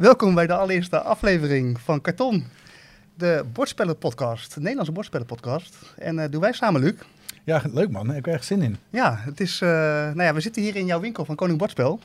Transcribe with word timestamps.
Welkom 0.00 0.34
bij 0.34 0.46
de 0.46 0.54
allereerste 0.54 1.00
aflevering 1.00 1.80
van 1.80 2.00
Karton, 2.00 2.44
de 3.14 3.44
bordspellenpodcast, 3.52 4.54
de 4.54 4.60
Nederlandse 4.60 4.92
bordspellenpodcast. 4.92 5.76
En 5.98 6.16
uh, 6.16 6.24
doen 6.30 6.40
wij 6.40 6.52
samen, 6.52 6.80
Luc. 6.80 6.94
Ja, 7.44 7.62
leuk 7.72 7.90
man. 7.90 8.08
Ik 8.08 8.14
heb 8.14 8.26
er 8.26 8.32
echt 8.32 8.44
zin 8.44 8.62
in. 8.62 8.76
Ja, 8.90 9.16
het 9.18 9.40
is, 9.40 9.60
uh, 9.60 9.68
nou 9.68 10.22
ja, 10.22 10.34
we 10.34 10.40
zitten 10.40 10.62
hier 10.62 10.76
in 10.76 10.86
jouw 10.86 11.00
winkel 11.00 11.24
van 11.24 11.34
Koning 11.34 11.58
Bordspel. 11.58 12.00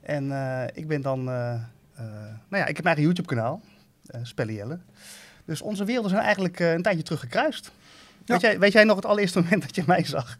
En 0.00 0.24
uh, 0.24 0.62
ik 0.72 0.88
ben 0.88 1.02
dan, 1.02 1.24
nou 1.24 1.60
ja, 2.50 2.66
ik 2.66 2.76
heb 2.76 2.84
mijn 2.84 2.96
eigen 2.96 3.02
YouTube-kanaal, 3.02 3.60
Spellielle. 4.22 4.78
Dus 5.44 5.60
onze 5.60 5.84
werelden 5.84 6.10
zijn 6.10 6.22
eigenlijk 6.22 6.58
een 6.58 6.82
tijdje 6.82 7.02
terug 7.02 7.20
gekruist. 7.20 7.70
Ja. 8.24 8.32
Weet, 8.32 8.40
jij, 8.40 8.58
weet 8.58 8.72
jij 8.72 8.84
nog 8.84 8.96
het 8.96 9.06
allereerste 9.06 9.40
moment 9.40 9.62
dat 9.62 9.74
je 9.74 9.82
mij 9.86 10.04
zag? 10.04 10.36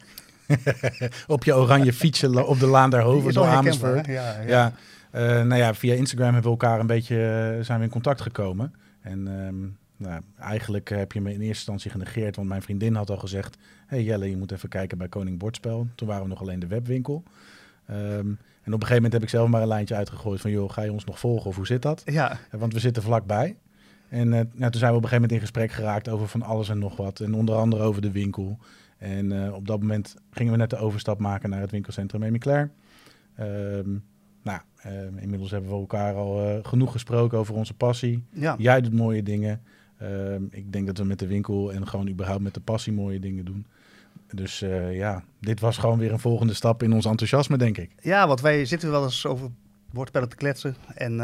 op 1.26 1.44
je 1.44 1.54
oranje 1.54 1.92
fietsje 1.92 2.46
op 2.46 2.60
de 2.60 2.66
laan 2.66 2.90
daarover 2.90 3.32
door 3.32 3.46
Amersfoort. 3.46 4.06
Ja, 4.06 4.12
ja. 4.12 4.46
ja. 4.46 4.72
Uh, 5.14 5.20
nou 5.20 5.54
ja, 5.54 5.74
via 5.74 5.94
Instagram 5.94 6.32
hebben 6.32 6.52
we 6.52 6.58
elkaar 6.58 6.80
een 6.80 6.86
beetje 6.86 7.54
uh, 7.56 7.64
zijn 7.64 7.78
we 7.78 7.84
in 7.84 7.90
contact 7.90 8.20
gekomen. 8.20 8.74
En 9.00 9.26
um, 9.26 9.78
nou, 9.96 10.20
eigenlijk 10.38 10.88
heb 10.88 11.12
je 11.12 11.20
me 11.20 11.28
in 11.28 11.40
eerste 11.40 11.48
instantie 11.48 11.90
genegeerd, 11.90 12.36
want 12.36 12.48
mijn 12.48 12.62
vriendin 12.62 12.94
had 12.94 13.10
al 13.10 13.16
gezegd: 13.16 13.56
Hey 13.86 14.02
Jelle, 14.02 14.30
je 14.30 14.36
moet 14.36 14.52
even 14.52 14.68
kijken 14.68 14.98
bij 14.98 15.08
Koning 15.08 15.38
Bordspel. 15.38 15.86
Toen 15.94 16.08
waren 16.08 16.22
we 16.22 16.28
nog 16.28 16.40
alleen 16.40 16.58
de 16.58 16.66
webwinkel. 16.66 17.22
Um, 17.90 18.38
en 18.62 18.72
op 18.74 18.80
een 18.80 18.86
gegeven 18.86 18.94
moment 18.94 19.12
heb 19.12 19.22
ik 19.22 19.28
zelf 19.28 19.48
maar 19.48 19.62
een 19.62 19.68
lijntje 19.68 19.94
uitgegooid 19.94 20.40
van: 20.40 20.50
joh, 20.50 20.70
ga 20.70 20.82
je 20.82 20.92
ons 20.92 21.04
nog 21.04 21.18
volgen 21.18 21.50
of 21.50 21.56
hoe 21.56 21.66
zit 21.66 21.82
dat? 21.82 22.02
Ja. 22.04 22.32
Uh, 22.32 22.60
want 22.60 22.72
we 22.72 22.80
zitten 22.80 23.02
vlakbij. 23.02 23.56
En 24.08 24.28
nou, 24.28 24.46
toen 24.46 24.72
zijn 24.72 24.90
we 24.90 24.96
op 24.96 25.02
een 25.02 25.08
gegeven 25.08 25.12
moment 25.12 25.32
in 25.32 25.40
gesprek 25.40 25.72
geraakt 25.72 26.08
over 26.08 26.28
van 26.28 26.42
alles 26.42 26.68
en 26.68 26.78
nog 26.78 26.96
wat. 26.96 27.20
En 27.20 27.34
onder 27.34 27.54
andere 27.54 27.82
over 27.82 28.02
de 28.02 28.10
winkel. 28.10 28.58
En 28.98 29.52
op 29.52 29.66
dat 29.66 29.80
moment 29.80 30.16
gingen 30.30 30.52
we 30.52 30.58
net 30.58 30.70
de 30.70 30.76
overstap 30.76 31.18
maken 31.18 31.50
naar 31.50 31.60
het 31.60 31.70
winkelcentrum 31.70 32.24
Amy 32.24 32.38
Claire. 32.38 32.70
Um, 33.40 33.44
nou, 33.86 34.02
uh, 34.86 35.22
inmiddels 35.22 35.50
hebben 35.50 35.70
we 35.70 35.76
elkaar 35.76 36.14
al 36.14 36.46
uh, 36.46 36.58
genoeg 36.62 36.92
gesproken 36.92 37.38
over 37.38 37.54
onze 37.54 37.74
passie. 37.74 38.24
Ja. 38.32 38.54
Jij 38.58 38.80
doet 38.80 38.92
mooie 38.92 39.22
dingen. 39.22 39.62
Uh, 40.02 40.34
ik 40.50 40.72
denk 40.72 40.86
dat 40.86 40.98
we 40.98 41.04
met 41.04 41.18
de 41.18 41.26
winkel 41.26 41.72
en 41.72 41.88
gewoon 41.88 42.08
überhaupt 42.08 42.42
met 42.42 42.54
de 42.54 42.60
passie 42.60 42.92
mooie 42.92 43.20
dingen 43.20 43.44
doen. 43.44 43.66
Dus 44.34 44.58
ja, 44.92 45.24
dit 45.40 45.60
was 45.60 45.78
gewoon 45.78 45.98
weer 45.98 46.12
een 46.12 46.18
volgende 46.18 46.54
stap 46.54 46.82
in 46.82 46.92
ons 46.92 47.04
enthousiasme, 47.04 47.56
denk 47.56 47.78
ik. 47.78 47.90
Ja, 48.00 48.26
want 48.26 48.40
wij 48.40 48.64
zitten 48.64 48.90
wel 48.90 49.02
eens 49.04 49.26
over 49.26 49.50
woordspellen 49.92 50.28
te 50.28 50.36
kletsen. 50.36 50.76
En 50.94 51.16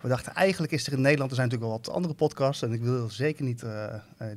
we 0.00 0.08
dachten, 0.08 0.34
eigenlijk 0.34 0.72
is 0.72 0.86
er 0.86 0.92
in 0.92 1.00
Nederland, 1.00 1.30
er 1.30 1.36
zijn 1.36 1.48
natuurlijk 1.48 1.72
wel 1.72 1.82
wat 1.84 1.96
andere 1.96 2.14
podcasts. 2.14 2.62
En 2.62 2.72
ik 2.72 2.82
wil 2.82 3.10
zeker 3.10 3.44
niet 3.44 3.64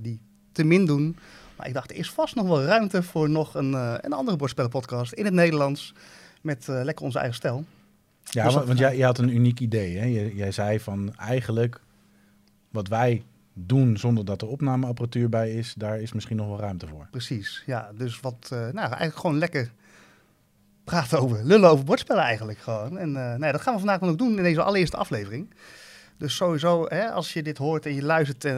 die 0.01 0.19
te 0.51 0.63
min 0.63 0.85
doen. 0.85 1.15
Maar 1.57 1.67
ik 1.67 1.73
dacht, 1.73 1.91
er 1.91 1.97
is 1.97 2.11
vast 2.11 2.35
nog 2.35 2.47
wel 2.47 2.63
ruimte 2.63 3.03
voor 3.03 3.29
nog 3.29 3.55
een, 3.55 3.73
een 4.05 4.13
andere 4.13 4.37
woordspellenpodcast 4.37 5.13
in 5.13 5.25
het 5.25 5.33
Nederlands. 5.33 5.93
Met 6.41 6.67
lekker 6.67 7.05
onze 7.05 7.17
eigen 7.17 7.35
stijl. 7.35 7.65
Ja, 8.33 8.43
dus 8.43 8.53
want, 8.53 8.67
want 8.67 8.79
jij, 8.79 8.97
jij, 8.97 9.05
had 9.05 9.17
een 9.17 9.35
uniek 9.35 9.59
idee. 9.59 9.97
Hè? 9.97 10.05
Jij, 10.05 10.33
jij 10.33 10.51
zei 10.51 10.79
van 10.79 11.15
eigenlijk 11.15 11.81
wat 12.69 12.87
wij 12.87 13.23
doen 13.53 13.97
zonder 13.97 14.25
dat 14.25 14.41
er 14.41 14.47
opnameapparatuur 14.47 15.29
bij 15.29 15.53
is, 15.53 15.73
daar 15.77 15.99
is 15.99 16.13
misschien 16.13 16.37
nog 16.37 16.47
wel 16.47 16.59
ruimte 16.59 16.87
voor. 16.87 17.07
Precies, 17.11 17.63
ja. 17.65 17.91
Dus 17.97 18.19
wat, 18.19 18.49
uh, 18.53 18.59
nou 18.59 18.77
eigenlijk 18.77 19.15
gewoon 19.15 19.37
lekker 19.37 19.71
praten 20.83 21.19
over, 21.19 21.43
lullen 21.43 21.69
over 21.69 21.85
bordspellen 21.85 22.23
eigenlijk 22.23 22.59
gewoon. 22.59 22.97
En 22.97 23.09
uh, 23.09 23.35
nee, 23.35 23.51
dat 23.51 23.61
gaan 23.61 23.73
we 23.73 23.79
vandaag 23.79 23.99
dan 23.99 24.09
ook 24.09 24.17
doen 24.17 24.37
in 24.37 24.43
deze 24.43 24.63
allereerste 24.63 24.97
aflevering. 24.97 25.53
Dus 26.17 26.35
sowieso, 26.35 26.85
hè, 26.87 27.11
als 27.11 27.33
je 27.33 27.43
dit 27.43 27.57
hoort 27.57 27.85
en 27.85 27.93
je 27.93 28.03
luistert, 28.03 28.45
uh, 28.45 28.53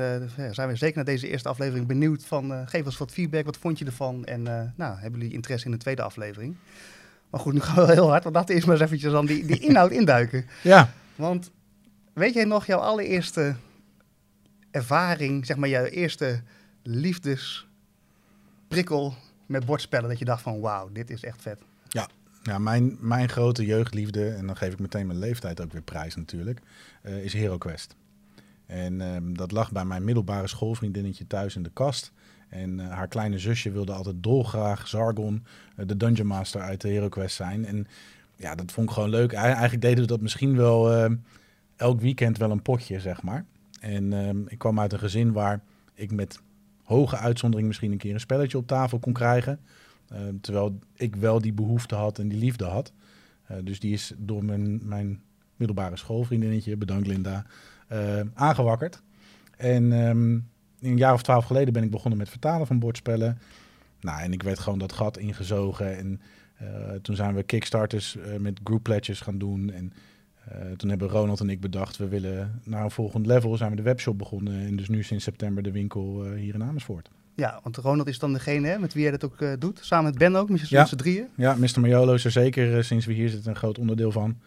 zijn 0.52 0.68
we 0.68 0.76
zeker 0.76 0.96
naar 0.96 1.06
deze 1.06 1.28
eerste 1.28 1.50
aflevering 1.50 1.88
benieuwd 1.88 2.26
van, 2.26 2.68
geef 2.68 2.86
ons 2.86 2.98
wat 2.98 3.12
feedback, 3.12 3.46
wat 3.46 3.58
vond 3.58 3.80
je 3.80 3.86
ervan? 3.86 4.26
En 4.26 4.44
nou, 4.76 5.00
hebben 5.00 5.20
jullie 5.20 5.36
interesse 5.36 5.66
in 5.66 5.72
de 5.72 5.78
tweede 5.78 6.02
aflevering? 6.02 6.56
Maar 7.36 7.44
goed, 7.44 7.54
nu 7.54 7.60
gaan 7.60 7.86
we 7.86 7.92
heel 7.92 8.10
hard, 8.10 8.24
want 8.24 8.36
dat 8.36 8.50
is 8.50 8.66
maar 8.66 8.76
eens 8.76 8.84
eventjes 8.84 9.12
dan 9.12 9.26
die, 9.26 9.46
die 9.46 9.60
inhoud 9.60 9.92
induiken. 9.92 10.46
Ja. 10.62 10.94
Want 11.16 11.52
weet 12.14 12.34
jij 12.34 12.46
nog 12.46 12.66
jouw 12.66 12.80
allereerste 12.80 13.56
ervaring, 14.72 15.46
zeg 15.46 15.58
maar 15.58 15.70
jouw 15.70 15.84
eerste 15.84 16.42
liefdesprikkel 16.84 19.16
met 19.46 19.66
bordspellen, 19.66 20.10
dat 20.10 20.20
je 20.20 20.26
dacht 20.26 20.42
van 20.42 20.60
wauw, 20.60 20.90
dit 20.92 21.10
is 21.10 21.24
echt 21.24 21.42
vet. 21.42 21.62
Ja, 21.88 22.10
ja 22.44 22.58
mijn, 22.58 22.98
mijn 23.00 23.30
grote 23.30 23.66
jeugdliefde, 23.66 24.30
en 24.30 24.48
dan 24.48 24.58
geef 24.58 24.74
ik 24.74 24.80
meteen 24.80 25.08
mijn 25.08 25.20
leeftijd 25.20 25.62
ook 25.62 25.72
weer 25.72 25.82
prijs 25.82 26.16
natuurlijk, 26.16 26.60
uh, 27.04 27.24
is 27.24 27.34
HeroQuest. 27.34 27.96
En 28.66 29.02
um, 29.02 29.38
dat 29.38 29.52
lag 29.52 29.72
bij 29.72 29.86
mijn 29.86 30.04
middelbare 30.04 30.48
schoolvriendinnetje 30.48 31.28
thuis 31.28 31.56
in 31.56 31.64
de 31.64 31.72
kast. 31.74 32.12
En 32.50 32.80
uh, 32.80 32.92
haar 32.92 33.08
kleine 33.08 33.40
zusje 33.40 33.72
wilde 33.72 33.94
altijd 33.94 34.16
dolgraag 34.20 34.88
Zargon, 34.88 35.44
uh, 35.78 35.86
de 35.88 35.98
Dungeon 35.98 36.28
Master 36.28 36.62
uit 36.62 36.82
de 36.82 36.90
HeroQuest 36.90 37.36
zijn. 37.36 37.66
En 37.66 37.88
ja, 38.36 38.56
dat 38.56 38.72
vond 38.72 38.88
ik 38.88 38.94
gewoon 38.94 39.10
leuk. 39.10 39.34
Eigenlijk 39.34 39.82
deden 39.82 40.00
we 40.00 40.08
dat 40.08 40.22
misschien 40.22 40.56
wel 40.56 41.06
uh, 41.06 41.12
elk 41.76 42.02
weekend 42.02 42.38
wel 42.38 42.52
een 42.52 42.62
potje, 42.62 43.00
zeg 43.00 43.22
maar. 43.22 43.46
En 43.80 44.14
ehm, 44.14 44.42
ik 44.48 44.58
kwam 44.58 44.80
uit 44.80 44.94
een 44.94 45.00
gezin 45.00 45.32
waar 45.32 45.62
ik 45.94 46.12
met 46.12 46.40
hoge 46.84 47.18
uitzondering 47.18 47.68
misschien 47.68 47.92
een 47.92 47.98
keer 47.98 48.14
een 48.14 48.20
spelletje 48.20 48.58
op 48.58 48.68
tafel 48.68 49.00
kon 49.00 49.14
krijgen. 49.14 49.60
Ehm, 50.10 50.36
terwijl 50.42 50.80
ik 50.94 51.16
wel 51.16 51.42
die 51.42 51.54
behoefte 51.54 51.96
had 51.96 52.20
en 52.20 52.28
die 52.28 52.40
liefde 52.40 52.66
had. 52.66 52.94
dus 53.64 53.80
die 53.80 53.94
is 53.94 54.14
door 54.18 54.46
mijn, 54.46 54.88
mijn 54.88 55.22
middelbare 55.56 55.98
schoolvriendinnetje, 55.98 56.78
bedankt 56.78 57.08
Linda, 57.08 57.46
aangewakkerd. 58.34 59.02
En 59.58 59.92
um, 59.92 60.48
een 60.86 60.98
jaar 60.98 61.14
of 61.14 61.22
twaalf 61.22 61.46
geleden 61.46 61.74
ben 61.74 61.84
ik 61.84 61.92
begonnen 61.92 62.18
met 62.18 62.30
vertalen 62.30 62.68
van 62.68 62.80
bordspellen. 62.80 63.40
Nou, 64.00 64.22
en 64.22 64.34
ik 64.34 64.44
werd 64.44 64.60
gewoon 64.60 64.80
dat 64.80 64.94
gat 64.94 65.18
ingezogen. 65.18 65.98
En 65.98 66.22
uh, 66.62 66.92
toen 67.02 67.16
zijn 67.16 67.36
we 67.36 67.44
Kickstarters 67.44 68.16
uh, 68.16 68.38
met 68.40 68.60
group 68.64 68.84
pledges 68.84 69.22
gaan 69.22 69.38
doen. 69.38 69.72
En 69.72 69.94
uh, 70.52 70.72
toen 70.72 70.90
hebben 70.90 71.08
Ronald 71.08 71.40
en 71.40 71.50
ik 71.50 71.60
bedacht, 71.60 71.98
we 71.98 72.08
willen 72.08 72.62
naar 72.64 72.84
een 72.84 72.92
volgend 72.92 73.26
level. 73.26 73.58
Zijn 73.58 73.70
we 73.70 73.76
de 73.76 73.82
webshop 73.82 74.18
begonnen. 74.18 74.66
En 74.66 74.76
dus 74.76 74.90
nu 74.90 75.04
sinds 75.04 75.24
september 75.24 75.64
de 75.64 75.72
winkel 75.72 76.24
hier 76.24 76.54
in 76.54 76.64
Amersfoort. 76.64 77.10
Ja, 77.36 77.60
want 77.64 77.78
Ronald 77.78 78.08
is 78.08 78.20
dan 78.20 78.34
degene 78.34 78.68
hè, 78.68 78.78
met 78.80 78.94
wie 78.94 79.02
jij 79.02 79.12
dat 79.12 79.24
ook 79.24 79.60
doet. 79.60 79.80
Samen 79.82 80.06
met 80.06 80.18
Ben 80.18 80.36
ook, 80.36 80.50
met 80.50 80.70
ja. 80.70 80.86
z'n 80.86 80.96
drieën. 80.96 81.28
Ja, 81.36 81.56
Mr. 81.56 81.80
Majolo 81.80 82.14
is 82.14 82.26
er 82.26 82.32
zeker 82.32 82.84
sinds 82.84 83.06
we 83.06 83.14
hier 83.14 83.30
zitten 83.30 83.50
een 83.50 83.58
groot 83.58 83.78
onderdeel 83.78 84.12
van. 84.12 84.38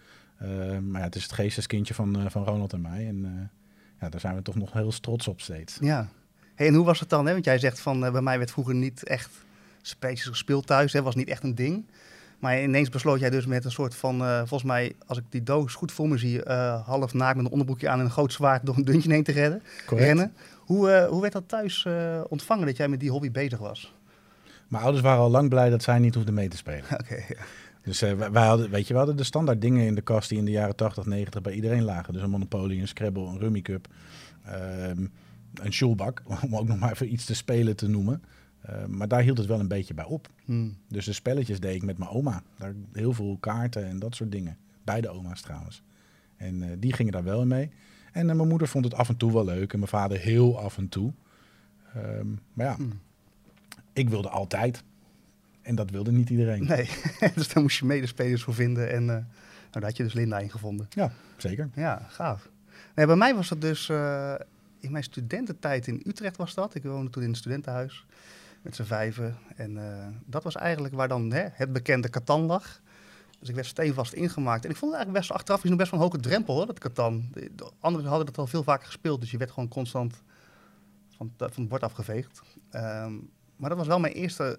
maar 0.82 1.00
ja, 1.00 1.06
het 1.06 1.16
is 1.16 1.22
het 1.22 1.32
geesteskindje 1.32 1.94
van, 1.94 2.31
van 2.31 2.44
Ronald 2.44 2.72
en 2.72 2.81
mij. 2.81 3.06
En 3.06 3.50
ja, 4.00 4.09
daar 4.09 4.20
zijn 4.20 4.34
we 4.34 4.43
toch 4.43 4.55
nog 4.55 4.72
heel 4.72 4.91
trots 4.91 5.28
op 5.28 5.41
steeds. 5.41 5.78
Ja, 5.81 6.09
Hey, 6.59 6.67
en 6.67 6.75
hoe 6.75 6.85
was 6.85 7.01
het 7.01 7.11
dan? 7.11 7.27
Hè? 7.27 7.33
Want 7.33 7.45
jij 7.45 7.59
zegt 7.59 7.81
van 7.81 8.05
uh, 8.05 8.13
bij 8.13 8.21
mij 8.21 8.39
werd 8.39 8.51
vroeger 8.51 8.75
niet 8.75 9.05
echt 9.05 9.31
spelletjes 9.83 10.27
gespeeld 10.27 10.67
thuis. 10.67 10.93
Hè? 10.93 11.03
Was 11.03 11.15
niet 11.15 11.29
echt 11.29 11.43
een 11.43 11.55
ding. 11.55 11.85
Maar 12.39 12.63
ineens 12.63 12.89
besloot 12.89 13.21
jij 13.21 13.31
dus 13.31 13.47
met 13.47 13.65
een 13.65 13.71
soort 13.71 13.95
van, 13.95 14.23
uh, 14.23 14.39
volgens 14.39 14.63
mij, 14.63 14.93
als 15.07 15.19
ik 15.19 15.25
die 15.29 15.43
doos 15.43 15.75
goed 15.75 15.93
voor 15.93 16.09
me 16.09 16.19
zie, 16.19 16.45
uh, 16.45 16.87
half 16.87 17.15
naakt 17.15 17.37
met 17.37 17.45
een 17.45 17.51
onderbroekje 17.51 17.89
aan 17.89 17.99
en 17.99 18.05
een 18.05 18.11
groot 18.11 18.33
zwaard 18.33 18.67
door 18.67 18.77
een 18.77 18.85
dungeon 18.85 19.13
heen 19.13 19.23
te 19.23 19.33
redden, 19.33 19.63
rennen. 19.87 20.33
Hoe, 20.59 21.07
hoe 21.11 21.21
werd 21.21 21.33
dat 21.33 21.49
thuis 21.49 21.87
ontvangen 22.29 22.67
dat 22.67 22.77
jij 22.77 22.89
met 22.89 23.01
die 23.01 23.11
hobby 23.11 23.31
bezig 23.31 23.59
was? 23.59 23.95
Mijn 24.69 24.83
ouders 24.83 25.05
waren 25.05 25.23
al 25.23 25.31
lang 25.31 25.49
blij 25.49 25.71
dat 25.71 25.83
zij 25.83 25.99
niet 25.99 26.15
hoefden 26.15 26.35
mee 26.35 26.49
te 26.49 26.57
spelen. 26.57 26.85
Oké. 27.01 27.15
ja. 27.15 27.43
Dus 27.83 28.01
wij, 28.01 28.47
hadden, 28.47 28.71
weet 28.71 28.87
je, 28.87 28.93
we 28.93 28.99
hadden 28.99 29.17
de 29.17 29.25
standaard 29.25 29.61
dingen 29.61 29.87
in 29.87 29.95
de 29.95 30.01
kast 30.01 30.29
die 30.29 30.39
in 30.39 30.45
de 30.45 30.51
jaren 30.51 30.77
80, 30.77 31.07
90 31.07 31.41
bij 31.41 31.53
iedereen 31.53 31.85
lagen. 31.85 32.13
Dus 32.13 32.23
een 32.23 32.31
Monopoly, 32.31 32.81
een 32.81 32.89
Scrabble, 32.89 33.27
een 33.27 33.39
Rummy 33.39 33.63
Cup. 33.63 33.87
Ehm, 34.45 35.05
een 35.55 35.73
shoelbak, 35.73 36.23
om 36.45 36.57
ook 36.57 36.69
nog 36.69 36.79
maar 36.79 36.93
even 36.93 37.13
iets 37.13 37.25
te 37.25 37.35
spelen 37.35 37.77
te 37.77 37.89
noemen. 37.89 38.23
Uh, 38.71 38.85
maar 38.85 39.09
daar 39.09 39.23
hield 39.23 39.39
het 39.39 39.47
wel 39.47 39.61
een 39.61 39.69
beetje 39.69 39.95
bij 39.95 40.05
op. 40.05 40.29
Hmm. 40.45 40.77
Dus 40.89 41.05
de 41.05 41.13
spelletjes 41.13 41.61
deed 41.61 41.75
ik 41.75 41.83
met 41.83 41.99
mijn 41.99 42.11
oma. 42.11 42.43
Daar 42.59 42.75
heel 42.93 43.13
veel 43.13 43.37
kaarten 43.41 43.87
en 43.87 43.99
dat 43.99 44.15
soort 44.15 44.33
dingen. 44.33 44.57
Beide 44.85 45.09
oma's 45.09 45.41
trouwens. 45.41 45.83
En 46.37 46.63
uh, 46.63 46.69
die 46.79 46.93
gingen 46.93 47.13
daar 47.13 47.25
wel 47.25 47.41
in 47.41 47.49
mee. 47.49 47.71
En 48.13 48.29
uh, 48.29 48.35
mijn 48.35 48.49
moeder 48.49 48.69
vond 48.69 48.85
het 48.85 48.95
af 48.95 49.09
en 49.09 49.17
toe 49.17 49.33
wel 49.33 49.45
leuk. 49.45 49.73
En 49.73 49.79
mijn 49.79 49.91
vader 49.91 50.19
heel 50.19 50.61
af 50.61 50.79
en 50.79 50.89
toe. 50.89 51.13
Um, 51.97 52.39
maar 52.53 52.67
ja, 52.67 52.75
hmm. 52.75 53.01
ik 53.93 54.09
wilde 54.09 54.29
altijd. 54.29 54.83
En 55.63 55.75
dat 55.75 55.91
wilde 55.91 56.13
niet 56.13 56.31
iedereen. 56.31 56.65
Nee, 56.65 56.89
dus 57.35 57.49
daar 57.49 57.63
moest 57.63 57.79
je 57.79 57.85
medespelers 57.85 58.43
voor 58.43 58.55
vinden. 58.55 58.93
En 58.93 59.05
nou, 59.05 59.25
daar 59.71 59.83
had 59.83 59.97
je 59.97 60.03
dus 60.03 60.13
Linda 60.13 60.39
in 60.39 60.51
gevonden. 60.51 60.87
Ja, 60.91 61.13
zeker. 61.37 61.71
Ja, 61.75 62.07
gaaf. 62.09 62.49
Nee, 62.94 63.06
bij 63.06 63.17
mij 63.17 63.35
was 63.35 63.51
het 63.51 63.61
dus 63.61 63.91
in 64.81 64.93
mijn 64.93 65.05
studententijd 65.05 65.87
in 65.87 66.03
Utrecht 66.07 66.37
was 66.37 66.55
dat. 66.55 66.75
Ik 66.75 66.83
woonde 66.83 67.11
toen 67.11 67.23
in 67.23 67.29
een 67.29 67.35
studentenhuis 67.35 68.07
met 68.63 68.77
z'n 68.77 68.83
vijven. 68.83 69.37
En 69.57 69.77
uh, 69.77 70.07
dat 70.25 70.43
was 70.45 70.57
eigenlijk 70.57 70.95
waar 70.95 71.09
dan 71.09 71.33
hè, 71.33 71.47
het 71.53 71.73
bekende 71.73 72.11
Catan 72.11 72.41
lag. 72.41 72.81
Dus 73.39 73.49
ik 73.49 73.55
werd 73.55 73.67
steenvast 73.67 74.13
ingemaakt. 74.13 74.65
En 74.65 74.71
ik 74.71 74.77
vond 74.77 74.93
het 74.93 75.01
eigenlijk 75.01 75.27
best 75.27 75.39
achteraf 75.39 75.65
is 75.65 75.71
nog 75.71 75.79
best 75.79 75.91
wel 75.91 76.01
een 76.01 76.07
hoge 76.07 76.21
drempel 76.21 76.55
hoor, 76.55 76.67
dat 76.67 76.79
Catan. 76.79 77.29
De, 77.33 77.51
de 77.57 77.71
anderen 77.81 78.09
hadden 78.09 78.27
dat 78.27 78.39
al 78.39 78.47
veel 78.47 78.63
vaker 78.63 78.87
gespeeld, 78.87 79.21
dus 79.21 79.31
je 79.31 79.39
werd 79.39 79.51
gewoon 79.51 79.69
constant 79.69 80.23
van, 81.17 81.33
van 81.37 81.63
het 81.63 81.69
bord 81.69 81.83
afgeveegd. 81.83 82.43
Um, 82.73 83.31
maar 83.57 83.69
dat 83.69 83.79
was 83.79 83.87
wel 83.87 84.01
mijn 84.01 84.13
eerste 84.13 84.59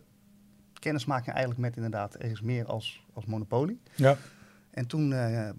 kennismaking 0.74 1.36
eigenlijk 1.36 1.60
met 1.60 1.76
inderdaad 1.76 2.14
er 2.14 2.32
is 2.32 2.42
meer 2.42 2.66
als, 2.66 3.06
als 3.14 3.26
Monopoly. 3.26 3.78
Ja. 3.96 4.18
En 4.72 4.88
toen 4.88 5.12
uh, 5.12 5.50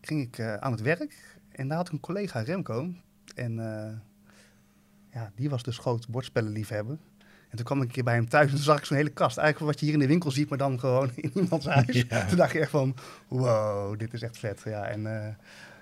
ging 0.00 0.20
ik 0.20 0.38
uh, 0.38 0.54
aan 0.54 0.72
het 0.72 0.80
werk 0.80 1.38
en 1.50 1.68
daar 1.68 1.76
had 1.76 1.86
ik 1.86 1.92
een 1.92 2.00
collega 2.00 2.40
Remco, 2.40 2.92
en 3.34 3.52
uh, 3.52 3.92
ja, 5.12 5.32
die 5.34 5.50
was 5.50 5.62
dus 5.62 5.78
groot 5.78 6.08
bordspellenliefhebber. 6.08 6.98
En 7.48 7.56
toen 7.56 7.66
kwam 7.66 7.78
ik 7.78 7.84
een 7.84 7.90
keer 7.90 8.04
bij 8.04 8.14
hem 8.14 8.28
thuis 8.28 8.48
en 8.48 8.54
toen 8.54 8.64
zag 8.64 8.78
ik 8.78 8.84
zo'n 8.84 8.96
hele 8.96 9.10
kast. 9.10 9.36
Eigenlijk 9.36 9.70
wat 9.72 9.80
je 9.80 9.86
hier 9.86 9.94
in 9.94 10.00
de 10.00 10.06
winkel 10.06 10.30
ziet, 10.30 10.48
maar 10.48 10.58
dan 10.58 10.78
gewoon 10.80 11.10
in 11.16 11.30
iemands 11.34 11.66
huis. 11.66 12.04
Ja. 12.08 12.26
Toen 12.26 12.36
dacht 12.36 12.52
je 12.52 12.60
echt 12.60 12.70
van, 12.70 12.94
wow, 13.28 13.98
dit 13.98 14.12
is 14.14 14.22
echt 14.22 14.38
vet. 14.38 14.62
Ja, 14.64 14.84
en 14.86 15.00
uh, 15.00 15.28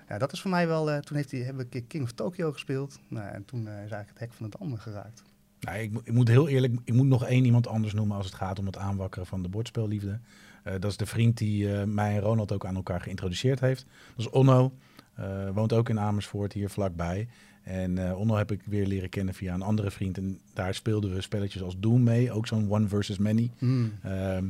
Ja, 0.07 0.17
dat 0.17 0.31
is 0.31 0.41
voor 0.41 0.51
mij 0.51 0.67
wel... 0.67 0.91
eh, 0.91 0.97
toen 0.97 1.17
heeft 1.17 1.31
hij, 1.31 1.39
hebben 1.39 1.57
we 1.57 1.63
een 1.63 1.69
keer 1.69 1.83
King 1.83 2.03
of 2.03 2.11
Tokyo 2.11 2.51
gespeeld. 2.51 2.99
Nou, 3.07 3.27
en 3.27 3.45
toen 3.45 3.67
eh, 3.67 3.73
is 3.73 3.79
eigenlijk 3.79 4.09
het 4.09 4.19
hek 4.19 4.33
van 4.33 4.45
het 4.45 4.59
ander 4.59 4.79
geraakt. 4.79 5.23
Nou, 5.59 5.77
ik, 5.77 5.91
ik 6.03 6.13
moet 6.13 6.27
heel 6.27 6.47
eerlijk, 6.47 6.73
ik 6.83 6.93
moet 6.93 7.07
nog 7.07 7.25
één 7.25 7.45
iemand 7.45 7.67
anders 7.67 7.93
noemen 7.93 8.17
als 8.17 8.25
het 8.25 8.35
gaat 8.35 8.59
om 8.59 8.65
het 8.65 8.77
aanwakkeren 8.77 9.27
van 9.27 9.41
de 9.41 9.49
bordspelliefde. 9.49 10.19
Eh, 10.63 10.73
dat 10.73 10.91
is 10.91 10.97
de 10.97 11.05
vriend 11.05 11.37
die 11.37 11.73
eh, 11.73 11.83
mij 11.83 12.15
en 12.15 12.21
Ronald 12.21 12.51
ook 12.51 12.65
aan 12.65 12.75
elkaar 12.75 13.01
geïntroduceerd 13.01 13.59
heeft. 13.59 13.85
Dat 14.15 14.25
is 14.25 14.29
Onno. 14.29 14.73
Eh, 15.21 15.53
woont 15.53 15.73
ook 15.73 15.89
in 15.89 15.99
Amersfoort, 15.99 16.53
hier 16.53 16.69
vlakbij. 16.69 17.27
En 17.63 17.97
eh, 18.07 18.19
Onno 18.19 18.35
heb 18.35 18.51
ik 18.51 18.61
weer 18.65 18.85
leren 18.85 19.09
kennen 19.09 19.33
via 19.33 19.53
een 19.53 19.61
andere 19.61 19.91
vriend. 19.91 20.17
En 20.17 20.39
daar 20.53 20.73
speelden 20.73 21.13
we 21.13 21.21
spelletjes 21.21 21.61
als 21.61 21.79
Doom 21.79 22.03
mee. 22.03 22.31
Ook 22.31 22.47
zo'n 22.47 22.71
one 22.71 22.87
versus 22.87 23.17
many. 23.17 23.51
Hmm. 23.57 23.93
Ehm, 24.03 24.45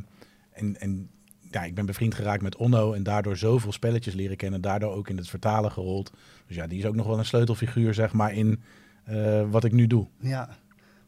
en, 0.54 0.80
en 0.80 1.10
ja, 1.52 1.64
ik 1.64 1.76
ben 1.76 1.86
bevriend 1.86 2.16
geraakt 2.16 2.42
met 2.42 2.56
Onno 2.56 2.94
en 2.94 3.04
daardoor 3.04 3.38
zoveel 3.38 3.72
spelletjes 3.72 4.14
leren 4.14 4.38
kennen. 4.38 4.62
Daardoor 4.62 4.94
ook 4.94 5.10
in 5.10 5.18
het 5.18 5.30
vertalen 5.30 5.72
gerold. 5.72 6.12
Dus 6.48 6.56
ja, 6.56 6.68
die 6.68 6.80
is 6.80 6.86
ook 6.86 6.96
nog 6.96 7.08
wel 7.08 7.18
een 7.18 7.26
sleutelfiguur, 7.26 7.94
zeg 7.94 8.14
maar, 8.14 8.34
in 8.34 8.62
eh, 9.04 9.50
wat 9.50 9.64
ik 9.64 9.72
nu 9.72 9.88
doe. 9.88 10.08
Ja, 10.20 10.46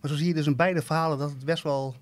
maar 0.01 0.11
zo 0.11 0.17
zie 0.17 0.27
je 0.27 0.33
dus 0.33 0.45
in 0.45 0.55
beide 0.55 0.81
verhalen 0.81 1.17
dat 1.17 1.29
het 1.29 1.45
best 1.45 1.63
wel 1.63 1.95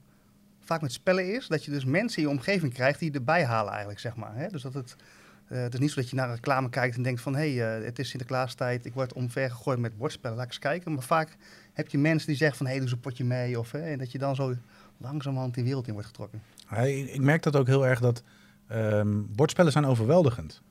vaak 0.60 0.82
met 0.82 0.92
spellen 0.92 1.34
is. 1.34 1.48
Dat 1.48 1.66
je 1.66 1.72
dus 1.72 1.86
mensen 1.86 2.22
in 2.22 2.28
je 2.28 2.34
omgeving 2.34 2.74
krijgt 2.74 3.00
die 3.00 3.12
je 3.12 3.18
erbij 3.18 3.46
halen 3.46 3.70
eigenlijk, 3.70 4.00
zeg 4.00 4.16
maar. 4.16 4.36
Hè? 4.36 4.48
Dus 4.48 4.62
dat 4.62 4.74
het, 4.74 4.96
eh, 5.52 5.62
het 5.62 5.74
is 5.74 5.80
niet 5.80 5.90
zo 5.90 6.02
dat 6.02 6.10
je 6.10 6.16
naar 6.16 6.28
een 6.28 6.36
reclame 6.36 6.70
kijkt 6.70 6.96
en 6.96 7.04
denkt 7.04 7.22
van... 7.22 7.36
hé, 7.36 7.56
hey, 7.56 7.78
eh, 7.78 7.86
het 7.86 8.00
is 8.00 8.10
Sinterklaastijd, 8.10 8.86
ik 8.86 8.94
word 8.94 9.14
omver 9.14 9.50
gegooid 9.50 9.80
met 9.80 9.98
bordspellen, 9.98 10.38
laat 10.38 10.46
ik 10.46 10.52
eens 10.52 10.62
kijken. 10.62 10.94
Maar 10.94 11.04
vaak 11.04 11.38
heb 11.74 11.88
je 11.88 11.98
mensen 11.98 12.28
die 12.28 12.38
zeggen 12.38 12.58
van, 12.58 12.66
hé, 12.66 12.72
hey, 12.72 12.82
doe 12.82 12.90
eens 12.90 12.98
een 12.98 13.10
potje 13.10 13.24
mee. 13.24 13.60
Of, 13.60 13.74
en 13.74 13.98
dat 13.98 14.12
je 14.12 14.18
dan 14.18 14.36
zo 14.36 14.56
langzamerhand 14.98 15.54
die 15.54 15.64
wereld 15.64 15.88
in 15.88 15.94
wordt 15.94 16.08
getrokken. 16.08 16.42
Ik, 16.86 17.22
merk 17.22 17.44
dat 17.44 17.56
ook 17.56 17.68
heel 17.68 17.88
erg 17.88 18.00
dat 18.00 18.24
ehm, 18.68 19.22
bordspellen 19.36 19.72
zijn 19.72 19.86
overweldigend. 19.86 20.62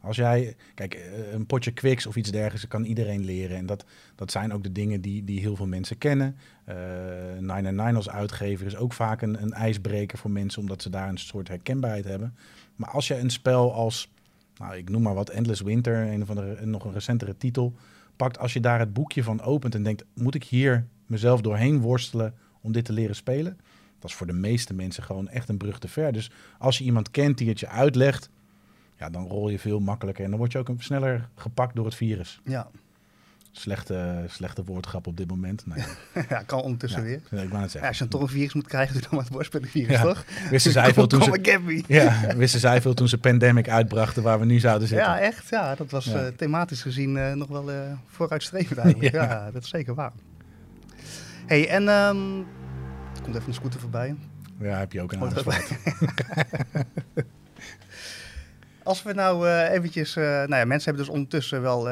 Als 0.00 0.16
jij, 0.16 0.56
kijk, 0.74 0.94
eh, 0.94 1.32
een 1.32 1.46
potje 1.46 1.72
Quicks 1.72 2.06
of 2.06 2.16
iets 2.16 2.30
dergelijks 2.30 2.68
kan 2.68 2.84
iedereen 2.84 3.24
leren. 3.24 3.56
En 3.56 3.66
dat, 3.66 3.84
dat 4.14 4.30
zijn 4.30 4.52
ook 4.52 4.62
de 4.62 4.72
dingen 4.72 5.00
die, 5.00 5.24
die 5.24 5.40
heel 5.40 5.56
veel 5.56 5.66
mensen 5.66 5.98
kennen. 5.98 6.36
Eh 6.64 6.76
999 6.76 7.96
als 7.96 8.10
uitgever 8.10 8.66
is 8.66 8.76
ook 8.76 8.92
vaak 8.92 9.22
een, 9.22 9.42
een 9.42 9.52
ijsbreker 9.52 10.18
voor 10.18 10.30
mensen, 10.30 10.60
omdat 10.60 10.82
ze 10.82 10.90
daar 10.90 11.08
een 11.08 11.18
soort 11.18 11.48
herkenbaarheid 11.48 12.04
hebben. 12.04 12.36
Maar 12.76 12.90
als 12.90 13.08
je 13.08 13.18
een 13.18 13.30
spel 13.30 13.74
als, 13.74 14.11
nou, 14.62 14.76
ik 14.76 14.88
noem 14.88 15.02
maar 15.02 15.14
wat, 15.14 15.28
Endless 15.28 15.60
Winter, 15.60 16.12
een 16.12 16.22
of 16.22 16.28
andere, 16.28 16.66
nog 16.66 16.84
een 16.84 16.92
recentere 16.92 17.36
titel, 17.36 17.74
pakt, 18.16 18.38
als 18.38 18.52
je 18.52 18.60
daar 18.60 18.78
het 18.78 18.92
boekje 18.92 19.22
van 19.22 19.42
opent 19.42 19.74
en 19.74 19.82
denkt, 19.82 20.04
moet 20.14 20.34
ik 20.34 20.44
hier 20.44 20.86
mezelf 21.06 21.40
doorheen 21.40 21.80
worstelen 21.80 22.34
om 22.60 22.72
dit 22.72 22.84
te 22.84 22.92
leren 22.92 23.16
spelen? 23.16 23.58
Dat 23.98 24.10
is 24.10 24.16
voor 24.16 24.26
de 24.26 24.32
meeste 24.32 24.74
mensen 24.74 25.02
gewoon 25.02 25.28
echt 25.28 25.48
een 25.48 25.56
brug 25.56 25.78
te 25.78 25.88
ver. 25.88 26.12
Dus 26.12 26.30
als 26.58 26.78
je 26.78 26.84
iemand 26.84 27.10
kent 27.10 27.38
die 27.38 27.48
het 27.48 27.60
je 27.60 27.68
uitlegt, 27.68 28.30
ja, 28.98 29.10
dan 29.10 29.26
rol 29.26 29.48
je 29.48 29.58
veel 29.58 29.80
makkelijker. 29.80 30.24
En 30.24 30.30
dan 30.30 30.38
word 30.38 30.52
je 30.52 30.58
ook 30.58 30.68
sneller 30.78 31.28
gepakt 31.34 31.74
door 31.74 31.84
het 31.84 31.94
virus. 31.94 32.40
Ja, 32.44 32.70
Slechte, 33.54 34.24
slechte 34.28 34.64
woordgrap 34.64 35.06
op 35.06 35.16
dit 35.16 35.28
moment. 35.30 35.66
Nee, 35.66 35.84
ja 36.28 36.42
kan 36.42 36.60
ondertussen 36.60 37.00
ja, 37.00 37.06
weer. 37.06 37.16
ik 37.16 37.28
wou 37.30 37.42
het 37.42 37.50
Ja, 37.52 37.68
zeggen. 37.68 37.88
als 37.88 37.98
je 37.98 38.04
dan 38.06 38.08
toch 38.12 38.20
een 38.22 38.28
virus 38.34 38.52
moet 38.54 38.66
krijgen, 38.66 38.92
doe 38.92 39.02
dan 39.02 39.10
maar 39.12 39.22
het 39.22 39.32
borstspellenvirus, 39.32 39.96
Ja. 39.96 40.02
toch? 40.02 40.24
Wisten 40.50 40.72
zij 40.72 40.92
veel 40.92 41.06
toen 41.06 41.22
ze, 41.22 41.82
ja, 41.86 42.34
wisten 42.36 42.60
zij 42.60 42.80
veel 42.80 42.94
toen 42.94 43.08
ze 43.08 43.18
Pandemic 43.18 43.68
uitbrachten 43.68 44.22
waar 44.22 44.38
we 44.38 44.44
nu 44.44 44.58
zouden 44.58 44.88
zitten. 44.88 45.06
Ja, 45.06 45.20
echt. 45.20 45.48
Ja, 45.48 45.74
dat 45.74 45.90
was 45.90 46.04
Ja. 46.04 46.18
eh, 46.26 46.26
thematisch 46.36 46.82
gezien 46.82 47.16
eh, 47.16 47.32
nog 47.32 47.48
wel 47.48 47.70
eh, 47.70 47.76
vooruitstrevend 48.06 48.78
eigenlijk. 48.78 49.14
Ja. 49.14 49.22
ja. 49.24 49.50
dat 49.50 49.62
is 49.62 49.68
zeker 49.68 49.94
waar. 49.94 50.12
hey, 51.46 51.68
en 51.68 51.88
ehm, 51.88 52.38
er 53.14 53.22
komt 53.22 53.34
even 53.36 53.48
een 53.48 53.54
scooter 53.54 53.80
voorbij. 53.80 54.14
Ja, 54.60 54.78
heb 54.78 54.92
je 54.92 55.00
ook 55.02 55.12
een 55.12 55.20
Amersfoort. 55.20 55.70
Als 58.82 59.02
we 59.02 59.12
nou 59.12 59.48
eh, 59.48 59.70
eventjes... 59.72 60.14
nou 60.14 60.54
ja, 60.54 60.64
mensen 60.64 60.84
hebben 60.84 61.04
dus 61.04 61.08
ondertussen 61.14 61.62
wel 61.62 61.88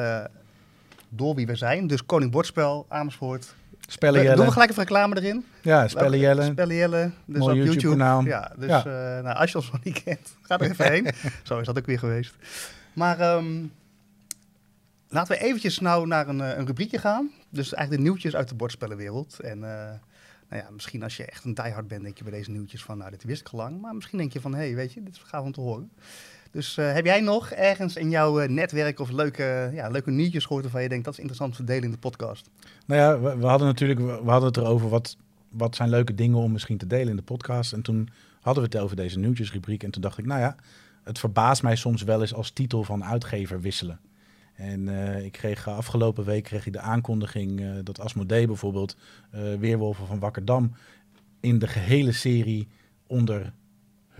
door 1.13 1.35
wie 1.35 1.45
we 1.47 1.55
zijn. 1.55 1.87
Dus 1.87 2.05
Koning 2.05 2.31
Bordspel, 2.31 2.85
Amersfoort. 2.89 3.55
Spellen 3.87 4.19
Eh, 4.19 4.25
doen 4.25 4.33
we 4.35 4.39
Jelle. 4.39 4.51
gelijk 4.51 4.69
even 4.71 4.83
reclame 4.83 5.15
erin? 5.21 5.45
Ja, 5.61 5.87
Spellen 5.87 6.19
Jelle. 6.19 6.43
Spellen 6.43 6.75
Jelle. 6.75 7.11
Dus 7.25 7.37
Mooi 7.39 7.51
op 7.51 7.57
YouTube. 7.65 7.73
YouTube-kanaal. 7.81 8.23
Ja, 8.25 8.51
dus 8.57 8.67
Ja. 8.69 8.77
eh, 9.17 9.23
nou, 9.23 9.35
als 9.37 9.51
je 9.51 9.57
ons 9.57 9.71
nog 9.71 9.83
niet 9.83 10.03
kent, 10.03 10.35
ga 10.47 10.59
er 10.59 10.69
even 10.71 10.91
heen. 10.91 11.07
Zo 11.43 11.59
is 11.59 11.65
dat 11.65 11.77
ook 11.77 11.85
weer 11.85 11.99
geweest. 11.99 12.35
Maar 12.93 13.19
ehm, 13.19 13.63
laten 15.09 15.35
we 15.37 15.43
eventjes 15.43 15.79
nou 15.79 16.07
naar 16.07 16.27
een, 16.27 16.41
eh, 16.41 16.57
een 16.57 16.65
rubriekje 16.65 16.97
gaan. 16.97 17.31
Dus 17.49 17.73
eigenlijk 17.73 18.03
de 18.03 18.09
nieuwtjes 18.09 18.35
uit 18.35 18.49
de 18.49 18.55
bordspellenwereld. 18.55 19.39
En 19.39 19.63
eh, 19.63 19.89
nou 20.49 20.63
ja, 20.63 20.69
misschien 20.71 21.03
als 21.03 21.17
je 21.17 21.25
echt 21.25 21.43
een 21.43 21.53
diehard 21.53 21.87
bent, 21.87 22.03
denk 22.03 22.17
je 22.17 22.23
bij 22.23 22.33
deze 22.33 22.51
nieuwtjes 22.51 22.83
van, 22.83 22.97
nou, 22.97 23.11
dit 23.11 23.23
wist 23.23 23.41
ik 23.41 23.47
al 23.49 23.59
lang. 23.59 23.81
Maar 23.81 23.95
misschien 23.95 24.17
denk 24.17 24.33
je 24.33 24.41
van, 24.41 24.53
hé, 24.53 24.59
hey, 24.65 24.75
weet 24.75 24.93
je, 24.93 25.03
dit 25.03 25.13
is 25.15 25.21
gaaf 25.25 25.43
om 25.43 25.51
te 25.51 25.61
horen. 25.61 25.91
Dus 26.51 26.77
eh, 26.77 26.93
heb 26.93 27.05
jij 27.05 27.21
nog 27.21 27.51
ergens 27.51 27.95
in 27.95 28.09
jouw 28.09 28.39
eh, 28.39 28.49
netwerk 28.49 28.99
of 28.99 29.09
leuke, 29.09 29.71
ja, 29.73 29.89
leuke 29.89 30.11
nieuwtjes 30.11 30.43
gehoord 30.43 30.63
waarvan 30.63 30.81
je 30.81 30.89
denkt, 30.89 31.05
dat 31.05 31.13
is 31.13 31.19
interessant 31.19 31.55
te 31.55 31.63
delen 31.63 31.83
in 31.83 31.91
de 31.91 31.97
podcast? 31.97 32.49
Nou 32.85 33.01
ja, 33.01 33.37
we, 33.37 33.45
hadden 33.45 33.67
natuurlijk 33.67 33.99
we, 33.99 34.29
hadden 34.29 34.47
het 34.47 34.57
erover 34.57 34.89
wat, 34.89 35.17
wat 35.49 35.75
zijn 35.75 35.89
leuke 35.89 36.15
dingen 36.15 36.37
om 36.37 36.51
misschien 36.51 36.77
te 36.77 36.87
delen 36.87 37.09
in 37.09 37.15
de 37.15 37.21
podcast. 37.21 37.73
En 37.73 37.81
toen 37.81 38.09
hadden 38.41 38.63
we 38.63 38.69
het 38.69 38.83
over 38.83 38.95
deze 38.95 39.19
nieuwtjesrubriek. 39.19 39.83
En 39.83 39.91
toen 39.91 40.01
dacht 40.01 40.17
ik, 40.17 40.25
nou 40.25 40.41
ja, 40.41 40.55
het 41.03 41.19
verbaast 41.19 41.63
mij 41.63 41.75
soms 41.75 42.03
wel 42.03 42.21
eens 42.21 42.33
als 42.33 42.51
titel 42.51 42.83
van 42.83 43.03
uitgever 43.03 43.61
wisselen. 43.61 43.99
En 44.53 44.87
eh, 44.87 45.25
ik 45.25 45.31
kreeg 45.31 45.67
afgelopen 45.67 46.23
week 46.23 46.43
kreeg 46.43 46.65
ik 46.65 46.73
de 46.73 46.79
aankondiging 46.79 47.61
eh, 47.61 47.69
dat 47.83 47.99
Asmodee 47.99 48.47
bijvoorbeeld 48.47 48.97
Weerwolven 49.59 50.07
van 50.07 50.19
Wakkerdam 50.19 50.71
in 51.39 51.59
de 51.59 51.67
gehele 51.67 52.11
serie 52.11 52.67
onder 53.07 53.53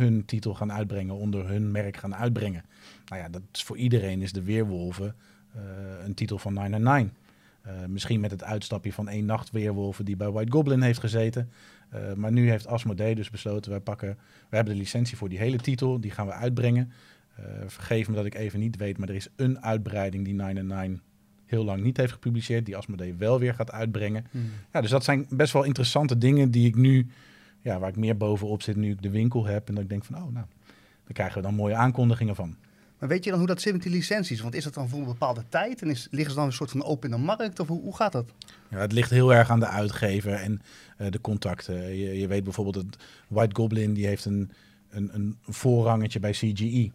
hun 0.02 0.26
titel 0.26 0.54
gaan 0.54 0.72
uitbrengen, 0.72 1.16
onder 1.16 1.48
hun 1.48 1.72
merk 1.72 1.98
gaan 1.98 2.16
uitbrengen. 2.16 2.64
Nou 3.06 3.22
ja, 3.22 3.30
dat 3.30 3.42
is 3.52 3.64
voor 3.64 3.78
iedereen 3.78 4.22
is 4.22 4.32
de 4.32 4.44
Weerwolven 4.44 5.16
eh, 5.54 5.62
een 6.06 6.14
titel 6.14 6.38
van 6.38 6.54
999. 6.54 7.20
Eh, 7.62 7.90
misschien 7.90 8.20
met 8.20 8.32
het 8.32 8.44
uitstapje 8.44 8.94
van 8.94 9.10
één 9.10 9.26
nacht 9.26 9.52
Weerwolven 9.52 10.06
die 10.06 10.16
bij 10.16 10.30
White 10.30 10.52
Goblin 10.52 10.82
heeft 10.82 11.00
gezeten. 11.00 11.50
Eh, 11.90 12.14
maar 12.14 12.32
nu 12.32 12.50
heeft 12.50 12.68
Asmodee 12.68 13.16
dus 13.16 13.30
besloten, 13.30 13.72
wij 13.72 13.80
pakken, 13.80 14.18
we 14.50 14.56
hebben 14.56 14.74
de 14.74 14.80
licentie 14.80 15.18
voor 15.18 15.30
die 15.30 15.38
hele 15.38 15.58
titel, 15.58 16.00
die 16.00 16.12
gaan 16.12 16.26
we 16.26 16.34
uitbrengen. 16.34 16.92
Vergeef 17.68 18.10
me 18.10 18.16
dat 18.16 18.26
ik 18.26 18.36
even 18.36 18.60
niet 18.60 18.78
weet, 18.78 18.98
maar 18.98 19.10
er 19.10 19.16
is 19.16 19.28
een 19.36 19.64
uitbreiding 19.64 20.26
die 20.26 20.34
999 20.34 21.10
heel 21.46 21.64
lang 21.64 21.84
niet 21.84 21.98
heeft 21.98 22.12
gepubliceerd, 22.12 22.66
die 22.66 22.78
Asmodee 22.78 23.14
wel 23.14 23.40
weer 23.40 23.54
gaat 23.54 23.72
uitbrengen. 23.72 24.26
Ja, 24.74 24.82
dus 24.82 24.90
dat 24.90 25.04
zijn 25.04 25.26
best 25.30 25.54
wel 25.54 25.64
interessante 25.64 26.18
dingen 26.18 26.52
die 26.52 26.68
ik 26.68 26.76
nu, 26.76 27.08
ja, 27.62 27.80
waar 27.80 27.90
ik 27.90 27.96
meer 27.96 28.18
bovenop 28.18 28.62
zit 28.62 28.76
nu 28.76 28.92
ik 28.92 29.02
de 29.02 29.10
winkel 29.10 29.46
heb. 29.46 29.68
En 29.68 29.74
dat 29.74 29.84
ik 29.84 29.90
denk 29.90 30.06
van, 30.06 30.16
oh 30.16 30.22
nou, 30.22 30.34
daar 31.04 31.14
krijgen 31.14 31.36
we 31.36 31.42
dan 31.42 31.56
mooie 31.56 31.76
aankondigingen 31.76 32.36
van. 32.36 32.56
Maar 33.00 33.10
weet 33.10 33.24
je 33.24 33.30
dan 33.30 33.40
hoe 33.40 33.48
dat 33.48 33.62
zit 33.62 33.74
met 33.74 33.84
die 33.84 33.92
licenties? 33.92 34.42
Want 34.42 34.54
is 34.54 34.64
dat 34.64 34.74
dan 34.74 34.90
voor 34.90 35.00
een 35.00 35.06
bepaalde 35.06 35.44
tijd? 35.50 35.82
En 35.82 35.90
is, 35.90 36.08
liggen 36.12 36.32
ze 36.32 36.38
dan 36.38 36.46
een 36.46 36.54
soort 36.54 36.72
van 36.72 36.84
open 36.84 37.10
in 37.12 37.16
de 37.16 37.22
markt? 37.24 37.60
Of 37.60 37.68
hoe, 37.68 37.82
hoe 37.82 37.96
gaat 37.96 38.12
dat? 38.12 38.26
Ja, 38.70 38.78
het 38.78 38.92
ligt 38.92 39.10
heel 39.10 39.34
erg 39.34 39.50
aan 39.50 39.60
de 39.60 39.68
uitgever 39.68 40.34
en 40.34 40.62
eh, 40.98 41.12
de 41.12 41.22
contacten. 41.22 41.98
Je, 41.98 42.20
je 42.20 42.28
weet 42.28 42.44
bijvoorbeeld 42.44 42.76
dat 42.86 43.04
White 43.28 43.56
Goblin 43.56 43.94
die 43.94 44.06
heeft 44.06 44.26
een, 44.26 44.52
een, 44.90 45.10
een 45.14 45.38
voorrangetje 45.42 46.20
bij 46.20 46.32
CGE. 46.32 46.92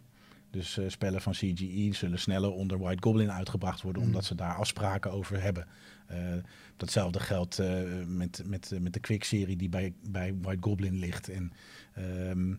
Dus 0.51 0.77
eh, 0.77 0.85
spellen 0.87 1.21
van 1.21 1.33
CGE 1.33 1.89
zullen 1.91 2.19
sneller 2.19 2.51
onder 2.51 2.79
White 2.79 3.03
Goblin 3.03 3.31
uitgebracht 3.31 3.81
worden, 3.81 4.01
Mm. 4.01 4.07
omdat 4.07 4.25
ze 4.25 4.35
daar 4.35 4.55
afspraken 4.55 5.11
over 5.11 5.41
hebben. 5.41 5.67
Eh, 6.07 6.17
datzelfde 6.77 7.19
geldt 7.19 7.59
eh, 7.59 7.81
met, 8.07 8.43
met, 8.45 8.71
met 8.79 8.93
de 8.93 8.99
Quick-serie 8.99 9.55
die 9.55 9.69
bij, 9.69 9.93
bij 10.09 10.35
White 10.41 10.63
Goblin 10.63 10.99
ligt. 10.99 11.29
En 11.29 11.51
ehm, 11.93 12.53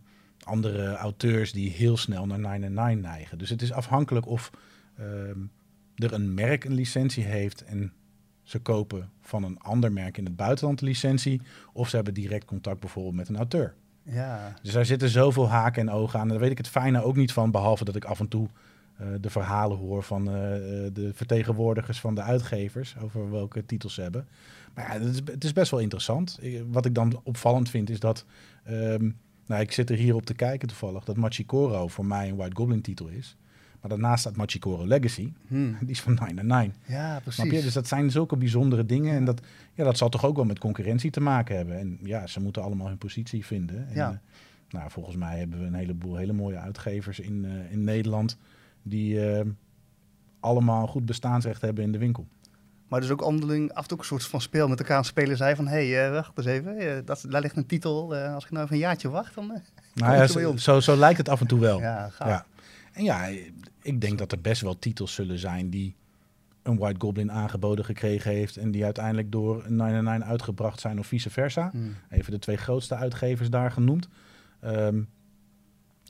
andere 0.44 0.94
auteurs 0.94 1.52
die 1.52 1.70
heel 1.70 1.96
snel 1.96 2.26
naar 2.26 2.38
999 2.38 3.10
neigen. 3.10 3.38
Dus 3.38 3.50
het 3.50 3.62
is 3.62 3.72
afhankelijk 3.72 4.26
of 4.26 4.50
ehm, 4.96 5.40
er 5.94 6.12
een 6.12 6.34
merk 6.34 6.64
een 6.64 6.74
licentie 6.74 7.24
heeft 7.24 7.64
en 7.64 7.92
ze 8.42 8.58
kopen 8.58 9.10
van 9.20 9.42
een 9.42 9.58
ander 9.58 9.92
merk 9.92 10.18
in 10.18 10.24
het 10.24 10.36
buitenland 10.36 10.78
de 10.78 10.84
licentie, 10.84 11.40
of 11.72 11.88
ze 11.88 11.96
hebben 11.96 12.14
direct 12.14 12.44
contact 12.44 12.80
bijvoorbeeld 12.80 13.14
met 13.14 13.28
een 13.28 13.36
auteur. 13.36 13.74
Ja, 14.02 14.54
Dus 14.62 14.72
daar 14.72 14.86
zitten 14.86 15.08
zoveel 15.08 15.48
haken 15.48 15.88
en 15.88 15.94
ogen 15.94 16.18
aan. 16.18 16.24
En 16.24 16.30
daar 16.30 16.40
weet 16.40 16.50
ik 16.50 16.58
het 16.58 16.68
fijne 16.68 17.02
ook 17.02 17.16
niet 17.16 17.32
van, 17.32 17.50
behalve 17.50 17.84
dat 17.84 17.96
ik 17.96 18.04
af 18.04 18.20
en 18.20 18.28
toe 18.28 18.48
de 19.20 19.30
verhalen 19.30 19.76
hoor 19.78 20.02
van 20.02 20.28
eh, 20.28 20.32
de 20.92 21.10
vertegenwoordigers 21.14 22.00
van 22.00 22.14
de 22.14 22.22
uitgevers 22.22 22.94
over 23.02 23.30
welke 23.30 23.64
titels 23.66 23.94
ze 23.94 24.00
hebben. 24.02 24.26
Maar 24.74 24.84
ja, 24.86 25.04
het 25.04 25.14
is, 25.14 25.20
het 25.32 25.44
is 25.44 25.52
best 25.52 25.70
wel 25.70 25.80
interessant. 25.80 26.38
Wat 26.70 26.84
ik 26.84 26.94
dan 26.94 27.20
opvallend 27.24 27.70
vind 27.70 27.90
is 27.90 28.00
dat, 28.00 28.24
ehm, 28.64 29.10
nou 29.46 29.60
ik 29.62 29.72
zit 29.72 29.90
er 29.90 29.96
hier 29.96 30.14
op 30.14 30.26
te 30.26 30.34
kijken 30.34 30.68
toevallig, 30.68 31.04
dat 31.04 31.16
Machikoro 31.16 31.88
voor 31.88 32.06
mij 32.06 32.28
een 32.28 32.36
White 32.36 32.56
Goblin 32.56 32.80
titel 32.80 33.06
is. 33.08 33.36
Maar 33.80 33.90
daarnaast 33.90 34.20
staat 34.20 34.36
Machikoro 34.36 34.86
Legacy, 34.86 35.32
Hm. 35.48 35.72
die 35.80 35.90
is 35.90 36.00
van 36.00 36.14
999. 36.14 36.82
ja 36.86 37.20
precies. 37.20 37.62
Dus 37.62 37.72
dat 37.74 37.88
zijn 37.88 38.10
zulke 38.10 38.36
bijzondere 38.36 38.86
dingen. 38.86 39.14
En 39.16 39.24
dat, 39.24 39.40
ja, 39.74 39.84
dat 39.84 39.98
zal 39.98 40.08
toch 40.08 40.24
ook 40.24 40.36
wel 40.36 40.44
met 40.44 40.58
concurrentie 40.58 41.10
te 41.10 41.20
maken 41.20 41.56
hebben. 41.56 41.78
En 41.78 41.98
ja, 42.02 42.26
ze 42.26 42.40
moeten 42.40 42.62
allemaal 42.62 42.86
hun 42.88 42.98
positie 42.98 43.46
vinden. 43.46 43.88
En, 43.88 43.94
Ja. 43.94 44.10
eh, 44.10 44.16
nou, 44.70 44.90
volgens 44.90 45.16
mij 45.16 45.38
hebben 45.38 45.58
we 45.60 45.66
een 45.66 45.74
heleboel 45.74 46.16
hele 46.16 46.32
mooie 46.32 46.58
uitgevers 46.58 47.20
in, 47.20 47.44
eh, 47.44 47.72
in 47.72 47.84
Nederland. 47.84 48.36
Die 48.82 49.30
eh, 49.30 49.46
allemaal 50.40 50.86
goed 50.86 51.06
bestaansrecht 51.06 51.60
hebben 51.60 51.84
in 51.84 51.92
de 51.92 51.98
winkel. 51.98 52.26
Maar 52.88 53.00
dus 53.00 53.10
ook 53.10 53.24
onderling 53.24 53.72
af 53.72 53.82
en 53.82 53.88
toe 53.88 53.98
een 53.98 54.04
soort 54.04 54.24
van 54.24 54.40
speel 54.40 54.68
met 54.68 54.78
elkaar 54.78 54.96
aan 54.96 55.04
spelen 55.04 55.36
zei 55.36 55.54
van... 55.54 55.66
hé, 55.66 55.88
hey, 55.88 56.06
eh, 56.06 56.12
wacht 56.12 56.38
eens 56.38 56.46
even, 56.46 56.78
eh, 56.78 57.04
dat, 57.04 57.24
daar 57.28 57.40
ligt 57.40 57.56
een 57.56 57.66
titel. 57.66 58.16
als 58.16 58.44
ik 58.44 58.50
nou 58.50 58.64
even 58.64 58.76
een 58.76 58.82
jaartje 58.82 59.08
wacht, 59.08 59.34
dan... 59.34 59.46
Nou 59.94 60.14
ja, 60.14 60.26
zo, 60.26 60.56
zo, 60.56 60.80
zo 60.80 60.96
lijkt 60.96 61.18
het 61.18 61.28
af 61.28 61.40
en 61.40 61.46
toe 61.46 61.60
wel. 61.60 61.80
ja. 61.80 62.10
Ja. 62.18 62.46
En 62.92 63.04
ja, 63.04 63.26
ik 63.82 64.00
denk 64.00 64.18
dat 64.18 64.32
er 64.32 64.40
best 64.40 64.62
wel 64.62 64.78
titels 64.78 65.14
zullen 65.14 65.38
zijn 65.38 65.70
die 65.70 65.94
een 66.62 66.78
White 66.78 67.00
Goblin 67.00 67.32
aangeboden 67.32 67.84
gekregen 67.84 68.30
heeft 68.30 68.56
en 68.56 68.70
die 68.70 68.84
uiteindelijk 68.84 69.32
door 69.32 69.64
een 69.64 69.76
99 69.76 70.28
uitgebracht 70.28 70.80
zijn 70.80 70.98
of 70.98 71.06
vice 71.06 71.30
versa. 71.30 71.70
Hmm. 71.70 71.94
Even 72.10 72.32
de 72.32 72.38
twee 72.38 72.56
grootste 72.56 72.94
uitgevers 72.94 73.50
daar 73.50 73.70
genoemd. 73.70 74.08
Ehm, 74.60 75.00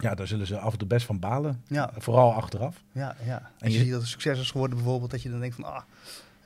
ja, 0.02 0.14
daar 0.14 0.26
zullen 0.26 0.46
ze 0.46 0.58
af 0.58 0.72
en 0.72 0.78
toe 0.78 0.88
best 0.88 1.06
van 1.06 1.18
balen. 1.18 1.62
Ja, 1.66 1.90
Vooral 1.96 2.32
achteraf. 2.32 2.84
ja, 2.92 3.16
ja. 3.24 3.50
En 3.58 3.70
je 3.70 3.78
ziet 3.78 3.90
dat 3.90 4.00
het 4.00 4.08
succes 4.10 4.40
is 4.40 4.50
geworden 4.50 4.76
bijvoorbeeld, 4.76 5.10
dat 5.10 5.22
je 5.22 5.30
dan 5.30 5.40
denkt 5.40 5.54
van, 5.54 5.64
ah, 5.64 5.82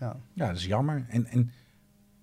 ja. 0.00 0.16
Ja, 0.32 0.46
dat 0.46 0.56
is 0.56 0.64
jammer. 0.66 1.04
En, 1.08 1.26
en 1.26 1.50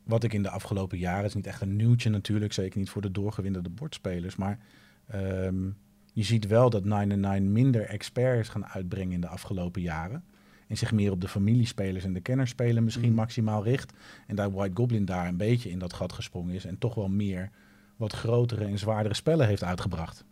wat 0.03 0.23
ik 0.23 0.33
in 0.33 0.43
de 0.43 0.49
afgelopen 0.49 0.97
jaren, 0.97 1.25
is 1.25 1.33
niet 1.33 1.47
echt 1.47 1.61
een 1.61 1.75
nieuwtje 1.75 2.09
natuurlijk, 2.09 2.53
zeker 2.53 2.79
niet 2.79 2.89
voor 2.89 3.01
de 3.01 3.11
doorgewinterde 3.11 3.69
bordspelers, 3.69 4.35
maar 4.35 4.59
ehm, 5.07 5.65
je 6.13 6.23
ziet 6.23 6.47
wel 6.47 6.69
dat 6.69 6.83
99 6.85 7.53
minder 7.53 7.81
experts 7.85 8.49
gaan 8.49 8.65
uitbrengen 8.67 9.13
in 9.13 9.21
de 9.21 9.27
afgelopen 9.27 9.81
jaren. 9.81 10.23
En 10.67 10.77
zich 10.77 10.91
meer 10.91 11.11
op 11.11 11.21
de 11.21 11.27
familiespelers 11.27 12.03
en 12.03 12.13
de 12.13 12.19
kennerspelen 12.21 12.83
misschien 12.83 13.05
Mhm. 13.05 13.15
maximaal 13.15 13.63
richt. 13.63 13.93
En 14.27 14.35
daar 14.35 14.51
White 14.51 14.75
Goblin 14.75 15.05
daar 15.05 15.27
een 15.27 15.37
beetje 15.37 15.69
in 15.69 15.79
dat 15.79 15.93
gat 15.93 16.13
gesprongen 16.13 16.55
is. 16.55 16.65
En 16.65 16.77
toch 16.77 16.95
wel 16.95 17.07
meer 17.07 17.49
wat 17.95 18.13
grotere 18.13 18.65
en 18.65 18.77
zwaardere 18.79 19.13
spellen 19.15 19.47
heeft 19.47 19.63
uitgebracht. 19.63 20.25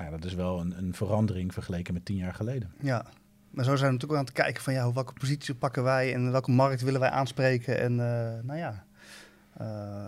Nou, 0.00 0.12
ja, 0.12 0.18
dat 0.18 0.30
is 0.30 0.34
wel 0.34 0.60
een, 0.60 0.78
een 0.78 0.94
verandering 0.94 1.52
vergeleken 1.52 1.94
met 1.94 2.04
tien 2.04 2.16
jaar 2.16 2.34
geleden. 2.34 2.72
Ja, 2.80 3.04
maar 3.50 3.64
zo 3.64 3.76
zijn 3.76 3.86
we 3.86 3.92
natuurlijk 3.92 4.12
ook 4.12 4.18
aan 4.18 4.24
het 4.24 4.44
kijken 4.44 4.62
van 4.62 4.72
ja, 4.72 4.92
welke 4.92 5.12
positie 5.12 5.54
pakken 5.54 5.82
wij 5.82 6.14
en 6.14 6.32
welke 6.32 6.50
markt 6.50 6.82
willen 6.82 7.00
wij 7.00 7.10
aanspreken. 7.10 7.80
En 7.80 7.92
eh, 7.92 8.42
nou 8.42 8.58
ja, 8.58 8.84
eh, 9.56 10.06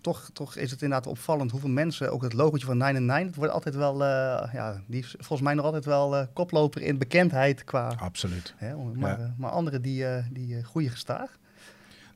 toch, 0.00 0.30
toch 0.32 0.56
is 0.56 0.70
het 0.70 0.82
inderdaad 0.82 1.06
opvallend 1.06 1.50
hoeveel 1.50 1.68
mensen, 1.68 2.12
ook 2.12 2.22
het 2.22 2.32
logootje 2.32 2.66
van 2.66 2.76
99, 2.76 3.26
het 3.26 3.36
wordt 3.36 3.52
altijd 3.52 3.74
wel, 3.74 4.04
eh, 4.04 4.52
ja, 4.52 4.82
die 4.86 5.00
is 5.00 5.14
volgens 5.18 5.40
mij 5.40 5.54
nog 5.54 5.64
altijd 5.64 5.84
wel 5.84 6.26
koploper 6.32 6.82
in 6.82 6.98
bekendheid 6.98 7.64
qua, 7.64 7.94
Absoluut. 7.98 8.54
hè, 8.56 8.76
maar, 8.76 9.34
maar 9.36 9.50
anderen 9.50 9.82
die, 9.82 10.04
die 10.32 10.64
groeien 10.64 10.90
gestaag. 10.90 11.38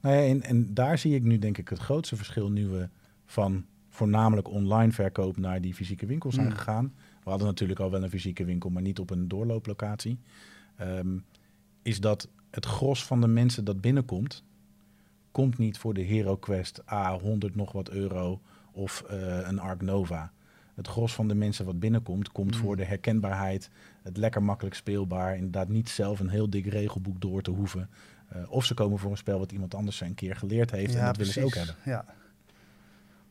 Nou 0.00 0.16
ja, 0.16 0.22
en, 0.22 0.42
en 0.42 0.74
daar 0.74 0.98
zie 0.98 1.14
ik 1.14 1.22
nu 1.22 1.38
denk 1.38 1.58
ik 1.58 1.68
het 1.68 1.78
grootste 1.78 2.16
verschil 2.16 2.50
nu 2.50 2.68
we 2.68 2.88
van 3.26 3.64
voornamelijk 4.00 4.48
online 4.48 4.92
verkoop 4.92 5.36
naar 5.36 5.60
die 5.60 5.74
fysieke 5.74 6.06
winkels 6.06 6.34
zijn 6.34 6.46
Mm. 6.46 6.52
gegaan. 6.52 6.92
We 7.24 7.30
hadden 7.30 7.46
natuurlijk 7.48 7.80
al 7.80 7.90
wel 7.90 8.02
een 8.02 8.10
fysieke 8.10 8.44
winkel, 8.44 8.70
maar 8.70 8.82
niet 8.82 8.98
op 8.98 9.10
een 9.10 9.28
doorlooplocatie. 9.28 10.18
Ehm, 10.76 11.18
is 11.82 12.00
dat 12.00 12.28
het 12.50 12.66
gros 12.66 13.04
van 13.04 13.20
de 13.20 13.26
mensen 13.26 13.64
dat 13.64 13.80
binnenkomt, 13.80 14.44
komt 15.30 15.58
niet 15.58 15.78
voor 15.78 15.94
de 15.94 16.00
Hero 16.02 16.36
Quest 16.36 16.82
A100 16.84 17.54
nog 17.54 17.72
wat 17.72 17.90
euro 17.90 18.40
of 18.72 19.02
eh, 19.08 19.38
een 19.42 19.58
Ark 19.58 19.82
Nova. 19.82 20.32
Het 20.74 20.88
gros 20.88 21.14
van 21.14 21.28
de 21.28 21.34
mensen 21.34 21.64
wat 21.64 21.78
binnenkomt, 21.80 22.32
komt 22.32 22.54
Mm. 22.54 22.60
voor 22.60 22.76
de 22.76 22.84
herkenbaarheid, 22.84 23.70
het 24.02 24.16
lekker 24.16 24.42
makkelijk 24.42 24.74
speelbaar, 24.76 25.34
inderdaad 25.36 25.68
niet 25.68 25.88
zelf 25.88 26.20
een 26.20 26.28
heel 26.28 26.50
dik 26.50 26.66
regelboek 26.66 27.20
door 27.20 27.42
te 27.42 27.50
hoeven. 27.50 27.88
Eh, 28.28 28.50
of 28.50 28.64
ze 28.64 28.74
komen 28.74 28.98
voor 28.98 29.10
een 29.10 29.16
spel 29.16 29.38
wat 29.38 29.52
iemand 29.52 29.74
anders 29.74 30.00
een 30.00 30.14
keer 30.14 30.36
geleerd 30.36 30.70
heeft 30.70 30.94
en 30.94 31.04
dat 31.04 31.16
willen 31.16 31.32
ze 31.32 31.44
ook 31.44 31.54
hebben. 31.54 31.74
Ja. 31.84 32.04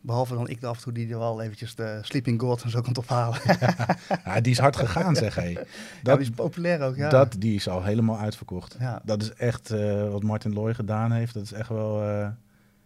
Behalve 0.02 0.34
dan 0.36 0.48
ik 0.48 0.64
af 0.64 0.78
en 0.78 0.84
toe 0.84 0.94
die 0.94 1.12
er 1.12 1.20
wel 1.20 1.42
eventjes 1.42 1.76
de 1.76 2.00
Sleeping 2.02 2.42
God 2.42 2.64
en 2.64 2.70
zo 2.70 2.82
kan 2.82 2.98
ophalen. 2.98 3.40
Ja, 4.26 4.42
die 4.42 4.52
is 4.52 4.60
hard 4.60 4.76
gegaan, 4.76 5.16
zeg 5.16 5.36
hé. 5.36 5.54
Dat 6.04 6.18
die 6.18 6.28
is 6.28 6.36
populair 6.36 6.82
ook, 6.82 6.96
ja. 6.96 7.10
dat, 7.10 7.36
die 7.40 7.56
is 7.56 7.68
al 7.70 7.84
helemaal 7.84 8.18
uitverkocht. 8.20 8.76
ja. 8.80 9.02
Dat 9.04 9.22
is 9.22 9.34
echt 9.34 9.72
eh, 9.72 10.10
wat 10.12 10.24
Martin 10.24 10.54
Loy 10.54 10.74
gedaan 10.74 11.12
heeft. 11.12 11.34
Dat 11.34 11.44
is 11.44 11.52
echt 11.52 11.70
wel, 11.70 12.02
eh, 12.04 12.28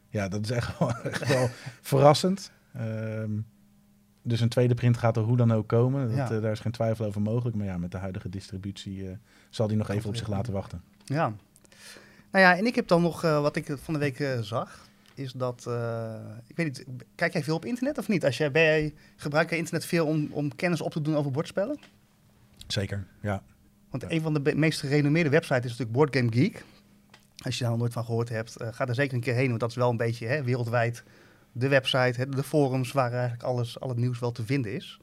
ja, 0.10 0.28
dat 0.28 0.44
is 0.44 0.52
echt 0.52 0.80
wel, 0.80 0.92
echt 1.12 1.28
wel 1.28 1.50
verrassend. 1.82 2.52
Ehm, 2.74 3.32
dus 4.22 4.40
een 4.40 4.50
tweede 4.50 4.74
print 4.74 4.98
gaat 4.98 5.18
er 5.18 5.24
hoe 5.24 5.38
dan 5.38 5.54
ook 5.54 5.68
komen. 5.68 6.08
Dat, 6.08 6.16
Ja. 6.18 6.32
eh, 6.36 6.42
daar 6.42 6.52
is 6.52 6.60
geen 6.60 6.72
twijfel 6.72 7.06
over 7.06 7.22
mogelijk. 7.22 7.56
Maar 7.56 7.66
ja, 7.66 7.78
met 7.78 7.92
de 7.92 7.98
huidige 7.98 8.30
distributie 8.30 9.18
zal 9.50 9.68
die 9.68 9.78
nog 9.78 9.90
even 9.90 10.10
op 10.10 10.16
zich 10.16 10.28
laten 10.28 10.54
wachten. 10.54 10.82
Ja. 11.06 11.34
Nou 12.32 12.46
ja, 12.46 12.58
en 12.58 12.66
ik 12.66 12.76
heb 12.76 12.88
dan 12.88 13.02
nog, 13.02 13.22
wat 13.22 13.56
ik 13.56 13.76
van 13.82 13.94
de 13.94 14.00
week 14.00 14.28
zag, 14.42 14.88
is 15.16 15.32
dat, 15.32 15.66
eh, 15.68 16.16
ik 16.48 16.56
weet 16.56 16.66
niet, 16.66 16.86
kijk 17.16 17.34
jij 17.34 17.44
veel 17.44 17.56
op 17.56 17.66
internet 17.66 17.98
of 17.98 18.08
niet? 18.08 18.26
Als 18.26 18.38
jij, 18.38 18.52
ben 18.52 18.62
jij, 18.64 18.94
gebruik 19.16 19.50
je 19.50 19.58
internet 19.58 19.86
veel 19.86 20.06
om, 20.06 20.28
om 20.32 20.56
kennis 20.56 20.82
op 20.82 20.92
te 20.92 21.02
doen 21.02 21.16
over 21.16 21.32
bordspellen? 21.32 21.80
Zeker, 22.68 23.08
ja. 23.22 23.44
Want 23.90 24.04
Ja. 24.04 24.12
een 24.12 24.22
van 24.22 24.34
de 24.34 24.56
meest 24.56 24.80
gerenommeerde 24.80 25.30
websites 25.30 25.64
is 25.64 25.70
natuurlijk 25.78 25.92
Board 25.98 26.16
Game 26.16 26.32
Geek. 26.32 26.64
Als 27.44 27.54
je 27.56 27.62
daar 27.62 27.70
nog 27.72 27.80
nooit 27.80 27.94
van 27.94 28.06
gehoord 28.06 28.30
hebt, 28.30 28.56
eh, 28.58 28.68
ga 28.72 28.88
er 28.88 28.96
zeker 28.96 29.14
een 29.14 29.22
keer 29.22 29.34
heen, 29.36 29.48
want 29.48 29.60
dat 29.60 29.70
is 29.70 29.76
wel 29.76 29.90
een 29.90 29.98
beetje 29.98 30.28
hè, 30.28 30.44
wereldwijd 30.44 31.04
de 31.52 31.68
website, 31.68 32.20
hè, 32.20 32.30
de 32.30 32.44
forums 32.44 32.92
waar 32.92 33.12
eigenlijk 33.12 33.44
alles, 33.44 33.80
al 33.80 33.90
het 33.90 33.98
nieuws 33.98 34.20
wel 34.20 34.32
te 34.32 34.46
vinden 34.46 34.74
is. 34.74 35.00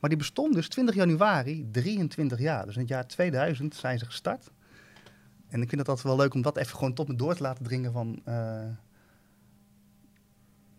Maar 0.00 0.10
die 0.10 0.18
bestond 0.18 0.54
dus 0.54 0.68
20 0.68 0.94
januari, 0.94 1.68
23 1.70 2.38
jaar. 2.38 2.66
Dus 2.66 2.74
in 2.74 2.80
het 2.80 2.88
jaar 2.88 3.06
2000 3.06 3.74
zijn 3.74 3.98
ze 3.98 4.04
gestart. 4.04 4.50
En 5.48 5.62
ik 5.62 5.68
vind 5.68 5.80
het 5.80 5.88
altijd 5.88 6.06
wel 6.06 6.16
leuk 6.16 6.34
om 6.34 6.42
dat 6.42 6.56
even 6.56 6.76
gewoon 6.76 6.94
tot 6.94 7.08
me 7.08 7.14
door 7.16 7.34
te 7.34 7.42
laten 7.42 7.64
dringen 7.64 7.92
van... 7.92 8.20
eh, 8.24 8.64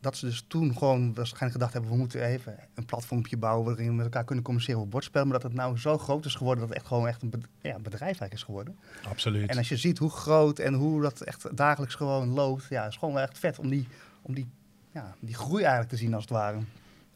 dat 0.10 0.18
ze 0.18 0.26
dus 0.26 0.46
toen 0.48 0.78
gewoon 0.78 1.14
waarschijnlijk 1.14 1.52
gedacht 1.52 1.74
hebben... 1.74 1.92
we 1.92 1.98
moeten 1.98 2.24
even 2.24 2.56
een 2.74 2.86
platformpje 2.86 3.38
bouwen 3.38 3.66
waarin 3.66 3.88
we 3.88 3.94
met 3.94 4.06
elkaar 4.06 4.24
kunnen 4.24 4.44
communiceren 4.44 4.80
over 4.80 4.92
bordspellen. 4.92 5.28
Maar 5.28 5.40
dat 5.40 5.50
het 5.52 5.60
nou 5.60 5.78
zo 5.78 5.98
groot 5.98 6.26
is 6.26 6.36
geworden 6.36 6.60
dat 6.60 6.70
het 6.70 6.78
echt 6.78 6.88
gewoon 6.88 7.08
echt 7.08 7.22
een 7.22 7.34
ja, 7.62 7.80
bedrijf 7.80 8.02
eigenlijk 8.02 8.34
is 8.34 8.44
geworden. 8.44 8.78
Absoluut. 9.10 9.50
En 9.50 9.58
als 9.58 9.70
je 9.70 9.78
ziet 9.78 9.98
hoe 9.98 10.10
groot 10.10 10.60
en 10.60 10.74
hoe 10.74 11.02
dat 11.02 11.22
echt 11.22 11.58
dagelijks 11.58 11.96
gewoon 11.96 12.28
loopt... 12.28 12.66
ja, 12.70 12.86
is 12.86 12.96
gewoon 12.96 13.14
wel 13.14 13.24
echt 13.24 13.40
vet 13.40 13.60
om 13.60 13.70
die, 13.70 13.88
om 14.22 14.34
die, 14.34 14.48
ja, 14.92 15.16
die 15.20 15.36
groei 15.36 15.62
eigenlijk 15.62 15.92
te 15.92 15.98
zien 15.98 16.14
als 16.14 16.24
het 16.24 16.32
ware. 16.32 16.60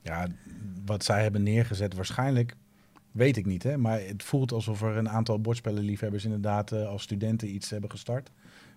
Ja, 0.01 0.27
wat 0.85 1.03
zij 1.03 1.21
hebben 1.21 1.43
neergezet, 1.43 1.93
waarschijnlijk, 1.93 2.55
weet 3.11 3.37
ik 3.37 3.45
niet. 3.45 3.63
Hè? 3.63 3.77
Maar 3.77 3.99
het 4.01 4.23
voelt 4.23 4.51
alsof 4.51 4.81
er 4.81 4.97
een 4.97 5.09
aantal 5.09 5.41
bordspellenliefhebbers 5.41 6.23
inderdaad 6.23 6.71
eh, 6.71 6.87
als 6.87 7.03
studenten 7.03 7.53
iets 7.53 7.69
hebben 7.69 7.89
gestart. 7.89 8.31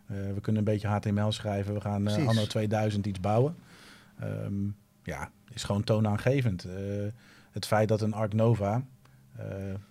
Eh, 0.06 0.16
we 0.34 0.40
kunnen 0.40 0.66
een 0.66 0.72
beetje 0.72 0.88
HTML 0.88 1.32
schrijven, 1.32 1.74
we 1.74 1.80
gaan 1.80 2.08
eh, 2.08 2.26
anno 2.26 2.46
2000 2.46 3.06
iets 3.06 3.20
bouwen. 3.20 3.56
Ehm, 4.20 4.54
ja, 5.02 5.30
is 5.52 5.64
gewoon 5.64 5.84
toonaangevend. 5.84 6.64
Eh, 6.64 6.74
het 7.50 7.66
feit 7.66 7.88
dat 7.88 8.00
een 8.00 8.12
Ark 8.14 8.32
Nova, 8.32 8.84
eh, 9.36 9.44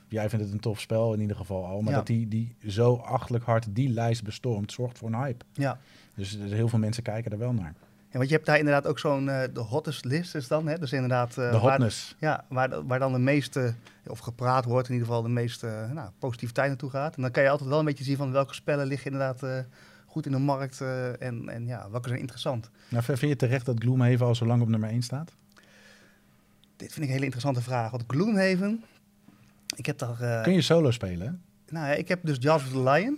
jij 0.08 0.30
vindt 0.30 0.46
het 0.46 0.54
een 0.54 0.60
tof 0.60 0.80
spel 0.80 1.14
in 1.14 1.20
ieder 1.20 1.36
geval 1.36 1.66
al, 1.66 1.82
maar 1.82 1.92
Ja. 1.92 1.98
dat 1.98 2.08
die, 2.08 2.28
die 2.28 2.56
zo 2.68 2.96
achtelijk 2.96 3.44
hard 3.44 3.76
die 3.76 3.90
lijst 3.90 4.24
bestormt, 4.24 4.72
zorgt 4.72 4.98
voor 4.98 5.08
een 5.08 5.20
hype. 5.24 5.46
Ja. 5.54 5.80
Dus 6.16 6.38
er- 6.40 6.48
heel 6.54 6.68
veel 6.68 6.80
mensen 6.80 7.04
kijken 7.04 7.32
er 7.32 7.38
wel 7.38 7.54
naar. 7.54 7.74
Ja, 8.10 8.20
want 8.20 8.30
je 8.30 8.36
hebt 8.36 8.48
daar 8.48 8.58
inderdaad 8.58 8.88
ook 8.88 9.00
zo'n, 9.00 9.30
eh, 9.30 9.42
de 9.54 9.60
hottest 9.60 10.06
list 10.06 10.36
is 10.36 10.48
dan, 10.48 10.68
hè? 10.68 10.78
Dus 10.78 10.92
inderdaad... 10.94 11.34
De 11.34 11.42
waar- 11.42 11.60
hotness. 11.60 12.16
Ja, 12.20 12.46
waar, 12.50 12.86
waar 12.86 13.00
dan 13.00 13.12
de 13.14 13.20
meeste, 13.20 13.74
of 14.08 14.20
gepraat 14.20 14.66
wordt, 14.66 14.88
in 14.88 14.94
ieder 14.94 15.08
geval 15.08 15.24
de 15.24 15.30
meeste 15.30 15.90
nou, 15.94 16.10
positiviteit 16.20 16.68
naartoe 16.68 16.90
gaat. 16.90 17.16
En 17.16 17.22
dan 17.22 17.32
kan 17.32 17.44
je 17.44 17.50
altijd 17.50 17.70
wel 17.70 17.80
een 17.80 17.86
beetje 17.86 18.04
zien 18.04 18.18
van 18.18 18.32
welke 18.32 18.54
spellen 18.54 18.86
liggen 18.88 19.12
inderdaad 19.12 19.66
goed 20.14 20.26
in 20.26 20.32
de 20.32 20.38
markt 20.38 20.82
eh, 20.82 21.22
en, 21.22 21.50
en 21.50 21.66
ja, 21.68 21.90
welke 21.90 22.08
zijn 22.08 22.20
interessant. 22.20 22.70
Nou, 22.90 23.04
vind 23.04 23.20
je 23.20 23.36
terecht 23.36 23.66
dat 23.66 23.80
Gloomhaven 23.80 24.26
al 24.26 24.36
zo 24.36 24.46
lang 24.46 24.62
op 24.62 24.68
nummer 24.68 24.90
1 24.90 25.02
staat? 25.02 25.32
Dit 26.76 26.92
vind 26.92 26.96
ik 26.96 27.02
een 27.04 27.12
hele 27.12 27.24
interessante 27.24 27.62
vraag. 27.62 27.92
Want 27.92 28.04
Gloomhaven, 28.08 28.84
ik 29.76 29.86
heb 29.86 29.98
daar... 29.98 30.22
eh, 30.22 30.44
Kun 30.44 30.54
je 30.54 30.62
solo 30.62 30.92
spelen? 30.92 31.42
Nou 31.70 31.88
ja, 31.88 31.94
ik 31.94 32.08
heb 32.08 32.20
dus 32.26 32.38
Jaws 32.40 32.64
of 32.64 32.70
the 32.72 32.82
Lion. 32.90 33.18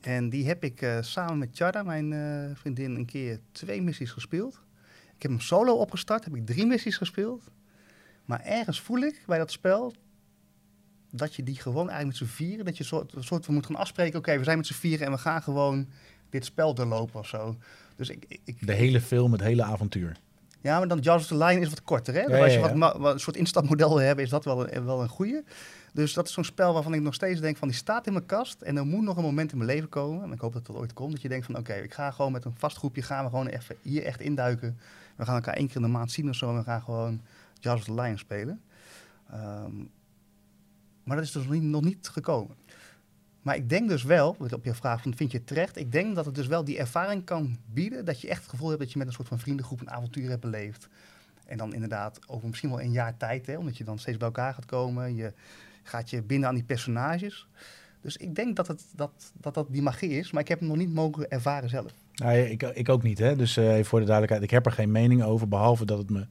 En 0.00 0.28
die 0.30 0.46
heb 0.46 0.64
ik 0.64 0.82
eh, 0.82 0.98
samen 1.00 1.38
met 1.38 1.48
Chara, 1.52 1.82
mijn 1.82 2.56
vriendin, 2.56 2.94
een 2.96 3.06
keer 3.06 3.40
twee 3.52 3.82
missies 3.82 4.10
gespeeld. 4.10 4.60
Ik 5.16 5.22
heb 5.22 5.30
hem 5.30 5.40
solo 5.40 5.74
opgestart, 5.74 6.24
heb 6.24 6.34
ik 6.36 6.46
drie 6.46 6.66
missies 6.66 6.96
gespeeld. 6.96 7.50
Maar 8.24 8.40
ergens 8.40 8.80
voel 8.80 8.98
ik 9.00 9.22
bij 9.26 9.38
dat 9.38 9.50
spel 9.50 9.92
dat 11.10 11.34
je 11.34 11.42
die 11.42 11.56
gewoon 11.60 11.88
eigenlijk 11.90 12.20
met 12.20 12.28
z'n 12.28 12.34
vieren, 12.36 12.64
dat 12.64 12.76
je 12.76 12.84
soort, 12.84 13.12
soort 13.18 13.44
van 13.44 13.54
moet 13.54 13.66
gaan 13.66 13.76
afspreken. 13.76 14.18
Oké, 14.18 14.38
we 14.38 14.44
zijn 14.44 14.56
met 14.56 14.66
z'n 14.66 14.72
vieren 14.74 15.06
en 15.06 15.12
we 15.12 15.18
gaan 15.18 15.42
gewoon 15.42 15.88
dit 16.30 16.44
spel 16.44 16.74
doorlopen 16.74 17.20
of 17.20 17.26
zo. 17.26 17.56
Dus 17.96 18.08
ik, 18.08 18.38
ik- 18.44 18.66
De 18.66 18.72
hele 18.72 19.00
film, 19.00 19.32
het 19.32 19.40
hele 19.40 19.62
avontuur. 19.62 20.16
ja, 20.60 20.78
maar 20.78 20.88
dan 20.88 20.98
Jaws 20.98 21.20
of 21.22 21.26
the 21.38 21.44
Lion 21.44 21.62
is 21.62 21.68
wat 21.68 21.82
korter. 21.82 22.14
Hè? 22.14 22.20
Ja, 22.20 22.42
als 22.42 22.52
je 22.52 22.78
wat, 22.78 23.12
een 23.12 23.20
soort 23.20 23.36
instapmodel 23.36 23.88
wil 23.88 23.98
hebben, 24.06 24.24
is 24.24 24.30
dat 24.30 24.44
wel 24.44 24.72
een, 24.72 24.84
wel 24.84 25.02
een 25.02 25.08
goede. 25.08 25.44
Dus 25.92 26.12
dat 26.12 26.26
is 26.26 26.32
zo'n 26.32 26.44
spel 26.44 26.72
waarvan 26.72 26.94
ik 26.94 27.00
nog 27.00 27.14
steeds 27.14 27.40
denk 27.40 27.56
van 27.56 27.68
die 27.68 27.76
staat 27.76 28.06
in 28.06 28.12
mijn 28.12 28.26
kast. 28.26 28.60
En 28.62 28.76
er 28.76 28.86
moet 28.86 29.02
nog 29.04 29.16
een 29.16 29.22
moment 29.22 29.52
in 29.52 29.58
mijn 29.58 29.70
leven 29.70 29.88
komen. 29.88 30.22
En 30.24 30.32
ik 30.32 30.40
hoop 30.40 30.52
dat 30.52 30.66
dat 30.66 30.76
ooit 30.76 30.92
komt. 30.92 31.12
Dat 31.12 31.22
je 31.22 31.28
denkt 31.28 31.46
van 31.46 31.56
oké, 31.56 31.72
ik 31.74 31.94
ga 31.94 32.10
gewoon 32.10 32.32
met 32.32 32.44
een 32.44 32.54
vast 32.58 32.76
groepje 32.76 33.02
gaan 33.02 33.24
we 33.24 33.30
gewoon 33.30 33.46
even 33.46 33.76
hier 33.82 34.04
echt 34.04 34.20
induiken. 34.20 34.78
We 35.16 35.24
gaan 35.24 35.34
elkaar 35.34 35.54
één 35.54 35.66
keer 35.66 35.76
in 35.76 35.82
de 35.82 35.88
maand 35.88 36.10
zien 36.12 36.28
of 36.28 36.34
zo. 36.34 36.48
En 36.50 36.56
we 36.56 36.62
gaan 36.62 36.82
gewoon 36.82 37.20
Jaws 37.60 37.78
of 37.78 37.84
the 37.84 37.94
Lion 38.02 38.18
spelen. 38.18 38.60
Ehm, 39.30 39.70
maar 41.08 41.16
dat 41.16 41.26
is 41.26 41.32
dus 41.32 41.46
nog 41.46 41.84
niet, 41.84 42.08
gekomen. 42.08 42.56
Maar 43.42 43.56
ik 43.56 43.68
denk 43.68 43.88
dus 43.88 44.02
wel, 44.02 44.36
op 44.38 44.64
je 44.64 44.74
vraag 44.74 45.02
van 45.02 45.14
vind 45.14 45.30
je 45.30 45.38
het 45.38 45.46
terecht? 45.46 45.76
Ik 45.76 45.92
denk 45.92 46.14
dat 46.14 46.24
het 46.24 46.34
dus 46.34 46.46
wel 46.46 46.64
die 46.64 46.78
ervaring 46.78 47.24
kan 47.24 47.56
bieden 47.72 48.04
dat 48.04 48.20
je 48.20 48.28
echt 48.28 48.40
het 48.40 48.50
gevoel 48.50 48.68
hebt 48.68 48.80
dat 48.80 48.92
je 48.92 48.98
met 48.98 49.06
een 49.06 49.12
soort 49.12 49.28
van 49.28 49.38
vriendengroep 49.38 49.80
een 49.80 49.90
avontuur 49.90 50.28
hebt 50.28 50.40
beleefd. 50.40 50.88
En 51.46 51.56
dan 51.56 51.74
inderdaad 51.74 52.20
over 52.26 52.48
misschien 52.48 52.70
wel 52.70 52.80
een 52.80 52.92
jaar 52.92 53.16
tijd, 53.16 53.46
hè, 53.46 53.56
omdat 53.56 53.76
je 53.76 53.84
dan 53.84 53.98
steeds 53.98 54.16
bij 54.16 54.26
elkaar 54.26 54.54
gaat 54.54 54.64
komen. 54.64 55.14
Je 55.14 55.32
gaat 55.82 56.10
je 56.10 56.22
binden 56.22 56.48
aan 56.48 56.54
die 56.54 56.64
personages. 56.64 57.48
Dus 58.00 58.16
ik 58.16 58.34
denk 58.34 58.56
dat 58.56 58.66
het, 58.66 58.84
dat, 58.94 59.32
dat, 59.40 59.54
dat 59.54 59.66
die 59.70 59.82
magie 59.82 60.10
is, 60.10 60.30
maar 60.30 60.42
ik 60.42 60.48
heb 60.48 60.58
hem 60.58 60.68
nog 60.68 60.76
niet 60.76 60.94
mogen 60.94 61.30
ervaren 61.30 61.68
zelf. 61.68 61.92
Nou, 62.14 62.38
ik, 62.38 62.62
ik 62.62 62.88
ook 62.88 63.02
niet, 63.02 63.18
hè. 63.18 63.36
Dus 63.36 63.56
eh, 63.56 63.84
voor 63.84 64.00
de 64.00 64.06
duidelijkheid, 64.06 64.42
ik 64.42 64.50
heb 64.50 64.66
er 64.66 64.72
geen 64.72 64.90
mening 64.90 65.22
over, 65.22 65.48
behalve 65.48 65.84
dat 65.84 65.98
het 65.98 66.10
me, 66.10 66.26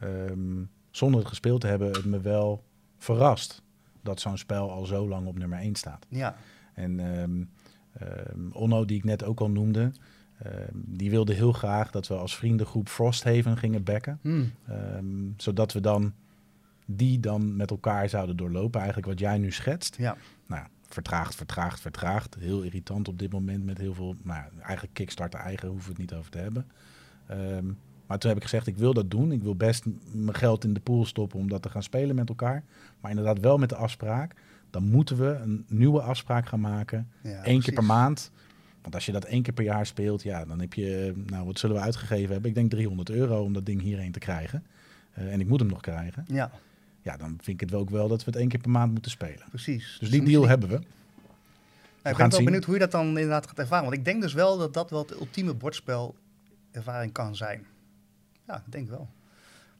ehm, 0.00 0.64
zonder 0.90 1.20
het 1.20 1.28
gespeeld 1.28 1.60
te 1.60 1.66
hebben, 1.66 1.90
het 1.90 2.04
me 2.04 2.20
wel 2.20 2.64
verrast. 2.98 3.62
Dat 4.02 4.20
zo'n 4.20 4.38
spel 4.38 4.70
al 4.70 4.84
zo 4.84 5.08
lang 5.08 5.26
op 5.26 5.38
nummer 5.38 5.58
1 5.58 5.74
staat. 5.74 6.06
Ja, 6.08 6.36
En 6.74 7.00
ehm, 7.00 7.44
ehm, 7.92 8.50
Onno, 8.52 8.84
die 8.84 8.96
ik 8.96 9.04
net 9.04 9.24
ook 9.24 9.40
al 9.40 9.50
noemde, 9.50 9.92
ehm, 10.38 10.74
die 10.74 11.10
wilde 11.10 11.34
heel 11.34 11.52
graag 11.52 11.90
dat 11.90 12.06
we 12.06 12.14
als 12.14 12.36
vriendengroep 12.36 12.88
Frosthaven 12.88 13.56
gingen 13.56 13.84
backen. 13.84 14.18
Hm. 14.22 14.44
Ehm, 14.68 15.06
zodat 15.36 15.72
we 15.72 15.80
dan 15.80 16.12
die 16.86 17.20
dan 17.20 17.56
met 17.56 17.70
elkaar 17.70 18.08
zouden 18.08 18.36
doorlopen. 18.36 18.80
Eigenlijk 18.80 19.08
wat 19.08 19.18
jij 19.18 19.38
nu 19.38 19.52
schetst. 19.52 19.96
ja. 19.96 20.16
Nou, 20.46 20.66
vertraagd, 20.88 21.34
vertraagd, 21.34 21.80
vertraagd. 21.80 22.36
Heel 22.38 22.62
irritant 22.62 23.08
op 23.08 23.18
dit 23.18 23.32
moment 23.32 23.64
met 23.64 23.78
heel 23.78 23.94
veel... 23.94 24.16
Nou, 24.22 24.44
eigenlijk 24.62 24.94
Kickstarter 24.94 25.40
eigen 25.40 25.68
hoeven 25.68 25.86
we 25.86 26.00
het 26.00 26.10
niet 26.10 26.18
over 26.18 26.30
te 26.30 26.38
hebben. 26.38 26.66
Maar 28.10 28.18
toen 28.18 28.30
heb 28.30 28.38
ik 28.38 28.44
gezegd, 28.44 28.66
ik 28.66 28.76
wil 28.76 28.94
dat 28.94 29.10
doen. 29.10 29.32
Ik 29.32 29.42
wil 29.42 29.54
best 29.54 29.84
mijn 30.12 30.36
geld 30.36 30.64
in 30.64 30.72
de 30.74 30.80
pool 30.80 31.04
stoppen 31.04 31.38
om 31.38 31.48
dat 31.48 31.62
te 31.62 31.68
gaan 31.68 31.82
spelen 31.82 32.16
met 32.16 32.28
elkaar. 32.28 32.62
Maar 33.00 33.10
inderdaad 33.10 33.38
wel 33.38 33.58
met 33.58 33.68
de 33.68 33.74
afspraak. 33.74 34.34
Dan 34.70 34.82
moeten 34.82 35.16
we 35.16 35.26
een 35.42 35.64
nieuwe 35.68 36.00
afspraak 36.00 36.46
gaan 36.46 36.60
maken. 36.60 37.08
ja 37.22 37.40
Eén 37.46 37.60
keer 37.60 37.74
per 37.74 37.84
maand. 37.84 38.30
Want 38.82 38.94
als 38.94 39.06
je 39.06 39.12
dat 39.12 39.24
één 39.24 39.42
keer 39.42 39.52
per 39.52 39.64
jaar 39.64 39.86
speelt, 39.86 40.22
ja, 40.22 40.44
dan 40.44 40.60
heb 40.60 40.74
je... 40.74 41.14
Nou, 41.26 41.46
wat 41.46 41.58
zullen 41.58 41.76
we 41.76 41.82
uitgegeven 41.82 42.32
hebben? 42.32 42.48
Ik 42.48 42.56
denk 42.56 42.70
300 42.70 43.10
euro 43.10 43.42
om 43.42 43.52
dat 43.52 43.66
ding 43.66 43.80
hierheen 43.80 44.12
te 44.12 44.18
krijgen. 44.18 44.64
Eh, 45.12 45.32
en 45.32 45.40
ik 45.40 45.48
moet 45.48 45.60
hem 45.60 45.68
nog 45.68 45.80
krijgen. 45.80 46.24
Ja, 46.28 46.50
Ja, 47.02 47.16
dan 47.16 47.28
vind 47.28 47.48
ik 47.48 47.60
het 47.60 47.70
wel 47.70 47.80
ook 47.80 47.90
wel 47.90 48.08
dat 48.08 48.24
we 48.24 48.30
het 48.30 48.40
één 48.40 48.48
keer 48.48 48.60
per 48.60 48.70
maand 48.70 48.92
moeten 48.92 49.10
spelen. 49.10 49.44
precies. 49.48 49.96
Dus 50.00 50.10
die 50.10 50.20
dan 50.20 50.28
deal 50.28 50.48
hebben 50.48 50.68
we. 50.68 50.74
Gaan 50.74 50.84
ik 52.12 52.16
ben 52.16 52.16
wel 52.16 52.30
zien. 52.30 52.44
benieuwd 52.44 52.64
hoe 52.64 52.74
je 52.74 52.80
dat 52.80 52.90
dan 52.90 53.06
inderdaad 53.06 53.46
gaat 53.46 53.58
ervaren. 53.58 53.84
Want 53.84 53.96
ik 53.96 54.04
denk 54.04 54.22
dus 54.22 54.32
wel 54.32 54.58
dat 54.58 54.74
dat 54.74 54.90
wel 54.90 55.00
het 55.00 55.10
ultieme 55.10 55.54
bordspelervaring 55.54 57.12
kan 57.12 57.36
zijn. 57.36 57.66
Ja, 58.50 58.56
ik 58.66 58.72
denk 58.72 58.88
wel. 58.88 59.08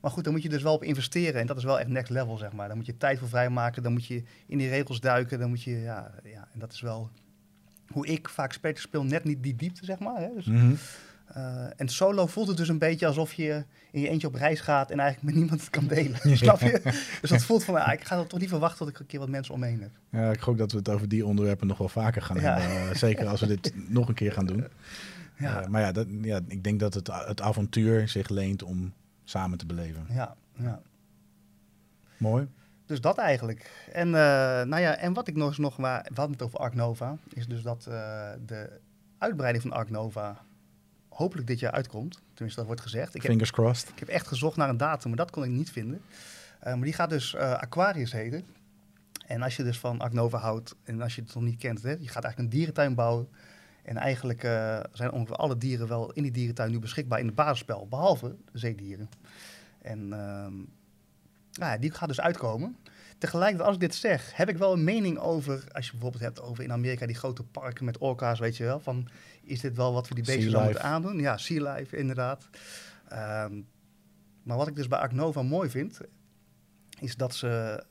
Maar 0.00 0.10
goed, 0.10 0.24
dan 0.24 0.32
moet 0.32 0.42
je 0.42 0.48
dus 0.48 0.62
wel 0.62 0.74
op 0.74 0.82
investeren. 0.84 1.40
En 1.40 1.46
dat 1.46 1.56
is 1.56 1.64
wel 1.64 1.78
echt 1.80 1.88
next 1.88 2.10
level, 2.10 2.36
zeg 2.36 2.52
maar. 2.52 2.68
Dan 2.68 2.76
moet 2.76 2.86
je 2.86 2.96
tijd 2.96 3.18
voor 3.18 3.28
vrijmaken. 3.28 3.82
Dan 3.82 3.92
moet 3.92 4.06
je 4.06 4.22
in 4.46 4.58
die 4.58 4.68
regels 4.68 5.00
duiken. 5.00 5.38
Dan 5.38 5.48
moet 5.48 5.62
je, 5.62 5.80
ja, 5.80 6.10
ja 6.24 6.48
en 6.52 6.58
dat 6.58 6.72
is 6.72 6.80
wel 6.80 7.10
hoe 7.92 8.06
ik 8.06 8.28
vaak 8.28 8.52
spelers 8.52 8.82
speel. 8.82 9.04
Net 9.04 9.24
niet 9.24 9.42
die 9.42 9.56
diepte, 9.56 9.84
zeg 9.84 9.98
maar. 9.98 10.20
Hè? 10.20 10.28
Dus, 10.34 10.46
Mhm. 10.46 10.72
eh, 11.26 11.64
en 11.76 11.88
solo 11.88 12.26
voelt 12.26 12.48
het 12.48 12.56
dus 12.56 12.68
een 12.68 12.78
beetje 12.78 13.06
alsof 13.06 13.32
je 13.32 13.64
in 13.90 14.00
je 14.00 14.08
eentje 14.08 14.26
op 14.26 14.34
reis 14.34 14.60
gaat. 14.60 14.90
En 14.90 14.98
eigenlijk 15.00 15.26
met 15.32 15.34
niemand 15.42 15.60
het 15.60 15.70
kan 15.70 15.86
delen. 15.86 16.36
Snap 16.36 16.60
je? 16.60 16.80
Dus 17.20 17.30
dat 17.30 17.42
voelt 17.44 17.64
van, 17.64 17.74
ah, 17.84 17.92
ik 17.92 18.04
ga 18.04 18.18
er 18.18 18.26
toch 18.26 18.40
niet 18.40 18.48
verwachten 18.48 18.78
tot 18.78 18.88
ik 18.88 18.98
een 19.00 19.06
keer 19.06 19.20
wat 19.20 19.28
mensen 19.28 19.54
om 19.54 19.60
me 19.60 19.66
heen 19.66 19.80
heb. 19.80 19.90
Ja, 20.10 20.30
ik 20.30 20.40
gok 20.40 20.58
dat 20.58 20.72
we 20.72 20.78
het 20.78 20.88
over 20.88 21.08
die 21.08 21.26
onderwerpen 21.26 21.66
nog 21.66 21.78
wel 21.78 21.88
vaker 21.88 22.22
gaan 22.22 22.40
Ja. 22.40 22.58
hebben. 22.58 22.90
eh, 22.90 22.96
zeker 22.96 23.26
als 23.26 23.40
we 23.40 23.46
dit 23.46 23.72
nog 23.88 24.08
een 24.08 24.14
keer 24.14 24.32
gaan 24.32 24.46
doen. 24.46 24.64
Ja. 25.40 25.62
Eh, 25.62 25.68
maar 25.68 25.80
ja, 25.80 25.92
dat, 25.92 26.06
ja, 26.23 26.40
ik 26.47 26.64
denk 26.64 26.80
dat 26.80 26.94
het, 26.94 27.11
het 27.12 27.40
avontuur 27.40 28.09
zich 28.09 28.28
leent 28.28 28.62
om 28.62 28.92
samen 29.25 29.59
te 29.59 29.66
beleven. 29.66 30.06
Ja, 30.09 30.37
ja. 30.52 30.80
Mooi. 32.16 32.49
Dus 32.87 33.00
dat 33.00 33.18
eigenlijk. 33.18 33.88
En, 33.92 34.06
eh, 34.06 34.12
nou 34.62 34.78
ja, 34.78 34.97
en 34.97 35.12
wat 35.12 35.28
ik 35.28 35.37
nog 35.37 35.49
eens 35.49 35.59
nog 35.59 35.78
maar, 35.78 36.02
we 36.02 36.14
hadden 36.14 36.32
het 36.32 36.42
over 36.42 36.59
Ark 36.59 36.75
Nova, 36.75 37.16
is 37.35 37.47
dus 37.47 37.62
dat 37.62 37.87
eh, 37.87 38.30
de 38.47 38.80
uitbreiding 39.18 39.62
van 39.62 39.73
Ark 39.73 39.90
Nova 39.90 40.44
hopelijk 41.09 41.47
dit 41.47 41.59
jaar 41.59 41.73
uitkomt. 41.73 42.23
Tenminste, 42.32 42.59
dat 42.61 42.66
wordt 42.66 42.80
gezegd. 42.80 43.14
Ik 43.14 43.23
heb, 43.23 43.30
Fingers 43.30 43.50
crossed. 43.50 43.88
ik 43.88 43.99
heb 43.99 44.09
echt 44.09 44.26
gezocht 44.26 44.56
naar 44.56 44.68
een 44.68 44.76
datum, 44.76 45.09
maar 45.09 45.18
dat 45.18 45.30
kon 45.30 45.44
ik 45.44 45.50
niet 45.50 45.70
vinden. 45.70 46.00
Eh, 46.61 46.75
maar 46.75 46.85
die 46.85 46.92
gaat 46.92 47.11
dus 47.11 47.35
eh, 47.35 47.52
Aquarius 47.52 48.12
heten. 48.12 48.44
En 49.26 49.42
als 49.42 49.56
je 49.56 49.62
dus 49.62 49.78
van 49.78 50.00
Ark 50.00 50.12
Nova 50.12 50.38
houdt, 50.38 50.75
en 50.85 51.02
als 51.02 51.14
je 51.14 51.23
het 51.23 51.35
nog 51.35 51.42
niet 51.42 51.59
kent, 51.59 51.82
hè, 51.82 51.90
je 51.90 51.97
gaat 51.97 52.25
eigenlijk 52.25 52.38
een 52.38 52.49
dierentuin 52.49 52.94
bouwen. 52.94 53.28
En 53.90 53.97
eigenlijk 53.97 54.44
eh, 54.44 54.80
zijn 54.92 55.12
ongeveer 55.12 55.37
alle 55.37 55.56
dieren 55.56 55.88
wel 55.88 56.12
in 56.12 56.23
die 56.23 56.32
dierentuin 56.32 56.70
nu 56.70 56.78
beschikbaar 56.78 57.18
in 57.18 57.26
het 57.26 57.35
basisspel, 57.35 57.87
behalve 57.88 58.37
de 58.52 58.59
zeedieren. 58.59 59.09
En 59.82 59.99
ehm, 60.12 60.54
nou 61.52 61.73
ja, 61.73 61.78
die 61.78 61.90
gaat 61.90 62.09
dus 62.09 62.20
uitkomen. 62.20 62.76
Tegelijkertijd, 63.18 63.66
als 63.66 63.75
ik 63.75 63.80
dit 63.80 63.94
zeg, 63.94 64.37
heb 64.37 64.49
ik 64.49 64.56
wel 64.56 64.73
een 64.73 64.85
mening 64.85 65.18
over, 65.18 65.64
als 65.73 65.85
je 65.85 65.90
bijvoorbeeld 65.90 66.23
hebt 66.23 66.42
over 66.42 66.64
in 66.64 66.73
Amerika 66.73 67.06
die 67.06 67.16
grote 67.16 67.42
parken 67.42 67.85
met 67.85 67.99
orka's, 67.99 68.38
weet 68.38 68.56
je 68.56 68.64
wel, 68.64 68.80
van 68.80 69.09
is 69.42 69.61
dit 69.61 69.76
wel 69.76 69.92
wat 69.92 70.09
we 70.09 70.14
die 70.14 70.25
beesten 70.25 70.50
dan 70.50 70.61
life. 70.61 70.73
moeten 70.73 70.90
aandoen? 70.90 71.18
Ja, 71.18 71.36
sea 71.36 71.75
life, 71.75 71.97
inderdaad. 71.97 72.49
Ehm, 73.08 73.60
maar 74.43 74.56
wat 74.56 74.69
ik 74.69 74.76
dus 74.76 74.88
bij 74.88 74.99
Ark 74.99 75.12
Nova 75.12 75.43
mooi 75.43 75.71
vind, 75.71 76.00
is 77.00 77.17
dat 77.17 77.34
ze 77.34 77.84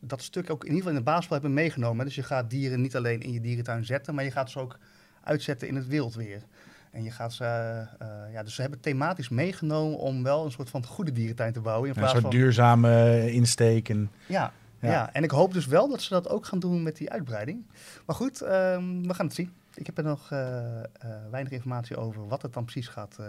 dat 0.00 0.22
stuk 0.22 0.50
ook 0.50 0.64
in 0.64 0.68
ieder 0.68 0.76
geval 0.78 0.92
in 0.92 1.04
de 1.04 1.10
basisspel 1.10 1.36
hebben 1.36 1.54
meegenomen. 1.54 2.04
Dus 2.04 2.14
je 2.14 2.22
gaat 2.22 2.50
dieren 2.50 2.80
niet 2.80 2.96
alleen 2.96 3.20
in 3.20 3.32
je 3.32 3.40
dierentuin 3.40 3.84
zetten, 3.84 4.14
maar 4.14 4.24
je 4.24 4.30
gaat 4.30 4.50
ze 4.50 4.58
ook 4.58 4.78
uitzetten 5.24 5.68
in 5.68 5.76
het 5.76 5.86
wild 5.86 6.14
weer. 6.14 6.42
En 6.90 7.04
je 7.04 7.10
gaat 7.10 7.32
ze, 7.32 7.44
eh, 7.44 7.80
eh, 7.80 8.32
ja, 8.32 8.42
dus 8.42 8.54
ze 8.54 8.60
hebben 8.60 8.80
thematisch 8.80 9.28
meegenomen 9.28 9.98
om 9.98 10.22
wel 10.22 10.44
een 10.44 10.50
soort 10.50 10.70
van 10.70 10.86
goede 10.86 11.12
dierentuin 11.12 11.52
te 11.52 11.60
bouwen. 11.60 11.88
In 11.88 11.94
Een 11.94 11.96
plaats 11.96 12.12
soort 12.12 12.22
van, 12.22 12.32
duurzame 12.32 13.32
insteek. 13.32 13.88
En, 13.88 14.10
ja, 14.26 14.52
ja. 14.78 14.90
Ja. 14.90 15.12
en 15.12 15.22
ik 15.22 15.30
hoop 15.30 15.52
dus 15.52 15.66
wel 15.66 15.88
dat 15.88 16.02
ze 16.02 16.08
dat 16.08 16.28
ook 16.28 16.46
gaan 16.46 16.58
doen 16.58 16.82
met 16.82 16.96
die 16.96 17.10
uitbreiding. 17.10 17.66
Maar 18.06 18.16
goed, 18.16 18.40
ehm, 18.40 19.02
we 19.02 19.14
gaan 19.14 19.26
het 19.26 19.34
zien. 19.34 19.52
Ik 19.74 19.86
heb 19.86 19.98
er 19.98 20.04
nog 20.04 20.30
eh, 20.30 20.80
eh, 20.80 20.84
weinig 21.30 21.52
informatie 21.52 21.96
over 21.96 22.28
wat 22.28 22.42
het 22.42 22.52
dan 22.52 22.64
precies 22.64 22.88
gaat, 22.88 23.16
eh, 23.20 23.26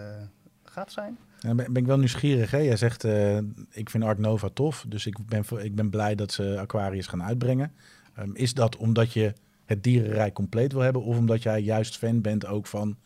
gaat 0.63 0.91
zijn. 0.91 1.17
Ja, 1.39 1.53
ben, 1.53 1.73
ben 1.73 1.81
ik 1.81 1.87
wel 1.87 1.97
nieuwsgierig. 1.97 2.51
Hè? 2.51 2.57
Jij 2.57 2.77
zegt, 2.77 3.03
eh, 3.03 3.37
ik 3.69 3.89
vind 3.89 4.03
Ark 4.03 4.17
Nova 4.17 4.49
tof, 4.53 4.85
dus 4.87 5.05
ik 5.05 5.17
ben, 5.25 5.43
ik 5.61 5.75
ben 5.75 5.89
blij 5.89 6.15
dat 6.15 6.31
ze 6.31 6.59
Aquarius 6.59 7.07
gaan 7.07 7.23
uitbrengen. 7.23 7.73
Ehm, 8.15 8.29
is 8.33 8.53
dat 8.53 8.77
omdat 8.77 9.13
je 9.13 9.33
het 9.65 9.83
dierenrijk 9.83 10.33
compleet 10.33 10.71
wil 10.71 10.81
hebben, 10.81 11.03
of 11.03 11.17
omdat 11.17 11.43
jij 11.43 11.61
juist 11.61 11.97
fan 11.97 12.21
bent 12.21 12.45
ook 12.45 12.67
van 12.67 12.97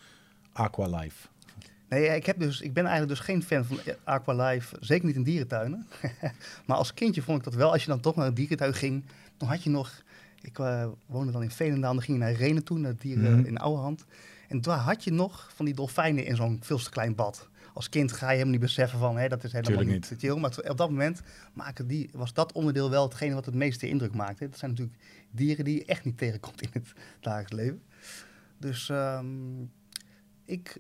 Aqualife? 0.54 1.28
Nee, 1.90 2.08
ik, 2.16 2.26
heb 2.26 2.40
dus, 2.40 2.62
ik 2.62 2.74
ben 2.74 2.86
eigenlijk 2.86 3.18
dus 3.18 3.26
geen 3.26 3.44
fan 3.44 3.66
van 3.66 3.80
Aqualife, 4.04 4.76
zeker 4.80 5.06
niet 5.06 5.16
in 5.16 5.24
dierentuinen. 5.24 5.88
maar 6.66 6.78
als 6.78 6.94
kindje 6.94 7.22
vond 7.22 7.38
ik 7.38 7.44
dat 7.44 7.54
wel. 7.54 7.72
Als 7.72 7.82
je 7.84 7.90
dan 7.90 8.00
toch 8.00 8.16
naar 8.16 8.28
een 8.28 8.34
dierentuin 8.34 8.74
ging, 8.74 9.04
dan 9.38 9.48
had 9.48 9.64
je 9.64 9.70
nog... 9.70 10.04
Ik 10.42 10.60
eh, 10.60 10.88
woonde 11.06 11.32
dan 11.32 11.44
in 11.44 11.52
Veenendaal, 11.52 11.94
dan 11.94 12.02
ging 12.04 12.18
je 12.18 12.24
naar 12.24 12.34
Renen 12.34 12.64
toe, 12.64 12.78
naar 12.80 12.96
dieren 12.98 13.38
Mhm. 13.38 13.46
in 13.46 13.58
Ouwehand. 13.58 14.06
En 14.48 14.62
daar 14.62 14.78
had 14.78 15.04
je 15.04 15.12
nog 15.12 15.50
van 15.56 15.66
die 15.66 15.74
dolfijnen 15.74 16.26
in 16.26 16.36
zo'n 16.36 16.58
veel 16.62 16.78
te 16.78 16.90
klein 16.90 17.16
bad. 17.16 17.48
Als 17.78 17.90
kind 17.90 18.12
ga 18.12 18.26
je 18.26 18.32
helemaal 18.32 18.52
niet 18.52 18.62
beseffen 18.62 19.00
van, 19.00 19.18
hé, 19.18 19.28
dat 19.28 19.44
is 19.44 19.52
helemaal 19.52 19.78
Tuurlijk 19.78 20.10
niet 20.10 20.20
chill. 20.20 20.36
Maar 20.36 20.58
op 20.70 20.78
dat 20.78 20.90
moment 20.90 21.22
die, 21.86 22.10
was 22.14 22.34
dat 22.34 22.52
onderdeel 22.52 22.90
wel 22.90 23.04
hetgene 23.04 23.34
wat 23.34 23.46
het 23.46 23.56
meeste 23.56 23.88
indruk 23.88 24.14
maakte. 24.14 24.50
Dat 24.50 24.58
zijn 24.58 24.72
natuurlijk 24.72 24.98
dieren 25.32 25.66
die 25.66 25.76
je 25.76 25.86
echt 25.86 26.06
niet 26.06 26.18
tegenkomt 26.18 26.62
in 26.62 26.70
het 26.74 26.94
dagelijks 27.20 27.52
leven. 27.52 27.82
Dus 28.58 28.90
ehm, 28.90 29.28
ik 30.46 30.78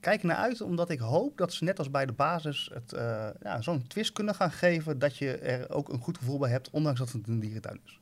kijk 0.00 0.22
naar 0.22 0.36
uit, 0.36 0.60
omdat 0.60 0.90
ik 0.90 0.98
hoop 0.98 1.36
dat 1.36 1.52
ze 1.52 1.64
net 1.64 1.78
als 1.78 1.90
bij 1.90 2.06
de 2.06 2.12
basis 2.12 2.70
het, 2.74 2.92
eh, 2.92 3.28
ja, 3.42 3.60
zo'n 3.60 3.86
twist 3.86 4.12
kunnen 4.12 4.34
gaan 4.34 4.52
geven 4.52 4.98
dat 4.98 5.16
je 5.16 5.36
er 5.36 5.70
ook 5.70 5.88
een 5.88 6.00
goed 6.00 6.18
gevoel 6.18 6.38
bij 6.38 6.50
hebt, 6.50 6.70
ondanks 6.70 6.98
dat 6.98 7.12
het 7.12 7.26
een 7.26 7.40
dierentuin 7.40 7.80
is. 7.84 8.00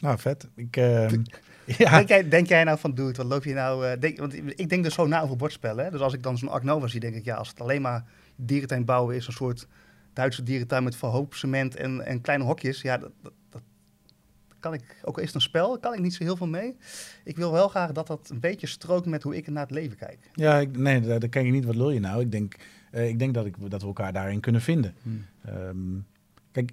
Nou, 0.00 0.18
vet. 0.18 0.48
Ik, 0.54 0.76
ehm, 0.76 1.22
ja, 1.78 1.96
Denk, 1.96 2.08
jij, 2.08 2.28
denk 2.28 2.46
jij 2.46 2.64
nou 2.64 2.78
van, 2.78 2.94
doe 2.94 3.06
het, 3.06 3.16
wat 3.16 3.26
loop 3.26 3.44
je 3.44 3.54
nou... 3.54 3.86
eh, 3.86 4.00
denk, 4.00 4.18
want 4.18 4.34
ik 4.34 4.68
denk 4.68 4.84
dus 4.84 4.94
zo 4.94 5.06
na 5.06 5.22
over 5.22 5.36
bordspellen. 5.36 5.84
Hè? 5.84 5.90
Dus 5.90 6.00
als 6.00 6.14
ik 6.14 6.22
dan 6.22 6.38
zo'n 6.38 6.48
Ark 6.48 6.62
Nova 6.62 6.86
zie, 6.86 7.00
denk 7.00 7.14
ik, 7.14 7.24
ja, 7.24 7.34
als 7.36 7.48
het 7.48 7.60
alleen 7.60 7.82
maar 7.82 8.04
dierentuin 8.36 8.84
bouwen 8.84 9.16
is, 9.16 9.26
een 9.26 9.32
soort 9.32 9.66
Duitse 10.12 10.42
dierentuin 10.42 10.84
met 10.84 10.96
veel 10.96 11.08
hoop 11.08 11.34
cement 11.34 11.76
en, 11.76 12.06
en 12.06 12.20
kleine 12.20 12.44
hokjes, 12.44 12.82
ja, 12.82 12.98
dat, 12.98 13.10
dat, 13.22 13.32
dat 13.50 13.62
kan 14.58 14.74
ik, 14.74 15.00
ook 15.04 15.16
al 15.16 15.20
is 15.22 15.26
het 15.26 15.34
een 15.34 15.40
spel, 15.40 15.78
kan 15.78 15.94
ik 15.94 16.00
niet 16.00 16.14
zo 16.14 16.24
heel 16.24 16.36
veel 16.36 16.46
mee. 16.46 16.76
Ik 17.24 17.36
wil 17.36 17.52
wel 17.52 17.68
graag 17.68 17.92
dat 17.92 18.06
dat 18.06 18.30
een 18.30 18.40
beetje 18.40 18.66
strookt 18.66 19.06
met 19.06 19.22
hoe 19.22 19.36
ik 19.36 19.48
naar 19.48 19.62
het 19.62 19.70
leven 19.70 19.96
kijk. 19.96 20.30
ja 20.32 20.58
ik, 20.58 20.76
nee, 20.76 21.00
daar, 21.00 21.20
daar 21.20 21.28
kijk 21.28 21.46
ik 21.46 21.52
niet. 21.52 21.64
Wat 21.64 21.76
wil 21.76 21.90
je 21.90 22.00
nou? 22.00 22.20
Ik 22.20 22.32
denk, 22.32 22.56
eh, 22.90 23.08
ik 23.08 23.18
denk 23.18 23.34
dat, 23.34 23.46
ik, 23.46 23.54
dat 23.68 23.80
we 23.80 23.86
elkaar 23.86 24.12
daarin 24.12 24.40
kunnen 24.40 24.60
vinden. 24.60 24.94
Ehm, 25.44 25.76
kijk, 26.52 26.72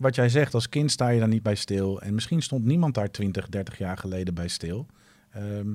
wat 0.00 0.14
jij 0.14 0.28
zegt, 0.28 0.54
als 0.54 0.68
kind 0.68 0.90
sta 0.90 1.08
je 1.08 1.18
daar 1.18 1.28
niet 1.28 1.42
bij 1.42 1.54
stil. 1.54 2.00
En 2.02 2.14
misschien 2.14 2.42
stond 2.42 2.64
niemand 2.64 2.94
daar 2.94 3.10
20, 3.10 3.48
30 3.48 3.78
jaar 3.78 3.98
geleden 3.98 4.34
bij 4.34 4.48
stil. 4.48 4.86
Ehm, 5.30 5.74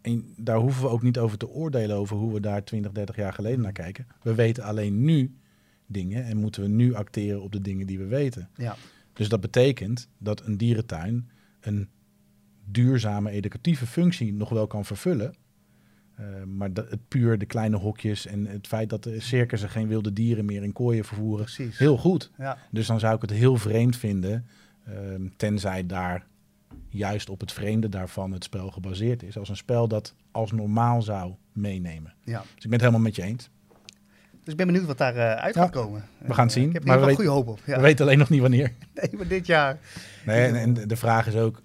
en 0.00 0.34
daar 0.36 0.58
hoeven 0.58 0.82
we 0.82 0.88
ook 0.88 1.02
niet 1.02 1.18
over 1.18 1.38
te 1.38 1.48
oordelen 1.48 1.96
over 1.96 2.16
hoe 2.16 2.32
we 2.32 2.40
daar 2.40 2.64
20, 2.64 2.92
30 2.92 3.16
jaar 3.16 3.32
geleden 3.32 3.60
naar 3.60 3.72
kijken. 3.72 4.06
We 4.22 4.34
weten 4.34 4.64
alleen 4.64 5.04
nu 5.04 5.36
dingen 5.86 6.24
en 6.24 6.36
moeten 6.36 6.62
we 6.62 6.68
nu 6.68 6.94
acteren 6.94 7.42
op 7.42 7.52
de 7.52 7.60
dingen 7.60 7.86
die 7.86 7.98
we 7.98 8.06
weten. 8.06 8.48
Ja, 8.56 8.76
Dus 9.12 9.28
dat 9.28 9.40
betekent 9.40 10.08
dat 10.18 10.46
een 10.46 10.56
dierentuin 10.56 11.28
een 11.60 11.88
duurzame 12.64 13.30
educatieve 13.30 13.86
functie 13.86 14.32
nog 14.32 14.48
wel 14.48 14.66
kan 14.66 14.84
vervullen. 14.84 15.34
Eh, 16.14 16.24
maar 16.46 16.72
dat, 16.72 16.90
het 16.90 17.08
puur 17.08 17.38
de 17.38 17.46
kleine 17.46 17.76
hokjes 17.76 18.26
en 18.26 18.46
het 18.46 18.66
feit 18.66 18.90
dat 18.90 19.02
de 19.02 19.20
circussen 19.20 19.68
geen 19.70 19.88
wilde 19.88 20.12
dieren 20.12 20.44
meer 20.44 20.62
in 20.62 20.72
kooien 20.72 21.04
vervoeren, 21.04 21.44
precies. 21.44 21.78
heel 21.78 21.96
goed. 21.96 22.30
Ja, 22.38 22.58
Dus 22.70 22.86
dan 22.86 23.00
zou 23.00 23.14
ik 23.14 23.20
het 23.20 23.30
heel 23.30 23.56
vreemd 23.56 23.96
vinden, 23.96 24.46
ehm, 24.86 25.26
tenzij 25.36 25.86
daar 25.86 26.26
juist 26.88 27.30
op 27.30 27.40
het 27.40 27.52
vreemde 27.52 27.88
daarvan 27.88 28.32
het 28.32 28.44
spel 28.44 28.70
gebaseerd 28.70 29.22
is. 29.22 29.38
Als 29.38 29.48
een 29.48 29.56
spel 29.56 29.88
dat 29.88 30.14
als 30.30 30.52
normaal 30.52 31.02
zou 31.02 31.34
meenemen. 31.52 32.14
ja. 32.24 32.38
Dus 32.40 32.64
ik 32.64 32.70
ben 32.70 32.72
het 32.72 32.80
helemaal 32.80 33.00
met 33.00 33.16
je 33.16 33.22
eens. 33.22 33.50
Dus 34.42 34.52
ik 34.52 34.56
ben 34.58 34.66
benieuwd 34.66 34.86
wat 34.86 34.98
daar 34.98 35.36
uit 35.36 35.54
Ja, 35.54 35.62
gaat 35.62 35.70
komen. 35.70 36.04
we 36.18 36.34
gaan 36.34 36.46
het 36.46 36.54
eh, 36.56 36.60
zien, 36.60 36.68
Ik 36.68 36.74
heb 36.74 36.84
maar 36.84 36.94
we 36.94 37.00
geval 37.00 37.14
goede 37.16 37.30
hoop 37.30 37.48
op. 37.48 37.60
Ja. 37.66 37.76
We 37.76 37.82
weten 37.82 38.04
alleen 38.04 38.18
nog 38.18 38.28
niet 38.30 38.40
wanneer. 38.40 38.72
Nee, 38.94 39.10
maar 39.16 39.28
dit 39.28 39.46
jaar. 39.46 39.78
Nee, 40.26 40.46
en, 40.46 40.54
en 40.54 40.88
de 40.88 40.96
vraag 40.96 41.26
is 41.26 41.34
ook, 41.34 41.62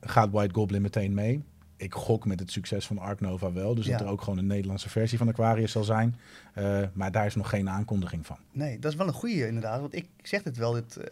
gaat 0.00 0.30
White 0.30 0.54
Goblin 0.54 0.82
meteen 0.82 1.14
mee? 1.14 1.42
Ik 1.78 1.94
gok 1.94 2.24
met 2.26 2.40
het 2.40 2.50
succes 2.50 2.86
van 2.86 2.98
Ark 2.98 3.20
Nova 3.20 3.52
wel. 3.52 3.74
Dus 3.74 3.86
dat 3.86 4.00
er 4.00 4.06
ook 4.06 4.20
gewoon 4.22 4.38
een 4.38 4.46
Nederlandse 4.46 4.88
versie 4.88 5.18
van 5.18 5.28
Aquarius 5.28 5.72
zal 5.72 5.84
zijn. 5.84 6.16
Eh, 6.54 6.80
maar 6.92 7.12
daar 7.12 7.26
is 7.26 7.34
nog 7.34 7.48
geen 7.48 7.68
aankondiging 7.70 8.26
van. 8.26 8.36
Nee, 8.52 8.78
dat 8.78 8.92
is 8.92 8.98
wel 8.98 9.06
een 9.06 9.12
goede 9.12 9.46
inderdaad. 9.46 9.80
Want 9.80 9.94
ik 9.94 10.06
zeg 10.22 10.44
het 10.44 10.56
wel, 10.56 10.72
dit, 10.72 10.96
eh, 10.96 11.06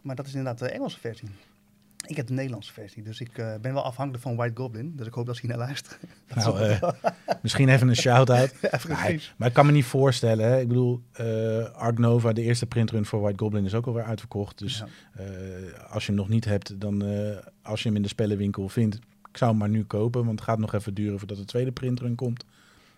maar 0.00 0.16
dat 0.16 0.26
is 0.26 0.34
inderdaad 0.34 0.58
de 0.58 0.68
Engelse 0.70 0.98
versie. 1.00 1.28
Ik 2.06 2.16
heb 2.16 2.26
de 2.26 2.32
Nederlandse 2.32 2.72
versie, 2.72 3.02
dus 3.02 3.20
ik 3.20 3.38
eh, 3.38 3.54
ben 3.60 3.72
wel 3.72 3.84
afhankelijk 3.84 4.22
van 4.22 4.36
White 4.36 4.60
Goblin. 4.60 4.92
Dus 4.96 5.06
ik 5.06 5.12
hoop 5.12 5.26
dat 5.26 5.34
ze 5.36 5.40
hier 5.40 5.50
naar 5.56 5.66
luisteren. 5.66 5.98
Nou, 6.34 6.78
misschien 7.42 7.68
even 7.68 7.88
een 7.88 7.96
shout-out. 7.96 8.50
ja, 8.62 8.68
Nee, 8.88 8.96
precies. 8.96 9.34
maar 9.36 9.48
ik 9.48 9.54
kan 9.54 9.66
me 9.66 9.72
niet 9.72 9.84
voorstellen. 9.84 10.46
Hè? 10.48 10.60
Ik 10.60 10.68
bedoel, 10.68 11.02
Ark 11.74 11.98
Nova, 11.98 12.32
de 12.32 12.42
eerste 12.42 12.66
printrun 12.66 13.04
voor 13.06 13.20
White 13.20 13.38
Goblin, 13.44 13.64
is 13.64 13.74
ook 13.74 13.86
alweer 13.86 14.02
uitverkocht. 14.04 14.58
Dus 14.58 14.84
Ja. 15.14 15.24
als 15.90 16.02
je 16.06 16.08
hem 16.12 16.20
nog 16.20 16.28
niet 16.28 16.44
hebt, 16.44 16.80
dan 16.80 17.02
als 17.62 17.82
je 17.82 17.86
hem 17.88 17.96
in 17.96 18.02
de 18.02 18.08
spellenwinkel 18.08 18.68
vindt, 18.68 18.98
ik 19.30 19.36
zou 19.36 19.50
hem 19.50 19.58
maar 19.60 19.68
nu 19.68 19.84
kopen, 19.84 20.24
want 20.24 20.38
het 20.38 20.48
gaat 20.48 20.58
nog 20.58 20.72
even 20.74 20.94
duren 20.94 21.18
voordat 21.18 21.36
de 21.36 21.44
tweede 21.44 21.72
printrun 21.72 22.14
komt. 22.14 22.44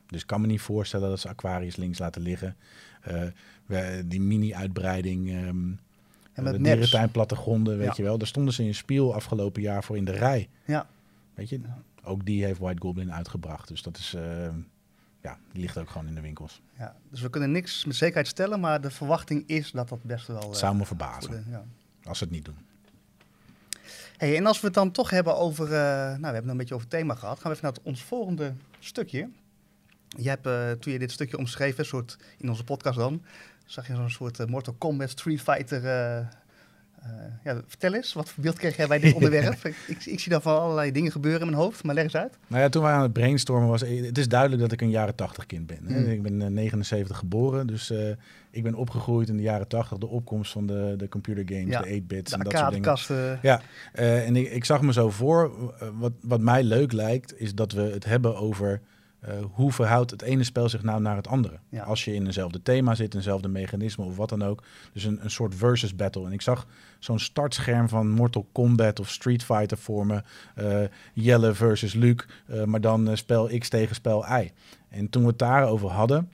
Dus 0.06 0.20
ik 0.20 0.26
kan 0.26 0.40
me 0.40 0.46
niet 0.46 0.60
voorstellen 0.60 1.08
dat 1.08 1.20
ze 1.20 1.28
Aquarius 1.28 1.76
links 1.76 1.98
laten 1.98 2.22
liggen. 2.22 2.56
Eh, 3.00 3.22
die 4.06 4.20
mini-uitbreiding, 4.20 5.28
ehm 5.30 5.70
En 6.32 6.42
met 6.44 6.64
dierentuin 6.64 7.10
plattegronden, 7.10 7.76
weet 7.78 7.86
Ja. 7.86 7.92
je 7.96 8.02
wel. 8.02 8.18
Daar 8.18 8.26
stonden 8.26 8.54
ze 8.54 8.64
in 8.64 8.74
Spiel 8.74 9.14
afgelopen 9.14 9.62
jaar 9.62 9.84
voor 9.84 9.96
in 9.96 10.04
de 10.04 10.12
rij. 10.12 10.48
Ja. 10.64 10.86
Weet 11.34 11.48
je, 11.48 11.60
ook 12.04 12.24
die 12.26 12.44
heeft 12.44 12.58
White 12.58 12.80
Goblin 12.82 13.12
uitgebracht. 13.12 13.68
Dus 13.68 13.82
dat 13.82 13.96
is, 13.98 14.14
eh, 14.14 14.48
ja, 15.22 15.38
die 15.52 15.60
ligt 15.60 15.78
ook 15.78 15.90
gewoon 15.90 16.06
in 16.06 16.14
de 16.14 16.20
winkels. 16.20 16.60
Ja, 16.78 16.96
dus 17.10 17.20
we 17.20 17.30
kunnen 17.30 17.50
niks 17.52 17.84
met 17.84 17.96
zekerheid 17.96 18.26
stellen, 18.26 18.60
maar 18.60 18.80
de 18.80 18.90
verwachting 18.90 19.44
is 19.46 19.70
dat 19.70 19.88
dat 19.88 20.02
best 20.02 20.26
wel... 20.26 20.36
Het 20.36 20.44
eh, 20.50 20.52
zou 20.54 20.76
me 20.76 20.84
verbazen 20.86 21.30
de- 21.30 21.50
ja. 21.50 21.64
als 22.04 22.18
ze 22.18 22.24
het 22.24 22.32
niet 22.32 22.44
doen. 22.44 22.56
Hey, 24.20 24.36
en 24.36 24.46
als 24.46 24.60
we 24.60 24.66
het 24.66 24.74
dan 24.74 24.90
toch 24.90 25.10
hebben 25.10 25.36
over, 25.36 25.64
eh, 25.64 25.70
nou 25.70 26.20
we 26.20 26.24
hebben 26.24 26.34
het 26.34 26.48
een 26.50 26.56
beetje 26.56 26.74
over 26.74 26.86
het 26.90 26.96
thema 26.98 27.14
gehad, 27.14 27.40
gaan 27.40 27.50
we 27.50 27.56
even 27.56 27.62
naar 27.64 27.72
het- 27.72 27.82
ons 27.82 28.02
volgende 28.02 28.54
stukje. 28.78 29.28
Je 30.08 30.28
hebt, 30.28 30.46
eh, 30.46 30.70
toen 30.70 30.92
je 30.92 30.98
dit 30.98 31.12
stukje 31.12 31.38
omschreef, 31.38 31.78
een 31.78 31.84
soort, 31.84 32.16
in 32.38 32.48
onze 32.48 32.64
podcast 32.64 32.98
dan, 32.98 33.22
zag 33.66 33.86
je 33.86 33.94
zo'n 33.94 34.10
soort 34.10 34.38
eh, 34.38 34.46
Mortal 34.46 34.74
Kombat 34.78 35.10
Street 35.10 35.40
Fighter. 35.40 35.82
Eh, 37.02 37.08
eh, 37.10 37.32
ja, 37.44 37.60
vertel 37.66 37.94
eens, 37.94 38.12
wat 38.12 38.28
voor 38.28 38.42
beeld 38.42 38.58
kreeg 38.58 38.76
jij 38.76 38.86
bij 38.86 38.98
dit 38.98 39.14
onderwerp? 39.18 39.64
ik, 39.64 39.74
ik, 39.86 40.04
ik 40.04 40.20
zie 40.20 40.32
daar 40.32 40.40
van 40.40 40.60
allerlei 40.60 40.92
dingen 40.92 41.12
gebeuren 41.12 41.40
in 41.40 41.46
mijn 41.46 41.58
hoofd, 41.62 41.84
maar 41.84 41.94
leg 41.94 42.04
eens 42.04 42.16
uit. 42.16 42.38
Nou 42.46 42.62
ja, 42.62 42.68
toen 42.68 42.82
wij 42.82 42.92
aan 42.92 43.02
het 43.02 43.12
brainstormen 43.12 43.68
was, 43.68 43.82
eh, 43.82 44.04
het 44.06 44.18
is 44.18 44.28
duidelijk 44.28 44.60
dat 44.62 44.72
ik 44.72 44.80
een 44.80 44.90
jaren 44.90 45.14
80 45.14 45.46
kind 45.46 45.66
ben. 45.66 45.78
hè. 45.86 46.00
Mm. 46.00 46.10
Ik 46.10 46.22
ben 46.22 46.42
eh, 46.42 46.48
79 46.48 47.16
geboren, 47.18 47.66
dus 47.66 47.90
eh, 47.90 48.08
ik 48.50 48.62
ben 48.62 48.74
opgegroeid 48.74 49.28
in 49.28 49.36
de 49.36 49.42
jaren 49.42 49.68
80, 49.68 49.98
de 49.98 50.06
opkomst 50.08 50.52
van 50.52 50.66
de, 50.66 50.94
de 50.96 51.08
computer 51.08 51.44
games, 51.56 51.72
Ja, 51.72 51.82
de 51.82 52.00
8-bits 52.02 52.30
De 52.30 52.36
en 52.36 52.44
dat 52.44 52.52
soort 52.58 52.72
dingen. 52.72 52.88
arcadekasten. 52.88 53.38
Ja, 53.42 53.60
eh, 53.92 54.26
en 54.26 54.36
ik, 54.36 54.50
ik 54.50 54.64
zag 54.64 54.82
me 54.82 54.92
zo 54.92 55.10
voor, 55.10 55.72
eh, 55.80 55.88
wat, 55.98 56.12
wat 56.20 56.40
mij 56.40 56.62
leuk 56.62 56.92
lijkt, 56.92 57.40
is 57.40 57.54
dat 57.54 57.72
we 57.72 57.82
het 57.82 58.04
hebben 58.04 58.36
over 58.36 58.80
eh, 59.20 59.34
hoe 59.52 59.72
verhoudt 59.72 60.10
het 60.10 60.22
ene 60.22 60.44
spel 60.44 60.68
zich 60.68 60.82
nou 60.82 61.00
naar 61.00 61.16
het 61.16 61.26
andere. 61.28 61.58
Ja. 61.68 61.82
Als 61.82 62.04
je 62.04 62.14
in 62.14 62.26
eenzelfde 62.26 62.62
thema 62.62 62.94
zit, 62.94 63.14
eenzelfde 63.14 63.48
mechanisme 63.48 64.04
of 64.04 64.16
wat 64.16 64.28
dan 64.28 64.42
ook. 64.42 64.62
Dus 64.92 65.04
een, 65.04 65.24
een 65.24 65.30
soort 65.30 65.54
versus 65.54 65.96
battle. 65.96 66.26
En 66.26 66.32
ik 66.32 66.42
zag 66.42 66.66
zo'n 66.98 67.18
startscherm 67.18 67.88
van 67.88 68.10
Mortal 68.10 68.48
Kombat 68.52 69.00
of 69.00 69.08
Street 69.10 69.44
Fighter 69.44 69.78
voor 69.78 70.06
me. 70.06 70.22
eh, 70.54 70.82
Jelle 71.12 71.54
versus 71.54 71.94
Luke, 71.94 72.24
eh, 72.46 72.64
maar 72.64 72.80
dan 72.80 73.16
spel 73.16 73.58
X 73.58 73.68
tegen 73.68 73.94
spel 73.94 74.24
Y. 74.40 74.50
En 74.88 75.10
toen 75.10 75.22
we 75.22 75.28
het 75.28 75.38
daarover 75.38 75.88
hadden, 75.88 76.30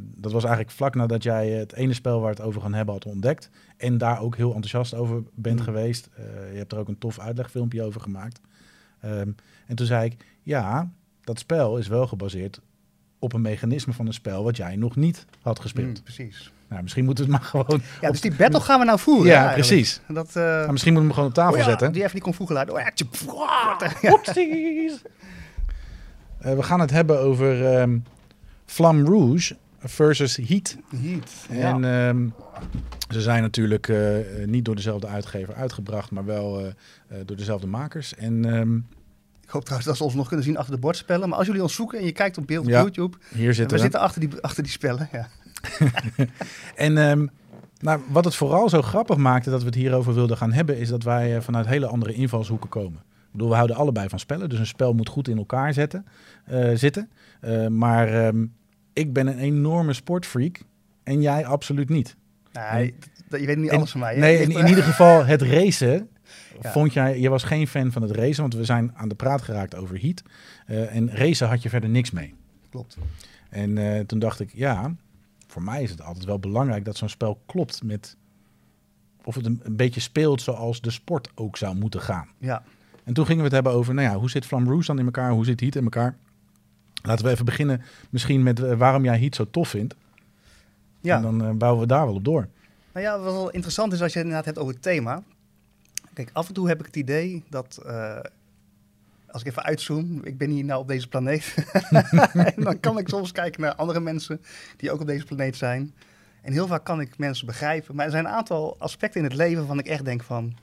dat 0.00 0.32
was 0.32 0.42
eigenlijk 0.44 0.74
vlak 0.74 0.94
nadat 0.94 1.22
jij 1.22 1.48
het 1.50 1.72
ene 1.72 1.92
spel 1.92 2.20
waar 2.20 2.30
we 2.30 2.36
het 2.36 2.46
over 2.46 2.60
gaan 2.60 2.74
hebben 2.74 2.94
had 2.94 3.06
ontdekt. 3.06 3.50
En 3.76 3.98
daar 3.98 4.20
ook 4.20 4.36
heel 4.36 4.54
enthousiast 4.54 4.94
over 4.94 5.22
bent 5.34 5.58
Mm. 5.58 5.64
geweest. 5.64 6.08
Je 6.52 6.58
hebt 6.58 6.72
er 6.72 6.78
ook 6.78 6.88
een 6.88 6.98
tof 6.98 7.18
uitlegfilmpje 7.18 7.82
over 7.82 8.00
gemaakt. 8.00 8.40
Ehm, 9.00 9.30
en 9.66 9.76
toen 9.76 9.86
zei 9.86 10.04
ik, 10.04 10.24
ja, 10.42 10.90
dat 11.24 11.38
spel 11.38 11.78
is 11.78 11.88
wel 11.88 12.06
gebaseerd 12.06 12.60
op 13.18 13.32
een 13.32 13.40
mechanisme 13.40 13.92
van 13.92 14.06
een 14.06 14.12
spel 14.12 14.44
wat 14.44 14.56
jij 14.56 14.76
nog 14.76 14.96
niet 14.96 15.26
had 15.42 15.60
gespeeld. 15.60 15.96
Mm, 15.96 16.02
precies. 16.02 16.52
Nou, 16.68 16.82
misschien 16.82 17.04
moeten 17.04 17.26
we 17.26 17.32
het 17.32 17.40
maar 17.40 17.50
gewoon... 17.50 17.82
Ja, 18.00 18.10
dus 18.10 18.20
die 18.20 18.34
battle 18.34 18.60
gaan 18.60 18.78
we 18.78 18.84
nou 18.84 18.98
voeren. 18.98 19.26
Ja, 19.26 19.46
eigenlijk. 19.46 19.68
precies. 19.68 20.00
Dat, 20.08 20.28
eh, 20.28 20.42
Nou, 20.42 20.72
misschien 20.72 20.92
moeten 20.92 20.92
we 20.92 21.00
hem 21.00 21.12
gewoon 21.12 21.28
op 21.28 21.34
tafel 21.34 21.52
oh 21.52 21.58
ja, 21.58 21.64
zetten. 21.64 21.92
Die 21.92 22.02
even 22.02 22.14
niet 22.14 22.22
kon 22.22 22.34
vroeger 22.34 22.56
laten. 22.56 22.74
Oh 22.74 22.80
ja, 22.80 22.90
ja. 24.00 24.90
Eh, 26.38 26.54
we 26.54 26.62
gaan 26.62 26.80
het 26.80 26.90
hebben 26.90 27.20
over 27.20 27.66
ehm 27.66 27.98
Flamme 28.66 29.04
Rouge 29.04 29.56
versus 29.78 30.36
Heat. 30.36 30.76
Heat. 30.96 31.46
En 31.48 31.84
ehm, 31.84 32.28
ze 33.08 33.20
zijn 33.20 33.42
natuurlijk 33.42 33.88
eh, 33.88 33.96
niet 34.46 34.64
door 34.64 34.74
dezelfde 34.74 35.06
uitgever 35.06 35.54
uitgebracht, 35.54 36.10
maar 36.10 36.24
wel 36.24 36.72
door 37.24 37.36
dezelfde 37.36 37.66
makers. 37.66 38.14
En 38.14 38.44
ehm, 38.44 38.78
hoop 39.52 39.62
trouwens 39.62 39.88
dat 39.88 39.96
ze 39.96 40.04
ons 40.04 40.14
nog 40.14 40.26
kunnen 40.28 40.44
zien 40.44 40.56
achter 40.56 40.74
de 40.74 40.80
bordspellen. 40.80 41.28
Maar 41.28 41.38
als 41.38 41.46
jullie 41.46 41.62
ons 41.62 41.74
zoeken 41.74 41.98
en 41.98 42.04
je 42.04 42.12
kijkt 42.12 42.38
op 42.38 42.46
beeld 42.46 42.64
op 42.64 42.70
Ja, 42.70 42.80
YouTube. 42.80 43.16
hier 43.34 43.46
we 43.46 43.52
zitten 43.52 43.76
we. 43.76 43.82
zitten 43.82 44.00
achter 44.00 44.20
die, 44.20 44.40
achter 44.40 44.62
die 44.62 44.72
spellen. 44.72 45.08
Ja. 45.12 45.28
En 46.74 46.98
ehm, 46.98 47.26
nou, 47.80 48.00
wat 48.08 48.24
het 48.24 48.34
vooral 48.34 48.68
zo 48.68 48.82
grappig 48.82 49.16
maakte 49.16 49.50
dat 49.50 49.60
we 49.60 49.66
het 49.66 49.74
hierover 49.74 50.14
wilden 50.14 50.36
gaan 50.36 50.52
hebben, 50.52 50.78
is 50.78 50.88
dat 50.88 51.02
wij 51.02 51.36
eh, 51.36 51.42
vanuit 51.42 51.66
hele 51.66 51.86
andere 51.86 52.12
invalshoeken 52.12 52.68
komen. 52.68 52.98
Ik 53.08 53.32
bedoel, 53.32 53.48
we 53.48 53.54
houden 53.54 53.76
allebei 53.76 54.08
van 54.08 54.18
spellen, 54.18 54.48
dus 54.48 54.58
een 54.58 54.66
spel 54.66 54.92
moet 54.92 55.08
goed 55.08 55.28
in 55.28 55.36
elkaar 55.36 55.72
zetten, 55.72 56.06
eh, 56.44 56.70
zitten. 56.74 57.10
Eh, 57.40 57.66
maar 57.66 58.08
ehm, 58.26 58.44
ik 58.92 59.12
ben 59.12 59.26
een 59.26 59.38
enorme 59.38 59.92
sportfreak 59.92 60.60
en 61.02 61.20
jij 61.22 61.46
absoluut 61.46 61.88
niet. 61.88 62.16
Nee, 62.52 62.94
je 63.28 63.46
weet 63.46 63.56
niet 63.56 63.70
En- 63.70 63.76
alles 63.76 63.90
van 63.90 64.00
mij. 64.00 64.14
hè? 64.14 64.20
Nee, 64.20 64.38
in 64.38 64.66
ieder 64.66 64.84
geval 64.92 65.24
het 65.24 65.42
racen. 65.42 66.08
Ja. 66.62 66.72
Vond 66.72 66.92
jij, 66.92 67.20
je 67.20 67.28
was 67.28 67.42
geen 67.42 67.66
fan 67.66 67.92
van 67.92 68.02
het 68.02 68.10
racen, 68.10 68.40
want 68.42 68.54
we 68.54 68.64
zijn 68.64 68.90
aan 68.94 69.08
de 69.08 69.14
praat 69.14 69.42
geraakt 69.42 69.74
over 69.74 70.00
heat. 70.00 70.22
Eh, 70.66 70.94
en 70.96 71.10
racen 71.10 71.48
had 71.48 71.62
je 71.62 71.68
verder 71.68 71.90
niks 71.90 72.10
mee. 72.10 72.34
Klopt. 72.70 72.96
En 73.50 73.78
eh, 73.78 74.00
toen 74.00 74.18
dacht 74.18 74.40
ik, 74.40 74.50
ja, 74.54 74.94
voor 75.46 75.62
mij 75.62 75.82
is 75.82 75.90
het 75.90 76.02
altijd 76.02 76.24
wel 76.24 76.38
belangrijk 76.38 76.84
dat 76.84 76.96
zo'n 76.96 77.08
spel 77.08 77.42
klopt 77.46 77.82
met. 77.82 78.16
Of 79.24 79.34
het 79.34 79.46
een, 79.46 79.60
een 79.62 79.76
beetje 79.76 80.00
speelt 80.00 80.42
zoals 80.42 80.80
de 80.80 80.90
sport 80.90 81.30
ook 81.34 81.56
zou 81.56 81.76
moeten 81.76 82.00
gaan. 82.00 82.28
Ja. 82.38 82.62
En 83.04 83.14
toen 83.14 83.24
gingen 83.24 83.38
we 83.38 83.44
het 83.44 83.54
hebben 83.54 83.72
over, 83.72 83.94
nou 83.94 84.08
ja, 84.08 84.16
hoe 84.16 84.30
zit 84.30 84.46
Flam 84.46 84.66
Rouge 84.68 84.86
dan 84.86 84.98
in 84.98 85.04
elkaar? 85.04 85.30
Hoe 85.30 85.44
zit 85.44 85.60
Heat 85.60 85.74
in 85.74 85.82
elkaar? 85.84 86.16
Laten 87.02 87.24
we 87.24 87.30
even 87.30 87.44
beginnen 87.44 87.82
misschien 88.10 88.42
met 88.42 88.62
eh, 88.62 88.74
waarom 88.74 89.04
jij 89.04 89.18
Heat 89.18 89.34
zo 89.34 89.50
tof 89.50 89.68
vindt. 89.68 89.94
ja. 91.00 91.16
En 91.16 91.22
dan 91.22 91.58
bouwen 91.58 91.80
we 91.80 91.86
daar 91.86 92.06
wel 92.06 92.14
op 92.14 92.24
door. 92.24 92.48
Nou 92.92 93.06
ja, 93.06 93.18
wat 93.18 93.32
wel 93.32 93.50
interessant 93.50 93.92
is 93.92 94.02
als 94.02 94.12
je 94.12 94.18
het 94.18 94.26
inderdaad 94.26 94.46
hebt 94.46 94.58
over 94.58 94.74
het 94.74 94.82
thema. 94.82 95.22
Kijk, 96.14 96.30
af 96.32 96.48
en 96.48 96.54
toe 96.54 96.68
heb 96.68 96.80
ik 96.80 96.86
het 96.86 96.96
idee 96.96 97.44
dat, 97.48 97.80
eh, 97.86 98.18
als 99.26 99.42
ik 99.42 99.48
even 99.48 99.62
uitzoom, 99.62 100.24
ik 100.24 100.38
ben 100.38 100.50
hier 100.50 100.64
nou 100.64 100.80
op 100.80 100.88
deze 100.88 101.08
planeet. 101.08 101.54
en 102.32 102.52
dan 102.64 102.80
kan 102.80 102.98
ik 102.98 103.08
soms 103.08 103.32
kijken 103.32 103.60
naar 103.60 103.74
andere 103.74 104.00
mensen 104.00 104.40
die 104.76 104.92
ook 104.92 105.00
op 105.00 105.06
deze 105.06 105.24
planeet 105.24 105.56
zijn. 105.56 105.94
En 106.42 106.52
heel 106.52 106.66
vaak 106.66 106.84
kan 106.84 107.00
ik 107.00 107.18
mensen 107.18 107.46
begrijpen. 107.46 107.94
Maar 107.94 108.04
er 108.04 108.10
zijn 108.10 108.24
een 108.24 108.30
aantal 108.30 108.76
aspecten 108.78 109.20
in 109.20 109.26
het 109.26 109.36
leven 109.36 109.56
waarvan 109.56 109.78
ik 109.78 109.86
echt 109.86 110.04
denk 110.04 110.22
van, 110.22 110.56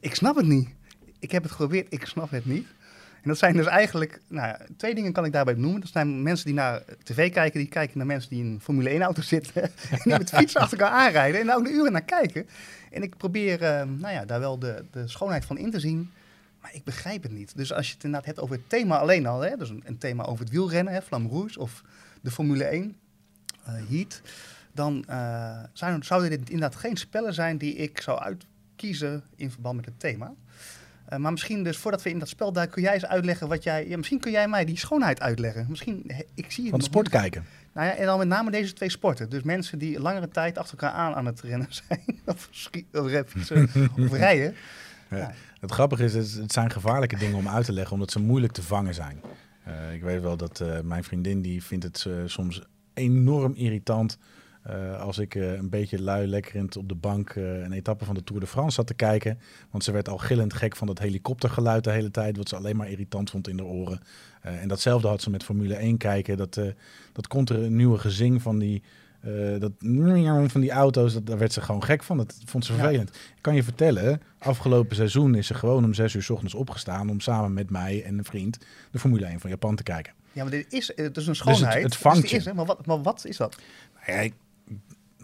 ik 0.00 0.14
snap 0.14 0.36
het 0.36 0.46
niet. 0.46 0.68
Ik 1.18 1.30
heb 1.30 1.42
het 1.42 1.52
geprobeerd, 1.52 1.92
ik 1.92 2.06
snap 2.06 2.30
het 2.30 2.46
niet. 2.46 2.66
En 3.22 3.28
dat 3.28 3.38
zijn 3.38 3.56
dus 3.56 3.66
eigenlijk, 3.66 4.20
nou, 4.28 4.56
twee 4.76 4.94
dingen 4.94 5.12
kan 5.12 5.24
ik 5.24 5.32
daarbij 5.32 5.54
noemen. 5.54 5.80
Dat 5.80 5.90
zijn 5.90 6.22
mensen 6.22 6.46
die 6.46 6.54
naar 6.54 6.82
tv 7.02 7.32
kijken, 7.32 7.60
die 7.60 7.68
kijken 7.68 7.98
naar 7.98 8.06
mensen 8.06 8.30
die 8.30 8.44
in 8.44 8.50
een 8.50 8.60
Formule 8.60 8.88
1 8.88 9.02
auto 9.02 9.22
zitten. 9.22 9.62
en 9.90 10.00
die 10.02 10.18
met 10.18 10.30
fietsen 10.30 10.60
achter 10.60 10.78
elkaar 10.78 10.94
aanrijden 10.96 11.40
en 11.40 11.46
daar 11.46 11.56
ook 11.56 11.64
de 11.64 11.70
uren 11.70 11.92
naar 11.92 12.02
kijken. 12.02 12.46
En 12.90 13.02
ik 13.02 13.16
probeer, 13.16 13.62
eh, 13.62 13.82
nou 13.86 14.14
ja, 14.14 14.24
daar 14.24 14.40
wel 14.40 14.58
de, 14.58 14.84
de 14.90 15.08
schoonheid 15.08 15.44
van 15.44 15.58
in 15.58 15.70
te 15.70 15.80
zien. 15.80 16.10
Maar 16.60 16.74
ik 16.74 16.84
begrijp 16.84 17.22
het 17.22 17.32
niet. 17.32 17.56
Dus 17.56 17.72
als 17.72 17.86
je 17.88 17.94
het 17.94 18.04
inderdaad 18.04 18.28
hebt 18.28 18.40
over 18.40 18.56
het 18.56 18.68
thema 18.68 18.98
alleen 18.98 19.26
al, 19.26 19.40
hè, 19.40 19.56
dus 19.56 19.70
een, 19.70 19.82
een 19.84 19.98
thema 19.98 20.24
over 20.24 20.44
het 20.44 20.52
wielrennen, 20.52 20.92
hè, 20.92 21.00
Rouge 21.08 21.58
of 21.58 21.82
de 22.20 22.30
Formule 22.30 22.64
1, 22.64 22.96
eh, 23.64 23.74
Heat, 23.88 24.20
dan 24.72 25.04
eh, 25.04 25.62
zijn, 25.72 26.04
zouden 26.04 26.30
dit 26.30 26.50
inderdaad 26.50 26.76
geen 26.76 26.96
spellen 26.96 27.34
zijn 27.34 27.58
die 27.58 27.74
ik 27.74 28.00
zou 28.00 28.18
uitkiezen 28.18 29.22
in 29.36 29.50
verband 29.50 29.76
met 29.76 29.84
het 29.84 30.00
thema. 30.00 30.34
Eh, 31.12 31.18
maar 31.18 31.30
misschien 31.30 31.62
dus 31.62 31.76
voordat 31.76 32.02
we 32.02 32.10
in 32.10 32.18
dat 32.18 32.28
spel 32.28 32.52
duiken, 32.52 32.74
kun 32.74 32.82
jij 32.82 32.94
eens 32.94 33.06
uitleggen 33.06 33.48
wat 33.48 33.62
jij... 33.62 33.88
Ja, 33.88 33.96
misschien 33.96 34.20
kun 34.20 34.30
jij 34.30 34.48
mij 34.48 34.64
die 34.64 34.78
schoonheid 34.78 35.20
uitleggen. 35.20 35.66
Misschien, 35.68 36.02
he- 36.06 36.22
ik 36.34 36.50
zie 36.52 36.62
het 36.62 36.70
Van 36.70 36.78
nog 36.78 36.88
sport 36.88 37.04
niet. 37.12 37.20
kijken. 37.20 37.44
Nou 37.72 37.86
ja, 37.86 37.94
en 37.94 38.06
dan 38.06 38.18
met 38.18 38.28
name 38.28 38.50
deze 38.50 38.72
twee 38.72 38.90
sporten. 38.90 39.30
Dus 39.30 39.42
mensen 39.42 39.78
die 39.78 40.00
langere 40.00 40.28
tijd 40.28 40.58
achter 40.58 40.78
elkaar 40.78 40.96
aan 40.98 41.14
aan 41.14 41.26
het 41.26 41.40
rennen 41.40 41.68
zijn. 41.88 42.04
of, 42.24 42.48
schi- 42.50 42.86
of 42.92 43.10
fietsen 43.26 43.62
of 43.98 44.12
rijden. 44.12 44.54
Ja. 45.10 45.16
Ja. 45.16 45.34
Het 45.60 45.70
grappige 45.70 46.04
is, 46.04 46.14
het 46.34 46.52
zijn 46.52 46.70
gevaarlijke 46.70 47.16
dingen 47.16 47.36
om 47.36 47.48
uit 47.48 47.64
te 47.64 47.72
leggen, 47.72 47.92
omdat 47.92 48.10
ze 48.10 48.20
moeilijk 48.20 48.52
te 48.52 48.62
vangen 48.62 48.94
zijn. 48.94 49.20
Eh, 49.64 49.92
ik 49.94 50.02
weet 50.02 50.22
wel 50.22 50.36
dat 50.36 50.60
eh, 50.60 50.80
mijn 50.80 51.04
vriendin, 51.04 51.42
die 51.42 51.62
vindt 51.62 51.84
het 51.84 52.04
eh, 52.08 52.12
soms 52.26 52.62
enorm 52.94 53.52
irritant 53.54 54.18
eh, 54.62 55.00
als 55.00 55.18
ik 55.18 55.34
eh, 55.34 55.52
een 55.52 55.68
beetje 55.68 56.02
lui 56.02 56.26
lekkerend 56.26 56.76
op 56.76 56.88
de 56.88 56.94
bank 56.94 57.30
eh, 57.30 57.60
een 57.62 57.72
etappe 57.72 58.04
van 58.04 58.14
de 58.14 58.24
Tour 58.24 58.40
de 58.40 58.46
France 58.46 58.74
zat 58.74 58.86
te 58.86 58.94
kijken. 58.94 59.38
Want 59.70 59.84
ze 59.84 59.92
werd 59.92 60.08
al 60.08 60.18
gillend 60.18 60.54
gek 60.54 60.76
van 60.76 60.86
dat 60.86 60.98
helikoptergeluid 60.98 61.84
de 61.84 61.90
hele 61.90 62.10
tijd, 62.10 62.36
wat 62.36 62.48
ze 62.48 62.56
alleen 62.56 62.76
maar 62.76 62.90
irritant 62.90 63.30
vond 63.30 63.48
in 63.48 63.56
de 63.56 63.64
oren. 63.64 64.00
En 64.40 64.68
datzelfde 64.68 65.08
had 65.08 65.22
ze 65.22 65.30
met 65.30 65.44
Formule 65.44 65.74
1 65.74 65.96
kijken. 65.96 66.36
Dat, 66.36 66.60
dat 67.12 67.26
komt 67.26 67.50
er 67.50 67.62
een 67.62 67.76
nieuwe 67.76 67.98
gezing 67.98 68.42
van 68.42 68.58
die, 68.58 68.82
dat, 69.58 69.72
van 70.50 70.60
die 70.60 70.70
auto's, 70.70 71.12
dat, 71.12 71.26
daar 71.26 71.38
werd 71.38 71.52
ze 71.52 71.60
gewoon 71.60 71.84
gek 71.84 72.02
van. 72.02 72.16
Dat 72.16 72.36
vond 72.44 72.64
ze 72.64 72.72
Ja. 72.72 72.78
vervelend. 72.78 73.08
Ik 73.08 73.38
kan 73.40 73.54
je 73.54 73.62
vertellen, 73.62 74.20
afgelopen 74.38 74.96
seizoen 74.96 75.34
is 75.34 75.46
ze 75.46 75.54
gewoon 75.54 75.84
om 75.84 75.94
zes 75.94 76.14
uur 76.14 76.22
's 76.22 76.30
ochtends 76.30 76.54
opgestaan 76.54 77.10
om 77.10 77.20
samen 77.20 77.52
met 77.52 77.70
mij 77.70 78.02
en 78.04 78.18
een 78.18 78.24
vriend 78.24 78.58
de 78.90 78.98
Formule 78.98 79.26
1 79.26 79.40
van 79.40 79.50
Japan 79.50 79.76
te 79.76 79.82
kijken. 79.82 80.12
Ja, 80.32 80.42
maar 80.42 80.52
dit 80.52 80.72
is, 80.72 80.92
het 80.96 81.16
is 81.16 81.26
een 81.26 81.34
schoonheid. 81.36 81.82
het 81.82 81.96
vangt 81.96 82.22
Dus 82.22 82.32
is, 82.32 82.44
hè, 82.44 82.54
maar, 82.54 82.64
wat, 82.64 82.86
maar 82.86 83.02
wat 83.02 83.24
is 83.24 83.36
dat? 83.36 83.56
Nou, 83.94 84.12
ja, 84.18 84.22
ik- 84.24 84.34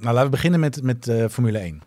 nou, 0.00 0.14
laten 0.14 0.24
we 0.24 0.37
beginnen 0.37 0.61
met, 0.61 0.82
met 0.82 1.08
eh, 1.08 1.28
Formule 1.28 1.58
1. 1.58 1.82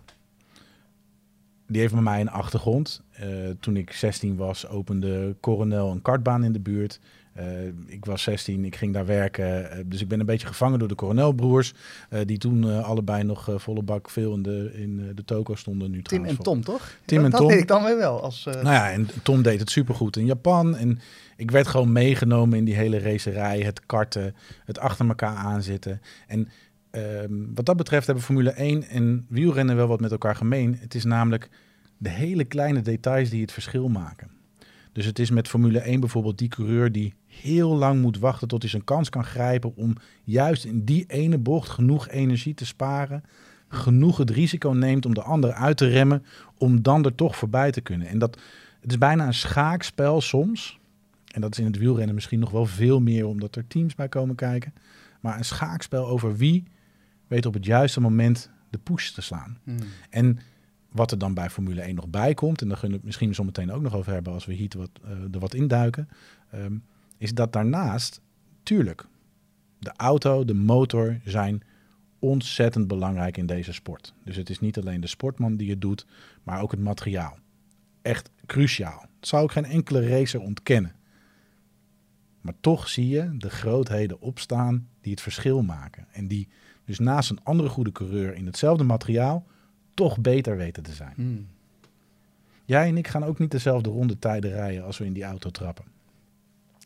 die 1.68 1.82
heeft 1.82 1.94
bij 1.94 2.02
mij 2.02 2.22
een 2.22 2.30
achtergrond. 2.30 3.02
Eh, 3.12 3.28
toen 3.60 3.78
ik 3.78 3.92
16 3.92 4.36
was, 4.36 4.68
opende 4.68 5.36
Coronel 5.40 5.92
een 5.92 6.02
kartbaan 6.02 6.44
in 6.44 6.54
de 6.54 6.60
buurt. 6.60 7.00
Eh, 7.34 7.46
ik 7.86 8.06
was 8.06 8.24
16, 8.24 8.66
ik 8.66 8.76
ging 8.76 8.94
daar 8.94 9.06
werken. 9.06 9.84
dus 9.90 10.02
ik 10.02 10.08
ben 10.08 10.20
een 10.20 10.26
beetje 10.26 10.48
gevangen 10.48 10.80
door 10.80 10.88
de 10.88 10.96
Coronelbroers. 10.96 11.74
die 12.26 12.38
toen 12.38 12.84
allebei 12.84 13.24
nog 13.24 13.50
volle 13.56 13.82
bak 13.82 14.10
veel 14.10 14.34
in 14.34 14.42
de, 14.42 14.72
in 14.74 15.12
de 15.16 15.26
toko 15.26 15.56
stonden. 15.56 15.92
Nu 15.92 16.02
Tim 16.02 16.26
en 16.26 16.38
Tom, 16.38 16.64
toch? 16.64 16.98
Tim 17.06 17.18
dat, 17.18 17.26
en 17.26 17.32
dat 17.32 17.40
Tom. 17.40 17.50
weet 17.50 17.60
ik 17.60 17.68
dan 17.68 17.84
weer 17.84 17.98
wel. 17.98 18.22
Als, 18.22 18.44
Nou 18.44 18.64
ja, 18.64 18.92
en 18.92 19.08
Tom 19.24 19.42
deed 19.42 19.60
het 19.60 19.70
supergoed 19.70 20.18
in 20.18 20.26
Japan. 20.26 20.76
En 20.76 21.00
ik 21.36 21.52
werd 21.52 21.68
gewoon 21.68 21.92
meegenomen 21.92 22.58
in 22.58 22.66
die 22.66 22.76
hele 22.76 23.00
racerij. 23.00 23.60
Het 23.60 23.86
karten, 23.86 24.36
het 24.66 24.80
achter 24.80 25.08
elkaar 25.08 25.36
aanzitten. 25.36 26.02
En 26.28 26.50
ehm, 26.92 27.34
wat 27.56 27.66
dat 27.66 27.78
betreft 27.78 28.06
hebben 28.06 28.24
Formule 28.24 28.50
1 28.50 28.84
en 28.84 29.26
wielrennen 29.30 29.76
wel 29.76 29.88
wat 29.88 30.00
met 30.00 30.12
elkaar 30.12 30.36
gemeen. 30.36 30.78
Het 30.80 30.96
is 30.96 31.04
namelijk 31.04 31.50
de 31.98 32.10
hele 32.10 32.44
kleine 32.44 32.82
details 32.82 33.30
die 33.30 33.42
het 33.42 33.52
verschil 33.52 33.90
maken. 33.90 34.30
Dus 34.92 35.06
het 35.06 35.20
is 35.20 35.30
met 35.30 35.48
Formule 35.48 35.80
1 35.80 36.00
bijvoorbeeld 36.00 36.38
die 36.38 36.48
coureur 36.48 36.92
die 36.92 37.14
heel 37.28 37.76
lang 37.76 38.02
moet 38.02 38.20
wachten 38.20 38.48
tot 38.48 38.62
hij 38.62 38.70
zijn 38.70 38.84
kans 38.84 39.10
kan 39.10 39.26
grijpen 39.26 39.76
om 39.76 39.96
juist 40.24 40.66
in 40.66 40.86
die 40.86 41.06
ene 41.08 41.38
bocht 41.38 41.70
genoeg 41.70 42.10
energie 42.10 42.54
te 42.54 42.66
sparen, 42.66 43.24
genoeg 43.68 44.18
het 44.18 44.30
risico 44.30 44.70
neemt 44.70 45.06
om 45.06 45.14
de 45.14 45.22
ander 45.22 45.54
uit 45.54 45.78
te 45.78 45.88
remmen, 45.88 46.26
om 46.58 46.82
dan 46.82 47.06
er 47.06 47.16
toch 47.16 47.36
voorbij 47.36 47.72
te 47.72 47.82
kunnen. 47.82 48.08
En 48.08 48.20
dat 48.20 48.38
het 48.82 48.92
is 48.92 48.98
bijna 48.98 49.28
een 49.28 49.34
schaakspel 49.34 50.22
soms. 50.22 50.80
En 51.34 51.42
dat 51.42 51.52
is 51.52 51.60
in 51.60 51.66
het 51.66 51.78
wielrennen 51.78 52.16
misschien 52.16 52.40
nog 52.40 52.52
wel 52.52 52.66
veel 52.66 53.00
meer 53.00 53.28
omdat 53.28 53.56
er 53.56 53.68
teams 53.68 53.96
bij 53.96 54.10
komen 54.10 54.36
kijken. 54.36 54.74
Maar 55.20 55.38
een 55.38 55.46
schaakspel 55.46 56.08
over 56.08 56.36
wie 56.36 56.64
weet 57.32 57.46
op 57.46 57.54
het 57.54 57.66
juiste 57.66 58.02
moment 58.02 58.50
de 58.70 58.78
push 58.78 59.10
te 59.10 59.22
slaan. 59.22 59.58
hmm. 59.64 59.78
En 60.10 60.40
wat 60.92 61.12
er 61.12 61.18
dan 61.18 61.34
bij 61.34 61.50
Formule 61.50 61.82
1 61.82 61.96
nog 61.96 62.08
bij 62.08 62.34
komt, 62.34 62.62
en 62.62 62.68
daar 62.68 62.80
kunnen 62.80 62.98
we 62.98 62.98
het 62.98 63.06
misschien 63.06 63.36
zo 63.36 63.44
meteen 63.44 63.72
ook 63.72 63.82
nog 63.82 63.96
over 63.96 64.14
hebben 64.14 64.34
als 64.34 64.46
we 64.46 64.54
hier 64.54 64.70
wat, 64.78 64.90
eh, 65.04 65.12
er 65.12 65.40
wat 65.40 65.54
induiken, 65.54 66.10
ehm, 66.52 66.76
is 67.18 67.34
dat 67.34 67.54
daarnaast, 67.54 68.22
tuurlijk, 68.64 69.06
de 69.80 69.94
auto, 69.96 70.46
de 70.46 70.54
motor 70.54 71.20
zijn 71.24 71.64
ontzettend 72.20 72.88
belangrijk 72.88 73.38
in 73.38 73.46
deze 73.46 73.74
sport. 73.74 74.14
Dus 74.24 74.36
het 74.36 74.50
is 74.50 74.60
niet 74.60 74.78
alleen 74.78 75.02
de 75.02 75.08
sportman 75.08 75.56
die 75.56 75.70
het 75.70 75.82
doet, 75.82 76.06
maar 76.44 76.62
ook 76.62 76.72
het 76.72 76.80
materiaal. 76.80 77.38
Echt 78.02 78.30
cruciaal. 78.46 79.06
Dat 79.20 79.28
zou 79.28 79.44
ik 79.44 79.52
geen 79.52 79.66
enkele 79.66 80.08
racer 80.08 80.40
ontkennen. 80.40 80.96
Maar 82.42 82.54
toch 82.62 82.90
zie 82.90 83.08
je 83.08 83.38
de 83.38 83.50
grootheden 83.50 84.22
opstaan 84.22 84.88
die 85.02 85.12
het 85.12 85.22
verschil 85.22 85.62
maken. 85.62 86.08
En 86.12 86.28
die 86.28 86.48
dus 86.98 87.06
naast 87.06 87.30
een 87.30 87.40
andere 87.44 87.70
goede 87.70 87.92
coureur 87.92 88.36
in 88.36 88.46
hetzelfde 88.46 88.84
materiaal 88.84 89.46
toch 89.94 90.20
beter 90.20 90.58
weten 90.58 90.84
te 90.84 90.94
zijn. 90.94 91.14
Hmm. 91.16 91.48
Jij 92.66 92.88
en 92.88 92.98
ik 92.98 93.08
gaan 93.08 93.24
ook 93.24 93.40
niet 93.40 93.52
dezelfde 93.52 93.90
rondetijden 93.90 94.52
rijden 94.52 94.84
als 94.84 94.98
we 94.98 95.06
in 95.06 95.14
die 95.14 95.24
auto 95.24 95.50
trappen. 95.50 95.86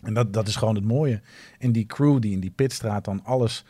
En 0.04 0.14
dat, 0.14 0.34
dat 0.34 0.48
is 0.48 0.56
gewoon 0.56 0.76
het 0.76 0.84
mooie. 0.84 1.22
En 1.60 1.72
die 1.72 1.86
crew 1.86 2.22
die 2.22 2.32
in 2.32 2.40
die 2.40 2.52
pitstraat 2.56 3.06
dan 3.06 3.24
alles 3.24 3.66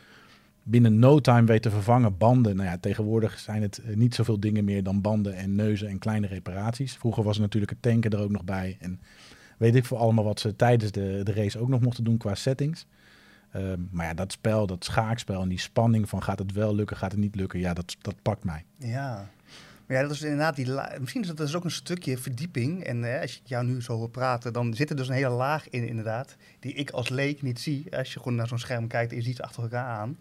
binnen 0.62 0.98
no 0.98 1.20
time 1.20 1.46
weet 1.46 1.62
te 1.62 1.70
vervangen. 1.70 2.18
Banden, 2.18 2.56
nou 2.56 2.68
ja, 2.68 2.78
tegenwoordig 2.78 3.38
zijn 3.38 3.62
het 3.62 3.78
eh, 3.78 3.96
niet 3.96 4.14
zoveel 4.14 4.40
dingen 4.40 4.64
meer 4.64 4.82
dan 4.82 5.00
banden 5.00 5.36
en 5.36 5.54
neuzen 5.54 5.88
en 5.88 5.98
kleine 5.98 6.26
reparaties. 6.26 6.96
Vroeger 6.96 7.22
was 7.22 7.36
er 7.36 7.42
natuurlijk 7.42 7.72
het 7.72 7.82
tanken 7.82 8.10
er 8.10 8.20
ook 8.20 8.30
nog 8.30 8.44
bij. 8.44 8.76
En 8.80 9.00
weet 9.58 9.74
ik 9.74 9.84
voor 9.84 9.98
allemaal 9.98 10.24
wat 10.24 10.40
ze 10.40 10.56
tijdens 10.56 10.92
de, 10.92 11.20
de 11.22 11.32
race 11.32 11.58
ook 11.58 11.68
nog 11.68 11.80
mochten 11.80 12.04
doen 12.04 12.16
qua 12.16 12.34
settings. 12.34 12.86
Ehm, 13.56 13.80
maar 13.90 14.06
ja, 14.06 14.14
dat 14.14 14.32
spel, 14.32 14.66
dat 14.66 14.84
schaakspel 14.84 15.42
en 15.42 15.48
die 15.48 15.58
spanning 15.58 16.08
van 16.08 16.22
gaat 16.22 16.38
het 16.38 16.52
wel 16.52 16.74
lukken, 16.74 16.96
gaat 16.96 17.10
het 17.10 17.20
niet 17.20 17.34
lukken. 17.34 17.58
Ja, 17.60 17.74
dat, 17.74 17.96
dat 18.00 18.14
pakt 18.22 18.44
mij. 18.44 18.64
Ja. 18.78 19.28
Maar 19.86 19.96
ja, 19.96 20.02
dat 20.02 20.10
is 20.10 20.22
inderdaad 20.22 20.56
die 20.56 20.66
Misschien 21.00 21.20
is 21.20 21.26
dat 21.26 21.36
dus 21.36 21.54
ook 21.54 21.64
een 21.64 21.70
stukje 21.70 22.18
verdieping. 22.18 22.84
En 22.84 23.14
eh, 23.14 23.20
als 23.20 23.36
ik 23.36 23.42
jou 23.44 23.64
nu 23.64 23.82
zo 23.82 23.96
hoor 23.96 24.10
praten, 24.10 24.52
dan 24.52 24.74
zit 24.74 24.90
er 24.90 24.96
dus 24.96 25.08
een 25.08 25.14
hele 25.14 25.28
laag 25.34 25.68
in, 25.68 25.88
inderdaad. 25.88 26.36
Die 26.60 26.72
ik 26.72 26.90
als 26.90 27.08
leek 27.08 27.42
niet 27.42 27.60
zie. 27.60 27.96
Als 27.96 28.12
je 28.12 28.18
gewoon 28.18 28.34
naar 28.34 28.48
zo'n 28.48 28.58
scherm 28.58 28.86
kijkt, 28.86 29.12
is 29.12 29.26
iets 29.26 29.40
achter 29.40 29.62
elkaar 29.62 29.86
aan. 29.86 30.18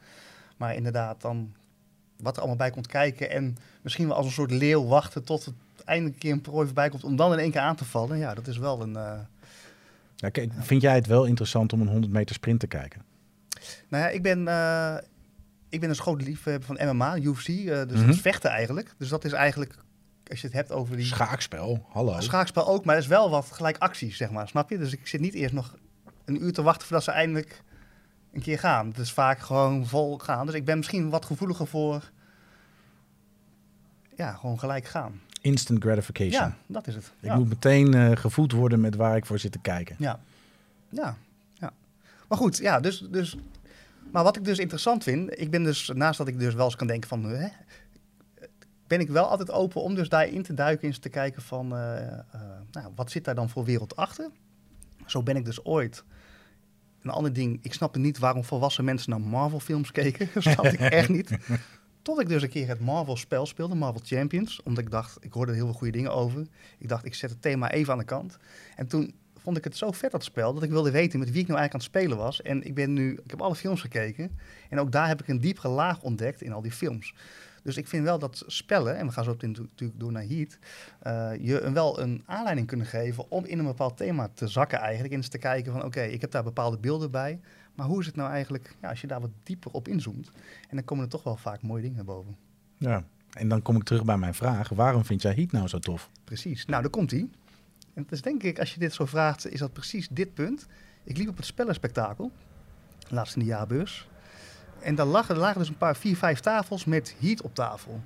Maar 0.57 0.75
inderdaad, 0.75 1.21
dan 1.21 1.53
wat 2.17 2.33
er 2.33 2.39
allemaal 2.39 2.57
bij 2.57 2.69
komt 2.71 2.87
kijken. 2.87 3.29
En 3.29 3.57
misschien 3.81 4.07
wel 4.07 4.15
als 4.15 4.25
een 4.25 4.31
soort 4.31 4.51
leeuw 4.51 4.85
wachten 4.85 5.23
tot 5.23 5.45
het 5.45 5.55
eindelijk 5.85 6.15
een 6.15 6.21
keer 6.21 6.31
een 6.31 6.41
prooi 6.41 6.65
voorbij 6.65 6.89
komt. 6.89 7.03
Om 7.03 7.15
dan 7.15 7.33
in 7.33 7.39
één 7.39 7.51
keer 7.51 7.61
aan 7.61 7.75
te 7.75 7.85
vallen. 7.85 8.17
Ja, 8.17 8.33
dat 8.33 8.47
is 8.47 8.57
wel 8.57 8.81
een. 8.81 8.95
eh, 8.95 9.19
Ja, 10.15 10.29
kijk, 10.29 10.51
vind 10.59 10.81
jij 10.81 10.95
het 10.95 11.07
wel 11.07 11.25
interessant 11.25 11.73
om 11.73 11.81
een 11.81 11.87
100 11.87 12.13
meter 12.13 12.35
sprint 12.35 12.59
te 12.59 12.67
kijken? 12.67 13.01
Nou 13.89 14.03
ja, 14.03 14.09
ik 14.09 14.21
ben, 14.21 14.47
eh, 14.47 14.95
ik 15.69 15.79
ben 15.79 15.89
een 15.89 15.95
groot 15.95 16.21
liefhebber 16.21 16.65
van 16.75 16.87
MMA, 16.95 17.17
UFC. 17.17 17.47
eh, 17.47 17.65
dus 17.65 17.73
Mhm. 17.91 18.05
dat 18.05 18.15
is 18.15 18.21
vechten 18.21 18.49
eigenlijk. 18.49 18.93
Dus 18.97 19.09
dat 19.09 19.25
is 19.25 19.31
eigenlijk, 19.31 19.75
als 20.27 20.41
je 20.41 20.47
het 20.47 20.55
hebt 20.55 20.71
over 20.71 20.95
die... 20.95 21.05
Schaakspel, 21.05 21.85
hallo. 21.89 22.19
Schaakspel 22.19 22.67
ook, 22.67 22.85
maar 22.85 22.95
er 22.95 23.01
is 23.01 23.07
wel 23.07 23.29
wat 23.29 23.51
gelijk 23.51 23.77
actie, 23.77 24.13
zeg 24.13 24.31
maar. 24.31 24.47
Snap 24.47 24.69
je? 24.69 24.77
Dus 24.77 24.91
ik 24.93 25.07
zit 25.07 25.21
niet 25.21 25.33
eerst 25.33 25.53
nog 25.53 25.75
een 26.25 26.43
uur 26.43 26.53
te 26.53 26.61
wachten 26.61 26.87
voordat 26.87 27.05
ze 27.05 27.11
eindelijk 27.11 27.61
een 28.33 28.41
keer 28.41 28.59
gaan. 28.59 28.87
Het 28.87 28.97
is 28.97 29.11
vaak 29.11 29.39
gewoon 29.39 29.85
vol 29.87 30.17
gaan. 30.17 30.45
Dus 30.45 30.55
ik 30.55 30.65
ben 30.65 30.77
misschien 30.77 31.09
wat 31.09 31.25
gevoeliger 31.25 31.67
voor... 31.67 32.11
Ja, 34.15 34.33
gewoon 34.33 34.59
gelijk 34.59 34.85
gaan. 34.85 35.21
Instant 35.41 35.83
gratification. 35.83 36.31
Ja, 36.41 36.55
dat 36.67 36.87
is 36.87 36.95
het. 36.95 37.05
Ik 37.05 37.11
ja. 37.29 37.35
moet 37.35 37.49
meteen 37.49 37.93
eh, 37.93 38.11
gevoed 38.15 38.51
worden 38.51 38.81
met 38.81 38.95
waar 38.95 39.15
ik 39.15 39.25
voor 39.25 39.39
zit 39.39 39.51
te 39.51 39.59
kijken. 39.59 39.95
Ja. 39.99 40.19
Ja. 40.89 41.17
ja. 41.53 41.73
Maar 42.27 42.37
goed, 42.37 42.57
ja, 42.57 42.79
dus, 42.79 42.99
dus... 43.11 43.35
Maar 44.15 44.23
wat 44.23 44.35
ik 44.35 44.43
dus 44.43 44.59
interessant 44.59 45.03
vind, 45.03 45.39
ik 45.39 45.51
ben 45.51 45.63
dus, 45.63 45.91
naast 45.93 46.17
dat 46.17 46.27
ik 46.27 46.39
dus 46.39 46.53
wel 46.53 46.65
eens 46.65 46.75
kan 46.75 46.87
denken 46.87 47.09
van... 47.09 47.23
Hè, 47.23 47.47
ben 48.87 48.99
ik 48.99 49.09
wel 49.09 49.25
altijd 49.27 49.51
open 49.51 49.81
om 49.81 49.95
dus 49.95 50.09
daarin 50.09 50.43
te 50.43 50.53
duiken, 50.53 50.87
eens 50.87 50.97
te 50.97 51.09
kijken 51.09 51.41
van... 51.41 51.75
eh, 51.75 52.07
eh, 52.07 52.23
nou, 52.71 52.91
wat 52.95 53.11
zit 53.11 53.23
daar 53.23 53.35
dan 53.35 53.49
voor 53.49 53.63
wereld 53.63 53.95
achter? 53.95 54.29
Zo 55.05 55.23
ben 55.23 55.35
ik 55.35 55.45
dus 55.45 55.65
ooit... 55.65 56.03
Een 57.01 57.09
ander 57.11 57.33
ding, 57.33 57.59
ik 57.61 57.73
snapte 57.73 57.99
niet 57.99 58.17
waarom 58.17 58.43
volwassen 58.43 58.83
mensen 58.83 59.09
naar 59.09 59.21
Marvel-films 59.21 59.91
keken. 59.91 60.29
Dat 60.33 60.43
snapte 60.43 60.71
ik 60.71 60.79
echt 60.79 61.09
niet. 61.09 61.37
Tot 62.01 62.21
ik 62.21 62.27
dus 62.27 62.41
een 62.41 62.49
keer 62.49 62.67
het 62.67 62.79
Marvel-spel 62.79 63.45
speelde, 63.45 63.75
Marvel 63.75 64.01
Champions. 64.03 64.63
Omdat 64.63 64.83
ik 64.83 64.91
dacht, 64.91 65.17
ik 65.19 65.33
hoorde 65.33 65.51
er 65.51 65.57
heel 65.57 65.67
veel 65.67 65.77
goede 65.77 65.93
dingen 65.97 66.13
over. 66.13 66.47
Ik 66.77 66.87
dacht, 66.87 67.05
ik 67.05 67.15
zet 67.15 67.29
het 67.29 67.41
thema 67.41 67.71
even 67.71 67.93
aan 67.93 67.99
de 67.99 68.05
kant. 68.05 68.37
En 68.75 68.87
toen 68.87 69.13
vond 69.45 69.57
ik 69.57 69.63
het 69.63 69.77
zo 69.77 69.91
vet, 69.91 70.11
dat 70.11 70.23
spel, 70.23 70.53
dat 70.53 70.63
ik 70.63 70.69
wilde 70.69 70.91
weten 70.91 71.19
met 71.19 71.31
wie 71.31 71.41
ik 71.41 71.47
nou 71.47 71.59
eigenlijk 71.59 71.73
aan 71.73 71.91
het 71.91 72.03
spelen 72.03 72.25
was. 72.25 72.41
En 72.41 72.63
ik 72.63 72.73
ben 72.73 72.93
nu, 72.93 73.11
ik 73.23 73.29
heb 73.29 73.41
alle 73.41 73.55
films 73.55 73.81
gekeken. 73.81 74.37
En 74.69 74.79
ook 74.79 74.91
daar 74.91 75.07
heb 75.07 75.21
ik 75.21 75.27
een 75.27 75.39
diepere 75.39 75.67
laag 75.67 76.01
ontdekt 76.01 76.41
in 76.41 76.53
al 76.53 76.61
die 76.61 76.71
films. 76.71 77.13
Dus 77.63 77.77
ik 77.77 77.87
vind 77.87 78.03
wel 78.03 78.19
dat 78.19 78.43
spellen, 78.47 78.97
en 78.97 79.05
we 79.05 79.11
gaan 79.11 79.23
zo 79.23 79.35
natuurlijk 79.39 79.99
door 79.99 80.11
naar 80.11 80.23
Heat, 80.23 80.57
eh, 80.99 81.31
je 81.45 81.61
een, 81.61 81.73
wel 81.73 81.99
een 81.99 82.23
aanleiding 82.25 82.67
kunnen 82.67 82.85
geven 82.85 83.31
om 83.31 83.45
in 83.45 83.59
een 83.59 83.65
bepaald 83.65 83.97
thema 83.97 84.29
te 84.33 84.47
zakken 84.47 84.79
eigenlijk. 84.79 85.13
En 85.13 85.19
eens 85.19 85.27
te 85.27 85.37
kijken 85.37 85.71
van, 85.71 85.83
oké, 85.83 86.01
ik 86.01 86.21
heb 86.21 86.31
daar 86.31 86.43
bepaalde 86.43 86.77
beelden 86.77 87.11
bij. 87.11 87.39
Maar 87.75 87.87
hoe 87.87 87.99
is 87.99 88.05
het 88.05 88.15
nou 88.15 88.31
eigenlijk, 88.31 88.75
ja, 88.81 88.89
als 88.89 89.01
je 89.01 89.07
daar 89.07 89.21
wat 89.21 89.31
dieper 89.43 89.71
op 89.71 89.87
inzoomt? 89.87 90.31
En 90.69 90.75
dan 90.75 90.85
komen 90.85 91.03
er 91.03 91.09
toch 91.09 91.23
wel 91.23 91.35
vaak 91.37 91.61
mooie 91.61 91.81
dingen 91.81 92.05
boven. 92.05 92.37
Ja. 92.77 93.03
En 93.35 93.47
dan 93.47 93.61
kom 93.61 93.75
ik 93.75 93.83
terug 93.83 94.05
bij 94.05 94.17
mijn 94.17 94.33
vraag. 94.33 94.69
Waarom 94.69 95.05
vind 95.05 95.21
jij 95.21 95.33
Heat 95.33 95.51
nou 95.51 95.67
zo 95.67 95.79
tof? 95.79 96.09
Precies. 96.23 96.65
Nou, 96.65 96.81
daar 96.81 96.91
komt 96.91 97.11
hij. 97.11 97.29
En 97.95 98.01
het 98.01 98.11
is 98.11 98.21
denk 98.21 98.43
ik, 98.43 98.59
als 98.59 98.73
je 98.73 98.79
dit 98.79 98.93
zo 98.93 99.05
vraagt, 99.05 99.51
is 99.51 99.59
dat 99.59 99.73
precies 99.73 100.07
dit 100.07 100.33
punt. 100.33 100.65
Ik 101.03 101.17
liep 101.17 101.29
op 101.29 101.37
het 101.37 101.45
spellenspectakel, 101.45 102.31
laatst 103.07 103.35
in 103.35 103.41
de 103.41 103.47
jaarbeurs. 103.47 104.07
En 104.79 104.95
daar 104.95 105.05
lagen, 105.05 105.37
lagen 105.37 105.59
dus 105.59 105.69
een 105.69 105.77
paar, 105.77 105.95
vier, 105.95 106.17
vijf 106.17 106.39
tafels 106.39 106.85
met 106.85 107.15
heat 107.19 107.41
op 107.41 107.55
tafel. 107.55 108.01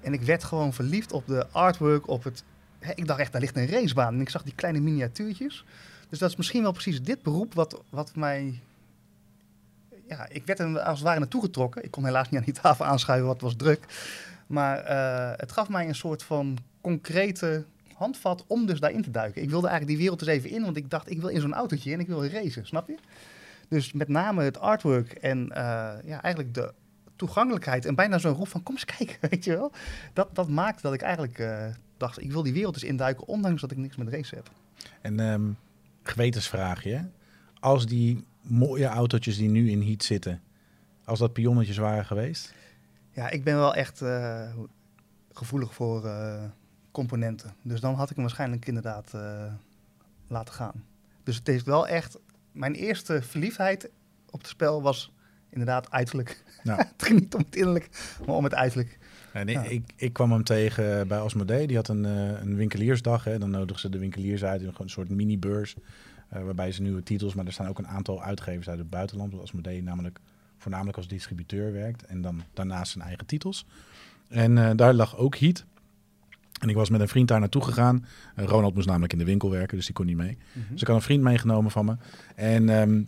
En 0.00 0.12
ik 0.12 0.22
werd 0.22 0.44
gewoon 0.44 0.72
verliefd 0.72 1.12
op 1.12 1.26
de 1.26 1.46
artwork, 1.50 2.08
op 2.08 2.24
het... 2.24 2.44
Ik 2.94 3.06
dacht 3.06 3.20
echt, 3.20 3.32
daar 3.32 3.40
ligt 3.40 3.56
een 3.56 3.66
racebaan. 3.66 4.14
En 4.14 4.20
ik 4.20 4.28
zag 4.28 4.42
die 4.42 4.54
kleine 4.54 4.80
miniatuurtjes. 4.80 5.64
Dus 6.08 6.18
dat 6.18 6.30
is 6.30 6.36
misschien 6.36 6.62
wel 6.62 6.72
precies 6.72 7.02
dit 7.02 7.22
beroep 7.22 7.54
wat, 7.54 7.82
wat 7.90 8.14
mij... 8.14 8.60
Ja, 10.08 10.28
ik 10.28 10.46
werd 10.46 10.58
er 10.58 10.78
als 10.78 10.98
het 10.98 11.06
ware 11.06 11.18
naartoe 11.18 11.42
getrokken. 11.42 11.84
Ik 11.84 11.90
kon 11.90 12.04
helaas 12.04 12.30
niet 12.30 12.40
aan 12.40 12.46
die 12.46 12.62
tafel 12.62 12.84
aanschuiven, 12.84 13.26
want 13.26 13.40
het 13.40 13.50
was 13.50 13.58
druk. 13.58 13.84
Maar 14.46 14.78
eh, 14.78 15.38
het 15.38 15.52
gaf 15.52 15.68
mij 15.68 15.88
een 15.88 15.94
soort 15.94 16.22
van 16.22 16.58
concrete 16.80 17.64
handvat 17.98 18.44
om 18.46 18.66
dus 18.66 18.80
daarin 18.80 19.02
te 19.02 19.10
duiken. 19.10 19.42
Ik 19.42 19.50
wilde 19.50 19.68
eigenlijk 19.68 19.98
die 19.98 20.06
wereld 20.06 20.28
eens 20.28 20.36
even 20.38 20.50
in, 20.50 20.62
want 20.62 20.76
ik 20.76 20.90
dacht, 20.90 21.10
ik 21.10 21.20
wil 21.20 21.28
in 21.28 21.40
zo'n 21.40 21.54
autootje 21.54 21.92
en 21.92 22.00
ik 22.00 22.06
wil 22.06 22.26
racen, 22.26 22.66
snap 22.66 22.88
je? 22.88 22.96
Dus 23.68 23.92
met 23.92 24.08
name 24.08 24.42
het 24.42 24.58
artwork 24.58 25.12
en 25.12 25.50
eh, 25.52 25.62
ja, 26.04 26.22
eigenlijk 26.22 26.54
de 26.54 26.72
toegankelijkheid 27.16 27.84
en 27.84 27.94
bijna 27.94 28.18
zo'n 28.18 28.34
roep 28.34 28.48
van 28.48 28.62
kom 28.62 28.74
eens 28.74 28.84
kijken, 28.84 29.16
weet 29.30 29.44
je 29.44 29.56
wel? 29.56 29.72
Dat, 30.12 30.34
dat 30.34 30.48
maakte 30.48 30.82
dat 30.82 30.92
ik 30.92 31.02
eigenlijk 31.02 31.38
eh, 31.38 31.66
dacht, 31.96 32.22
ik 32.22 32.32
wil 32.32 32.42
die 32.42 32.52
wereld 32.52 32.74
eens 32.74 32.84
induiken, 32.84 33.28
ondanks 33.28 33.60
dat 33.60 33.70
ik 33.70 33.76
niks 33.76 33.96
met 33.96 34.08
racen 34.08 34.36
heb. 34.36 34.50
En 35.00 35.20
ehm 35.20 35.50
gewetensvraagje. 36.08 37.08
Als 37.60 37.86
die 37.86 38.24
mooie 38.42 38.86
autootjes 38.86 39.36
die 39.36 39.48
nu 39.48 39.70
in 39.70 39.82
Heat 39.82 40.02
zitten, 40.02 40.42
als 41.04 41.18
dat 41.18 41.32
pionnetjes 41.32 41.76
waren 41.76 42.04
geweest? 42.04 42.54
Ja, 43.10 43.30
ik 43.30 43.44
ben 43.44 43.54
wel 43.54 43.74
echt 43.74 44.02
eh, 44.02 44.52
gevoelig 45.32 45.74
voor 45.74 46.04
componenten. 46.90 47.54
Dus 47.62 47.80
dan 47.80 47.94
had 47.94 48.08
ik 48.10 48.14
hem 48.16 48.24
waarschijnlijk 48.24 48.66
inderdaad 48.66 49.14
eh, 49.14 49.52
laten 50.26 50.54
gaan. 50.54 50.84
Dus 51.22 51.36
het 51.36 51.48
is 51.48 51.62
wel 51.62 51.88
echt... 51.88 52.18
Mijn 52.52 52.74
eerste 52.74 53.22
verliefdheid 53.22 53.90
op 54.30 54.38
het 54.40 54.48
spel 54.48 54.82
was 54.82 55.12
inderdaad 55.50 55.90
uiterlijk. 55.90 56.44
Ja. 56.62 56.76
het 56.96 57.02
ging 57.02 57.20
niet 57.20 57.34
om 57.34 57.40
het 57.40 57.56
innerlijk, 57.56 58.16
maar 58.26 58.34
om 58.36 58.44
het 58.44 58.54
uiterlijk. 58.54 58.98
En 59.32 59.48
Ja. 59.48 59.62
ik, 59.62 59.92
ik 59.96 60.12
kwam 60.12 60.32
hem 60.32 60.44
tegen 60.44 61.08
bij 61.08 61.18
Asmodee. 61.18 61.66
Die 61.66 61.76
had 61.76 61.88
een, 61.88 62.04
eh, 62.04 62.40
een 62.40 62.56
winkeliersdag. 62.56 63.24
Hè. 63.24 63.38
Dan 63.38 63.50
nodigen 63.50 63.80
ze 63.80 63.88
de 63.88 63.98
winkeliers 63.98 64.44
uit 64.44 64.60
in 64.62 64.72
een 64.78 64.88
soort 64.90 65.08
mini-beurs. 65.08 65.74
eh, 66.28 66.42
waarbij 66.42 66.72
ze 66.72 66.82
nieuwe 66.82 67.02
titels, 67.02 67.34
maar 67.34 67.46
er 67.46 67.52
staan 67.52 67.68
ook 67.68 67.78
een 67.78 67.88
aantal 67.88 68.22
uitgevers 68.22 68.68
uit 68.68 68.78
het 68.78 68.90
buitenland. 68.90 69.30
Want 69.32 69.42
Asmodee 69.42 69.82
namelijk 69.82 70.20
voornamelijk 70.58 70.96
als 70.96 71.08
distributeur 71.08 71.72
werkt. 71.72 72.04
En 72.04 72.20
dan 72.22 72.42
daarnaast 72.54 72.92
zijn 72.92 73.04
eigen 73.04 73.26
titels. 73.26 73.66
En 74.28 74.76
daar 74.76 74.94
lag 74.94 75.16
ook 75.16 75.36
Heat. 75.36 75.64
En 76.58 76.68
ik 76.68 76.74
was 76.74 76.90
met 76.90 77.00
een 77.00 77.08
vriend 77.08 77.28
daar 77.28 77.40
naartoe 77.40 77.64
gegaan. 77.64 78.06
Ronald 78.34 78.74
moest 78.74 78.86
namelijk 78.86 79.12
in 79.12 79.18
de 79.18 79.24
winkel 79.24 79.50
werken, 79.50 79.76
dus 79.76 79.86
die 79.86 79.94
kon 79.94 80.06
niet 80.06 80.16
mee. 80.16 80.38
Dus 80.70 80.80
ik 80.80 80.86
had 80.86 80.96
een 80.96 81.02
vriend 81.02 81.22
meegenomen 81.22 81.70
van 81.70 81.84
me. 81.84 81.96
En 82.34 82.68
ehm, 82.68 83.02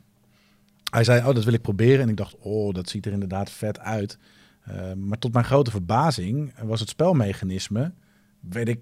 hij 0.90 1.04
zei, 1.04 1.28
oh, 1.28 1.34
dat 1.34 1.44
wil 1.44 1.52
ik 1.52 1.62
proberen. 1.62 2.00
En 2.00 2.08
ik 2.08 2.16
dacht, 2.16 2.36
oh, 2.38 2.74
dat 2.74 2.88
ziet 2.88 3.06
er 3.06 3.12
inderdaad 3.12 3.50
vet 3.50 3.78
uit. 3.78 4.18
Eh, 4.60 4.92
maar 4.92 5.18
tot 5.18 5.32
mijn 5.32 5.44
grote 5.44 5.70
verbazing 5.70 6.52
was 6.62 6.80
het 6.80 6.88
spelmechanisme... 6.88 7.92
werd 8.40 8.68
ik 8.68 8.80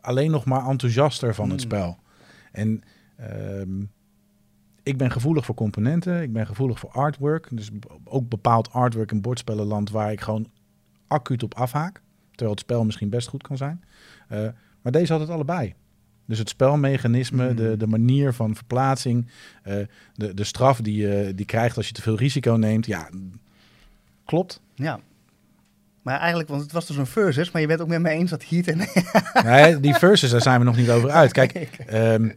alleen 0.00 0.30
nog 0.30 0.44
maar 0.44 0.66
enthousiaster 0.66 1.34
van 1.34 1.50
het 1.50 1.60
Hmm. 1.60 1.70
spel. 1.70 1.98
En 2.52 2.82
ehm, 3.16 3.82
ik 4.82 4.96
ben 4.96 5.10
gevoelig 5.10 5.44
voor 5.44 5.54
componenten. 5.54 6.22
Ik 6.22 6.32
ben 6.32 6.46
gevoelig 6.46 6.78
voor 6.78 6.90
artwork. 6.90 7.48
Dus 7.50 7.70
ook 8.04 8.28
bepaald 8.28 8.72
artwork 8.72 9.12
in 9.12 9.20
bordspellenland... 9.20 9.90
waar 9.90 10.12
ik 10.12 10.20
gewoon 10.20 10.50
acuut 11.06 11.42
op 11.42 11.54
afhaak. 11.54 12.02
Terwijl 12.38 12.50
het 12.50 12.60
spel 12.60 12.84
misschien 12.84 13.08
best 13.08 13.28
goed 13.28 13.42
kan 13.42 13.56
zijn. 13.56 13.84
Eh, 14.28 14.38
maar 14.82 14.92
deze 14.92 15.12
had 15.12 15.20
het 15.20 15.30
allebei. 15.30 15.74
Dus 16.26 16.38
het 16.38 16.48
spelmechanisme, 16.48 17.46
Hmm. 17.46 17.56
de, 17.56 17.76
de 17.76 17.86
manier 17.86 18.32
van 18.32 18.54
verplaatsing, 18.54 19.30
eh, 19.62 19.76
de, 20.14 20.34
de 20.34 20.44
straf 20.44 20.80
die 20.80 20.96
je 20.96 21.32
die 21.34 21.46
krijgt 21.46 21.76
als 21.76 21.86
je 21.86 21.92
te 21.92 22.02
veel 22.02 22.16
risico 22.16 22.52
neemt. 22.52 22.86
Ja, 22.86 23.08
klopt. 24.24 24.60
Ja. 24.74 25.00
Maar 26.02 26.18
eigenlijk, 26.18 26.48
want 26.48 26.62
het 26.62 26.72
was 26.72 26.86
dus 26.86 26.96
een 26.96 27.06
versus, 27.06 27.50
maar 27.50 27.60
je 27.60 27.66
bent 27.66 27.80
ook 27.80 27.88
met 27.88 28.00
me 28.00 28.08
eens 28.08 28.30
dat 28.30 28.48
Heat 28.48 28.66
en... 28.66 28.78
Nee, 29.50 29.80
die 29.80 29.94
verses, 29.94 30.30
daar 30.30 30.42
zijn 30.42 30.58
we 30.58 30.64
nog 30.64 30.76
niet 30.76 30.90
over 30.90 31.10
uit. 31.10 31.32
Kijk, 31.32 31.52
ehm, 31.52 32.30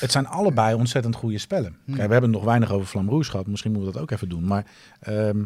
het 0.00 0.12
zijn 0.12 0.26
allebei 0.26 0.74
ontzettend 0.74 1.14
goede 1.14 1.38
spellen. 1.38 1.76
Hmm. 1.84 1.94
Kijk, 1.94 2.06
we 2.06 2.12
hebben 2.12 2.30
nog 2.30 2.44
weinig 2.44 2.70
over 2.72 2.86
Flam 2.86 3.08
Rouge 3.08 3.30
gehad. 3.30 3.46
Misschien 3.46 3.72
moeten 3.72 3.88
we 3.90 3.94
dat 3.94 4.02
ook 4.02 4.10
even 4.10 4.28
doen. 4.28 4.44
Maar 4.44 4.66
ehm 5.00 5.42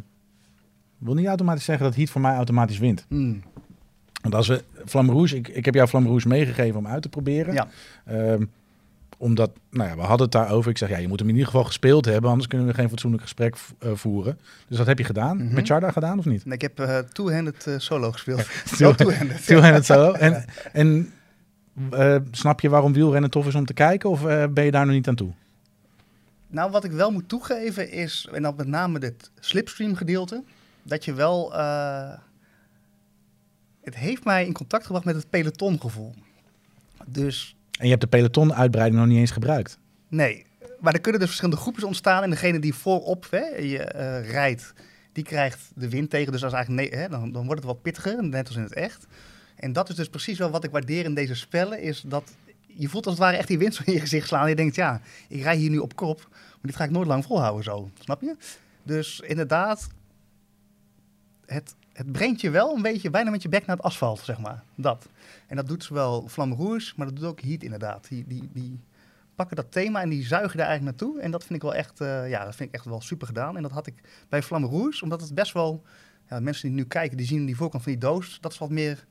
wil 0.99 1.15
niet 1.15 1.27
automatisch 1.27 1.65
zeggen 1.65 1.85
dat 1.85 1.95
Heat 1.95 2.11
voor 2.11 2.21
mij 2.21 2.35
automatisch 2.35 2.79
wint. 2.79 3.05
Hmm. 3.09 3.43
Want 4.23 4.35
als 4.35 4.49
we 4.49 4.65
Flam 4.87 5.11
Rouge, 5.11 5.37
ik, 5.37 5.49
ik 5.49 5.65
heb 5.65 5.75
jou 5.75 5.89
Flam 5.89 6.07
Rouge 6.07 6.29
meegegeven 6.29 6.79
om 6.79 6.87
uit 6.87 7.03
te 7.03 7.09
proberen. 7.09 7.55
Ja. 7.55 7.69
Ehm, 8.05 8.45
omdat, 9.19 9.51
nou 9.71 9.89
ja, 9.89 9.95
we 9.95 10.01
hadden 10.01 10.23
het 10.23 10.33
daarover. 10.33 10.71
Ik 10.71 10.79
zeg, 10.79 10.89
ja, 10.89 10.97
je 10.97 11.09
moet 11.09 11.19
hem 11.19 11.29
in 11.29 11.35
ieder 11.35 11.51
geval 11.51 11.65
gespeeld 11.65 12.05
hebben, 12.05 12.31
anders 12.31 12.49
kunnen 12.49 12.67
we 12.67 12.75
geen 12.75 12.89
fatsoenlijk 12.89 13.23
gesprek 13.23 13.57
eh, 13.79 13.91
voeren. 13.95 14.39
Dus 14.69 14.79
dat 14.79 14.87
heb 14.87 14.99
je 14.99 15.05
gedaan. 15.05 15.37
Mhm. 15.37 15.55
Met 15.55 15.67
Charda 15.67 15.91
gedaan 15.91 16.19
of 16.19 16.25
niet? 16.25 16.45
Nee, 16.45 16.55
Ik 16.55 16.63
heb 16.63 16.81
eh 16.81 16.99
two-handed 16.99 17.67
eh, 17.67 17.75
solo 17.79 18.13
gespeeld. 18.13 18.49
Two-handed. 18.97 19.47
Two-handed 19.47 19.85
solo. 19.85 20.13
En, 20.13 20.45
en 20.73 21.13
snap 22.31 22.61
je 22.61 22.69
waarom 22.69 22.93
wielrennen 22.93 23.31
tof 23.31 23.47
is 23.47 23.55
om 23.55 23.65
te 23.65 23.75
kijken? 23.75 24.11
Of 24.11 24.23
ben 24.51 24.65
je 24.65 24.71
daar 24.71 24.87
nog 24.87 24.95
niet 24.95 25.09
aan 25.09 25.15
toe? 25.15 25.31
Nou, 26.49 26.71
wat 26.71 26.85
ik 26.85 26.93
wel 26.93 27.11
moet 27.11 27.29
toegeven 27.29 27.91
is, 27.91 28.29
en 28.33 28.43
dan 28.43 28.55
met 28.57 28.67
name 28.67 28.99
dit 28.99 29.31
slipstream 29.41 29.95
gedeelte, 29.95 30.43
dat 30.83 31.05
je 31.05 31.15
wel... 31.15 31.53
het 33.89 33.99
heeft 33.99 34.25
mij 34.25 34.47
in 34.47 34.53
contact 34.53 34.87
gebracht 34.87 35.05
met 35.05 35.15
het 35.15 35.31
pelotongevoel. 35.31 36.15
Dus 37.07 37.57
En 37.79 37.85
je 37.85 37.91
hebt 37.91 38.03
de 38.03 38.09
peloton-uitbreiding 38.09 39.01
nog 39.01 39.11
niet 39.11 39.19
eens 39.19 39.31
gebruikt. 39.31 39.79
nee, 40.09 40.47
maar 40.81 40.95
er 40.95 41.01
kunnen 41.01 41.21
dus 41.21 41.29
verschillende 41.29 41.61
groepjes 41.61 41.85
ontstaan. 41.85 42.23
En 42.23 42.31
degene 42.31 42.59
die 42.59 42.75
voorop 42.75 43.27
hè, 43.31 43.47
je 43.57 43.79
eh, 43.79 44.31
rijdt, 44.31 44.73
die 45.13 45.25
krijgt 45.25 45.71
de 45.75 45.89
wind 45.89 46.11
tegen. 46.11 46.33
Dus 46.33 46.43
is 46.43 46.53
eigenlijk 46.53 46.91
nee, 46.91 47.01
hè, 47.01 47.09
dan, 47.09 47.33
dan 47.33 47.45
wordt 47.45 47.61
het 47.61 47.71
wat 47.71 47.83
pittiger, 47.83 48.25
net 48.25 48.47
als 48.47 48.57
in 48.57 48.63
het 48.63 48.75
echt. 48.75 49.07
En 49.57 49.73
dat 49.73 49.89
is 49.89 49.95
dus 49.95 50.09
precies 50.09 50.39
wel 50.39 50.51
wat 50.51 50.65
ik 50.65 50.71
waardeer 50.71 51.05
in 51.05 51.15
deze 51.15 51.35
spellen, 51.35 51.81
is 51.81 52.03
dat 52.07 52.25
je 52.67 52.89
voelt 52.89 53.07
als 53.07 53.15
het 53.15 53.25
ware 53.25 53.37
echt 53.37 53.49
die 53.49 53.59
wind 53.59 53.75
zo 53.75 53.83
in 53.87 53.93
je 53.93 54.01
gezicht 54.01 54.27
slaan. 54.29 54.43
En 54.43 54.49
je 54.49 54.55
denkt, 54.55 54.75
ja, 54.75 55.01
ik 55.29 55.43
rij 55.43 55.57
hier 55.57 55.71
nu 55.71 55.79
op 55.79 55.97
kop, 55.97 56.27
maar 56.31 56.59
dit 56.63 56.77
ga 56.77 56.85
ik 56.85 56.91
nooit 56.91 57.07
lang 57.07 57.25
volhouden 57.25 57.65
zo. 57.65 57.91
Snap 57.99 58.21
je? 58.21 58.37
Dus 58.83 59.21
inderdaad, 59.21 59.89
het, 61.49 61.75
het 61.93 62.13
brengt 62.13 62.41
je 62.41 62.51
wel 62.51 62.77
een 62.77 62.83
beetje 62.83 63.11
bijna 63.11 63.31
met 63.31 63.43
je 63.43 63.49
bek 63.49 63.67
naar 63.67 63.77
het 63.77 63.85
asfalt, 63.85 64.21
zeg 64.21 64.39
maar. 64.39 64.63
Dat. 64.75 65.09
En 65.47 65.57
dat 65.57 65.69
doet 65.69 65.85
zowel 65.85 66.29
Flamme 66.29 66.55
Rouge, 66.55 66.93
maar 66.97 67.07
dat 67.07 67.17
doet 67.17 67.25
ook 67.25 67.41
Heat 67.41 67.63
inderdaad. 67.63 68.09
Die, 68.09 68.25
die, 68.27 68.49
die 68.53 68.81
pakken 69.35 69.57
dat 69.57 69.73
thema 69.73 70.03
en 70.03 70.09
die 70.09 70.27
zuigen 70.27 70.59
daar 70.59 70.67
eigenlijk 70.67 70.99
naartoe. 70.99 71.21
En 71.21 71.31
dat 71.31 71.45
vind 71.45 71.55
ik 71.55 71.63
wel 71.63 71.75
echt, 71.75 72.01
eh, 72.01 72.29
ja, 72.29 72.45
dat 72.45 72.57
vind 72.57 72.69
ik 72.69 72.75
echt 72.75 72.85
wel 72.85 73.01
super 73.01 73.27
gedaan. 73.27 73.57
En 73.57 73.63
dat 73.63 73.71
had 73.71 73.87
ik 73.87 73.95
bij 74.29 74.43
Flamme 74.43 74.69
Rouge, 74.69 75.03
omdat 75.03 75.21
het 75.21 75.35
best 75.35 75.53
wel, 75.53 75.83
ja, 76.29 76.41
mensen 76.41 76.69
die 76.69 76.77
nu 76.77 76.85
kijken, 76.85 77.17
die 77.17 77.27
zien 77.27 77.47
die 77.47 77.57
voorkant 77.57 77.83
van 77.83 77.93
die 77.93 78.01
doos, 78.01 78.39
dat 78.41 78.53
is 78.53 78.59
wat 78.59 78.71
meer, 78.71 79.07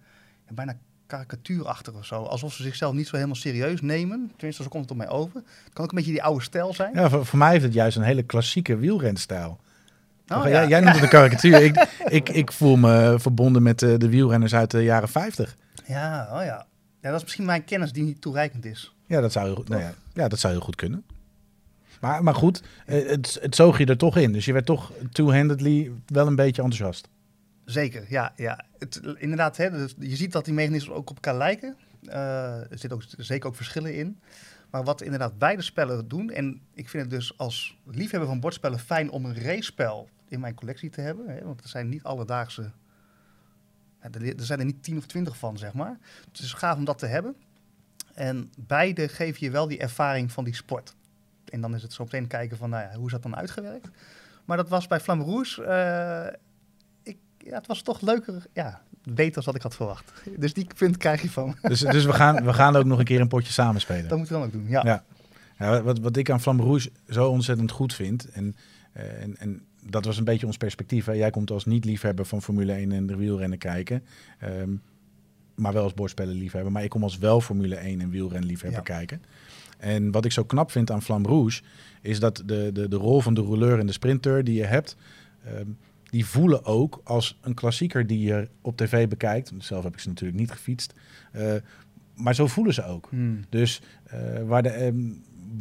bijna 0.50 0.78
karikatuurachtig 1.08 1.93
of 1.93 2.06
zo. 2.06 2.23
Alsof 2.23 2.54
ze 2.54 2.63
zichzelf 2.63 2.93
niet 2.93 3.08
zo 3.08 3.15
helemaal 3.15 3.36
serieus 3.36 3.82
nemen. 3.82 4.32
Tenminste, 4.36 4.63
zo 4.63 4.69
komt 4.69 4.84
het 4.84 4.91
op 4.91 4.97
mij 4.97 5.10
over. 5.10 5.36
Het 5.63 5.73
kan 5.73 5.84
ook 5.84 5.91
een 5.91 5.97
beetje 5.97 6.12
die 6.12 6.23
oude 6.23 6.43
stijl 6.43 6.73
zijn. 6.73 6.93
Ja, 6.93 7.10
voor, 7.10 7.26
voor 7.26 7.39
mij 7.39 7.52
heeft 7.52 7.63
het 7.63 7.73
juist 7.73 7.97
een 7.97 8.04
hele 8.04 8.23
klassieke 8.23 8.78
wielrenstijl. 8.78 9.60
Oh, 10.33 10.43
jij, 10.43 10.51
ja. 10.51 10.67
jij 10.67 10.79
noemt 10.79 10.93
het 10.93 11.03
een 11.03 11.09
karikatuur. 11.09 11.61
ik, 11.63 11.87
ik, 12.05 12.29
ik 12.29 12.51
voel 12.51 12.75
me 12.75 13.15
verbonden 13.19 13.63
met 13.63 13.81
eh, 13.81 13.93
de 13.97 14.09
wielrenners 14.09 14.55
uit 14.55 14.71
de 14.71 14.83
jaren 14.83 15.09
50. 15.09 15.55
Ja, 15.85 16.27
oh 16.31 16.43
ja. 16.43 16.65
Ja, 17.01 17.09
dat 17.09 17.15
is 17.15 17.23
misschien 17.23 17.45
mijn 17.45 17.63
kennis 17.63 17.91
die 17.91 18.03
niet 18.03 18.21
toereikend 18.21 18.65
is. 18.65 18.95
Ja, 19.05 19.21
dat 19.21 19.31
zou 19.31 19.45
heel, 19.45 19.55
goed- 19.55 19.69
nou 19.69 19.81
ja, 19.81 19.93
ja, 20.13 20.27
dat 20.27 20.39
zou 20.39 20.53
heel 20.53 20.61
goed 20.61 20.75
kunnen. 20.75 21.03
Maar, 22.01 22.23
maar 22.23 22.35
goed, 22.35 22.63
eh, 22.85 23.09
het, 23.09 23.37
het 23.41 23.55
zoog 23.55 23.77
je 23.77 23.85
er 23.85 23.97
toch 23.97 24.17
in. 24.17 24.31
Dus 24.31 24.45
je 24.45 24.53
werd 24.53 24.65
toch 24.65 24.91
two-handedly 25.11 25.91
wel 26.05 26.27
een 26.27 26.35
beetje 26.35 26.61
enthousiast. 26.61 27.07
Zeker, 27.65 28.05
ja. 28.09 28.33
ja. 28.35 28.65
Het, 28.79 29.01
inderdaad, 29.17 29.57
hè, 29.57 29.71
dus 29.71 29.95
je 29.99 30.15
ziet 30.15 30.31
dat 30.31 30.45
die 30.45 30.53
mechanismen 30.53 30.95
ook 30.95 31.09
op 31.09 31.15
elkaar 31.15 31.37
lijken. 31.37 31.75
Eh, 32.03 32.59
er 32.59 32.67
zitten 32.69 32.91
ook 32.91 33.03
zeker 33.17 33.49
ook 33.49 33.55
verschillen 33.55 33.95
in. 33.95 34.19
Maar 34.69 34.83
wat 34.83 35.01
inderdaad 35.01 35.37
beide 35.37 35.61
spellen 35.61 36.07
doen... 36.07 36.29
en 36.29 36.61
ik 36.73 36.89
vind 36.89 37.03
het 37.03 37.11
dus 37.11 37.37
als 37.37 37.77
liefhebber 37.85 38.29
van 38.29 38.39
bordspellen 38.39 38.79
fijn 38.79 39.09
om 39.11 39.25
een 39.25 39.41
race-spel 39.41 40.09
in 40.27 40.39
mijn 40.39 40.55
collectie 40.55 40.89
te 40.89 41.01
hebben. 41.01 41.29
Hè, 41.29 41.43
want 41.43 41.61
er 41.63 41.69
zijn 41.69 41.89
niet 41.89 42.03
alledaagse... 42.03 42.71
er, 43.99 44.37
er 44.37 44.45
zijn 44.45 44.59
er 44.59 44.65
niet 44.65 44.83
tien 44.83 44.97
of 44.97 45.05
twintig 45.05 45.37
van, 45.37 45.57
zeg 45.57 45.73
maar. 45.73 45.97
Het 46.31 46.39
is 46.39 46.53
gaaf 46.53 46.77
om 46.77 46.85
dat 46.85 46.97
te 46.97 47.05
hebben. 47.05 47.35
En 48.13 48.51
beide 48.57 49.07
geven 49.07 49.45
je 49.45 49.51
wel 49.51 49.67
die 49.67 49.79
ervaring 49.79 50.31
van 50.31 50.43
die 50.43 50.55
sport. 50.55 50.95
En 51.45 51.61
dan 51.61 51.75
is 51.75 51.81
het 51.81 51.93
zo 51.93 52.03
meteen 52.03 52.27
kijken 52.27 52.57
van, 52.57 52.69
nou 52.69 52.83
ja, 52.83 52.97
hoe 52.97 53.05
is 53.05 53.11
dat 53.11 53.23
dan 53.23 53.35
uitgewerkt? 53.35 53.89
Maar 54.45 54.57
dat 54.57 54.69
was 54.69 54.87
bij 54.87 54.99
Flamme 54.99 55.23
Rouge... 55.23 55.63
eh, 55.63 56.39
ik, 57.03 57.17
ja, 57.37 57.57
het 57.57 57.67
was 57.67 57.81
toch 57.81 58.01
leuker, 58.01 58.45
ja, 58.53 58.81
beter 59.03 59.33
dan 59.33 59.43
wat 59.43 59.55
ik 59.55 59.61
had 59.61 59.75
verwacht. 59.75 60.11
Dus 60.37 60.53
die 60.53 60.67
punt 60.77 60.97
krijg 60.97 61.21
je 61.21 61.29
van. 61.29 61.57
Dus, 61.61 61.79
dus 61.79 62.05
we, 62.05 62.13
gaan, 62.13 62.43
we 62.43 62.53
gaan 62.53 62.75
ook 62.75 62.85
nog 62.85 62.99
een 62.99 63.05
keer 63.05 63.21
een 63.21 63.27
potje 63.27 63.51
samenspelen. 63.51 64.07
Dat 64.07 64.17
moeten 64.17 64.35
we 64.35 64.41
dan 64.41 64.49
ook 64.49 64.53
doen, 64.53 64.69
ja. 64.69 64.81
Ja. 64.83 65.03
Ja, 65.59 65.81
wat, 65.81 65.99
wat 65.99 66.17
ik 66.17 66.29
aan 66.29 66.41
Flamme 66.41 66.63
Rouge 66.63 66.91
zo 67.09 67.29
ontzettend 67.29 67.71
goed 67.71 67.93
vind... 67.93 68.29
En, 68.29 68.55
eh, 68.91 69.21
en, 69.21 69.37
en 69.37 69.66
dat 69.89 70.06
was 70.06 70.17
een 70.17 70.23
beetje 70.23 70.45
ons 70.45 70.58
perspectief. 70.58 71.06
Hè. 71.06 71.12
Jij 71.12 71.30
komt 71.30 71.52
als 71.52 71.65
niet-liefhebber 71.65 72.26
van 72.26 72.41
Formule 72.41 72.71
1 72.73 72.91
en 72.91 73.06
de 73.08 73.15
wielrennen 73.15 73.58
kijken. 73.58 74.04
ehm, 74.39 74.69
maar 75.56 75.73
wel 75.73 75.84
als 75.84 75.93
bordspellenliefhebber. 75.93 76.71
Maar 76.71 76.84
ik 76.84 76.89
kom 76.89 77.04
als 77.04 77.17
wel 77.17 77.41
Formule 77.41 77.76
1 77.76 78.02
en 78.02 78.10
wielrenliefhebber 78.10 78.80
Ja. 78.80 78.86
kijken. 78.97 79.21
En 79.78 80.12
wat 80.12 80.26
ik 80.26 80.32
zo 80.32 80.43
knap 80.43 80.71
vind 80.71 80.91
aan 80.91 81.02
Flamme 81.02 81.28
Rouge... 81.28 81.62
is 82.02 82.19
dat 82.19 82.43
de, 82.45 82.69
de, 82.73 82.88
de 82.88 82.95
rol 82.95 83.21
van 83.21 83.34
de 83.34 83.41
rouleur 83.41 83.80
en 83.80 83.86
de 83.86 83.91
sprinter 83.91 84.43
die 84.43 84.56
je 84.56 84.63
hebt... 84.65 84.95
ehm, 85.45 85.65
die 86.10 86.26
voelen 86.26 86.65
ook 86.65 87.02
als 87.04 87.38
een 87.41 87.54
klassieker 87.54 88.08
die 88.08 88.19
je 88.19 88.47
op 88.62 88.78
tv 88.78 89.08
bekijkt. 89.08 89.52
Zelf 89.58 89.84
heb 89.84 89.93
ik 89.93 90.00
ze 90.00 90.08
natuurlijk 90.08 90.39
niet 90.39 90.52
gefietst. 90.52 90.93
eh, 91.32 91.54
maar 92.15 92.36
zo 92.36 92.47
voelen 92.47 92.73
ze 92.73 92.86
ook. 92.86 93.08
Hmm. 93.10 93.39
Dus 93.50 93.82
eh, 94.04 94.19
waar, 94.45 94.63
de, 94.63 94.69
ehm, 94.69 95.00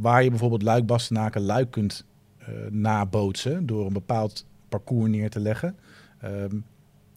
waar 0.00 0.22
je 0.22 0.30
bijvoorbeeld 0.30 0.62
Luik 0.62 0.86
Bastenaken 0.86 1.40
Luik 1.40 1.70
kunt 1.70 2.04
nabootsen 2.70 3.66
door 3.66 3.86
een 3.86 3.92
bepaald 3.92 4.46
parcours 4.68 5.10
neer 5.10 5.30
te 5.30 5.40
leggen, 5.40 5.76
ehm, 6.20 6.56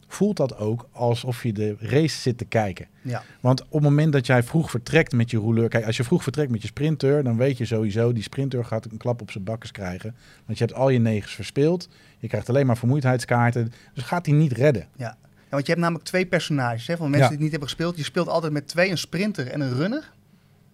voelt 0.06 0.36
dat 0.36 0.56
ook 0.56 0.88
alsof 0.92 1.42
je 1.42 1.52
de 1.52 1.76
race 1.78 2.20
zit 2.20 2.38
te 2.38 2.44
kijken. 2.44 2.86
Ja, 3.02 3.22
Want 3.40 3.62
op 3.62 3.72
het 3.72 3.82
moment 3.82 4.12
dat 4.12 4.26
jij 4.26 4.42
vroeg 4.42 4.70
vertrekt 4.70 5.12
met 5.12 5.30
je 5.30 5.38
rouleur, 5.38 5.68
kijk, 5.68 5.84
als 5.86 5.96
je 5.96 6.04
vroeg 6.04 6.22
vertrekt 6.22 6.50
met 6.50 6.60
je 6.62 6.68
sprinter, 6.68 7.22
dan 7.24 7.36
weet 7.36 7.58
je 7.58 7.64
sowieso, 7.64 8.12
die 8.12 8.22
sprinter 8.22 8.64
gaat 8.64 8.84
een 8.84 8.96
klap 8.96 9.20
op 9.20 9.30
zijn 9.30 9.44
bakkes 9.44 9.70
krijgen. 9.72 10.14
Want 10.46 10.58
je 10.58 10.64
hebt 10.64 10.76
al 10.76 10.88
je 10.88 10.98
negens 10.98 11.32
verspeeld, 11.34 11.88
je 12.18 12.28
krijgt 12.28 12.48
alleen 12.48 12.66
maar 12.66 12.76
vermoeidheidskaarten, 12.78 13.72
dus 13.94 14.04
gaat 14.04 14.26
hij 14.26 14.34
niet 14.34 14.52
redden. 14.52 14.86
ja. 14.96 15.16
Ja, 15.50 15.56
want 15.56 15.68
je 15.68 15.72
hebt 15.74 15.84
namelijk 15.84 16.08
twee 16.10 16.26
personages. 16.26 16.86
Hè, 16.86 16.96
van 16.96 17.10
mensen 17.10 17.20
Ja. 17.20 17.26
die 17.28 17.32
het 17.36 17.40
niet 17.42 17.50
hebben 17.50 17.68
gespeeld. 17.68 17.96
Je 17.96 18.04
speelt 18.04 18.28
altijd 18.28 18.52
met 18.52 18.68
twee, 18.68 18.90
een 18.90 18.98
sprinter 18.98 19.46
en 19.46 19.60
een 19.60 19.74
runner. 19.74 20.10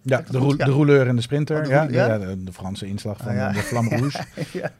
Ja, 0.09 0.17
de, 0.17 0.23
goed? 0.25 0.35
roe- 0.35 0.57
Ja. 0.57 0.65
de 0.65 0.71
rouleur 0.71 1.07
en 1.07 1.15
de 1.15 1.21
sprinter, 1.21 1.57
Oh, 1.57 1.63
de 1.63 1.69
ja, 1.69 1.79
roule- 1.81 1.93
ja? 1.97 2.05
ja, 2.07 2.17
de, 2.17 2.43
de 2.43 2.53
Franse 2.53 2.85
inslag 2.85 3.17
van 3.17 3.37
Ah, 3.37 3.53
de 3.53 3.59
Flamme 3.59 3.89
Rouge. 3.97 4.23
ja. 4.53 4.71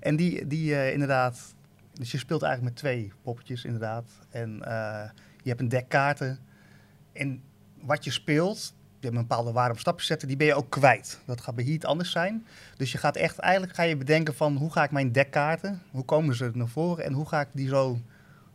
En 0.00 0.16
die, 0.16 0.46
die 0.46 0.74
eh, 0.74 0.92
inderdaad... 0.92 1.54
Dus 1.92 2.10
je 2.12 2.18
speelt 2.18 2.42
eigenlijk 2.42 2.74
met 2.74 2.82
twee 2.82 3.12
poppetjes 3.22 3.64
inderdaad. 3.64 4.04
En 4.30 4.62
eh, 4.62 5.10
je 5.42 5.48
hebt 5.48 5.60
een 5.60 5.68
dek 5.68 5.88
kaarten. 5.88 6.38
En 7.12 7.42
wat 7.80 8.04
je 8.04 8.10
speelt... 8.10 8.74
Je 8.98 9.08
hebt 9.08 9.20
een 9.20 9.26
bepaalde 9.28 9.52
waarde 9.52 9.72
op 9.72 9.78
stapjes 9.80 10.06
zetten, 10.06 10.28
die 10.28 10.36
ben 10.36 10.46
je 10.46 10.54
ook 10.54 10.70
kwijt. 10.70 11.20
Dat 11.26 11.40
gaat 11.40 11.54
bij 11.54 11.64
Heat 11.64 11.84
anders 11.84 12.10
zijn. 12.10 12.46
Dus 12.76 12.92
je 12.92 12.98
gaat 12.98 13.16
echt, 13.16 13.38
eigenlijk 13.38 13.74
ga 13.74 13.82
je 13.82 13.96
bedenken 13.96 14.34
van 14.34 14.56
hoe 14.56 14.72
ga 14.72 14.84
ik 14.84 14.90
mijn 14.90 15.12
dekkaarten, 15.12 15.82
hoe 15.90 16.04
komen 16.04 16.34
ze 16.34 16.50
naar 16.54 16.68
voren 16.68 17.04
en 17.04 17.12
hoe 17.12 17.28
ga 17.28 17.40
ik 17.40 17.48
die 17.52 17.68
zo 17.68 17.98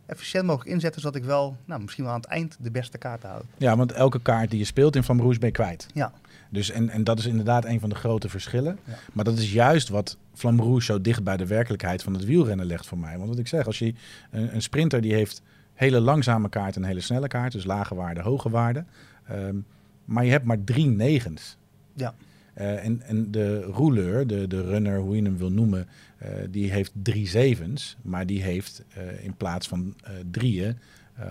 efficiënt 0.08 0.46
mogelijk 0.46 0.70
inzetten, 0.70 1.00
zodat 1.00 1.16
ik 1.16 1.24
wel, 1.24 1.56
nou, 1.64 1.80
misschien 1.80 2.04
wel 2.04 2.12
aan 2.12 2.20
het 2.20 2.28
eind 2.28 2.56
de 2.60 2.70
beste 2.70 2.98
kaart 2.98 3.22
houd. 3.22 3.44
Ja, 3.56 3.76
want 3.76 3.92
elke 3.92 4.20
kaart 4.20 4.50
die 4.50 4.58
je 4.58 4.64
speelt 4.64 4.96
in 4.96 5.02
Flamme 5.02 5.22
Rouge 5.22 5.38
ben 5.38 5.48
je 5.48 5.54
kwijt. 5.54 5.86
Ja. 5.94 6.12
Dus 6.50 6.70
en, 6.70 6.88
en 6.90 7.04
dat 7.04 7.18
is 7.18 7.26
inderdaad 7.26 7.64
een 7.64 7.80
van 7.80 7.88
de 7.88 7.94
grote 7.94 8.28
verschillen. 8.28 8.78
Ja. 8.84 8.94
Maar 9.12 9.24
dat 9.24 9.38
is 9.38 9.52
juist 9.52 9.88
wat 9.88 10.16
Flamme 10.34 10.62
Rouge 10.62 10.84
zo 10.84 11.00
dicht 11.00 11.24
bij 11.24 11.36
de 11.36 11.46
werkelijkheid 11.46 12.02
van 12.02 12.14
het 12.14 12.24
wielrennen 12.24 12.66
legt 12.66 12.86
voor 12.86 12.98
mij. 12.98 13.16
Want 13.16 13.28
wat 13.28 13.38
ik 13.38 13.48
zeg, 13.48 13.66
als 13.66 13.78
je 13.78 13.94
een, 14.30 14.54
een 14.54 14.62
sprinter 14.62 15.00
die 15.00 15.14
heeft 15.14 15.42
hele 15.74 16.00
langzame 16.00 16.48
kaart 16.48 16.76
en 16.76 16.84
hele 16.84 17.00
snelle 17.00 17.28
kaart, 17.28 17.52
dus 17.52 17.64
lage 17.64 17.94
waarde, 17.94 18.20
hoge 18.20 18.50
waarde. 18.50 18.84
Ehm, 19.28 19.56
maar 20.04 20.24
je 20.24 20.30
hebt 20.30 20.44
maar 20.44 20.64
drie 20.64 20.86
negens. 20.86 21.56
Ja. 21.94 22.14
Eh, 22.58 22.84
en, 22.84 23.02
en 23.02 23.30
de 23.30 23.60
rouleur, 23.60 24.26
de, 24.26 24.46
de 24.46 24.62
runner, 24.62 24.98
hoe 24.98 25.16
je 25.16 25.22
hem 25.22 25.36
wil 25.36 25.50
noemen, 25.50 25.88
eh, 26.18 26.30
die 26.50 26.70
heeft 26.70 26.92
drie 27.02 27.26
zevens. 27.26 27.96
Maar 28.02 28.26
die 28.26 28.42
heeft 28.42 28.84
eh, 28.94 29.24
in 29.24 29.34
plaats 29.34 29.68
van 29.68 29.94
drieën 30.30 30.78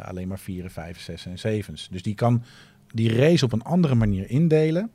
alleen 0.02 0.28
maar 0.28 0.40
vieren, 0.40 0.72
vijf, 0.72 1.00
zes 1.00 1.26
en 1.26 1.40
zevens. 1.40 1.88
Dus 1.92 2.02
die 2.02 2.16
kan 2.16 2.44
die 2.94 3.16
race 3.16 3.46
op 3.46 3.54
een 3.54 3.64
andere 3.64 3.96
manier 3.96 4.30
indelen. 4.30 4.90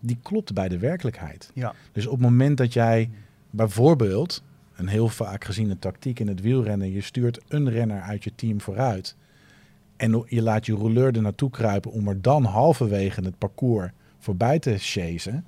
Die 0.00 0.18
klopt 0.22 0.52
bij 0.52 0.68
de 0.68 0.78
werkelijkheid. 0.78 1.50
Ja. 1.54 1.74
Dus 1.92 2.06
op 2.06 2.12
het 2.12 2.20
moment 2.20 2.56
dat 2.56 2.72
jij 2.72 3.10
bijvoorbeeld, 3.50 4.42
een 4.76 4.88
heel 4.88 5.08
vaak 5.08 5.44
geziene 5.44 5.78
tactiek 5.78 6.18
in 6.18 6.28
het 6.28 6.40
wielrennen, 6.40 6.92
je 6.92 7.00
stuurt 7.00 7.40
een 7.48 7.70
renner 7.70 8.00
uit 8.00 8.24
je 8.24 8.34
team 8.34 8.60
vooruit. 8.60 9.16
En 9.96 10.24
je 10.28 10.42
laat 10.42 10.66
je 10.66 10.74
rouleur 10.74 11.16
er 11.16 11.22
naartoe 11.22 11.50
kruipen 11.50 11.90
om 11.90 12.08
er 12.08 12.22
dan 12.22 12.44
halverwege 12.44 13.20
het 13.24 13.38
parcours 13.38 13.90
voorbij 14.18 14.58
te 14.58 14.74
chasen. 14.78 15.44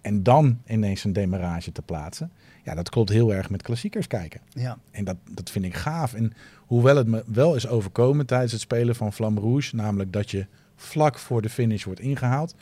En 0.00 0.22
dan 0.22 0.60
ineens 0.66 1.04
een 1.04 1.12
demarrage 1.12 1.72
te 1.72 1.82
plaatsen. 1.82 2.32
Ja, 2.64 2.74
dat 2.74 2.88
klopt 2.88 3.08
heel 3.08 3.34
erg 3.34 3.50
met 3.50 3.62
klassiekers 3.62 4.06
kijken. 4.06 4.40
Ja. 4.48 4.78
En 4.90 5.04
dat, 5.04 5.16
dat 5.30 5.50
vind 5.50 5.64
ik 5.64 5.74
gaaf. 5.74 6.14
En 6.14 6.32
hoewel 6.56 6.96
het 6.96 7.06
me 7.06 7.24
wel 7.26 7.54
is 7.54 7.66
overkomen 7.66 8.26
tijdens 8.26 8.52
het 8.52 8.60
spelen 8.60 8.96
van 8.96 9.12
Flamme 9.12 9.40
Rouge, 9.40 9.76
namelijk 9.76 10.12
dat 10.12 10.30
je 10.30 10.46
vlak 10.76 11.18
voor 11.18 11.42
de 11.42 11.48
finish 11.48 11.84
wordt 11.84 12.00
ingehaald, 12.00 12.54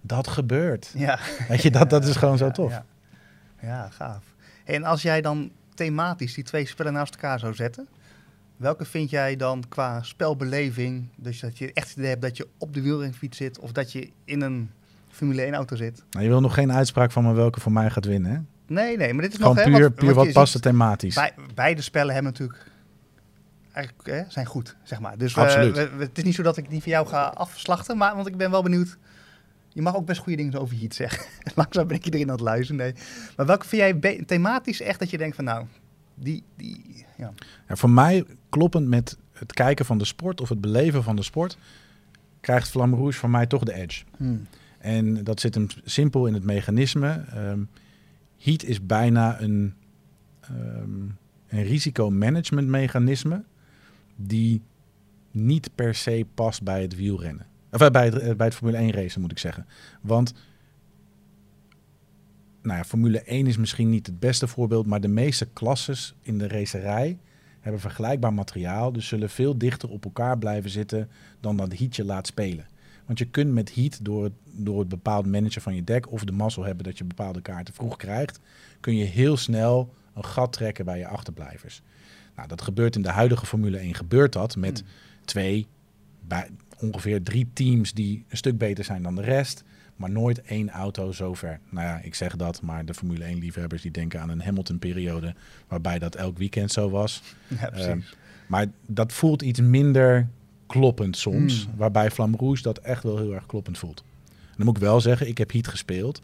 dat 0.00 0.28
gebeurt. 0.28 0.92
Ja. 0.96 1.18
Weet 1.48 1.62
je, 1.62 1.70
dat, 1.70 1.90
dat 1.90 2.04
is 2.04 2.16
gewoon 2.22 2.38
zo 2.38 2.50
tof. 2.50 2.70
Ja. 2.70 2.84
ja, 3.60 3.88
gaaf. 3.90 4.24
En 4.64 4.84
als 4.84 5.02
jij 5.02 5.20
dan 5.20 5.50
thematisch 5.74 6.34
die 6.34 6.44
twee 6.44 6.66
spellen 6.66 6.92
naast 6.92 7.14
elkaar 7.14 7.38
zou 7.38 7.54
zetten, 7.54 7.88
welke 8.56 8.84
vind 8.84 9.10
jij 9.10 9.36
dan 9.36 9.64
qua 9.68 10.02
spelbeleving, 10.02 11.08
dus 11.16 11.40
dat 11.40 11.58
je 11.58 11.72
echt 11.72 11.88
het 11.88 11.96
idee 11.96 12.08
hebt 12.08 12.22
dat 12.22 12.36
je 12.36 12.48
op 12.58 12.74
de 12.74 12.80
wielrenfiets 12.80 13.36
zit 13.36 13.58
of 13.58 13.72
dat 13.72 13.92
je 13.92 14.10
in 14.24 14.40
een 14.40 14.70
Formule 15.12 15.42
1 15.42 15.54
auto 15.54 15.76
zit? 15.76 16.04
Nou, 16.10 16.24
je 16.24 16.30
wil 16.30 16.40
nog 16.40 16.54
geen 16.54 16.72
uitspraak 16.72 17.10
van 17.12 17.24
me 17.24 17.32
welke 17.32 17.60
voor 17.60 17.72
mij 17.72 17.90
gaat 17.90 18.04
winnen. 18.04 18.30
Hè? 18.32 18.38
Nee, 18.74 18.96
nee, 18.96 19.12
maar 19.12 19.22
dit 19.22 19.32
is 19.32 19.38
Gewoon 19.38 19.54
nog... 19.54 19.64
hè, 19.64 19.70
puur, 19.70 19.80
want- 19.80 19.94
puur 19.94 20.14
wat 20.14 20.32
past 20.32 20.54
er 20.54 20.60
thematisch. 20.60 21.14
Bij, 21.14 21.32
beide 21.54 21.82
spellen 21.82 22.14
hebben 22.14 22.32
natuurlijk 22.32 22.66
eigenlijk 23.72 24.08
hè, 24.08 24.22
zijn 24.28 24.46
goed, 24.46 24.76
zeg 24.82 25.00
maar. 25.00 25.18
Dus 25.18 25.36
Absoluut. 25.36 25.76
het 25.98 26.18
is 26.18 26.24
niet 26.24 26.34
zo 26.34 26.42
dat 26.42 26.56
ik 26.56 26.70
die 26.70 26.82
van 26.82 26.92
jou 26.92 27.06
ga 27.06 27.22
afslachten, 27.24 27.96
maar 27.96 28.14
want 28.14 28.26
ik 28.26 28.36
ben 28.36 28.50
wel 28.50 28.62
benieuwd. 28.62 28.98
Je 29.68 29.82
mag 29.82 29.96
ook 29.96 30.06
best 30.06 30.20
goede 30.20 30.36
dingen 30.36 30.60
over 30.60 30.78
Heat 30.78 30.94
zeggen. 30.94 31.26
Langzaam 31.54 31.86
ben 31.86 31.96
ik 31.96 32.04
iedereen 32.04 32.26
aan 32.26 32.34
het 32.34 32.44
luisteren. 32.44 32.76
Nee. 32.76 32.94
Maar 33.36 33.46
welke 33.46 33.66
vind 33.66 33.82
jij 33.82 34.22
thematisch 34.26 34.80
echt 34.80 34.98
dat 34.98 35.10
je 35.10 35.18
denkt 35.18 35.36
van 35.36 35.44
nou, 35.44 35.66
die, 36.14 36.42
die 36.56 37.04
ja. 37.16 37.32
Ja, 37.68 37.76
voor 37.76 37.90
mij, 37.90 38.24
kloppend 38.48 38.88
met 38.88 39.16
het 39.32 39.52
kijken 39.52 39.84
van 39.84 39.98
de 39.98 40.04
sport 40.04 40.40
of 40.40 40.48
het 40.48 40.60
beleven 40.60 41.02
van 41.02 41.16
de 41.16 41.22
sport, 41.22 41.58
krijgt 42.40 42.68
Flamme 42.68 42.96
Rouge 42.96 43.18
voor 43.18 43.30
mij 43.30 43.46
toch 43.46 43.62
de 43.62 43.74
edge. 43.74 44.04
Hmm. 44.16 44.46
En 44.82 45.24
dat 45.24 45.40
zit 45.40 45.54
hem 45.54 45.66
simpel 45.84 46.26
in 46.26 46.34
het 46.34 46.44
mechanisme. 46.44 47.24
Ehm 47.28 47.60
heat 48.38 48.62
is 48.62 48.86
bijna 48.86 49.40
een, 49.40 49.74
ehm 50.40 51.08
een 51.48 51.66
die 54.16 54.62
niet 55.30 55.70
per 55.74 55.94
se 55.94 56.26
past 56.34 56.62
bij 56.62 56.82
het 56.82 56.96
wielrennen. 56.96 57.46
Of 57.70 57.80
eh, 57.80 57.90
bij 57.90 58.04
het, 58.04 58.18
eh, 58.18 58.34
bij 58.34 58.46
het 58.46 58.54
Formule 58.54 58.78
1 58.78 58.90
racen 58.90 59.20
moet 59.20 59.30
ik 59.30 59.38
zeggen. 59.38 59.66
Want 60.00 60.34
nou 62.62 62.76
ja, 62.76 62.84
Formule 62.84 63.22
1 63.24 63.46
is 63.46 63.56
misschien 63.56 63.90
niet 63.90 64.06
het 64.06 64.18
beste 64.18 64.46
voorbeeld, 64.46 64.86
maar 64.86 65.00
de 65.00 65.08
meeste 65.08 65.46
klasses 65.52 66.14
in 66.22 66.38
de 66.38 66.48
racerij 66.48 67.18
hebben 67.60 67.80
vergelijkbaar 67.80 68.34
materiaal, 68.34 68.92
dus 68.92 69.06
zullen 69.06 69.30
veel 69.30 69.58
dichter 69.58 69.88
op 69.88 70.04
elkaar 70.04 70.38
blijven 70.38 70.70
zitten 70.70 71.08
dan 71.40 71.56
dat 71.56 71.78
heat 71.78 71.96
je 71.96 72.04
laat 72.04 72.26
spelen. 72.26 72.66
Want 73.06 73.18
je 73.18 73.24
kunt 73.24 73.52
met 73.52 73.74
heat, 73.74 73.98
door 74.04 74.24
het, 74.24 74.32
door 74.44 74.78
het 74.78 74.88
bepaald 74.88 75.26
managen 75.26 75.62
van 75.62 75.74
je 75.74 75.84
deck 75.84 76.10
of 76.10 76.24
de 76.24 76.32
mazzel 76.32 76.64
hebben 76.64 76.84
dat 76.84 76.98
je 76.98 77.04
bepaalde 77.04 77.40
kaarten 77.40 77.74
vroeg 77.74 77.96
krijgt, 77.96 78.40
kun 78.80 78.96
je 78.96 79.04
heel 79.04 79.36
snel 79.36 79.94
een 80.14 80.24
gat 80.24 80.52
trekken 80.52 80.84
bij 80.84 80.98
je 80.98 81.06
achterblijvers. 81.06 81.82
Nou, 82.36 82.48
dat 82.48 82.62
gebeurt 82.62 82.96
in 82.96 83.02
de 83.02 83.10
huidige 83.10 83.46
Formule 83.46 83.78
1, 83.78 83.94
gebeurt 83.94 84.32
dat 84.32 84.56
met 84.56 84.78
Hmm. 84.78 84.88
twee, 85.24 85.66
bij 86.20 86.48
ongeveer 86.78 87.22
drie 87.22 87.48
teams 87.52 87.92
die 87.92 88.24
een 88.28 88.36
stuk 88.36 88.58
beter 88.58 88.84
zijn 88.84 89.02
dan 89.02 89.14
de 89.14 89.22
rest, 89.22 89.64
maar 89.96 90.10
nooit 90.10 90.42
één 90.42 90.70
auto 90.70 91.12
zover. 91.12 91.58
Nou 91.68 91.86
ja, 91.86 91.98
ik 91.98 92.14
zeg 92.14 92.36
dat, 92.36 92.62
maar 92.62 92.84
de 92.84 92.94
Formule 92.94 93.24
1 93.24 93.38
liefhebbers 93.38 93.82
die 93.82 93.90
denken 93.90 94.20
aan 94.20 94.28
een 94.28 94.42
Hamilton-periode 94.42 95.34
waarbij 95.68 95.98
dat 95.98 96.14
elk 96.14 96.38
weekend 96.38 96.72
zo 96.72 96.90
was. 96.90 97.22
ja, 97.60 97.68
precies. 97.70 97.86
Ehm, 97.86 98.00
maar 98.46 98.66
dat 98.86 99.12
voelt 99.12 99.42
iets 99.42 99.60
minder 99.60 100.28
kloppend 100.72 101.16
soms. 101.16 101.64
Hmm. 101.64 101.74
Waarbij 101.76 102.10
Flamme 102.10 102.36
Rouge 102.36 102.62
dat 102.62 102.78
echt 102.78 103.02
wel 103.02 103.18
heel 103.18 103.34
erg 103.34 103.46
kloppend 103.46 103.78
voelt. 103.78 104.04
En 104.28 104.56
dan 104.56 104.66
moet 104.66 104.76
ik 104.76 104.82
wel 104.82 105.00
zeggen, 105.00 105.28
ik 105.28 105.38
heb 105.38 105.52
Heat 105.52 105.68
gespeeld. 105.68 106.22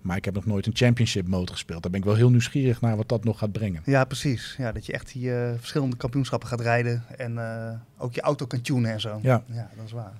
Maar 0.00 0.16
ik 0.16 0.24
heb 0.24 0.34
nog 0.34 0.46
nooit 0.46 0.66
een 0.66 0.76
championship 0.76 1.28
mode 1.28 1.52
gespeeld. 1.52 1.82
Daar 1.82 1.90
ben 1.90 2.00
ik 2.00 2.06
wel 2.06 2.16
heel 2.16 2.30
nieuwsgierig 2.30 2.80
naar 2.80 2.96
wat 2.96 3.08
dat 3.08 3.24
nog 3.24 3.38
gaat 3.38 3.52
brengen. 3.52 3.82
ja, 3.84 4.04
precies. 4.04 4.54
Ja, 4.58 4.72
dat 4.72 4.86
je 4.86 4.92
echt 4.92 5.12
die 5.12 5.34
eh, 5.34 5.52
verschillende 5.56 5.96
kampioenschappen 5.96 6.48
gaat 6.48 6.60
rijden 6.60 7.04
en 7.16 7.38
eh, 7.38 7.74
ook 7.96 8.14
je 8.14 8.20
auto 8.20 8.46
kan 8.46 8.60
tunen 8.60 8.92
en 8.92 9.00
zo. 9.00 9.18
Ja. 9.22 9.42
ja 9.52 9.70
dat 9.76 9.84
is 9.84 9.92
waar. 9.92 10.12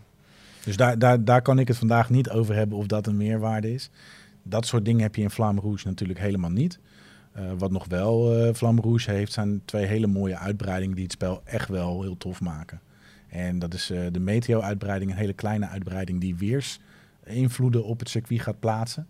Dus 0.64 0.76
daar, 0.76 0.98
daar, 0.98 1.24
daar 1.24 1.42
kan 1.42 1.58
ik 1.58 1.68
het 1.68 1.76
vandaag 1.76 2.10
niet 2.10 2.30
over 2.30 2.54
hebben 2.54 2.78
of 2.78 2.86
dat 2.86 3.06
een 3.06 3.16
meerwaarde 3.16 3.74
is. 3.74 3.90
Dat 4.42 4.66
soort 4.66 4.84
dingen 4.84 5.02
heb 5.02 5.14
je 5.14 5.22
in 5.22 5.30
Flamme 5.30 5.60
Rouge 5.60 5.86
natuurlijk 5.86 6.18
helemaal 6.18 6.50
niet. 6.50 6.78
Eh, 7.32 7.42
wat 7.58 7.70
nog 7.70 7.84
wel 7.88 8.52
Flamme 8.54 8.80
Rouge 8.80 9.10
heeft, 9.10 9.32
zijn 9.32 9.62
twee 9.64 9.86
hele 9.86 10.06
mooie 10.06 10.38
uitbreidingen 10.38 10.94
die 10.94 11.04
het 11.04 11.12
spel 11.12 11.40
echt 11.44 11.68
wel 11.68 12.02
heel 12.02 12.16
tof 12.16 12.40
maken. 12.40 12.80
En 13.28 13.58
dat 13.58 13.74
is 13.74 13.90
eh, 13.90 14.00
de 14.12 14.20
Meteo-uitbreiding, 14.20 15.10
een 15.10 15.16
hele 15.16 15.32
kleine 15.32 15.68
uitbreiding 15.68 16.20
die 16.20 16.36
weers 16.36 16.80
invloeden 17.24 17.84
op 17.84 17.98
het 17.98 18.08
circuit 18.08 18.40
gaat 18.40 18.60
plaatsen. 18.60 19.06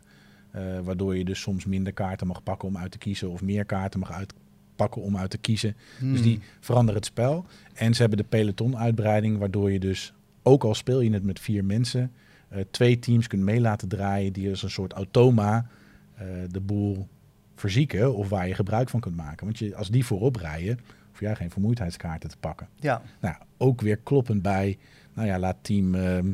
Eh, 0.51 0.63
waardoor 0.83 1.17
je 1.17 1.25
dus 1.25 1.41
soms 1.41 1.65
minder 1.65 1.93
kaarten 1.93 2.27
mag 2.27 2.43
pakken 2.43 2.69
om 2.69 2.77
uit 2.77 2.91
te 2.91 2.99
kiezen 2.99 3.31
of 3.31 3.43
meer 3.43 3.65
kaarten 3.65 4.01
mag 4.01 4.13
uitpakken 4.13 5.03
om 5.03 5.17
uit 5.17 5.31
te 5.31 5.39
kiezen. 5.39 5.77
Dus 6.01 6.21
Hmm. 6.21 6.23
die 6.23 6.41
veranderen 6.61 7.01
het 7.01 7.07
spel. 7.07 7.47
En 7.75 7.95
ze 7.95 8.01
hebben 8.01 8.19
de 8.19 8.25
peloton-uitbreiding, 8.29 9.39
waardoor 9.39 9.71
je 9.71 9.79
dus, 9.79 10.13
ook 10.43 10.65
al 10.65 10.75
speel 10.75 11.01
je 11.01 11.11
het 11.13 11.25
met 11.25 11.41
vier 11.41 11.65
mensen, 11.65 12.13
eh, 12.49 12.65
twee 12.71 12.99
teams 12.99 13.27
kunt 13.27 13.43
mee 13.43 13.61
laten 13.61 13.89
draaien 13.89 14.33
die 14.33 14.51
als 14.51 14.63
een 14.63 14.71
soort 14.71 14.93
automa 14.93 15.67
de 16.51 16.61
boel 16.61 17.09
verzieken 17.55 18.15
of 18.15 18.29
waar 18.29 18.49
je 18.49 18.55
gebruik 18.55 18.89
van 18.89 19.01
kunt 19.01 19.17
maken. 19.17 19.47
Want 19.47 19.59
je, 19.59 19.77
als 19.77 19.91
die 19.91 20.05
voorop 20.05 20.37
rijden, 20.37 20.79
jij 21.21 21.35
geen 21.35 21.51
vermoeidheidskaarten 21.51 22.31
te 22.31 22.37
pakken. 22.41 22.69
Ja, 22.77 23.03
Nou, 23.21 23.35
ook 23.57 23.81
weer 23.81 23.97
kloppend 23.97 24.43
bij, 24.43 24.79
nou 25.15 25.29
ja, 25.29 25.39
laat 25.39 25.57
team 25.63 25.95
ehm, 25.95 26.31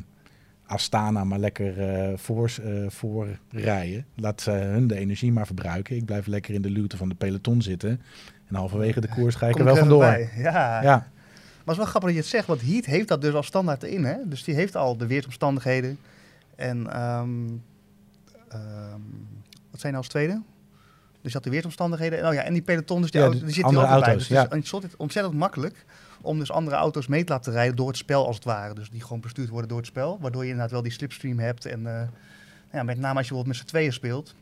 Astana 0.67 1.25
maar 1.25 1.39
lekker 1.39 1.81
eh 1.81 2.19
voor, 2.19 2.53
eh, 2.63 2.89
voor 2.89 3.39
rijden. 3.51 4.07
Laat 4.15 4.41
ze 4.41 4.51
hun 4.51 4.87
de 4.87 4.97
energie 4.97 5.33
maar 5.33 5.47
verbruiken. 5.47 5.97
Ik 5.97 6.05
blijf 6.05 6.27
lekker 6.27 6.55
in 6.55 6.63
de 6.63 6.71
luwte 6.71 6.97
van 6.97 7.09
de 7.09 7.15
peloton 7.15 7.63
zitten. 7.63 8.01
En 8.49 8.55
halverwege 8.55 9.01
de 9.01 9.09
koers 9.09 9.35
ga 9.35 9.49
ik 9.49 9.59
er 9.59 9.65
wel 9.65 9.77
vandoor. 9.77 9.99
bij. 9.99 10.31
Ja. 10.37 10.83
Ja, 10.83 10.97
Maar 10.97 11.07
het 11.59 11.71
is 11.71 11.77
wel 11.77 11.87
grappig 11.87 12.03
dat 12.03 12.13
je 12.13 12.19
het 12.19 12.27
zegt, 12.27 12.47
want 12.47 12.63
Heat 12.63 12.85
heeft 12.85 13.09
dat 13.09 13.21
dus 13.21 13.35
al 13.35 13.43
standaard 13.43 13.83
erin. 13.83 14.05
Hè? 14.05 14.17
Dus 14.25 14.45
die 14.45 14.55
heeft 14.55 14.77
al 14.77 14.97
de 14.97 15.07
weersomstandigheden. 15.07 15.99
En 16.57 16.93
ehm, 16.93 17.29
ehm, 18.49 19.01
wat 19.71 19.81
zijn 19.81 19.93
nou 19.93 19.97
als 19.97 20.09
tweede? 20.09 20.43
Dus 21.25 21.33
je 21.33 21.39
had 21.39 21.45
de 21.45 21.51
weersomstandigheden. 21.51 22.19
En, 22.19 22.27
oh 22.27 22.35
ja, 22.35 22.43
en 22.43 22.53
die 22.53 22.63
peloton, 22.63 23.01
dus 23.01 23.11
die, 23.11 23.21
Ja, 23.21 23.27
auto, 23.27 23.45
die 23.45 23.55
zit 23.55 23.65
andere 23.65 23.87
hier 23.87 23.97
ook 23.97 24.05
bij. 24.05 24.15
Dus 24.15 24.29
het 24.29 24.53
is 24.53 24.57
ontzettend, 24.57 24.97
ontzettend 24.97 25.35
makkelijk 25.35 25.85
om 26.21 26.39
dus 26.39 26.51
andere 26.51 26.77
auto's 26.77 27.07
mee 27.07 27.25
te 27.25 27.33
laten 27.33 27.53
rijden 27.53 27.77
door 27.77 27.89
het 27.89 27.97
spel 27.97 28.27
als 28.27 28.37
het 28.37 28.45
ware. 28.45 28.75
Dus 28.75 28.91
die 28.91 29.03
gewoon 29.03 29.21
bestuurd 29.21 29.49
worden 29.49 29.69
door 29.69 29.79
het 29.79 29.87
spel. 29.87 30.19
Waardoor 30.21 30.43
je 30.43 30.49
inderdaad 30.49 30.73
wel 30.73 30.83
die 30.83 30.93
slipstream 30.93 31.39
hebt. 31.39 31.67
En 31.67 31.87
eh, 31.87 32.09
ja, 32.73 32.83
met 32.83 32.99
name 32.99 33.19
als 33.19 33.29
je 33.29 33.35
bijvoorbeeld 33.35 33.47
met 33.47 33.57
z'n 33.57 33.65
tweeën 33.65 33.93
speelt. 33.93 34.35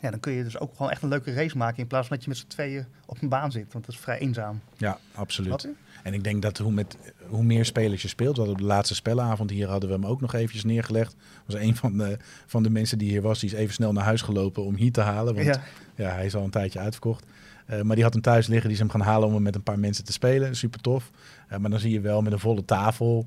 Ja, 0.00 0.10
dan 0.10 0.20
kun 0.20 0.32
je 0.32 0.44
dus 0.44 0.58
ook 0.58 0.76
gewoon 0.76 0.90
echt 0.90 1.02
een 1.02 1.08
leuke 1.08 1.32
race 1.32 1.56
maken. 1.56 1.78
In 1.78 1.86
plaats 1.86 2.06
van 2.06 2.16
dat 2.16 2.24
je 2.24 2.30
met 2.30 2.38
z'n 2.38 2.46
tweeën 2.46 2.86
op 3.06 3.22
een 3.22 3.28
baan 3.28 3.52
zit. 3.52 3.72
Want 3.72 3.86
dat 3.86 3.94
is 3.94 4.00
vrij 4.00 4.18
eenzaam. 4.18 4.60
ja 4.76 4.98
absoluut. 5.14 5.68
En 6.02 6.14
ik 6.14 6.24
denk 6.24 6.42
dat 6.42 6.58
hoe, 6.58 6.72
met, 6.72 6.96
hoe 7.28 7.42
meer 7.42 7.64
spelers 7.64 8.02
je 8.02 8.08
speelt, 8.08 8.36
wat 8.36 8.48
op 8.48 8.58
de 8.58 8.64
laatste 8.64 8.94
spellenavond 8.94 9.50
hier 9.50 9.68
hadden 9.68 9.88
we 9.88 9.94
hem 9.94 10.06
ook 10.06 10.20
nog 10.20 10.34
eventjes 10.34 10.64
neergelegd. 10.64 11.16
Was 11.46 11.56
een 11.56 11.76
van 11.76 11.98
de, 11.98 12.16
van 12.46 12.62
de 12.62 12.70
mensen 12.70 12.98
die 12.98 13.08
hier 13.08 13.22
was, 13.22 13.40
die 13.40 13.50
is 13.50 13.56
even 13.56 13.74
snel 13.74 13.92
naar 13.92 14.04
huis 14.04 14.22
gelopen 14.22 14.64
om 14.64 14.74
hier 14.74 14.92
te 14.92 15.00
halen. 15.00 15.34
Want 15.34 15.46
Ja. 15.46 15.62
ja, 15.94 16.10
hij 16.10 16.26
is 16.26 16.34
al 16.34 16.44
een 16.44 16.50
tijdje 16.50 16.78
uitverkocht. 16.78 17.26
Eh, 17.66 17.80
maar 17.80 17.94
die 17.94 18.04
had 18.04 18.12
hem 18.12 18.22
thuis 18.22 18.46
liggen, 18.46 18.68
die 18.68 18.78
is 18.78 18.82
hem 18.82 18.90
gaan 18.90 19.00
halen 19.00 19.28
om 19.28 19.34
hem 19.34 19.42
met 19.42 19.54
een 19.54 19.62
paar 19.62 19.78
mensen 19.78 20.04
te 20.04 20.12
spelen. 20.12 20.56
Super 20.56 20.80
tof. 20.80 21.10
Eh, 21.48 21.58
maar 21.58 21.70
dan 21.70 21.80
zie 21.80 21.92
je 21.92 22.00
wel 22.00 22.22
met 22.22 22.32
een 22.32 22.38
volle 22.38 22.64
tafel 22.64 23.26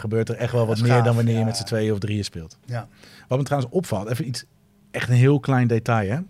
gebeurt 0.00 0.28
er 0.28 0.34
echt 0.34 0.52
wel 0.52 0.66
wat 0.66 0.80
meer 0.80 1.02
dan 1.02 1.14
wanneer 1.14 1.38
je 1.38 1.44
met 1.44 1.56
z'n 1.56 1.64
tweeën 1.64 1.92
of 1.92 1.98
drieën 1.98 2.24
speelt. 2.24 2.58
Ja. 2.64 2.88
Wat 3.28 3.38
me 3.38 3.44
trouwens 3.44 3.72
opvalt, 3.72 4.08
even 4.08 4.26
iets, 4.26 4.44
echt 4.90 5.08
een 5.08 5.14
heel 5.14 5.40
klein 5.40 5.66
detail. 5.66 6.10
Hè? 6.10 6.20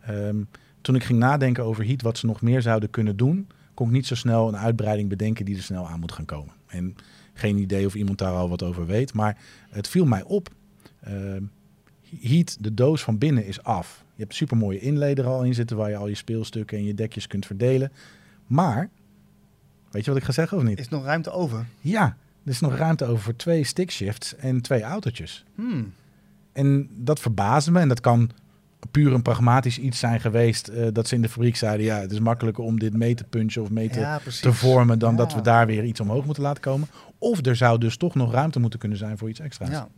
Ehm, 0.00 0.36
toen 0.80 0.94
ik 0.94 1.04
ging 1.04 1.18
nadenken 1.18 1.64
over 1.64 1.84
Heat, 1.84 2.02
wat 2.02 2.18
ze 2.18 2.26
nog 2.26 2.42
meer 2.42 2.62
zouden 2.62 2.90
kunnen 2.90 3.16
doen, 3.16 3.48
kon 3.78 3.86
ik 3.86 3.92
niet 3.92 4.06
zo 4.06 4.14
snel 4.14 4.48
een 4.48 4.56
uitbreiding 4.56 5.08
bedenken 5.08 5.44
die 5.44 5.56
er 5.56 5.62
snel 5.62 5.88
aan 5.88 6.00
moet 6.00 6.12
gaan 6.12 6.24
komen. 6.24 6.54
En 6.66 6.96
geen 7.32 7.56
idee 7.58 7.86
of 7.86 7.94
iemand 7.94 8.18
daar 8.18 8.32
al 8.32 8.48
wat 8.48 8.62
over 8.62 8.86
weet, 8.86 9.14
maar 9.14 9.38
het 9.70 9.88
viel 9.88 10.04
mij 10.04 10.22
op. 10.22 10.48
Uh, 11.08 11.36
Heat, 12.20 12.56
de 12.60 12.74
doos 12.74 13.02
van 13.02 13.18
binnen 13.18 13.44
is 13.46 13.62
af. 13.62 14.04
Je 14.14 14.22
hebt 14.22 14.34
super 14.34 14.56
mooie 14.56 14.80
inleder 14.80 15.26
al 15.26 15.44
in 15.44 15.54
zitten 15.54 15.76
waar 15.76 15.90
je 15.90 15.96
al 15.96 16.08
je 16.08 16.14
speelstukken 16.14 16.78
en 16.78 16.84
je 16.84 16.94
dekjes 16.94 17.26
kunt 17.26 17.46
verdelen. 17.46 17.92
Maar, 18.46 18.90
weet 19.90 20.04
je 20.04 20.10
wat 20.10 20.20
ik 20.20 20.26
ga 20.26 20.32
zeggen 20.32 20.58
of 20.58 20.62
niet? 20.64 20.78
Is 20.78 20.88
nog 20.88 21.04
ruimte 21.04 21.30
over? 21.30 21.66
Ja, 21.80 22.16
er 22.44 22.50
is 22.50 22.60
nog 22.60 22.76
ruimte 22.76 23.04
over 23.04 23.22
voor 23.22 23.36
twee 23.36 23.64
stickshifts 23.64 24.36
en 24.36 24.60
twee 24.60 24.82
autootjes. 24.82 25.44
Hmm. 25.54 25.92
En 26.52 26.88
dat 26.94 27.20
verbaasde 27.20 27.70
me 27.70 27.80
en 27.80 27.88
dat 27.88 28.00
kan 28.00 28.30
puur 28.90 29.12
een 29.12 29.22
pragmatisch 29.22 29.78
iets 29.78 29.98
zijn 29.98 30.20
geweest. 30.20 30.68
Uh, 30.70 30.86
dat 30.92 31.08
ze 31.08 31.14
in 31.14 31.22
de 31.22 31.28
fabriek 31.28 31.56
zeiden, 31.56 31.86
ja, 31.86 32.00
het 32.00 32.12
is 32.12 32.18
makkelijker 32.20 32.64
om 32.64 32.78
dit 32.78 32.92
mee 32.96 33.14
te 33.14 33.24
punchen 33.24 33.62
of 33.62 33.70
mee 33.70 33.88
te, 33.90 34.00
Ja, 34.00 34.16
te 34.16 34.22
precies. 34.22 34.46
vormen 34.58 34.98
dan 34.98 35.10
Ja. 35.10 35.16
dat 35.16 35.34
we 35.34 35.40
daar 35.40 35.66
weer 35.66 35.84
iets 35.84 36.00
omhoog 36.00 36.24
moeten 36.24 36.42
laten 36.42 36.62
komen. 36.62 36.88
Of 37.18 37.46
er 37.46 37.56
zou 37.56 37.78
dus 37.78 37.96
toch 37.96 38.14
nog 38.14 38.32
ruimte 38.32 38.60
moeten 38.60 38.78
kunnen 38.78 38.98
zijn 38.98 39.18
voor 39.18 39.28
iets 39.28 39.40
extra's. 39.40 39.68
Ja. 39.70 39.88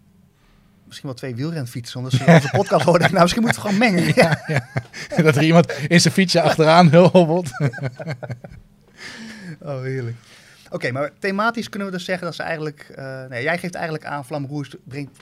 Misschien 0.87 1.09
wel 1.09 1.19
twee 1.19 1.35
wielrenfietsen, 1.35 2.11
ze 2.11 2.25
onze 2.27 2.49
podcast 2.53 2.85
horen. 2.85 3.01
Nou, 3.11 3.21
misschien 3.23 3.43
moeten 3.43 3.63
we 3.63 3.69
gewoon 3.69 3.93
mengen. 3.93 4.13
Ja. 4.23 4.63
dat 5.23 5.37
er 5.37 5.43
iemand 5.43 5.73
in 5.89 6.01
zijn 6.01 6.15
fietsje 6.15 6.41
achteraan 6.43 6.95
hobbelt. 6.95 7.51
Oh, 9.63 9.83
heerlijk. 9.83 10.17
Oké, 10.71 10.91
maar 10.93 11.11
thematisch 11.19 11.69
kunnen 11.69 11.89
we 11.89 11.95
dus 11.95 12.05
zeggen 12.05 12.25
dat 12.27 12.35
ze 12.35 12.43
eigenlijk... 12.43 12.93
eh, 12.97 13.25
nee, 13.29 13.43
jij 13.43 13.59
geeft 13.59 13.75
eigenlijk 13.75 14.05
aan, 14.05 14.25
Vlam 14.25 14.47
Rouge 14.47 14.79
brengt 14.85 15.19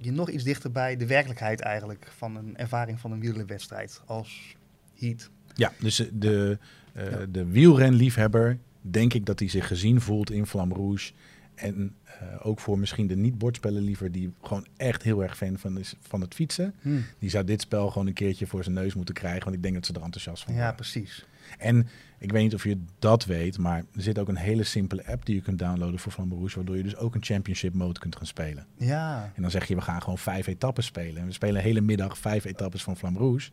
je 0.00 0.12
nog 0.12 0.30
iets 0.30 0.44
dichter 0.44 0.72
bij 0.72 0.96
de 0.96 1.06
werkelijkheid 1.06 1.60
eigenlijk... 1.60 2.12
van 2.16 2.36
een 2.36 2.56
ervaring 2.56 3.00
van 3.00 3.12
een 3.12 3.20
wielerwedstrijd 3.20 4.02
als 4.06 4.56
Heat. 4.98 5.30
Ja, 5.54 5.72
dus 5.80 6.02
de, 6.12 6.58
Ja. 6.94 7.26
de 7.30 7.44
wielrenliefhebber, 7.46 8.58
denk 8.80 9.14
ik 9.14 9.26
dat 9.26 9.38
hij 9.38 9.48
zich 9.48 9.66
gezien 9.66 10.00
voelt 10.00 10.30
in 10.30 10.46
Flam 10.46 10.72
Rouge. 10.72 11.12
En 11.54 11.94
eh, 12.04 12.46
ook 12.46 12.60
voor 12.60 12.78
misschien 12.78 13.06
de 13.06 13.16
niet-bordspellenliever 13.16 14.12
die 14.12 14.32
gewoon 14.42 14.66
echt 14.76 15.02
heel 15.02 15.22
erg 15.22 15.36
fan 15.36 15.58
van 15.58 15.78
is 15.78 15.94
van 16.00 16.20
het 16.20 16.34
fietsen. 16.34 16.74
Die 17.18 17.30
zou 17.30 17.44
dit 17.44 17.60
spel 17.60 17.90
gewoon 17.90 18.06
een 18.06 18.12
keertje 18.12 18.46
voor 18.46 18.62
zijn 18.62 18.74
neus 18.74 18.94
moeten 18.94 19.14
krijgen, 19.14 19.42
want 19.44 19.56
ik 19.56 19.62
denk 19.62 19.74
dat 19.74 19.86
ze 19.86 19.92
er 19.92 20.02
enthousiast 20.02 20.44
van 20.44 20.54
Ja, 20.54 20.72
precies. 20.72 21.24
En 21.58 21.88
ik 22.18 22.32
weet 22.32 22.42
niet 22.42 22.54
of 22.54 22.64
je 22.64 22.78
dat 22.98 23.24
weet, 23.24 23.58
maar 23.58 23.78
er 23.78 24.02
zit 24.02 24.18
ook 24.18 24.28
een 24.28 24.36
hele 24.36 24.62
simpele 24.64 25.06
app 25.06 25.26
die 25.26 25.34
je 25.34 25.40
kunt 25.42 25.58
downloaden 25.58 25.98
voor 25.98 26.12
Flam 26.12 26.32
Rouge, 26.32 26.56
waardoor 26.56 26.76
je 26.76 26.82
dus 26.82 26.96
ook 26.96 27.14
een 27.14 27.24
championship 27.24 27.74
mode 27.74 28.00
kunt 28.00 28.16
gaan 28.16 28.26
spelen. 28.26 28.66
Ja. 28.76 29.32
En 29.34 29.42
dan 29.42 29.50
zeg 29.50 29.64
je, 29.68 29.74
we 29.74 29.80
gaan 29.80 30.02
gewoon 30.02 30.18
vijf 30.18 30.46
etappes 30.46 30.86
spelen. 30.86 31.20
En 31.20 31.26
we 31.26 31.32
spelen 31.32 31.56
een 31.56 31.62
hele 31.62 31.80
middag 31.80 32.18
vijf 32.18 32.44
etappes 32.44 32.82
van 32.82 32.96
Flam 32.96 33.16
Rouge. 33.16 33.50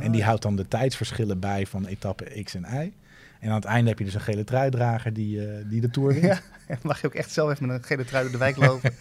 En 0.00 0.06
Ah. 0.06 0.12
die 0.12 0.24
houdt 0.24 0.42
dan 0.42 0.56
de 0.56 0.68
tijdsverschillen 0.68 1.40
bij 1.40 1.66
van 1.66 1.86
etappe 1.86 2.42
X 2.42 2.54
en 2.54 2.62
Y. 2.84 2.92
En 3.40 3.48
aan 3.48 3.54
het 3.54 3.64
einde 3.64 3.88
heb 3.88 3.98
je 3.98 4.04
dus 4.04 4.14
een 4.14 4.20
gele 4.20 4.44
truidrager 4.44 5.12
die, 5.12 5.46
eh, 5.46 5.64
die 5.68 5.80
de 5.80 5.90
Tour 5.90 6.08
wint. 6.12 6.24
Ja, 6.24 6.40
en 6.66 6.78
mag 6.82 7.00
je 7.00 7.06
ook 7.06 7.14
echt 7.14 7.30
zelf 7.32 7.50
even 7.50 7.66
met 7.66 7.76
een 7.76 7.84
gele 7.84 8.04
trui 8.04 8.22
door 8.22 8.32
de 8.32 8.38
wijk 8.38 8.56
lopen. 8.56 8.92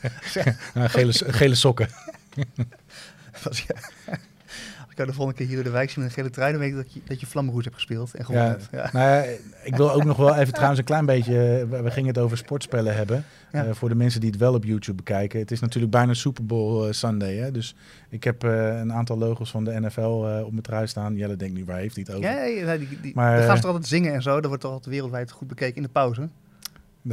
Gele, 0.90 1.14
gele 1.14 1.56
sokken. 1.56 1.90
als, 3.48 3.60
je, 3.62 3.76
jou 5.00 5.10
de 5.10 5.16
volgende 5.16 5.39
keer 5.39 5.47
hier 5.47 5.56
door 5.56 5.72
de 5.72 5.78
wijk 5.78 5.89
zie 5.89 6.02
met 6.02 6.08
een 6.08 6.16
gele 6.16 6.30
trui, 6.30 6.52
dan 6.52 6.62
weet 6.62 6.70
ik 6.70 6.76
dat 6.76 6.93
je, 6.93 7.02
dat 7.06 7.20
je 7.20 7.26
Vlam 7.26 7.45
Rouge 7.45 7.64
hebt 7.64 7.76
gespeeld 7.76 8.16
en 8.16 8.26
gewonnen 8.26 8.60
Ja. 8.72 8.78
Ja. 8.78 8.89
nou 8.93 9.06
ja, 9.06 9.24
ik 9.64 9.76
wil 9.76 9.91
ook 9.91 10.04
nog 10.12 10.18
wel 10.18 10.36
even 10.36 10.54
trouwens 10.54 10.80
een 10.80 10.86
klein 10.86 11.06
beetje... 11.06 11.34
We, 11.70 11.82
we 11.82 11.91
gingen 11.91 12.10
het 12.10 12.18
over 12.18 12.38
sportspellen 12.38 12.95
hebben. 12.95 13.26
Eh, 13.52 13.64
voor 13.72 13.89
de 13.89 13.95
mensen 13.95 14.20
die 14.20 14.30
het 14.30 14.39
wel 14.39 14.54
op 14.54 14.64
YouTube 14.64 14.97
bekijken. 14.97 15.39
Het 15.39 15.52
is 15.52 15.60
natuurlijk 15.60 15.91
bijna 15.91 16.14
Super 16.14 16.45
Bowl 16.45 16.86
eh, 16.86 16.91
Sunday. 16.91 17.36
Hè? 17.36 17.52
Dus 17.52 17.76
ik 18.10 18.24
heb 18.24 18.43
eh, 18.43 18.80
een 18.80 18.93
aantal 18.93 19.18
logos 19.18 19.52
van 19.52 19.64
de 19.64 19.80
NFL 19.80 20.00
eh, 20.00 20.45
op 20.45 20.52
mijn 20.52 20.62
trui 20.62 20.88
staan. 20.88 21.16
Jelle 21.16 21.36
denkt 21.36 21.56
nu, 21.56 21.66
waar 21.66 21.78
heeft 21.78 21.95
hij 21.95 22.06
het 22.08 22.16
over? 22.16 22.30
Ja, 22.30 22.78
die, 22.78 22.88
die, 23.02 23.12
Maar, 23.16 23.32
dan 23.32 23.41
gaan 23.41 23.50
eh, 23.50 23.56
ze 23.56 23.62
toch 23.62 23.72
altijd 23.72 23.88
zingen 23.88 24.14
en 24.14 24.22
zo. 24.22 24.36
Dat 24.36 24.45
wordt 24.45 24.62
toch 24.62 24.72
altijd 24.72 24.93
wereldwijd 24.93 25.32
goed 25.32 25.47
bekeken 25.47 25.76
in 25.76 25.82
de 25.84 25.89
pauze. 25.89 26.30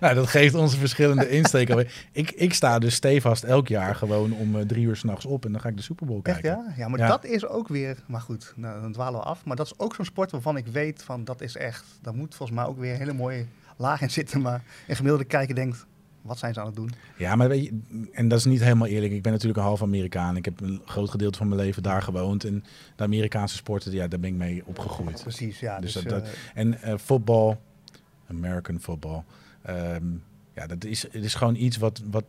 nou, 0.00 0.14
dat 0.14 0.26
geeft 0.28 0.54
onze 0.54 0.76
verschillende 0.78 1.28
insteken. 1.28 1.74
alweer. 1.74 1.92
Ik, 2.12 2.30
ik 2.30 2.54
sta 2.54 2.78
dus 2.78 2.94
stevast 2.94 3.44
elk 3.44 3.68
jaar 3.68 3.94
gewoon 3.94 4.32
om 4.32 4.56
eh, 4.56 4.62
drie 4.66 4.84
uur 4.86 4.96
s'nachts 4.96 5.24
op 5.24 5.44
en 5.44 5.52
dan 5.52 5.60
ga 5.60 5.68
ik 5.68 5.76
de 5.76 5.82
Super 5.82 6.06
Bowl 6.06 6.20
Echt 6.22 6.40
kijken. 6.40 6.64
ja? 6.68 6.74
Ja, 6.76 6.88
maar 6.88 6.98
Ja. 6.98 7.08
dat 7.08 7.24
is 7.24 7.46
ook 7.46 7.68
weer... 7.68 7.96
Maar 8.06 8.20
goed, 8.20 8.52
nou, 8.56 8.80
dan 8.80 8.92
dwalen 8.92 9.20
we 9.20 9.26
af. 9.26 9.44
Maar 9.44 9.56
dat 9.56 9.66
is 9.66 9.78
ook 9.78 9.94
zo'n 9.94 10.04
sport 10.04 10.30
waarvan 10.30 10.56
ik 10.56 10.66
weet 10.66 11.02
van 11.02 11.24
dat 11.24 11.40
is 11.40 11.56
echt... 11.56 11.84
Daar 12.02 12.14
moet 12.14 12.34
volgens 12.34 12.58
mij 12.58 12.68
ook 12.68 12.78
weer 12.78 12.92
een 12.92 12.98
hele 12.98 13.12
mooie 13.12 13.46
laag 13.76 14.00
in 14.00 14.10
zitten. 14.10 14.40
Maar 14.40 14.62
een 14.88 14.96
gemiddelde 14.96 15.26
kijker 15.26 15.54
denkt, 15.54 15.86
wat 16.26 16.38
zijn 16.38 16.54
ze 16.54 16.60
aan 16.60 16.66
het 16.66 16.76
doen? 16.76 16.90
Ja, 17.16 17.36
maar 17.36 17.48
weet 17.48 17.64
je, 17.64 17.80
en 18.12 18.28
dat 18.28 18.38
is 18.38 18.44
niet 18.44 18.60
helemaal 18.60 18.86
eerlijk. 18.88 19.12
Ik 19.12 19.22
ben 19.22 19.32
natuurlijk 19.32 19.58
een 19.58 19.64
half 19.64 19.82
Amerikaan. 19.82 20.36
Ik 20.36 20.44
heb 20.44 20.60
een 20.60 20.80
groot 20.84 21.10
gedeelte 21.10 21.38
van 21.38 21.48
mijn 21.48 21.60
leven 21.60 21.82
daar 21.82 22.02
gewoond. 22.02 22.44
En 22.44 22.64
de 22.96 23.02
Amerikaanse 23.04 23.56
sporten, 23.56 23.92
ja, 23.92 24.08
daar 24.08 24.20
ben 24.20 24.30
ik 24.30 24.36
mee 24.36 24.62
opgegroeid. 24.66 25.22
Precies, 25.22 25.60
ja. 25.60 25.80
Dus 25.80 25.92
Dus, 25.92 26.04
dat- 26.04 26.22
eh, 26.22 26.28
En 26.54 26.82
eh, 26.82 26.94
voetbal, 26.98 27.60
American 28.30 28.80
football, 28.80 29.22
ehm, 29.62 30.04
ja, 30.54 30.66
dat 30.66 30.84
is, 30.84 31.02
het 31.02 31.24
is 31.24 31.34
gewoon 31.34 31.54
iets 31.56 31.76
wat, 31.76 32.02
wat 32.10 32.24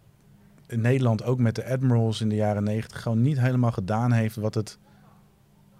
in 0.67 0.81
Nederland 0.81 1.23
ook 1.23 1.39
met 1.39 1.55
de 1.55 1.65
Admirals 1.65 2.21
in 2.21 2.29
de 2.29 2.35
jaren 2.35 2.63
negentig 2.63 3.01
gewoon 3.01 3.21
niet 3.21 3.39
helemaal 3.39 3.71
gedaan 3.71 4.11
heeft 4.11 4.35
wat 4.35 4.53
het 4.53 4.77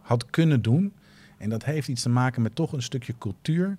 had 0.02 0.26
kunnen 0.30 0.62
doen. 0.62 0.94
En 1.38 1.50
dat 1.50 1.64
heeft 1.66 1.88
iets 1.88 2.02
te 2.02 2.10
maken 2.10 2.42
met 2.42 2.56
toch 2.56 2.72
een 2.74 2.82
stukje 2.82 3.14
cultuur. 3.18 3.78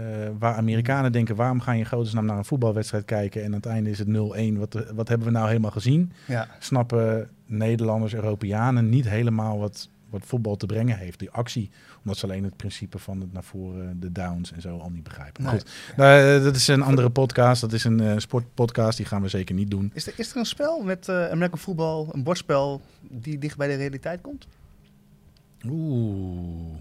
Eh, 0.00 0.30
waar 0.38 0.54
Amerikanen 0.54 1.12
denken, 1.12 1.36
waarom 1.36 1.60
ga 1.60 1.72
je 1.72 1.78
in 1.78 1.86
godesnaam 1.86 2.24
naar 2.24 2.36
een 2.36 2.44
voetbalwedstrijd 2.44 3.04
kijken 3.04 3.40
en 3.40 3.46
aan 3.46 3.52
het 3.52 3.66
einde 3.66 3.90
is 3.90 3.98
het 3.98 4.08
0-1. 4.08 4.58
Wat, 4.58 4.74
eh, 4.74 4.82
wat 4.94 5.08
hebben 5.08 5.26
we 5.26 5.32
nou 5.32 5.46
helemaal 5.48 5.70
gezien? 5.70 6.12
ja. 6.26 6.48
Snappen 6.58 7.28
Nederlanders, 7.46 8.14
Europeanen 8.14 8.88
niet 8.88 9.08
helemaal 9.08 9.58
wat, 9.58 9.88
wat 10.10 10.22
voetbal 10.24 10.56
te 10.56 10.66
brengen 10.66 10.96
heeft. 10.98 11.18
Die 11.18 11.30
actie, 11.30 11.70
omdat 11.98 12.16
ze 12.16 12.24
alleen 12.24 12.44
het 12.44 12.56
principe 12.56 12.98
van 12.98 13.20
het 13.20 13.32
naar 13.32 13.44
voren, 13.44 14.00
de 14.00 14.12
downs 14.12 14.52
en 14.52 14.60
zo 14.60 14.78
al 14.78 14.90
niet 14.90 15.02
begrijpen. 15.02 15.42
Maar 15.42 15.52
Nee. 15.52 15.60
goed, 15.60 15.96
nou, 15.96 16.42
dat 16.42 16.56
is 16.56 16.68
een 16.68 16.82
andere 16.82 17.10
podcast. 17.10 17.60
Dat 17.60 17.72
is 17.72 17.84
een 17.84 18.00
eh, 18.00 18.12
sportpodcast, 18.16 18.96
die 18.96 19.06
gaan 19.06 19.22
we 19.22 19.28
zeker 19.28 19.54
niet 19.54 19.70
doen. 19.70 19.90
Is, 19.94 20.06
er, 20.06 20.12
is 20.16 20.30
er 20.30 20.36
een 20.36 20.46
spel 20.46 20.82
met 20.82 21.08
eh 21.08 21.30
American 21.30 21.58
voetbal, 21.58 22.08
een 22.12 22.22
bordspel, 22.22 22.80
die 23.10 23.38
dicht 23.38 23.56
bij 23.56 23.68
de 23.68 23.74
realiteit 23.74 24.20
komt? 24.20 24.46
Oeh. 25.68 26.76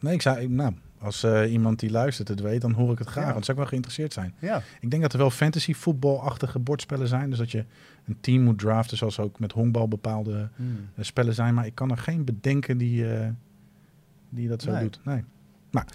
Nee, 0.00 0.14
ik 0.14 0.22
zou, 0.22 0.48
nou, 0.48 0.72
als 1.06 1.22
eh, 1.22 1.52
iemand 1.52 1.78
die 1.80 1.90
luistert 1.90 2.28
het 2.28 2.40
weet, 2.40 2.60
dan 2.60 2.72
hoor 2.72 2.92
ik 2.92 2.98
het 2.98 3.08
graag. 3.08 3.26
Ja. 3.26 3.32
Want 3.32 3.44
zou 3.44 3.56
ik 3.56 3.62
wel 3.62 3.66
geïnteresseerd 3.72 4.12
zijn. 4.12 4.34
Ja. 4.38 4.62
Ik 4.80 4.90
denk 4.90 5.02
dat 5.02 5.12
er 5.12 5.18
wel 5.18 5.30
fantasy 5.30 5.74
voetbalachtige 5.74 6.58
bordspellen 6.58 7.08
zijn. 7.08 7.30
Dus 7.30 7.38
dat 7.38 7.50
je 7.50 7.64
een 8.06 8.16
team 8.20 8.42
moet 8.42 8.58
draften, 8.58 8.96
zoals 8.96 9.18
ook 9.18 9.38
met 9.38 9.52
honkbal 9.52 9.88
bepaalde 9.88 10.48
eh, 10.56 11.04
spellen 11.04 11.34
zijn. 11.34 11.54
Maar 11.54 11.66
ik 11.66 11.74
kan 11.74 11.90
er 11.90 11.98
geen 11.98 12.24
bedenken 12.24 12.78
die, 12.78 13.14
eh, 13.14 13.28
die 14.28 14.48
dat 14.48 14.62
zo 14.62 14.70
Nee. 14.72 14.82
doet. 14.82 15.00
Nee. 15.04 15.24
Nou, 15.70 15.86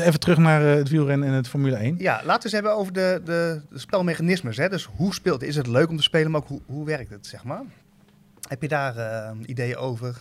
even 0.00 0.20
terug 0.20 0.38
naar 0.38 0.60
het 0.60 0.88
wielrennen 0.88 1.28
en 1.28 1.34
het 1.34 1.48
Formule 1.48 1.76
1. 1.76 1.96
Ja, 1.98 2.12
laten 2.24 2.36
we 2.36 2.42
eens 2.42 2.52
hebben 2.52 2.76
over 2.76 2.92
de, 2.92 3.20
de, 3.24 3.60
de 3.70 3.78
spelmechanismes. 3.78 4.56
Hè? 4.56 4.68
Dus 4.68 4.84
hoe 4.96 5.14
speelt 5.14 5.40
het? 5.40 5.50
Is 5.50 5.56
het 5.56 5.66
leuk 5.66 5.88
om 5.88 5.96
te 5.96 6.02
spelen, 6.02 6.30
maar 6.30 6.40
ook 6.40 6.48
hoe, 6.48 6.60
hoe 6.66 6.84
werkt 6.84 7.10
het, 7.10 7.26
zeg 7.26 7.44
maar? 7.44 7.62
Heb 8.48 8.62
je 8.62 8.68
daar 8.68 9.34
ideeën 9.46 9.76
over 9.76 10.20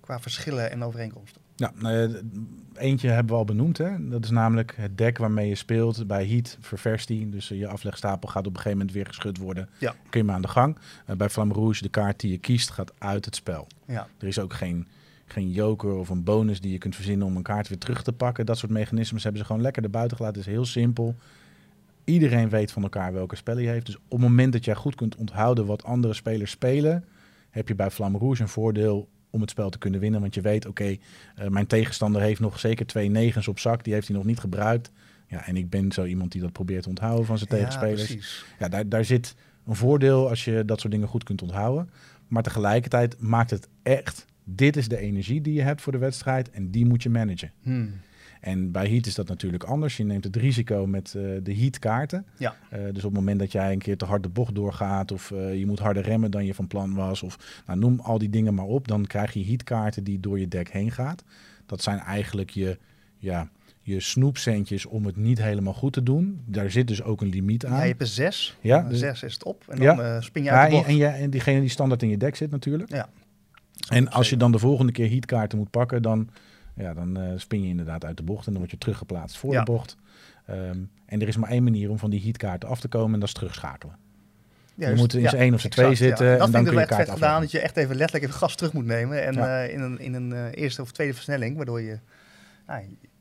qua 0.00 0.20
verschillen 0.20 0.70
en 0.70 0.82
overeenkomsten? 0.82 1.39
Ja, 1.60 1.72
nou 1.74 2.22
eentje 2.74 3.08
hebben 3.08 3.32
we 3.32 3.38
al 3.38 3.44
benoemd. 3.44 3.78
Hè? 3.78 4.08
Dat 4.08 4.24
is 4.24 4.30
namelijk 4.30 4.74
het 4.76 4.98
dek 4.98 5.18
waarmee 5.18 5.48
je 5.48 5.54
speelt. 5.54 6.06
Bij 6.06 6.26
Heat 6.26 6.56
ververst 6.60 7.08
die. 7.08 7.28
Dus 7.28 7.50
eh, 7.50 7.58
je 7.58 7.66
aflegstapel 7.68 8.28
gaat 8.28 8.46
op 8.46 8.52
een 8.52 8.56
gegeven 8.56 8.78
moment 8.78 8.96
weer 8.96 9.06
geschud 9.06 9.38
worden. 9.38 9.68
Ja. 9.78 9.94
Kun 10.10 10.20
je 10.20 10.26
maar 10.26 10.34
aan 10.34 10.42
de 10.42 10.48
gang. 10.48 10.78
Eh, 11.06 11.16
bij 11.16 11.28
Flamme 11.28 11.54
Rouge, 11.54 11.82
de 11.82 11.88
kaart 11.88 12.20
die 12.20 12.30
je 12.30 12.38
kiest, 12.38 12.70
gaat 12.70 12.92
uit 12.98 13.24
het 13.24 13.36
spel. 13.36 13.66
Ja, 13.86 14.08
Er 14.18 14.26
is 14.26 14.38
ook 14.38 14.52
geen, 14.52 14.86
geen 15.24 15.50
joker 15.50 15.92
of 15.92 16.08
een 16.08 16.24
bonus 16.24 16.60
die 16.60 16.72
je 16.72 16.78
kunt 16.78 16.94
verzinnen 16.94 17.26
om 17.26 17.36
een 17.36 17.42
kaart 17.42 17.68
weer 17.68 17.78
terug 17.78 18.02
te 18.02 18.12
pakken. 18.12 18.46
Dat 18.46 18.58
soort 18.58 18.72
mechanismes 18.72 19.22
hebben 19.22 19.40
ze 19.40 19.46
gewoon 19.46 19.62
lekker 19.62 19.82
erbuiten 19.82 20.16
gelaten. 20.16 20.38
Het 20.38 20.48
is 20.48 20.54
heel 20.54 20.66
simpel. 20.66 21.14
Iedereen 22.04 22.48
weet 22.48 22.72
van 22.72 22.82
elkaar 22.82 23.12
welke 23.12 23.36
spellen 23.36 23.62
je 23.62 23.68
heeft. 23.68 23.86
Dus 23.86 23.96
op 23.96 24.10
het 24.10 24.20
moment 24.20 24.52
dat 24.52 24.64
jij 24.64 24.74
goed 24.74 24.94
kunt 24.94 25.16
onthouden 25.16 25.66
wat 25.66 25.84
andere 25.84 26.14
spelers 26.14 26.50
spelen, 26.50 27.04
heb 27.50 27.68
je 27.68 27.74
bij 27.74 27.90
Flamme 27.90 28.18
Rouge 28.18 28.42
een 28.42 28.48
voordeel 28.48 29.08
om 29.30 29.40
het 29.40 29.50
spel 29.50 29.70
te 29.70 29.78
kunnen 29.78 30.00
winnen. 30.00 30.20
Want 30.20 30.34
je 30.34 30.40
weet, 30.40 30.66
oké, 30.66 30.96
eh, 31.34 31.48
mijn 31.48 31.66
tegenstander 31.66 32.22
heeft 32.22 32.40
nog 32.40 32.58
zeker 32.58 32.86
twee 32.86 33.08
negens 33.08 33.48
op 33.48 33.58
zak. 33.58 33.84
Die 33.84 33.92
heeft 33.92 34.08
hij 34.08 34.16
nog 34.16 34.24
niet 34.24 34.38
gebruikt. 34.38 34.90
Ja, 35.26 35.46
en 35.46 35.56
ik 35.56 35.70
ben 35.70 35.92
zo 35.92 36.04
iemand 36.04 36.32
die 36.32 36.40
dat 36.40 36.52
probeert 36.52 36.82
te 36.82 36.88
onthouden 36.88 37.26
van 37.26 37.38
zijn 37.38 37.50
ja 37.50 37.56
tegenspelers. 37.56 38.06
precies. 38.06 38.44
Ja, 38.58 38.68
daar, 38.68 38.88
daar 38.88 39.04
zit 39.04 39.34
een 39.66 39.76
voordeel 39.76 40.28
als 40.28 40.44
je 40.44 40.64
dat 40.64 40.80
soort 40.80 40.92
dingen 40.92 41.08
goed 41.08 41.24
kunt 41.24 41.42
onthouden. 41.42 41.90
Maar 42.28 42.42
tegelijkertijd 42.42 43.20
maakt 43.20 43.50
het 43.50 43.68
echt, 43.82 44.26
dit 44.44 44.76
is 44.76 44.88
de 44.88 44.98
energie 44.98 45.40
die 45.40 45.54
je 45.54 45.62
hebt 45.62 45.80
voor 45.80 45.92
de 45.92 45.98
wedstrijd 45.98 46.50
en 46.50 46.70
die 46.70 46.86
moet 46.86 47.02
je 47.02 47.10
managen. 47.10 47.52
Hmm. 47.62 48.00
En 48.40 48.70
bij 48.70 48.86
Heat 48.88 49.06
is 49.06 49.14
dat 49.14 49.28
natuurlijk 49.28 49.64
anders. 49.64 49.96
Je 49.96 50.04
neemt 50.04 50.24
het 50.24 50.36
risico 50.36 50.86
met 50.86 51.14
eh, 51.16 51.22
de 51.42 51.54
Heat-kaarten. 51.56 52.26
Ja. 52.38 52.54
Eh, 52.70 52.80
dus 52.82 53.04
op 53.04 53.10
het 53.10 53.12
moment 53.20 53.38
dat 53.38 53.52
jij 53.52 53.72
een 53.72 53.78
keer 53.78 53.96
te 53.96 54.04
hard 54.04 54.22
de 54.22 54.28
bocht 54.28 54.54
doorgaat... 54.54 55.12
of 55.12 55.30
eh, 55.30 55.58
je 55.58 55.66
moet 55.66 55.78
harder 55.78 56.02
remmen 56.02 56.30
dan 56.30 56.44
je 56.44 56.54
van 56.54 56.66
plan 56.66 56.94
was... 56.94 57.22
of 57.22 57.62
nou, 57.66 57.78
noem 57.78 58.00
al 58.00 58.18
die 58.18 58.30
dingen 58.30 58.54
maar 58.54 58.64
op... 58.64 58.88
dan 58.88 59.06
krijg 59.06 59.32
je 59.32 59.44
Heat-kaarten 59.44 60.04
die 60.04 60.20
door 60.20 60.38
je 60.40 60.48
dek 60.48 60.72
heen 60.72 60.90
gaat. 60.90 61.24
Dat 61.66 61.82
zijn 61.82 61.98
eigenlijk 61.98 62.50
je, 62.50 62.78
ja, 63.18 63.50
je 63.80 64.00
snoepcentjes 64.00 64.86
om 64.86 65.06
het 65.06 65.16
niet 65.16 65.42
helemaal 65.42 65.74
goed 65.74 65.92
te 65.92 66.02
doen. 66.02 66.40
Daar 66.46 66.70
zit 66.70 66.86
dus 66.88 67.02
ook 67.02 67.20
een 67.20 67.28
limiet 67.28 67.66
aan. 67.66 67.76
Ja, 67.76 67.82
je 67.82 67.88
hebt 67.88 68.00
er 68.00 68.06
zes. 68.06 68.56
Ja, 68.60 68.82
dus- 68.82 68.98
zes 68.98 69.22
is 69.22 69.32
het 69.32 69.44
op. 69.44 69.64
En 69.68 69.82
Ja. 69.82 69.94
dan 69.94 70.04
eh, 70.04 70.20
spin 70.20 70.42
je 70.42 70.48
Ja, 70.48 70.54
uit 70.60 70.70
de 70.70 70.76
en, 70.76 70.82
bocht. 70.82 70.88
en, 70.92 70.96
jij- 70.96 71.20
en 71.20 71.30
diegene 71.30 71.60
die 71.60 71.68
standaard 71.68 72.02
in 72.02 72.08
je 72.08 72.16
dek 72.16 72.36
zit 72.36 72.50
natuurlijk. 72.50 72.90
Ja. 72.90 73.08
En 73.88 74.10
als 74.10 74.30
je 74.30 74.36
dan 74.36 74.52
de 74.52 74.58
volgende 74.58 74.92
keer 74.92 75.10
heatkaarten 75.10 75.58
moet 75.58 75.70
pakken, 75.70 76.02
dan 76.02 76.28
ja, 76.82 76.94
dan 76.94 77.16
eh, 77.16 77.32
spin 77.36 77.62
je 77.62 77.68
inderdaad 77.68 78.04
uit 78.04 78.16
de 78.16 78.22
bocht 78.22 78.46
en 78.46 78.50
dan 78.52 78.60
word 78.60 78.70
je 78.70 78.78
teruggeplaatst 78.78 79.36
voor 79.38 79.52
Ja. 79.52 79.58
de 79.64 79.72
bocht. 79.72 79.96
Ehm, 80.46 80.78
en 81.06 81.20
er 81.20 81.28
is 81.28 81.36
maar 81.36 81.50
één 81.50 81.62
manier 81.62 81.90
om 81.90 81.98
van 81.98 82.10
die 82.10 82.22
heatkaarten 82.22 82.68
af 82.68 82.80
te 82.80 82.88
komen 82.88 83.14
en 83.14 83.20
dat 83.20 83.28
is 83.28 83.34
terugschakelen. 83.34 83.96
Juist, 84.74 84.96
moet 85.00 85.14
in 85.14 85.20
ja, 85.20 85.34
één 85.34 85.54
of 85.54 85.60
z'n 85.60 85.68
twee 85.68 85.94
zitten 85.94 86.26
Ja. 86.26 86.32
en 86.32 86.38
Dat 86.38 86.52
dan 86.52 86.62
vind 86.62 86.66
ik 86.66 86.72
kun 86.72 86.74
wel 86.74 86.82
je 86.82 86.88
echt 86.88 86.96
vet 86.96 87.06
kaart 87.06 87.18
gedaan, 87.18 87.34
afleggen. 87.34 87.40
dat 87.40 87.50
je 87.50 87.60
echt 87.60 87.76
even 87.76 87.96
letterlijk 87.96 88.24
even 88.26 88.38
gas 88.38 88.56
terug 88.56 88.72
moet 88.72 88.84
nemen. 88.84 89.24
En 89.24 89.34
Ja. 89.34 89.62
eh, 89.64 89.72
in 89.74 89.80
een, 89.80 89.98
in 89.98 90.14
een 90.14 90.32
eh, 90.32 90.62
eerste 90.62 90.82
of 90.82 90.92
tweede 90.92 91.14
versnelling, 91.14 91.56
waardoor 91.56 91.80
je 91.80 91.98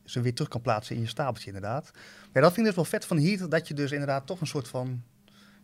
ze 0.06 0.22
weer 0.22 0.34
terug 0.34 0.50
kan 0.50 0.62
plaatsen 0.62 0.96
in 0.96 1.02
je 1.02 1.08
stapeltje 1.08 1.48
inderdaad. 1.48 1.92
Ja, 2.34 2.42
dat 2.42 2.54
vind 2.54 2.58
ik 2.58 2.64
dus 2.66 2.76
wel 2.76 2.86
vet 2.86 3.06
van 3.06 3.20
Heat, 3.20 3.52
dat 3.52 3.68
je 3.68 3.74
dus 3.74 3.92
inderdaad 3.92 4.26
toch 4.28 4.42
een 4.42 4.48
soort 4.48 4.68
van 4.68 5.04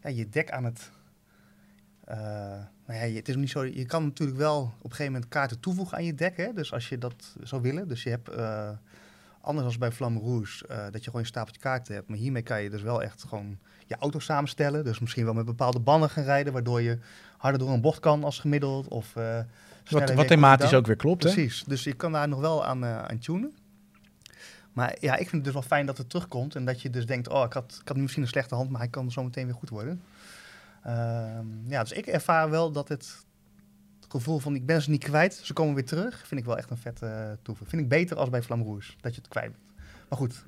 ja, 0.02 0.10
je 0.10 0.30
dek 0.30 0.52
aan 0.52 0.64
het... 0.64 0.92
nou 2.08 3.00
ja, 3.00 3.04
je- 3.04 3.16
het 3.16 3.30
is 3.30 3.36
niet 3.36 3.50
zo, 3.50 3.64
je 3.66 3.86
kan 3.86 4.04
natuurlijk 4.04 4.38
wel 4.40 4.60
op 4.62 4.84
een 4.84 4.90
gegeven 4.90 5.12
moment 5.12 5.30
kaarten 5.32 5.60
toevoegen 5.60 5.98
aan 5.98 6.04
je 6.06 6.16
dek, 6.16 6.38
hè? 6.38 6.54
dus 6.54 6.74
als 6.74 6.90
je 6.90 6.98
dat 6.98 7.36
zou 7.44 7.62
willen. 7.62 7.88
Dus 7.88 8.04
je 8.04 8.10
hebt, 8.10 8.30
eh, 8.30 8.70
anders 9.42 9.66
als 9.66 9.78
bij 9.78 9.92
Flamme 9.92 10.20
Rouge, 10.20 10.68
eh, 10.68 10.78
dat 10.92 10.98
je 11.00 11.06
gewoon 11.06 11.22
een 11.22 11.28
stapeltje 11.28 11.62
kaarten 11.62 11.94
hebt. 11.94 12.08
Maar 12.10 12.18
hiermee 12.18 12.42
kan 12.42 12.62
je 12.62 12.70
dus 12.70 12.82
wel 12.82 13.04
echt 13.04 13.24
gewoon 13.28 13.58
je 13.86 13.96
auto 14.00 14.20
samenstellen. 14.20 14.84
Dus 14.84 15.00
misschien 15.00 15.26
wel 15.26 15.34
met 15.34 15.46
bepaalde 15.46 15.80
banden 15.80 16.10
gaan 16.10 16.24
rijden, 16.24 16.54
waardoor 16.54 16.82
je 16.82 16.98
harder 17.38 17.60
door 17.60 17.70
een 17.70 17.82
bocht 17.82 18.00
kan 18.00 18.24
als 18.24 18.40
gemiddeld. 18.40 18.88
Of, 18.88 19.14
Wat, 20.00 20.02
wat 20.16 20.28
thematisch 20.28 20.74
ook 20.74 20.86
weer 20.86 20.96
klopt, 20.96 21.24
hè? 21.24 21.30
Precies, 21.32 21.64
dus 21.68 21.84
je 21.84 21.94
kan 21.94 22.12
daar 22.12 22.28
nog 22.28 22.40
wel 22.40 22.66
aan, 22.66 22.86
aan 22.86 23.20
tunen. 23.20 23.54
Maar 24.74 24.96
ja, 25.00 25.12
ik 25.14 25.20
vind 25.30 25.32
het 25.32 25.44
dus 25.44 25.54
wel 25.54 25.62
fijn 25.62 25.86
dat 25.86 25.98
het 25.98 26.10
terugkomt. 26.10 26.56
En 26.56 26.66
dat 26.66 26.82
je 26.82 26.90
dus 26.90 27.06
denkt, 27.06 27.30
oh, 27.30 27.44
ik 27.46 27.54
had, 27.54 27.78
ik 27.82 27.88
had 27.88 27.96
nu 27.96 28.02
misschien 28.02 28.24
een 28.24 28.30
slechte 28.30 28.56
hand, 28.56 28.70
maar 28.70 28.80
hij 28.80 28.90
kan 28.90 29.12
zo 29.12 29.24
meteen 29.24 29.46
weer 29.46 29.56
goed 29.56 29.70
worden. 29.70 30.02
Ehm, 30.86 31.46
ja, 31.68 31.82
dus 31.82 31.92
ik 31.92 32.06
ervaar 32.06 32.50
wel 32.50 32.72
dat 32.72 32.88
het 32.88 33.26
gevoel 34.08 34.40
van, 34.40 34.56
ik 34.56 34.66
ben 34.66 34.82
ze 34.82 34.90
niet 34.90 35.04
kwijt, 35.04 35.34
ze 35.34 35.54
komen 35.54 35.74
weer 35.74 35.86
terug, 35.86 36.28
vind 36.28 36.40
ik 36.40 36.46
wel 36.46 36.58
echt 36.58 36.70
een 36.70 36.78
vette 36.78 37.06
uh, 37.06 37.32
toevoeging. 37.42 37.70
Vind 37.70 37.82
ik 37.82 37.90
beter 37.90 38.18
als 38.18 38.30
bij 38.30 38.44
Flamme 38.44 38.66
Rouge, 38.66 38.94
dat 39.02 39.16
je 39.16 39.22
het 39.22 39.30
kwijt 39.30 39.52
bent. 39.52 39.64
Maar 40.10 40.18
goed, 40.18 40.46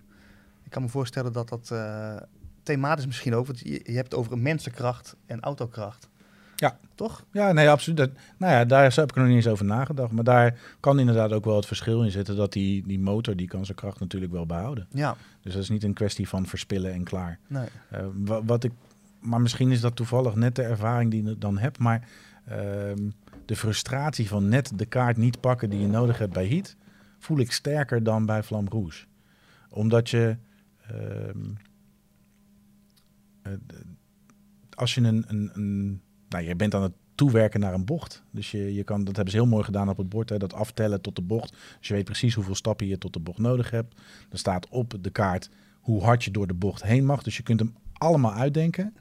ik 0.64 0.72
kan 0.72 0.82
me 0.82 0.88
voorstellen 0.88 1.34
dat 1.34 1.50
dat 1.50 1.72
eh, 1.72 2.16
thematisch 2.64 3.06
misschien 3.06 3.36
ook, 3.36 3.46
want 3.46 3.60
je, 3.60 3.82
je 3.84 3.96
hebt 3.96 4.12
het 4.12 4.16
over 4.16 4.32
een 4.32 4.42
mensenkracht 4.42 5.16
en 5.26 5.40
autokracht. 5.40 6.10
Ja. 6.56 6.80
Toch? 6.96 7.26
Ja, 7.32 7.52
nee, 7.52 7.70
absoluut. 7.70 7.98
Dat, 7.98 8.10
nou 8.38 8.54
ja, 8.54 8.66
daar 8.66 8.94
heb 8.96 9.10
ik 9.10 9.16
nog 9.16 9.26
niet 9.26 9.36
eens 9.36 9.48
over 9.48 9.66
nagedacht. 9.66 10.12
Maar 10.12 10.24
daar 10.24 10.60
kan 10.80 11.00
inderdaad 11.00 11.32
ook 11.32 11.46
wel 11.46 11.56
het 11.56 11.66
verschil 11.66 12.04
in 12.04 12.12
zitten 12.12 12.36
dat 12.36 12.54
die, 12.54 12.88
die 12.88 13.00
motor, 13.00 13.36
die 13.36 13.48
kan 13.48 13.66
zijn 13.66 13.78
kracht 13.78 14.00
natuurlijk 14.00 14.32
wel 14.32 14.46
behouden. 14.46 14.88
Ja. 14.92 15.16
Dus 15.42 15.54
dat 15.54 15.62
is 15.62 15.70
niet 15.70 15.84
een 15.84 15.94
kwestie 15.94 16.28
van 16.28 16.46
verspillen 16.46 16.94
en 16.94 17.04
klaar. 17.04 17.40
Nee. 17.48 17.68
Uh, 17.94 18.00
wat, 18.14 18.42
wat 18.46 18.64
ik, 18.64 18.72
maar 19.28 19.42
misschien 19.42 19.72
is 19.72 19.82
dat 19.82 19.96
toevallig 19.96 20.36
net 20.36 20.56
de 20.56 20.64
ervaring 20.64 21.12
die 21.12 21.30
ik 21.30 21.42
dan 21.42 21.58
heb. 21.58 21.78
Maar 21.78 22.10
uh, 22.50 22.56
de 23.46 23.56
frustratie 23.56 24.28
van 24.28 24.50
net 24.50 24.72
de 24.76 24.86
kaart 24.86 25.18
niet 25.18 25.40
pakken 25.40 25.70
die 25.70 25.80
je 25.80 25.88
nodig 25.88 26.18
hebt 26.18 26.34
bij 26.34 26.48
Heat, 26.48 26.76
voel 27.20 27.40
ik 27.40 27.52
sterker 27.52 28.04
dan 28.04 28.26
bij 28.26 28.44
Flamme 28.44 28.70
Rouge. 28.70 29.06
Omdat 29.70 30.10
je, 30.10 30.38
uh, 30.92 31.34
als 34.74 34.96
je 34.96 35.02
een, 35.02 35.24
een, 35.28 35.50
een 35.54 36.02
nou, 36.30 36.44
je 36.44 36.56
bent 36.56 36.74
aan 36.74 36.84
het 36.84 36.94
toewerken 37.16 37.60
naar 37.60 37.74
een 37.74 37.86
bocht. 37.86 38.24
Dus 38.32 38.52
je, 38.52 38.74
je 38.74 38.84
kan, 38.84 39.04
dat 39.04 39.16
hebben 39.16 39.34
ze 39.34 39.40
heel 39.40 39.50
mooi 39.50 39.64
gedaan 39.64 39.90
op 39.90 39.98
het 39.98 40.10
bord, 40.10 40.30
hè, 40.30 40.38
dat 40.38 40.54
aftellen 40.54 41.02
tot 41.02 41.16
de 41.16 41.22
bocht. 41.22 41.52
Dus 41.78 41.88
je 41.88 41.94
weet 41.94 42.06
precies 42.06 42.34
hoeveel 42.34 42.56
stappen 42.56 42.88
je 42.88 42.98
tot 42.98 43.14
de 43.14 43.20
bocht 43.20 43.40
nodig 43.40 43.70
hebt. 43.70 44.02
Er 44.30 44.38
staat 44.38 44.70
op 44.70 44.94
de 45.02 45.10
kaart 45.10 45.50
hoe 45.80 46.04
hard 46.04 46.24
je 46.24 46.32
door 46.32 46.48
de 46.48 46.54
bocht 46.54 46.84
heen 46.84 47.06
mag. 47.06 47.24
Dus 47.24 47.38
je 47.38 47.44
kunt 47.44 47.60
hem 47.60 47.76
allemaal 47.94 48.34
uitdenken. 48.34 48.94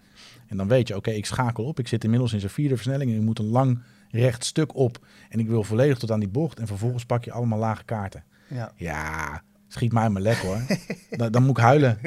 En 0.47 0.57
dan 0.57 0.68
weet 0.68 0.88
je, 0.88 0.97
oké, 0.97 1.09
okay, 1.09 1.18
ik 1.18 1.26
schakel 1.26 1.64
op. 1.64 1.78
Ik 1.78 1.88
zit 1.88 2.05
inmiddels 2.05 2.32
in 2.32 2.40
zijn 2.40 2.53
vierde 2.53 2.74
versnelling 2.74 3.11
en 3.11 3.16
ik 3.16 3.22
moet 3.22 3.38
een 3.38 3.51
lang 3.51 3.82
recht 4.11 4.44
stuk 4.44 4.74
op. 4.74 5.07
En 5.28 5.38
ik 5.38 5.49
wil 5.49 5.62
volledig 5.62 5.99
tot 5.99 6.11
aan 6.11 6.20
die 6.20 6.28
bocht. 6.28 6.59
En 6.59 6.66
vervolgens 6.66 7.07
pak 7.07 7.24
je 7.24 7.32
allemaal 7.32 7.59
lage 7.59 7.84
kaarten. 7.84 8.24
Ja, 8.49 8.72
ja 8.76 9.42
schiet 9.68 9.92
mij 9.92 10.09
maar 10.09 10.22
lek 10.22 10.36
hoor. 10.36 10.61
dan, 11.11 11.32
dan 11.32 11.42
moet 11.42 11.59
ik 11.59 11.64
huilen. 11.64 11.99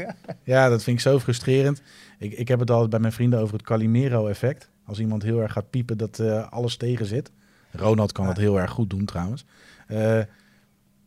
Ja, 0.44 0.70
dat 0.70 0.84
vind 0.84 0.98
ik 0.98 1.04
zo 1.04 1.20
frustrerend. 1.20 1.82
Ik, 2.18 2.34
ik 2.34 2.48
heb 2.48 2.60
het 2.60 2.72
altijd 2.72 2.90
bij 2.90 3.00
mijn 3.00 3.14
vrienden 3.14 3.40
over 3.40 3.54
het 3.54 3.64
Calimero-effect. 3.66 4.70
Als 4.86 5.00
iemand 5.00 5.24
heel 5.24 5.42
erg 5.42 5.52
gaat 5.52 5.70
piepen 5.70 5.98
dat 5.98 6.20
uh, 6.20 6.52
alles 6.52 6.78
tegen 6.78 7.06
zit. 7.06 7.32
Ronald 7.72 8.12
kan 8.12 8.26
dat 8.26 8.38
heel 8.38 8.60
erg 8.60 8.72
goed 8.72 8.90
doen 8.90 9.06
trouwens. 9.06 9.46
Uh, 9.88 10.20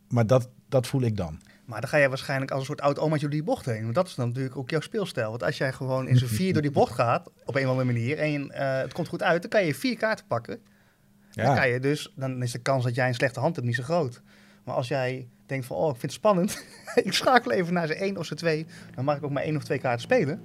maar 0.07 0.27
dat, 0.27 0.49
dat 0.69 0.87
voel 0.87 1.01
ik 1.01 1.17
dan. 1.17 1.39
Maar 1.65 1.81
dan 1.81 1.89
ga 1.89 1.97
je 1.97 2.09
waarschijnlijk 2.09 2.51
als 2.51 2.59
een 2.59 2.65
soort 2.65 2.81
oud 2.81 2.99
omaatje 2.99 3.21
door 3.21 3.29
die 3.29 3.43
bocht 3.43 3.65
heen. 3.65 3.83
Want 3.83 3.95
dat 3.95 4.07
is 4.07 4.15
dan 4.15 4.27
natuurlijk 4.27 4.57
ook 4.57 4.69
jouw 4.69 4.79
speelstijl. 4.79 5.29
Want 5.29 5.43
als 5.43 5.57
jij 5.57 5.73
gewoon 5.73 6.07
in 6.07 6.17
z'n 6.17 6.25
vier 6.25 6.53
door 6.53 6.61
die 6.61 6.71
bocht 6.71 6.93
gaat, 6.93 7.29
op 7.45 7.55
een 7.55 7.63
of 7.63 7.69
andere 7.69 7.91
manier, 7.91 8.17
en 8.17 8.41
uh, 8.43 8.77
het 8.77 8.93
komt 8.93 9.07
goed 9.07 9.23
uit, 9.23 9.41
dan 9.41 9.49
kan 9.49 9.65
je 9.65 9.75
vier 9.75 9.97
kaarten 9.97 10.25
pakken. 10.27 10.59
Ja. 11.31 11.45
Dan, 11.45 11.55
kan 11.55 11.69
je 11.69 11.79
dus, 11.79 12.13
dan 12.15 12.43
is 12.43 12.51
de 12.51 12.59
kans 12.59 12.83
dat 12.83 12.95
jij 12.95 13.07
een 13.07 13.13
slechte 13.13 13.39
hand 13.39 13.55
hebt 13.55 13.67
niet 13.67 13.75
zo 13.75 13.83
groot. 13.83 14.21
Maar 14.63 14.75
als 14.75 14.87
jij 14.87 15.27
denkt 15.45 15.65
van, 15.65 15.77
oh, 15.77 15.89
ik 15.89 15.99
vind 15.99 16.01
het 16.01 16.11
spannend. 16.11 16.65
ik 17.03 17.13
schakel 17.13 17.51
even 17.51 17.73
naar 17.73 17.87
z'n 17.87 17.93
één 17.93 18.17
of 18.17 18.25
z'n 18.25 18.33
twee. 18.33 18.65
Dan 18.95 19.05
mag 19.05 19.17
ik 19.17 19.23
ook 19.23 19.31
maar 19.31 19.43
één 19.43 19.55
of 19.55 19.63
twee 19.63 19.79
kaarten 19.79 20.01
spelen. 20.01 20.41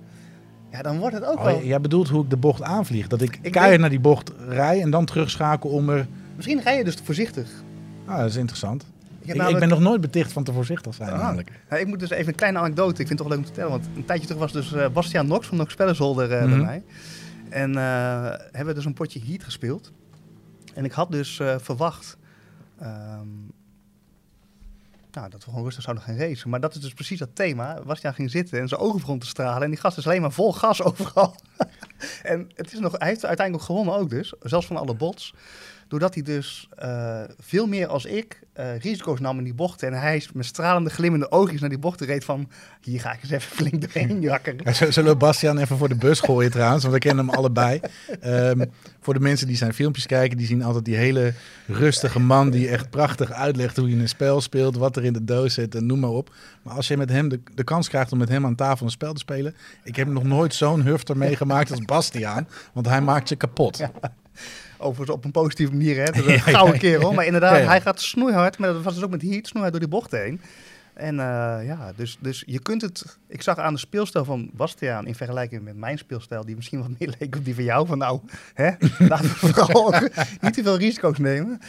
Ja, 0.71 0.83
dan 0.83 0.99
wordt 0.99 1.15
het 1.15 1.25
ook 1.25 1.39
oh, 1.39 1.45
wel... 1.45 1.63
Jij 1.63 1.81
bedoelt 1.81 2.09
hoe 2.09 2.25
ik 2.25 2.31
de 2.31 2.37
bocht 2.37 2.63
aanvlieg. 2.63 3.07
Dat 3.07 3.21
ik, 3.21 3.39
ik 3.43 3.53
keihard 3.53 3.81
naar 3.81 3.91
die 3.91 4.01
bocht 4.01 4.33
rij 4.49 4.81
en 4.81 4.91
dan 4.91 5.05
terugschakel 5.05 5.71
om 5.71 5.89
er... 5.89 6.07
Misschien 6.37 6.63
ga 6.63 6.71
je 6.71 6.85
dus 6.85 6.95
voorzichtig. 6.95 7.51
Ah, 8.07 8.19
dat 8.19 8.29
is 8.29 8.37
interessant. 8.37 8.87
Ik, 9.29 9.37
namelijk... 9.37 9.63
ik, 9.63 9.69
ben 9.69 9.79
nog 9.79 9.89
nooit 9.89 10.01
beticht 10.01 10.33
van 10.33 10.45
te 10.45 10.53
voorzichtig 10.53 10.95
zijn 10.95 11.11
ah. 11.11 11.19
Nou, 11.19 11.81
ik 11.81 11.87
moet 11.87 12.01
dus 12.01 12.11
even 12.11 12.29
een 12.29 12.35
kleine 12.35 12.59
anekdote. 12.59 13.01
Ik 13.01 13.07
vind 13.07 13.09
het 13.09 13.19
toch 13.19 13.29
leuk 13.29 13.39
om 13.39 13.45
te 13.45 13.53
vertellen. 13.53 13.71
Want 13.71 13.97
een 13.97 14.05
tijdje 14.05 14.27
terug 14.27 14.41
was 14.41 14.53
dus 14.53 14.73
uh, 14.73 14.89
Bastiaan 14.89 15.27
Nox 15.27 15.47
van 15.47 15.57
Nox 15.57 15.73
Spellensolder 15.73 16.31
uh, 16.31 16.43
mm 16.43 16.51
-hmm. 16.51 16.59
bij 16.59 16.67
mij. 16.67 16.83
En 17.49 17.71
uh, 17.71 17.79
hebben 18.31 18.67
we 18.67 18.75
dus 18.75 18.85
een 18.85 18.95
potje 18.95 19.21
Heat 19.27 19.45
gespeeld. 19.45 19.93
En 20.75 20.85
ik 20.85 20.93
had 20.93 21.11
dus 21.11 21.41
verwacht... 21.59 22.17
Um, 22.83 23.53
nou, 25.19 25.31
dat 25.31 25.45
we 25.45 25.51
gewoon 25.51 25.65
rustig 25.65 25.83
zouden 25.83 26.05
gaan 26.05 26.17
racen. 26.17 26.51
Maar 26.51 26.61
dat 26.61 26.75
is 26.75 26.81
dus 26.81 26.95
precies 26.95 27.19
dat 27.19 27.29
thema. 27.35 27.81
Bastiaan 27.87 28.15
ging 28.15 28.31
zitten 28.31 28.61
en 28.61 28.69
zijn 28.69 28.81
ogen 28.81 29.01
begon 29.01 29.19
te 29.19 29.27
stralen. 29.27 29.63
En 29.63 29.71
die 29.71 29.79
gast 29.79 29.99
is 29.99 30.07
alleen 30.07 30.21
maar 30.21 30.33
vol 30.33 30.53
gas 30.53 30.83
overal. 30.89 31.35
en 32.23 32.51
het 32.55 32.73
is 32.73 32.79
nog, 32.79 32.95
hij 32.99 33.09
heeft 33.09 33.27
uiteindelijk 33.27 33.67
gewonnen 33.67 33.95
ook 33.95 34.11
dus. 34.11 34.35
Zelfs 34.41 34.67
van 34.67 34.77
alle 34.77 34.95
bots. 34.95 35.35
Doordat 35.89 36.15
hij 36.15 36.23
dus 36.23 36.69
uh, 36.83 37.21
veel 37.39 37.67
meer 37.67 37.87
als 37.87 38.05
ik 38.05 38.41
uh, 38.59 38.79
risico's 38.79 39.21
nam 39.21 39.39
in 39.39 39.45
die 39.45 39.55
bochten. 39.55 39.89
En 39.89 40.01
hij 40.01 40.17
is 40.17 40.33
met 40.33 40.45
stralende, 40.45 40.91
glimmende 40.91 41.31
oogjes 41.31 41.61
naar 41.61 41.69
die 41.69 41.79
bochten 41.79 42.07
reed 42.07 42.25
van... 42.25 42.49
Hier 42.81 43.01
ga 43.01 43.13
ik 43.13 43.23
eens 43.23 43.31
even 43.31 43.57
flink 43.57 43.81
doorheen 43.81 44.21
jakken. 44.31 44.57
Ja, 44.65 44.73
zullen 44.73 45.13
we 45.13 45.17
Bastiaan 45.17 45.59
even 45.59 45.77
voor 45.77 45.89
de 45.89 45.95
bus 45.95 46.21
gooien 46.21 46.51
trouwens? 46.51 46.83
Want 46.83 46.95
we 46.95 47.01
kennen 47.01 47.27
hem 47.27 47.35
allebei. 47.35 47.81
Um, 48.25 48.65
voor 49.01 49.15
de 49.15 49.21
mensen 49.21 49.47
die 49.47 49.57
zijn 49.57 49.75
filmpjes 49.75 50.07
kijken, 50.07 50.37
die 50.37 50.47
zien 50.47 50.63
altijd 50.63 50.85
die 50.85 50.97
hele 50.97 51.33
rustige 51.67 52.19
man... 52.19 52.51
die 52.51 52.69
echt 52.69 52.91
prachtig 52.91 53.33
uitlegt 53.33 53.77
hoe 53.77 53.89
je 53.89 53.97
een 53.97 54.09
spel 54.09 54.41
speelt, 54.41 54.77
wat 54.77 54.97
er 54.97 55.05
in 55.05 55.13
de 55.13 55.25
doos 55.25 55.55
zit 55.55 55.75
en 55.75 55.87
noem 55.87 56.01
maar 56.01 56.11
op. 56.11 56.35
Maar 56.63 56.75
als 56.75 56.89
je 56.89 56.97
met 56.97 57.11
hem 57.11 57.29
de, 57.29 57.41
de 57.55 57.65
kans 57.65 57.89
krijgt 57.89 58.13
om 58.13 58.19
met 58.19 58.29
hem 58.29 58.47
aan 58.47 58.55
tafel 58.55 58.87
een 58.87 58.93
spel 58.93 59.13
te 59.13 59.21
spelen... 59.21 59.55
Ik 59.85 59.97
heb 59.97 60.09
nog 60.09 60.25
nooit 60.25 60.55
zo'n 60.55 60.83
hufter 60.83 61.17
meegemaakt 61.17 61.71
als 61.71 61.81
Bastiaan. 61.81 62.49
Want 62.73 62.87
hij 62.87 63.01
maakt 63.01 63.29
je 63.29 63.37
kapot. 63.37 63.77
Ja. 63.77 63.91
Overigens 64.79 65.17
op 65.17 65.25
een 65.25 65.31
positieve 65.31 65.73
manier, 65.73 65.97
hè. 65.97 66.05
Dat 66.05 66.27
een 66.27 66.41
gouden 66.41 66.79
kerel. 66.79 67.13
Maar 67.13 67.27
inderdaad, 67.27 67.67
hij 67.67 67.81
gaat 67.81 68.01
snoeihard. 68.01 68.59
Maar 68.59 68.73
dat 68.73 68.83
was 68.83 68.95
dus 68.95 69.03
ook 69.03 69.11
met 69.11 69.23
heat, 69.23 69.47
snoeihard 69.47 69.73
door 69.73 69.81
die 69.81 69.99
bocht 69.99 70.11
heen. 70.11 70.41
En 70.99 71.15
uh, 71.15 71.59
ja, 71.65 71.93
dus, 71.97 72.19
dus 72.21 72.43
je 72.47 72.59
kunt 72.59 72.83
het... 72.83 73.19
Ik 73.27 73.43
zag 73.43 73.59
aan 73.59 73.73
de 73.73 73.79
speelstijl 73.79 74.25
van 74.25 74.51
Bastiaan 74.53 75.07
in 75.07 75.15
vergelijking 75.15 75.63
met 75.63 75.77
mijn 75.77 75.99
speelstijl... 75.99 76.45
die 76.45 76.57
misschien 76.57 76.79
wat 76.79 76.91
meer 76.99 77.15
leek 77.19 77.37
op 77.37 77.45
die 77.45 77.55
van 77.55 77.65
jou. 77.65 77.87
Van 77.87 77.99
nou, 77.99 78.21
hè, 78.55 78.71
laten 79.09 79.25
we 79.25 79.35
vooral 79.35 79.95
niet 80.41 80.55
te 80.55 80.63
veel 80.63 80.77
risico's 80.77 81.19
nemen. 81.19 81.61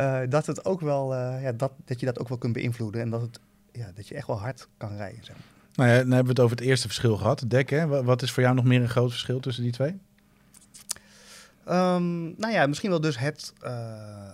Uh, 0.00 0.20
dat, 0.28 0.46
het 0.46 0.64
ook 0.64 0.80
wel, 0.80 1.14
uh, 1.14 1.42
ja, 1.42 1.52
dat, 1.52 1.72
dat 1.84 2.00
je 2.00 2.06
dat 2.06 2.18
ook 2.18 2.28
wel 2.28 2.38
kunt 2.38 2.52
beïnvloeden. 2.52 3.00
En 3.00 3.10
dat, 3.10 3.20
het, 3.20 3.40
ja, 3.72 3.90
dat 3.94 4.08
je 4.08 4.14
echt 4.14 4.26
wel 4.26 4.40
hard 4.40 4.68
kan 4.76 4.96
rijden. 4.96 5.24
Zeg. 5.24 5.36
Nou 5.74 5.90
ja, 5.90 5.96
dan 5.96 6.10
hebben 6.10 6.24
we 6.24 6.40
het 6.40 6.40
over 6.40 6.56
het 6.56 6.66
eerste 6.66 6.86
verschil 6.86 7.16
gehad. 7.16 7.44
Dek, 7.46 7.70
hè? 7.70 7.86
Wat 8.04 8.22
is 8.22 8.32
voor 8.32 8.42
jou 8.42 8.54
nog 8.54 8.64
meer 8.64 8.80
een 8.80 8.88
groot 8.88 9.10
verschil 9.10 9.40
tussen 9.40 9.62
die 9.62 9.72
twee? 9.72 9.98
Um, 11.68 12.34
nou 12.38 12.52
ja, 12.52 12.66
misschien 12.66 12.90
wel 12.90 13.00
dus 13.00 13.18
het 13.18 13.52
uh, 13.64 14.30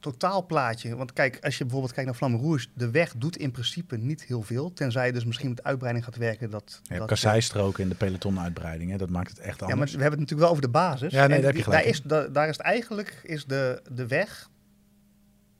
totaalplaatje. 0.00 0.96
Want 0.96 1.12
kijk, 1.12 1.38
als 1.44 1.58
je 1.58 1.64
bijvoorbeeld 1.64 1.92
kijkt 1.92 2.20
naar 2.20 2.30
Rouge, 2.30 2.66
de 2.74 2.90
weg 2.90 3.14
doet 3.16 3.36
in 3.36 3.50
principe 3.50 3.96
niet 3.96 4.24
heel 4.24 4.42
veel. 4.42 4.72
Tenzij 4.72 5.06
je 5.06 5.12
dus 5.12 5.24
misschien 5.24 5.48
met 5.48 5.62
uitbreiding 5.62 6.04
gaat 6.04 6.16
werken. 6.16 6.50
Dat, 6.50 6.80
je 6.82 6.98
dat 6.98 7.06
kasseistroken 7.06 7.82
in 7.82 7.88
de 7.88 7.94
pelotonuitbreiding, 7.94 8.90
hè? 8.90 8.96
dat 8.96 9.10
maakt 9.10 9.30
het 9.30 9.38
echt 9.38 9.62
anders. 9.62 9.70
Ja, 9.70 9.76
maar 9.76 9.86
we 9.86 10.02
hebben 10.02 10.20
het 10.20 10.30
natuurlijk 10.30 10.40
wel 10.40 10.50
over 10.50 10.62
de 10.62 10.68
basis. 10.68 11.12
Ja, 11.12 11.26
nee, 11.26 11.36
daar 11.36 11.46
heb 11.46 11.56
je 11.56 11.62
gelijk. 11.62 11.82
Daar 11.82 11.92
is, 11.92 12.02
da, 12.02 12.28
daar 12.28 12.48
is 12.48 12.56
het 12.56 12.66
eigenlijk 12.66 13.20
is 13.22 13.44
de, 13.44 13.82
de 13.92 14.06
weg, 14.06 14.50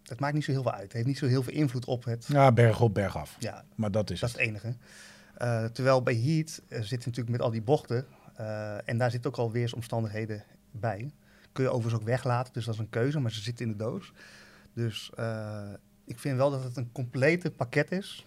het 0.04 0.20
maakt 0.20 0.34
niet 0.34 0.44
zo 0.44 0.52
heel 0.52 0.62
veel 0.62 0.72
uit. 0.72 0.82
Het 0.82 0.92
heeft 0.92 1.06
niet 1.06 1.18
zo 1.18 1.26
heel 1.26 1.42
veel 1.42 1.52
invloed 1.52 1.84
op 1.84 2.04
het... 2.04 2.26
Ja, 2.28 2.52
berg 2.52 2.80
op, 2.80 2.94
berg 2.94 3.16
af. 3.16 3.36
Ja, 3.38 3.64
maar 3.74 3.90
dat 3.90 4.10
is 4.10 4.20
dat 4.20 4.30
het. 4.30 4.40
is 4.40 4.46
het 4.46 4.54
enige. 4.54 4.76
Uh, 5.38 5.64
terwijl 5.64 6.02
bij 6.02 6.14
Heat 6.14 6.62
uh, 6.68 6.80
zit 6.80 6.98
natuurlijk 6.98 7.28
met 7.28 7.40
al 7.40 7.50
die 7.50 7.62
bochten... 7.62 8.06
Uh, 8.40 8.88
en 8.88 8.98
daar 8.98 9.10
zit 9.10 9.26
ook 9.26 9.36
al 9.36 9.52
weersomstandigheden 9.52 10.44
bij. 10.72 11.10
Kun 11.52 11.64
je 11.64 11.70
overigens 11.70 12.02
ook 12.02 12.08
weglaten, 12.08 12.52
dus 12.52 12.64
dat 12.64 12.74
is 12.74 12.80
een 12.80 12.90
keuze, 12.90 13.20
maar 13.20 13.32
ze 13.32 13.40
zitten 13.40 13.66
in 13.66 13.72
de 13.72 13.78
doos. 13.78 14.12
Dus 14.74 15.10
uh, 15.18 15.68
ik 16.04 16.18
vind 16.18 16.36
wel 16.36 16.50
dat 16.50 16.64
het 16.64 16.76
een 16.76 16.92
complete 16.92 17.50
pakket 17.50 17.92
is 17.92 18.26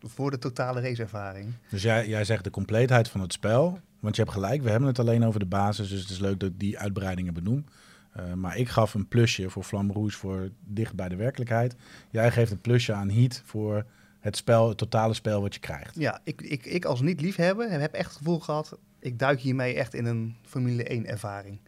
voor 0.00 0.30
de 0.30 0.38
totale 0.38 0.80
raceervaring. 0.80 1.52
Dus 1.70 1.82
jij, 1.82 2.08
jij 2.08 2.24
zegt 2.24 2.44
de 2.44 2.50
compleetheid 2.50 3.08
van 3.08 3.20
het 3.20 3.32
spel, 3.32 3.80
want 4.00 4.16
je 4.16 4.22
hebt 4.22 4.34
gelijk, 4.34 4.62
we 4.62 4.70
hebben 4.70 4.88
het 4.88 4.98
alleen 4.98 5.24
over 5.24 5.40
de 5.40 5.46
basis, 5.46 5.88
dus 5.88 6.00
het 6.00 6.10
is 6.10 6.18
leuk 6.18 6.40
dat 6.40 6.50
ik 6.50 6.60
die 6.60 6.78
uitbreidingen 6.78 7.34
benoem. 7.34 7.64
Eh, 8.12 8.32
maar 8.32 8.56
ik 8.56 8.68
gaf 8.68 8.94
een 8.94 9.08
plusje 9.08 9.50
voor 9.50 9.64
Rouge 9.70 10.16
voor 10.16 10.50
dicht 10.64 10.94
bij 10.94 11.08
de 11.08 11.16
werkelijkheid. 11.16 11.76
Jij 12.10 12.30
geeft 12.30 12.50
een 12.50 12.60
plusje 12.60 12.92
aan 12.92 13.10
Heat 13.10 13.42
voor 13.44 13.86
het 14.20 14.36
spel, 14.36 14.68
het 14.68 14.78
totale 14.78 15.14
spel 15.14 15.40
wat 15.40 15.54
je 15.54 15.60
krijgt. 15.60 15.94
Ja, 15.98 16.20
ik, 16.24 16.42
ik, 16.42 16.66
ik 16.66 16.84
als 16.84 17.00
niet-liefhebber 17.00 17.70
heb 17.70 17.92
echt 17.92 18.08
het 18.08 18.16
gevoel 18.16 18.40
gehad... 18.40 18.78
ik 19.06 19.18
duik 19.18 19.40
hiermee 19.40 19.74
echt 19.74 19.94
in 19.94 20.04
een 20.04 20.36
Formule 20.42 20.84
1 20.84 21.06
ervaring. 21.06 21.58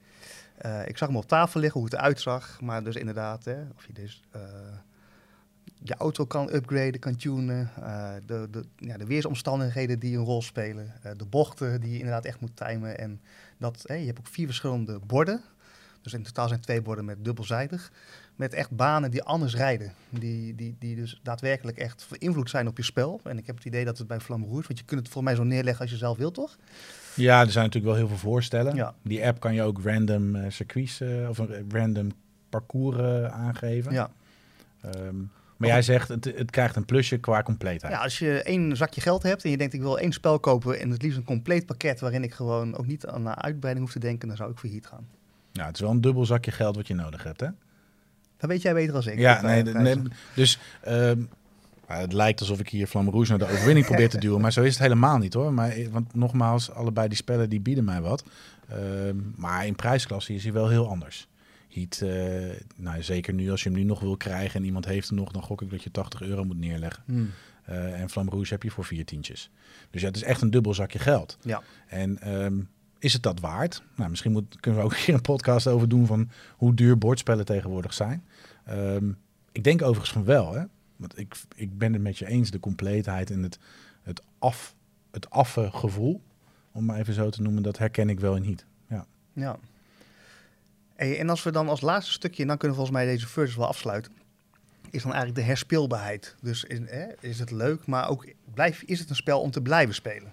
Eh, 0.57 0.89
ik 0.89 0.99
zag 0.99 1.09
hem 1.09 1.17
op 1.17 1.29
tafel 1.29 1.61
liggen, 1.61 1.81
hoe 1.81 1.89
het 1.89 1.99
eruit 1.99 2.21
zag. 2.21 2.61
Maar 2.61 2.85
dus 2.85 2.95
inderdaad, 2.95 3.45
hè, 3.45 3.57
of 3.77 3.87
je 3.87 3.93
dus 3.93 4.23
eh, 4.31 4.41
je 5.83 5.95
auto 5.95 6.25
kan 6.25 6.55
upgraden, 6.55 7.01
kan 7.01 7.17
tunen. 7.17 7.71
eh, 7.83 8.13
de, 8.27 8.49
de, 8.51 8.65
ja, 8.77 8.97
de 8.97 9.07
weersomstandigheden 9.07 9.99
die 9.99 10.17
een 10.17 10.25
rol 10.25 10.43
spelen. 10.43 10.93
de 11.17 11.27
bochten 11.27 11.81
die 11.81 11.91
je 11.91 11.99
inderdaad 11.99 12.25
echt 12.25 12.41
moet 12.41 12.57
timen. 12.57 12.99
En 12.99 13.21
dat, 13.59 13.83
je 13.87 13.95
hebt 13.95 14.19
ook 14.19 14.27
vier 14.27 14.47
verschillende 14.47 14.99
borden. 15.07 15.43
Dus 16.03 16.13
in 16.13 16.23
totaal 16.23 16.49
zijn 16.49 16.61
twee 16.61 16.83
borden 16.83 17.05
met 17.05 17.25
dubbelzijdig. 17.25 17.93
Met 18.37 18.55
echt 18.55 18.71
banen 18.71 19.11
die 19.11 19.23
anders 19.23 19.55
rijden. 19.55 19.93
Die, 20.09 20.55
die, 20.55 20.77
die 20.79 20.97
dus 20.97 21.21
daadwerkelijk 21.23 21.79
echt 21.79 22.07
invloed 22.13 22.51
zijn 22.51 22.69
op 22.69 22.77
je 22.77 22.83
spel. 22.83 23.21
En 23.25 23.39
ik 23.39 23.47
heb 23.47 23.57
het 23.57 23.65
idee 23.65 23.85
dat 23.85 23.99
het 23.99 24.07
bij 24.07 24.21
Flamme 24.21 24.47
Rouge... 24.47 24.67
want 24.67 24.79
je 24.79 24.85
kunt 24.85 25.01
het 25.01 25.09
volgens 25.09 25.35
mij 25.35 25.45
zo 25.45 25.49
neerleggen 25.49 25.83
als 25.83 25.91
je 25.91 25.97
zelf 25.97 26.17
wilt, 26.17 26.35
toch? 26.35 26.57
Ja, 27.19 27.41
er 27.41 27.51
zijn 27.51 27.65
natuurlijk 27.65 27.93
wel 27.95 28.07
heel 28.07 28.09
veel 28.09 28.31
voorstellen. 28.31 28.75
Ja. 28.75 28.95
Die 29.03 29.27
app 29.27 29.41
kan 29.41 29.55
je 29.55 29.63
ook 29.63 29.81
random 29.83 30.35
eh, 30.35 30.51
circuits 30.51 31.01
eh, 31.01 31.29
of 31.29 31.39
een 31.39 31.67
random 31.73 32.13
parcours 32.49 32.97
eh, 32.97 33.25
aangeven. 33.25 33.93
Ja. 33.93 34.11
Ehm, 34.81 35.17
maar 35.57 35.69
jij 35.69 35.83
zegt, 35.83 36.09
het, 36.09 36.25
het 36.25 36.51
krijgt 36.51 36.77
een 36.77 36.85
plusje 36.85 37.19
qua 37.19 37.43
compleetheid. 37.43 37.93
Ja, 37.93 38.03
als 38.03 38.19
je 38.19 38.43
één 38.43 38.77
zakje 38.77 39.01
geld 39.01 39.23
hebt 39.23 39.45
en 39.45 39.51
je 39.51 39.57
denkt 39.57 39.75
ik 39.75 39.81
wil 39.81 39.99
één 39.99 40.13
spel 40.13 40.41
kopen 40.41 40.81
en 40.81 40.91
het 40.91 41.03
liefst 41.03 41.19
een 41.19 41.25
compleet 41.25 41.67
pakket 41.67 42.01
waarin 42.01 42.23
ik 42.23 42.35
gewoon 42.35 42.77
ook 42.77 42.87
niet 42.87 43.07
aan 43.07 43.43
uitbreiding 43.43 43.87
hoef 43.87 43.95
te 43.95 44.01
denken, 44.01 44.29
dan 44.29 44.37
zou 44.37 44.51
ik 44.51 44.59
voor 44.59 44.71
Heat 44.71 44.87
gaan. 44.87 45.07
Ja, 45.53 45.67
het 45.67 45.75
is 45.75 45.81
wel 45.81 45.91
een 45.91 46.01
dubbel 46.01 46.27
zakje 46.27 46.51
geld 46.51 46.77
wat 46.77 46.87
je 46.87 46.95
nodig 46.95 47.23
hebt, 47.23 47.41
hè? 47.41 47.49
Dat 48.37 48.51
weet 48.51 48.63
jij 48.63 48.75
beter 48.75 48.93
dan 48.93 49.13
ik. 49.13 49.19
Ja, 49.19 49.43
nee, 49.43 49.63
nee, 49.63 50.03
dus 50.35 50.59
ehm, 50.81 51.23
het 51.97 52.13
lijkt 52.13 52.41
alsof 52.41 52.61
ik 52.61 52.69
hier 52.69 52.87
Flamme 52.87 53.11
Rouge 53.11 53.31
naar 53.31 53.39
de 53.39 53.53
overwinning 53.53 53.87
probeer 53.87 54.09
te 54.09 54.19
duwen, 54.25 54.41
maar 54.41 54.53
zo 54.53 54.63
is 54.63 54.73
het 54.73 54.83
helemaal 54.83 55.19
niet 55.19 55.35
hoor. 55.35 55.53
Maar, 55.53 55.71
eh, 55.71 55.89
want 55.89 56.15
nogmaals, 56.15 56.71
allebei 56.71 57.09
die 57.09 57.17
spellen 57.17 57.49
die 57.49 57.61
bieden 57.61 57.85
mij 57.85 58.01
wat. 58.01 58.25
Ehm, 58.69 59.17
maar 59.37 59.67
in 59.67 59.75
prijsklasse 59.75 60.35
is 60.35 60.43
hij 60.43 60.53
wel 60.53 60.69
heel 60.69 60.89
anders. 60.89 61.29
Heat, 61.69 62.01
eh, 62.01 62.57
nou, 62.77 63.03
zeker 63.03 63.35
nu 63.35 63.51
als 63.51 63.63
je 63.63 63.69
hem 63.69 63.79
nu 63.79 63.85
nog 63.85 64.01
wil 64.01 64.17
krijgen 64.17 64.61
en 64.61 64.67
iemand 64.67 64.85
heeft 64.85 65.09
hem 65.09 65.19
nog, 65.19 65.33
dan 65.33 65.43
gok 65.43 65.63
ik 65.63 65.71
dat 65.71 65.83
je 65.83 65.91
80 65.91 66.23
euro 66.23 66.45
moet 66.45 66.59
neerleggen. 66.59 67.03
Hmm. 67.07 67.31
Eh, 67.65 68.01
en 68.01 68.11
Flamme 68.11 68.31
Rouge 68.31 68.53
heb 68.53 68.63
je 68.63 68.71
voor 68.71 68.85
vier 68.85 69.05
tientjes. 69.05 69.51
Dus 69.91 70.01
ja, 70.01 70.07
het 70.07 70.17
is 70.17 70.23
echt 70.23 70.43
een 70.43 70.51
dubbel 70.51 70.75
zakje 70.75 70.99
geld. 70.99 71.39
Ja. 71.43 71.63
En 71.87 72.19
ehm, 72.19 72.61
is 72.99 73.13
het 73.13 73.23
dat 73.23 73.41
waard? 73.41 73.83
Nou, 73.97 74.11
misschien 74.11 74.33
moet, 74.33 74.61
kunnen 74.61 74.81
we 74.81 74.87
ook 74.87 74.97
hier 75.07 75.15
een 75.15 75.21
podcast 75.21 75.67
over 75.67 75.89
doen 75.89 76.07
van 76.07 76.31
hoe 76.57 76.75
duur 76.75 76.99
bordspellen 76.99 77.45
tegenwoordig 77.45 77.95
zijn. 77.95 78.25
Ehm, 78.65 79.11
ik 79.53 79.65
denk 79.65 79.83
overigens 79.83 80.13
van 80.13 80.25
wel, 80.25 80.55
hè? 80.55 80.63
Want 80.99 81.19
ik, 81.19 81.35
ik 81.55 81.79
ben 81.79 81.93
het 81.93 82.03
met 82.03 82.19
je 82.19 82.27
eens, 82.27 82.51
de 82.51 82.61
compleetheid 82.61 83.31
en 83.31 83.43
het, 83.43 83.59
het, 84.03 84.23
af, 84.39 84.75
het 85.11 85.31
affe 85.31 85.71
gevoel, 85.73 86.23
om 86.73 86.85
maar 86.85 86.99
even 86.99 87.15
zo 87.15 87.31
te 87.31 87.43
noemen, 87.43 87.63
dat 87.63 87.79
herken 87.79 88.09
ik 88.09 88.21
wel 88.21 88.37
in 88.37 88.45
Heat. 88.45 88.65
Ja. 88.89 89.07
Ja. 89.33 89.59
Hey, 90.95 91.19
en 91.19 91.29
als 91.29 91.43
we 91.43 91.51
dan 91.51 91.69
als 91.69 91.81
laatste 91.81 92.13
stukje, 92.13 92.43
en 92.43 92.49
dan 92.49 92.59
kunnen 92.59 92.77
we 92.77 92.83
volgens 92.83 93.05
mij 93.05 93.15
deze 93.15 93.29
versus 93.29 93.57
wel 93.57 93.67
afsluiten, 93.67 94.13
is 94.91 95.03
dan 95.03 95.13
eigenlijk 95.13 95.41
de 95.41 95.47
herspeelbaarheid. 95.47 96.37
Dus 96.41 96.65
is, 96.65 96.81
is 97.21 97.39
het 97.39 97.51
leuk, 97.51 97.87
maar 97.87 98.09
ook 98.09 98.27
blijf, 98.55 98.83
is 98.83 98.99
het 98.99 99.11
een 99.11 99.17
spel 99.17 99.41
om 99.41 99.51
te 99.51 99.63
blijven 99.63 99.95
spelen? 99.95 100.33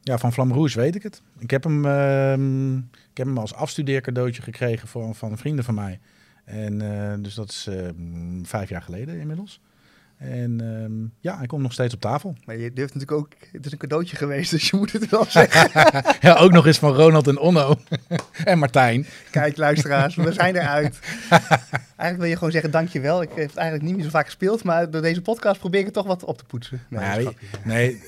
Ja, 0.00 0.18
van 0.18 0.52
Rouge 0.52 0.80
weet 0.80 0.94
ik 0.94 1.02
het. 1.02 1.22
Ik 1.38 1.50
heb 1.50 1.64
hem, 1.64 1.84
ehm, 1.84 2.76
ik 2.76 3.16
heb 3.16 3.26
hem 3.26 3.38
als 3.38 3.54
afstudeercadeautje 3.54 4.42
gekregen 4.42 4.88
van, 4.88 5.14
van 5.14 5.38
vrienden 5.38 5.64
van 5.64 5.74
mij. 5.74 6.00
En 6.44 6.80
eh, 6.80 7.14
dus 7.18 7.34
dat 7.34 7.48
is 7.48 7.66
ehm, 7.70 8.44
vijf 8.44 8.68
jaar 8.68 8.82
geleden 8.82 9.20
inmiddels. 9.20 9.60
En 10.16 10.60
ehm, 10.60 10.92
ja, 11.20 11.38
hij 11.38 11.46
komt 11.46 11.62
nog 11.62 11.72
steeds 11.72 11.94
op 11.94 12.00
tafel. 12.00 12.36
Maar 12.44 12.56
je 12.56 12.72
durft 12.72 12.94
natuurlijk 12.94 13.20
ook, 13.20 13.32
het 13.52 13.66
is 13.66 13.72
een 13.72 13.78
cadeautje 13.78 14.16
geweest, 14.16 14.50
dus 14.50 14.70
je 14.70 14.76
moet 14.76 14.92
het 14.92 15.08
wel 15.08 15.24
zeggen. 15.28 15.70
ja, 16.28 16.34
ook 16.34 16.52
nog 16.52 16.66
eens 16.66 16.78
van 16.78 16.94
Ronald 16.94 17.26
en 17.26 17.38
Onno. 17.38 17.74
en 18.44 18.58
Martijn. 18.58 19.06
Kijk, 19.30 19.56
luisteraars, 19.56 20.14
we 20.14 20.32
zijn 20.32 20.56
eruit. 20.56 20.98
Eigenlijk 21.96 22.16
wil 22.16 22.24
je 22.24 22.34
gewoon 22.34 22.52
zeggen 22.52 22.70
dankjewel. 22.70 23.22
Ik 23.22 23.28
heb 23.28 23.48
het 23.48 23.56
eigenlijk 23.56 23.86
niet 23.86 23.94
meer 23.94 24.04
zo 24.04 24.10
vaak 24.10 24.24
gespeeld, 24.24 24.64
maar 24.64 24.90
door 24.90 25.02
deze 25.02 25.22
podcast 25.22 25.60
probeer 25.60 25.80
ik 25.80 25.86
het 25.86 25.94
toch 25.94 26.06
wat 26.06 26.24
op 26.24 26.38
te 26.38 26.44
poetsen. 26.44 26.82
Nee, 26.88 27.00
Nou 27.00 27.20
grapje. 27.20 27.46
Nee, 27.64 28.02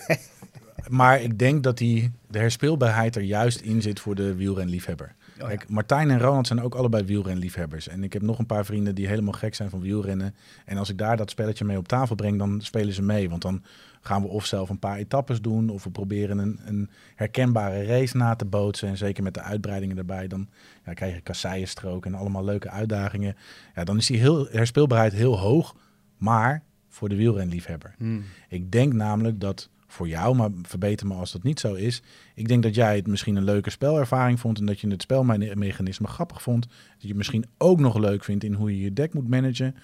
maar 0.89 1.23
ik 1.23 1.39
denk 1.39 1.63
dat 1.63 1.79
die, 1.79 2.13
de 2.29 2.39
herspeelbaarheid 2.39 3.17
er 3.17 3.23
juist 3.23 3.61
in 3.61 3.83
zit 3.83 4.01
voor 4.01 4.15
de 4.15 4.35
wielrenliefhebber. 4.35 5.15
Oh. 5.41 5.47
Kijk, 5.47 5.69
Martijn 5.69 6.11
en 6.11 6.21
Ronald 6.21 6.47
zijn 6.47 6.63
ook 6.63 6.75
allebei 6.75 7.05
wielrenliefhebbers. 7.05 7.89
En 7.89 8.05
ik 8.05 8.13
heb 8.13 8.23
nog 8.23 8.39
een 8.39 8.47
paar 8.47 8.65
vrienden 8.65 8.95
die 8.95 9.07
helemaal 9.07 9.33
gek 9.33 9.55
zijn 9.55 9.71
van 9.71 9.81
wielrennen. 9.81 10.35
En 10.65 10.79
als 10.79 10.89
ik 10.89 10.99
daar 10.99 11.17
dat 11.17 11.31
spelletje 11.31 11.65
mee 11.65 11.77
op 11.77 11.89
tafel 11.89 12.15
breng, 12.15 12.39
dan 12.39 12.61
spelen 12.61 12.95
ze 12.95 13.03
mee. 13.03 13.29
Want 13.29 13.43
dan 13.43 13.63
gaan 14.01 14.23
we 14.23 14.29
of 14.29 14.47
zelf 14.47 14.69
een 14.69 14.79
paar 14.79 14.97
etappes 14.97 15.41
doen, 15.41 15.69
of 15.69 15.85
we 15.85 15.91
proberen 15.91 16.39
een, 16.39 16.61
een 16.65 16.91
herkenbare 17.15 17.85
race 17.85 18.17
na 18.17 18.35
te 18.35 18.45
bootsen. 18.45 18.89
En 18.89 18.97
zeker 18.97 19.23
met 19.23 19.35
de 19.35 19.41
uitbreidingen 19.41 19.99
erbij, 19.99 20.29
dan 20.29 20.49
ja, 20.85 20.93
krijg 20.93 21.15
je 21.15 21.21
kasseienstrook 21.21 22.07
en 22.07 22.15
allemaal 22.15 22.45
leuke 22.45 22.71
uitdagingen. 22.71 23.37
Ja, 23.75 23.85
dan 23.85 23.97
is 23.97 24.07
die 24.07 24.19
heel, 24.19 24.47
herspeelbaarheid 24.51 25.13
heel 25.13 25.39
hoog, 25.39 25.77
maar 26.17 26.63
voor 26.89 27.09
de 27.09 27.17
wielrenliefhebber. 27.17 27.95
Hmm. 27.99 28.25
Ik 28.49 28.73
denk 28.73 28.93
namelijk 28.93 29.41
dat 29.41 29.71
voor 29.87 30.09
jou, 30.09 30.37
maar 30.37 30.51
verbeter 30.63 31.07
me 31.07 31.15
als 31.15 31.33
dat 31.33 31.43
niet 31.43 31.61
zo 31.61 31.75
is. 31.75 32.03
Ik 32.35 32.49
denk 32.49 32.63
dat 32.63 32.75
jij 32.75 32.97
het 32.97 33.07
misschien 33.07 33.37
een 33.37 33.45
leuke 33.45 33.71
spelervaring 33.71 34.41
vond 34.41 34.59
en 34.59 34.67
dat 34.67 34.81
je 34.81 34.89
het 34.89 35.03
spelmechanisme 35.03 36.07
grappig 36.07 36.43
vond. 36.43 36.63
Dat 36.69 36.79
je 36.99 37.09
het 37.09 37.17
misschien 37.17 37.45
ook 37.59 37.81
nog 37.81 37.99
leuk 37.99 38.25
vindt 38.25 38.45
in 38.45 38.55
hoe 38.55 38.77
je 38.77 38.81
je 38.83 38.93
deck 38.93 39.15
moet 39.15 39.29
managen. 39.29 39.75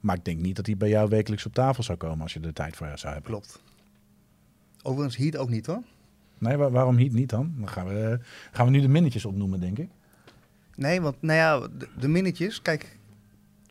Maar 0.00 0.16
ik 0.16 0.24
denk 0.24 0.40
niet 0.40 0.56
dat 0.56 0.64
die 0.64 0.76
bij 0.76 0.88
jou 0.88 1.08
wekelijks 1.08 1.46
op 1.46 1.52
tafel 1.54 1.82
zou 1.82 1.98
komen 1.98 2.22
als 2.22 2.32
je 2.32 2.40
er 2.40 2.52
tijd 2.52 2.76
voor 2.76 2.90
zou 2.94 3.12
hebben. 3.12 3.30
Klopt. 3.30 3.62
Overigens 4.82 5.16
Heat 5.16 5.36
ook 5.36 5.50
niet 5.50 5.66
hoor. 5.66 5.82
Nee, 6.38 6.56
wa- 6.56 6.70
waarom 6.70 6.96
niet, 6.96 7.12
niet 7.12 7.28
dan? 7.28 7.54
Dan 7.58 7.68
gaan 7.68 7.86
we, 7.86 8.18
gaan 8.52 8.64
we 8.66 8.70
nu 8.72 8.80
de 8.80 8.88
minnetjes 8.88 9.24
opnoemen, 9.24 9.60
denk 9.60 9.78
ik. 9.78 9.88
Nee, 10.76 11.00
want 11.00 11.22
nou 11.22 11.38
ja, 11.38 11.68
de, 11.78 11.88
de 11.98 12.08
minnetjes, 12.08 12.62
kijk, 12.62 12.97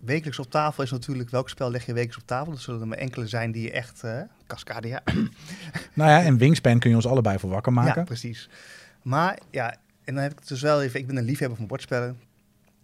wekelijks 0.02 0.40
op 0.40 0.52
tafel 0.52 0.84
is 0.84 0.92
natuurlijk 0.92 1.30
welk 1.30 1.50
spel 1.50 1.72
leg 1.72 1.86
je 1.86 1.94
wekelijks 1.94 2.22
op 2.22 2.28
tafel. 2.28 2.52
Dat 2.52 2.62
zullen 2.62 2.82
er 2.82 2.88
maar 2.88 2.98
enkele 2.98 3.28
zijn 3.28 3.52
die 3.52 3.64
je 3.64 3.72
echt, 3.72 4.04
eh 4.04 4.22
Cascadia, 4.48 5.02
Nou 5.94 6.10
ja, 6.10 6.24
en 6.24 6.38
Wingspan 6.38 6.80
kun 6.80 6.90
je 6.90 6.96
ons 6.96 7.08
allebei 7.08 7.40
voor 7.40 7.50
wakker 7.50 7.74
ja, 7.74 7.82
maken. 7.82 8.06
precies. 8.06 8.50
Maar 9.02 9.40
ja, 9.52 9.76
en 10.04 10.14
dan 10.14 10.24
heb 10.24 10.32
ik 10.32 10.40
het 10.40 10.48
dus 10.48 10.62
wel 10.62 10.82
even, 10.82 11.00
ik 11.00 11.08
ben 11.08 11.18
een 11.18 11.24
liefhebber 11.24 11.58
van 11.58 11.68
bordspellen. 11.68 12.20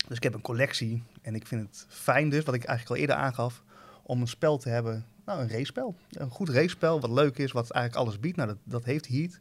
Dus 0.08 0.18
ik 0.18 0.24
heb 0.24 0.34
een 0.34 0.42
collectie 0.42 1.04
en 1.22 1.36
ik 1.36 1.48
vind 1.48 1.62
het 1.62 1.86
fijn 1.90 2.30
dus, 2.30 2.44
wat 2.44 2.56
ik 2.56 2.64
eigenlijk 2.64 2.90
al 2.90 3.08
eerder 3.08 3.26
aangaf, 3.26 3.64
om 4.04 4.22
een 4.22 4.28
spel 4.28 4.58
te 4.58 4.70
hebben, 4.70 5.06
nou 5.26 5.42
een 5.42 5.50
racespel. 5.50 5.96
Een 6.10 6.30
goed 6.30 6.50
racespel, 6.50 7.00
wat 7.00 7.12
leuk 7.12 7.38
is, 7.38 7.52
wat 7.52 7.72
eigenlijk 7.72 8.06
alles 8.06 8.20
biedt. 8.20 8.38
Nou, 8.38 8.50
dat, 8.50 8.58
dat 8.64 8.84
heeft 8.84 9.08
Heat. 9.08 9.40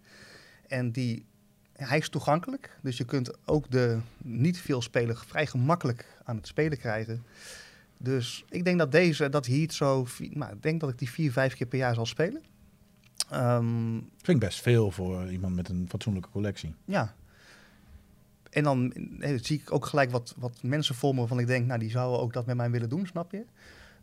En 0.66 0.90
die, 0.90 1.24
hij 1.72 1.98
is 1.98 2.08
toegankelijk, 2.08 2.78
dus 2.82 2.96
je 2.96 3.04
kunt 3.04 3.46
ook 3.46 3.70
de 3.70 3.98
niet 4.18 4.60
veel 4.60 4.82
speler 4.82 5.16
vrij 5.26 5.46
gemakkelijk 5.46 6.06
aan 6.24 6.36
het 6.36 6.46
spelen 6.46 6.78
krijgen. 6.78 7.24
Dus 8.02 8.44
ik 8.48 8.64
denk 8.64 8.78
dat 8.78 8.92
deze, 8.92 9.28
dat 9.28 9.46
Heat 9.46 9.72
zo, 9.72 10.06
nou, 10.18 10.52
ik 10.52 10.62
denk 10.62 10.80
dat 10.80 10.90
ik 10.90 10.98
die 10.98 11.10
vier, 11.10 11.32
vijf 11.32 11.54
keer 11.54 11.66
per 11.66 11.78
jaar 11.78 11.94
zal 11.94 12.06
spelen. 12.06 12.42
Ehm, 13.30 13.92
Vind 13.92 14.28
ik 14.28 14.38
best 14.38 14.60
veel 14.60 14.90
voor 14.90 15.30
iemand 15.30 15.54
met 15.54 15.68
een 15.68 15.86
fatsoenlijke 15.88 16.30
collectie. 16.30 16.74
ja. 16.84 17.14
En 18.50 18.62
dan 18.62 18.92
eh, 19.20 19.38
zie 19.42 19.60
ik 19.60 19.72
ook 19.72 19.86
gelijk 19.86 20.10
wat, 20.10 20.34
wat 20.36 20.62
mensen 20.62 20.94
voor 20.94 21.12
me 21.12 21.18
waarvan 21.18 21.38
ik 21.38 21.46
denk, 21.46 21.66
nou, 21.66 21.78
die 21.78 21.90
zouden 21.90 22.20
ook 22.20 22.32
dat 22.32 22.46
met 22.46 22.56
mij 22.56 22.70
willen 22.70 22.88
doen, 22.88 23.06
snap 23.06 23.32
je? 23.32 23.44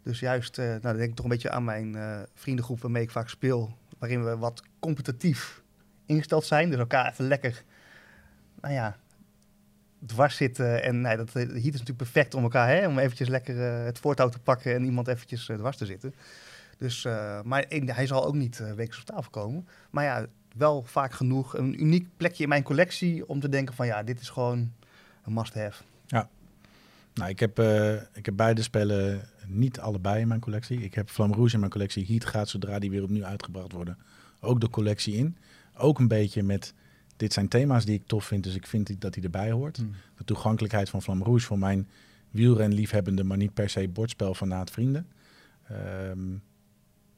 Dus 0.03 0.19
juist, 0.19 0.57
eh, 0.57 0.65
nou, 0.65 0.79
dan 0.81 0.97
denk 0.97 1.09
ik 1.09 1.15
toch 1.15 1.25
een 1.25 1.31
beetje 1.31 1.51
aan 1.51 1.63
mijn 1.63 1.95
eh, 1.95 2.19
vriendengroep 2.33 2.81
waarmee 2.81 3.03
ik 3.03 3.11
vaak 3.11 3.29
speel, 3.29 3.77
waarin 3.97 4.23
we 4.23 4.37
wat 4.37 4.63
competitief 4.79 5.61
ingesteld 6.05 6.45
zijn. 6.45 6.69
Dus 6.69 6.79
elkaar 6.79 7.11
even 7.11 7.27
lekker, 7.27 7.63
nou 8.61 8.73
ja, 8.73 8.97
dwars 10.05 10.35
zitten. 10.35 10.83
En 10.83 11.01
nou, 11.01 11.17
dat 11.17 11.35
eh, 11.35 11.43
Heat 11.43 11.55
is 11.55 11.63
natuurlijk 11.63 11.97
perfect 11.97 12.33
om 12.33 12.43
elkaar, 12.43 12.67
hè, 12.67 12.87
om 12.87 12.99
eventjes 12.99 13.27
lekker 13.27 13.67
eh, 13.67 13.85
het 13.85 13.99
voortouw 13.99 14.29
te 14.29 14.39
pakken 14.39 14.75
en 14.75 14.83
iemand 14.83 15.07
eventjes 15.07 15.49
eh, 15.49 15.57
dwars 15.57 15.77
te 15.77 15.85
zitten. 15.85 16.13
Dus, 16.77 17.03
maar 17.43 17.63
één, 17.63 17.89
hij 17.89 18.07
zal 18.07 18.25
ook 18.25 18.35
niet 18.35 18.59
eh 18.59 18.67
wekelijks 18.67 18.99
op 18.99 19.05
tafel 19.05 19.31
komen. 19.31 19.67
Maar 19.89 20.03
ja, 20.03 20.25
wel 20.55 20.83
vaak 20.83 21.13
genoeg 21.13 21.57
een 21.57 21.81
uniek 21.81 22.07
plekje 22.17 22.43
in 22.43 22.49
mijn 22.49 22.63
collectie 22.63 23.27
om 23.27 23.39
te 23.39 23.49
denken 23.49 23.75
van 23.75 23.85
ja, 23.85 24.03
dit 24.03 24.19
is 24.19 24.29
gewoon 24.29 24.71
een 25.23 25.33
must-have. 25.33 25.83
Nou, 27.13 27.31
ik 27.31 27.39
heb, 27.39 27.59
ik 28.13 28.25
heb 28.25 28.35
beide 28.35 28.61
spellen 28.61 29.29
niet 29.45 29.79
allebei 29.79 30.21
in 30.21 30.27
mijn 30.27 30.39
collectie. 30.39 30.81
Ik 30.81 30.93
heb 30.93 31.09
Flamme 31.09 31.35
Rouge 31.35 31.53
in 31.53 31.59
mijn 31.59 31.71
collectie. 31.71 32.05
Heat 32.05 32.25
gaat 32.25 32.49
zodra 32.49 32.79
die 32.79 32.89
weer 32.89 33.03
opnieuw 33.03 33.25
uitgebracht 33.25 33.71
worden 33.71 33.97
ook 34.39 34.61
de 34.61 34.69
collectie 34.69 35.15
in. 35.15 35.37
Ook 35.77 35.99
een 35.99 36.07
beetje 36.07 36.43
met, 36.43 36.73
dit 37.19 37.33
zijn 37.33 37.47
thema's 37.47 37.85
die 37.85 37.95
ik 37.95 38.07
tof 38.07 38.25
vind, 38.25 38.43
dus 38.43 38.55
ik 38.55 38.67
vind 38.67 39.01
dat 39.01 39.13
die 39.13 39.23
erbij 39.23 39.51
hoort. 39.51 39.77
De 40.17 40.23
toegankelijkheid 40.23 40.89
van 40.89 41.01
Flamme 41.01 41.23
Rouge 41.23 41.45
voor 41.45 41.59
mijn 41.59 41.87
wielrenliefhebbende, 42.31 43.23
maar 43.23 43.37
niet 43.37 43.53
per 43.53 43.69
se 43.69 43.87
bordspel 43.87 44.33
van 44.33 44.47
naad 44.47 44.71
vrienden. 44.71 45.07
Ehm, 45.67 46.33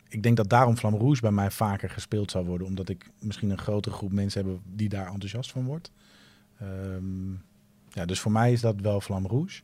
ik 0.10 0.24
denk 0.24 0.38
dat 0.38 0.50
daarom 0.50 0.78
Flamme 0.78 0.98
Rouge 0.98 1.22
bij 1.22 1.32
mij 1.32 1.52
vaker 1.52 1.90
gespeeld 1.90 2.32
zou 2.32 2.46
worden, 2.46 2.68
omdat 2.68 2.90
ik 2.90 3.10
misschien 3.20 3.50
een 3.50 3.58
grotere 3.58 3.96
groep 3.96 4.12
mensen 4.12 4.46
heb 4.46 4.60
die 4.76 4.90
daar 4.90 5.08
enthousiast 5.08 5.52
van 5.52 5.66
wordt. 5.66 5.92
Ehm, 6.60 7.34
Ja, 7.94 8.06
dus 8.06 8.20
voor 8.20 8.32
mij 8.32 8.52
is 8.52 8.62
dat 8.62 8.76
wel 8.82 9.02
Vlam 9.02 9.28
Rouge. 9.28 9.62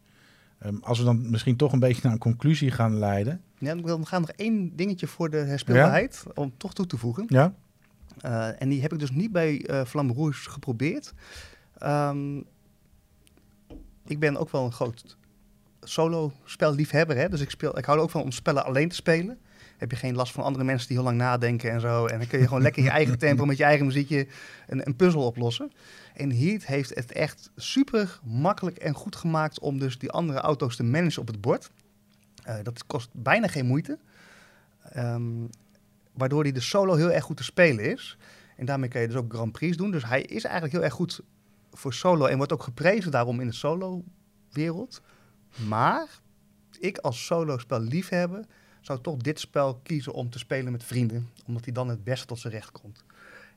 Ehm, 0.59 0.75
als 0.81 0.99
we 0.99 1.05
dan 1.05 1.29
misschien 1.29 1.55
toch 1.55 1.73
een 1.73 1.79
beetje 1.79 2.01
naar 2.03 2.11
een 2.11 2.17
conclusie 2.17 2.71
gaan 2.71 2.97
leiden. 2.97 3.41
Ja, 3.57 3.75
wil 3.75 4.03
gaan 4.03 4.21
nog 4.21 4.31
één 4.31 4.75
dingetje 4.75 5.07
voor 5.07 5.29
de 5.29 5.37
herspeelbaarheid, 5.37 6.23
om 6.33 6.53
toch 6.57 6.73
toe 6.73 6.85
te 6.85 6.97
voegen. 6.97 7.25
Ja? 7.27 7.53
Uh, 8.25 8.61
en 8.61 8.69
die 8.69 8.81
heb 8.81 8.93
ik 8.93 8.99
dus 8.99 9.11
niet 9.11 9.31
bij 9.31 9.69
uh, 9.69 9.83
Flamme 9.83 10.13
Rouge 10.13 10.49
geprobeerd. 10.49 11.13
Um, 11.83 12.45
ik 14.05 14.19
ben 14.19 14.37
ook 14.37 14.49
wel 14.49 14.65
een 14.65 14.71
groot 14.71 15.17
solo-spelliefhebber. 15.81 17.17
Hè? 17.17 17.29
Dus 17.29 17.41
ik, 17.41 17.49
speel, 17.49 17.77
ik 17.77 17.85
hou 17.85 17.99
ook 17.99 18.09
van 18.09 18.21
om 18.21 18.31
spellen 18.31 18.65
alleen 18.65 18.89
te 18.89 18.95
spelen. 18.95 19.39
Heb 19.77 19.91
je 19.91 19.97
geen 19.97 20.15
last 20.15 20.33
van 20.33 20.43
andere 20.43 20.63
mensen 20.65 20.87
die 20.87 20.97
heel 20.97 21.05
lang 21.05 21.17
nadenken 21.17 21.71
en 21.71 21.81
zo. 21.81 22.05
En 22.05 22.17
dan 22.17 22.27
kun 22.27 22.39
je 22.39 22.47
gewoon 22.47 22.61
lekker 22.61 22.81
in 22.81 22.87
je 22.87 22.93
eigen 22.93 23.17
tempo 23.17 23.45
met 23.45 23.57
je 23.57 23.63
eigen 23.63 23.85
muziekje 23.85 24.27
een, 24.67 24.87
een 24.87 24.95
puzzel 24.95 25.25
oplossen. 25.25 25.71
En 26.13 26.31
Heat 26.31 26.65
heeft 26.65 26.95
het 26.95 27.11
echt 27.11 27.51
super 27.55 28.19
makkelijk 28.23 28.77
en 28.77 28.93
goed 28.93 29.15
gemaakt 29.15 29.59
om 29.59 29.79
dus 29.79 29.97
die 29.97 30.11
andere 30.11 30.39
auto's 30.39 30.75
te 30.75 30.83
managen 30.83 31.21
op 31.21 31.27
het 31.27 31.41
bord. 31.41 31.71
Uh, 32.47 32.55
dat 32.63 32.85
kost 32.85 33.09
bijna 33.13 33.47
geen 33.47 33.65
moeite. 33.65 33.97
Um, 34.95 35.49
waardoor 36.17 36.43
hij 36.43 36.51
de 36.51 36.59
solo 36.59 36.95
heel 36.95 37.11
erg 37.11 37.23
goed 37.23 37.37
te 37.37 37.43
spelen 37.43 37.91
is. 37.91 38.17
En 38.55 38.65
daarmee 38.65 38.89
kan 38.89 39.01
je 39.01 39.07
dus 39.07 39.15
ook 39.15 39.33
Grand 39.33 39.51
Prix 39.51 39.77
doen. 39.77 39.91
Dus 39.91 40.05
hij 40.05 40.21
is 40.21 40.43
eigenlijk 40.43 40.73
heel 40.73 40.83
erg 40.83 40.93
goed 40.93 41.21
voor 41.71 41.93
solo 41.93 42.25
en 42.25 42.37
wordt 42.37 42.53
ook 42.53 42.63
geprezen 42.63 43.11
daarom 43.11 43.39
in 43.39 43.47
de 43.47 43.53
solo-wereld. 43.53 45.01
Maar 45.67 46.07
ik 46.79 46.97
als 46.97 47.25
solo-spel 47.25 47.79
liefhebber 47.79 48.45
zou 48.81 49.01
toch 49.01 49.17
dit 49.17 49.39
spel 49.39 49.79
kiezen 49.83 50.13
om 50.13 50.29
te 50.29 50.39
spelen 50.39 50.71
met 50.71 50.83
vrienden. 50.83 51.29
Omdat 51.45 51.63
hij 51.63 51.73
dan 51.73 51.89
het 51.89 52.03
beste 52.03 52.25
tot 52.25 52.39
zijn 52.39 52.53
recht 52.53 52.71
komt. 52.71 53.03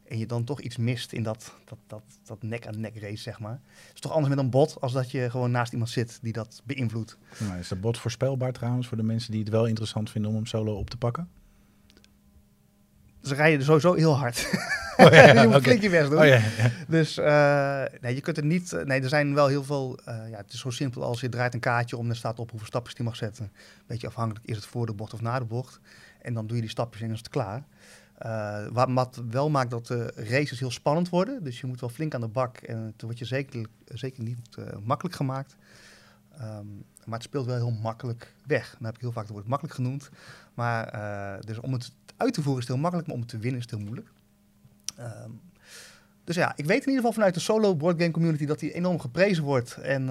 En 0.05 0.19
je 0.19 0.27
dan 0.27 0.45
toch 0.45 0.61
iets 0.61 0.77
mist 0.77 1.13
in 1.13 1.23
dat, 1.23 1.55
dat, 1.65 1.79
dat, 1.87 2.03
dat 2.25 2.43
nek-aan-nek 2.43 2.99
race, 2.99 3.23
zeg 3.23 3.41
maar. 3.41 3.61
Het 3.87 3.95
is 3.95 4.01
toch 4.01 4.13
anders 4.13 4.35
met 4.35 4.45
een 4.45 4.51
bot 4.51 4.81
als 4.81 4.93
dat 4.93 5.11
je 5.11 5.31
gewoon 5.31 5.51
naast 5.51 5.73
iemand 5.73 5.91
zit 5.91 6.19
die 6.23 6.33
dat 6.33 6.63
beïnvloedt. 6.65 7.19
Nou, 7.39 7.59
is 7.59 7.69
de 7.69 7.77
bot 7.77 7.99
voorspelbaar 7.99 8.53
trouwens 8.53 8.87
voor 8.87 8.97
de 8.97 9.03
mensen 9.03 9.31
die 9.31 9.41
het 9.41 9.49
wel 9.49 9.67
interessant 9.67 10.11
vinden 10.11 10.31
om 10.31 10.37
hem 10.37 10.47
solo 10.47 10.75
op 10.75 10.91
te 10.91 10.97
pakken? 10.97 11.29
Ze 13.23 13.35
rijden 13.35 13.65
sowieso 13.65 13.95
heel 13.95 14.17
hard. 14.17 14.47
Oh, 15.07 15.13
ja, 15.13 15.27
je 15.27 15.35
moet 15.35 15.47
okay. 15.47 15.61
flink 15.61 15.83
je 15.83 15.91
best 15.91 16.11
doen. 16.11 16.19
Oh, 16.19 16.27
ja, 16.27 16.41
dus 16.89 17.19
uh, 17.19 17.83
nee, 18.01 18.15
je 18.15 18.21
kunt 18.21 18.37
er 18.37 18.45
niet... 18.45 18.83
Nee, 18.85 19.01
er 19.01 19.09
zijn 19.09 19.35
wel 19.35 19.47
heel 19.47 19.65
veel... 19.65 19.99
Uh, 20.09 20.31
ja, 20.31 20.37
het 20.37 20.53
is 20.53 20.61
zo 20.61 20.71
simpel 20.71 21.03
als 21.03 21.21
je 21.21 21.29
draait 21.29 21.55
een 21.55 21.61
kaartje 21.61 21.97
om... 21.97 22.05
en 22.05 22.11
er 22.11 22.17
staat 22.17 22.39
op 22.39 22.51
hoeveel 22.51 22.69
stapjes 22.69 22.95
die 22.95 23.05
mag 23.05 23.17
zetten. 23.17 23.53
Beetje 23.87 24.07
afhankelijk, 24.07 24.47
is 24.47 24.57
het 24.57 24.67
voor 24.67 24.87
de 24.87 24.93
bocht 24.93 25.15
of 25.15 25.21
na 25.21 25.39
de 25.39 25.45
bocht. 25.45 25.81
En 26.23 26.35
dan 26.35 26.47
doe 26.47 26.57
je 26.57 26.63
die 26.63 26.71
stapjes 26.71 27.01
en 27.01 27.07
dan 27.07 27.17
is 27.17 27.23
het 27.23 27.33
klaar. 27.33 27.65
Uh, 28.27 28.67
wat 28.95 29.23
wel 29.31 29.51
maakt 29.51 29.71
dat 29.71 29.87
de 29.87 30.13
races 30.17 30.61
heel 30.61 30.71
spannend 30.71 31.09
worden. 31.09 31.45
Dus 31.45 31.61
je 31.61 31.67
moet 31.67 31.81
wel 31.81 31.89
flink 31.89 32.15
aan 32.15 32.21
de 32.21 32.29
bak. 32.29 32.57
En 32.57 32.79
het 32.79 33.03
wordt 33.03 33.19
je 33.19 33.25
zeker, 33.25 33.67
zeker 33.85 34.23
niet 34.23 34.39
makkelijk 34.83 35.17
gemaakt. 35.17 35.57
Um, 36.41 36.85
maar 37.05 37.19
het 37.19 37.29
speelt 37.29 37.47
wel 37.47 37.57
heel 37.57 37.79
makkelijk 37.83 38.35
weg. 38.47 38.71
Dan 38.79 38.87
heb 38.87 38.95
ik 38.95 39.01
heel 39.01 39.13
vaak 39.13 39.25
het 39.25 39.33
woord 39.33 39.47
makkelijk 39.47 39.75
genoemd. 39.75 40.11
Maar 40.55 40.91
dus 41.47 41.61
om 41.61 41.73
het 41.73 41.93
uit 42.21 42.35
te 42.35 42.43
voeren 42.43 42.63
is 42.63 42.69
het 42.69 42.75
heel 42.75 42.83
makkelijk, 42.83 43.09
maar 43.09 43.17
om 43.17 43.23
het 43.23 43.31
te 43.31 43.39
winnen 43.39 43.61
is 43.61 43.67
het 43.71 43.75
heel 43.75 43.85
moeilijk. 43.85 44.11
Um, 44.99 45.41
dus 46.25 46.37
ja, 46.37 46.53
ik 46.57 46.65
weet 46.65 46.81
in 46.81 46.89
ieder 46.89 46.95
geval 46.95 47.13
vanuit 47.13 47.35
de 47.35 47.41
solo 47.41 47.77
boardgame 47.77 48.11
community 48.11 48.47
dat 48.47 48.61
hij 48.61 48.73
enorm 48.73 49.01
geprezen 49.01 49.45
wordt 49.45 49.77
en 49.77 50.03
uh, 50.03 50.09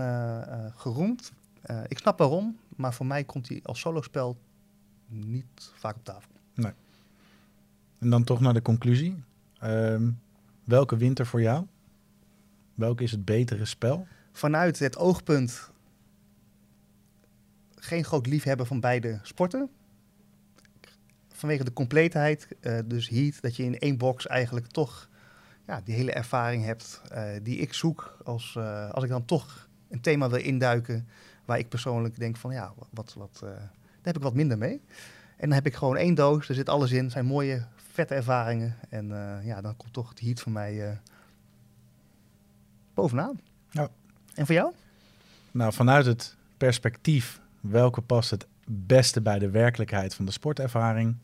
uh, 0.47 0.65
geroemd. 0.75 1.31
Uh, 1.65 1.81
ik 1.87 1.97
snap 1.97 2.17
waarom, 2.17 2.57
maar 2.75 2.93
voor 2.93 3.05
mij 3.05 3.23
komt 3.23 3.49
hij 3.49 3.59
als 3.63 3.79
solospel 3.79 4.37
niet 5.07 5.71
vaak 5.75 5.95
op 5.95 6.03
tafel. 6.03 6.31
Nee. 6.53 6.71
En 7.99 8.09
dan 8.09 8.23
toch 8.23 8.39
naar 8.39 8.53
de 8.53 8.61
conclusie. 8.61 9.23
Um, 9.63 10.19
welke 10.63 10.97
wint 10.97 11.19
er 11.19 11.25
voor 11.25 11.41
jou? 11.41 11.65
Welke 12.75 13.03
is 13.03 13.11
het 13.11 13.25
betere 13.25 13.65
spel? 13.65 14.07
Vanuit 14.31 14.79
het 14.79 14.97
oogpunt 14.97 15.71
geen 17.75 18.03
groot 18.03 18.27
liefhebber 18.27 18.65
van 18.65 18.79
beide 18.79 19.19
sporten 19.23 19.69
vanwege 21.39 21.63
de 21.63 21.73
compleetheid, 21.73 22.47
uh, 22.61 22.79
dus 22.85 23.09
Heat, 23.09 23.41
dat 23.41 23.55
je 23.55 23.63
in 23.63 23.79
één 23.79 23.97
box 23.97 24.27
eigenlijk 24.27 24.67
toch 24.67 25.09
ja, 25.67 25.81
die 25.83 25.95
hele 25.95 26.11
ervaring 26.11 26.65
hebt 26.65 27.01
uh, 27.11 27.23
die 27.43 27.57
ik 27.57 27.73
zoek 27.73 28.17
als, 28.23 28.55
uh, 28.57 28.89
als 28.89 29.03
ik 29.03 29.09
dan 29.09 29.25
toch 29.25 29.67
een 29.89 30.01
thema 30.01 30.29
wil 30.29 30.39
induiken 30.39 31.07
waar 31.45 31.57
ik 31.57 31.69
persoonlijk 31.69 32.19
denk 32.19 32.37
van 32.37 32.51
ja, 32.51 32.73
wat, 32.89 33.13
wat, 33.13 33.39
daar 33.39 33.69
heb 34.01 34.15
ik 34.15 34.21
wat 34.21 34.33
minder 34.33 34.57
mee. 34.57 34.81
En 35.37 35.47
dan 35.47 35.51
heb 35.51 35.65
ik 35.65 35.75
gewoon 35.75 35.97
één 35.97 36.15
doos, 36.15 36.49
er 36.49 36.55
zit 36.55 36.69
alles 36.69 36.91
in, 36.91 37.11
zijn 37.11 37.25
mooie, 37.25 37.65
vette 37.75 38.15
ervaringen. 38.15 38.75
En 38.89 39.07
ja, 39.43 39.61
dan 39.61 39.77
komt 39.77 39.93
toch 39.93 40.09
het 40.09 40.19
Heat 40.19 40.39
voor 40.39 40.51
mij 40.51 40.99
bovenaan. 42.93 43.39
Ja. 43.69 43.89
En 44.33 44.45
voor 44.45 44.55
jou? 44.55 44.73
Nou, 45.51 45.73
vanuit 45.73 46.05
het 46.05 46.35
perspectief 46.57 47.41
welke 47.59 48.01
past 48.01 48.29
het 48.29 48.47
beste 48.65 49.21
bij 49.21 49.39
de 49.39 49.49
werkelijkheid 49.49 50.15
van 50.15 50.25
de 50.25 50.31
sportervaring, 50.31 51.15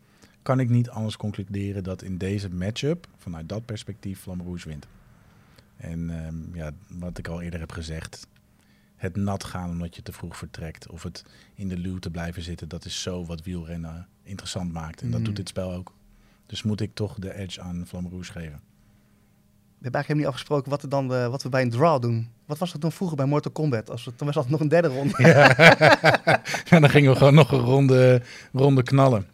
kan 0.46 0.60
ik 0.60 0.70
niet 0.70 0.90
anders 0.90 1.18
concluderen 1.18 1.84
dat 1.84 2.02
in 2.02 2.18
deze 2.18 2.50
matchup, 2.50 3.08
vanuit 3.18 3.50
dat 3.50 3.66
perspectief, 3.66 4.20
Flamberouge 4.20 4.68
wint. 4.68 4.88
En 5.78 6.26
um, 6.26 6.50
ja, 6.54 6.72
wat 6.88 7.18
ik 7.18 7.28
al 7.28 7.42
eerder 7.42 7.60
heb 7.60 7.72
gezegd, 7.72 8.28
het 8.96 9.16
nat 9.16 9.44
gaan 9.44 9.70
omdat 9.70 9.96
je 9.96 10.02
te 10.02 10.12
vroeg 10.12 10.38
vertrekt 10.38 10.90
of 10.90 11.04
het 11.04 11.26
in 11.56 11.68
de 11.68 11.78
luw 11.78 11.98
te 11.98 12.10
blijven 12.10 12.42
zitten, 12.42 12.68
dat 12.68 12.86
is 12.86 13.02
zo 13.02 13.26
wat 13.26 13.44
wielrennen 13.44 14.08
interessant 14.24 14.72
maakt. 14.74 15.02
En 15.02 15.12
dat 15.12 15.20
doet 15.20 15.30
mm. 15.30 15.36
dit 15.36 15.50
spel 15.50 15.74
ook. 15.74 15.94
Dus 16.46 16.64
moet 16.64 16.82
ik 16.82 16.94
toch 16.94 17.20
de 17.20 17.34
edge 17.34 17.62
aan 17.62 17.84
Flamberouge 17.88 18.32
geven. 18.32 18.62
We 19.78 19.92
hebben 19.92 20.02
eigenlijk 20.02 20.16
niet 20.16 20.28
afgesproken 20.28 20.70
wat, 20.70 20.82
we 20.82 20.88
dan 20.88 21.08
de, 21.08 21.28
wat 21.30 21.44
we 21.44 21.50
bij 21.50 21.62
een 21.62 21.70
draw 21.70 22.02
doen. 22.02 22.30
Wat 22.46 22.58
was 22.58 22.72
dat 22.72 22.82
dan 22.82 22.92
vroeger 22.92 23.18
bij 23.18 23.26
Mortal 23.26 23.52
Kombat? 23.52 23.90
Als 23.90 24.06
we, 24.06 24.16
toen 24.16 24.28
was 24.28 24.36
dat 24.36 24.50
nog 24.50 24.60
een 24.60 24.68
derde 24.68 24.88
ronde. 24.88 25.14
Ja. 25.18 25.54
ja, 26.70 26.80
dan 26.80 26.90
gingen 26.90 27.12
we 27.12 27.18
gewoon 27.18 27.34
nog 27.34 27.52
een 27.52 27.60
ronde, 27.60 28.22
ronde 28.52 28.84
knallen. 28.84 29.34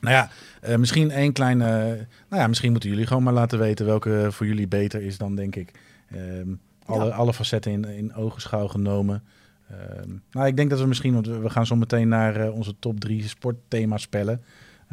Nou 0.00 0.14
ja, 0.14 0.30
uh, 0.68 0.76
misschien 0.76 1.10
één 1.10 1.32
kleine. 1.32 1.66
nou 2.28 2.42
ja, 2.42 2.46
misschien 2.46 2.70
moeten 2.70 2.90
jullie 2.90 3.06
gewoon 3.06 3.22
maar 3.22 3.32
laten 3.32 3.58
weten 3.58 3.86
welke 3.86 4.28
voor 4.30 4.46
jullie 4.46 4.68
beter 4.68 5.02
is 5.02 5.18
dan, 5.18 5.34
denk 5.34 5.56
ik. 5.56 5.70
Um, 6.14 6.60
alle, 6.84 7.04
ja. 7.04 7.10
alle 7.10 7.34
facetten 7.34 7.72
in, 7.72 7.84
in 7.84 8.14
ogenschouw 8.14 8.66
genomen. 8.66 9.22
Um, 9.72 10.22
nou, 10.30 10.46
ik 10.46 10.56
denk 10.56 10.70
dat 10.70 10.80
we 10.80 10.86
misschien, 10.86 11.14
want 11.14 11.26
we 11.26 11.50
gaan 11.50 11.66
zo 11.66 11.76
meteen 11.76 12.08
naar 12.08 12.40
uh, 12.40 12.54
onze 12.54 12.74
top 12.78 13.00
drie 13.00 13.28
sportthema 13.28 13.96
spellen. 13.96 14.42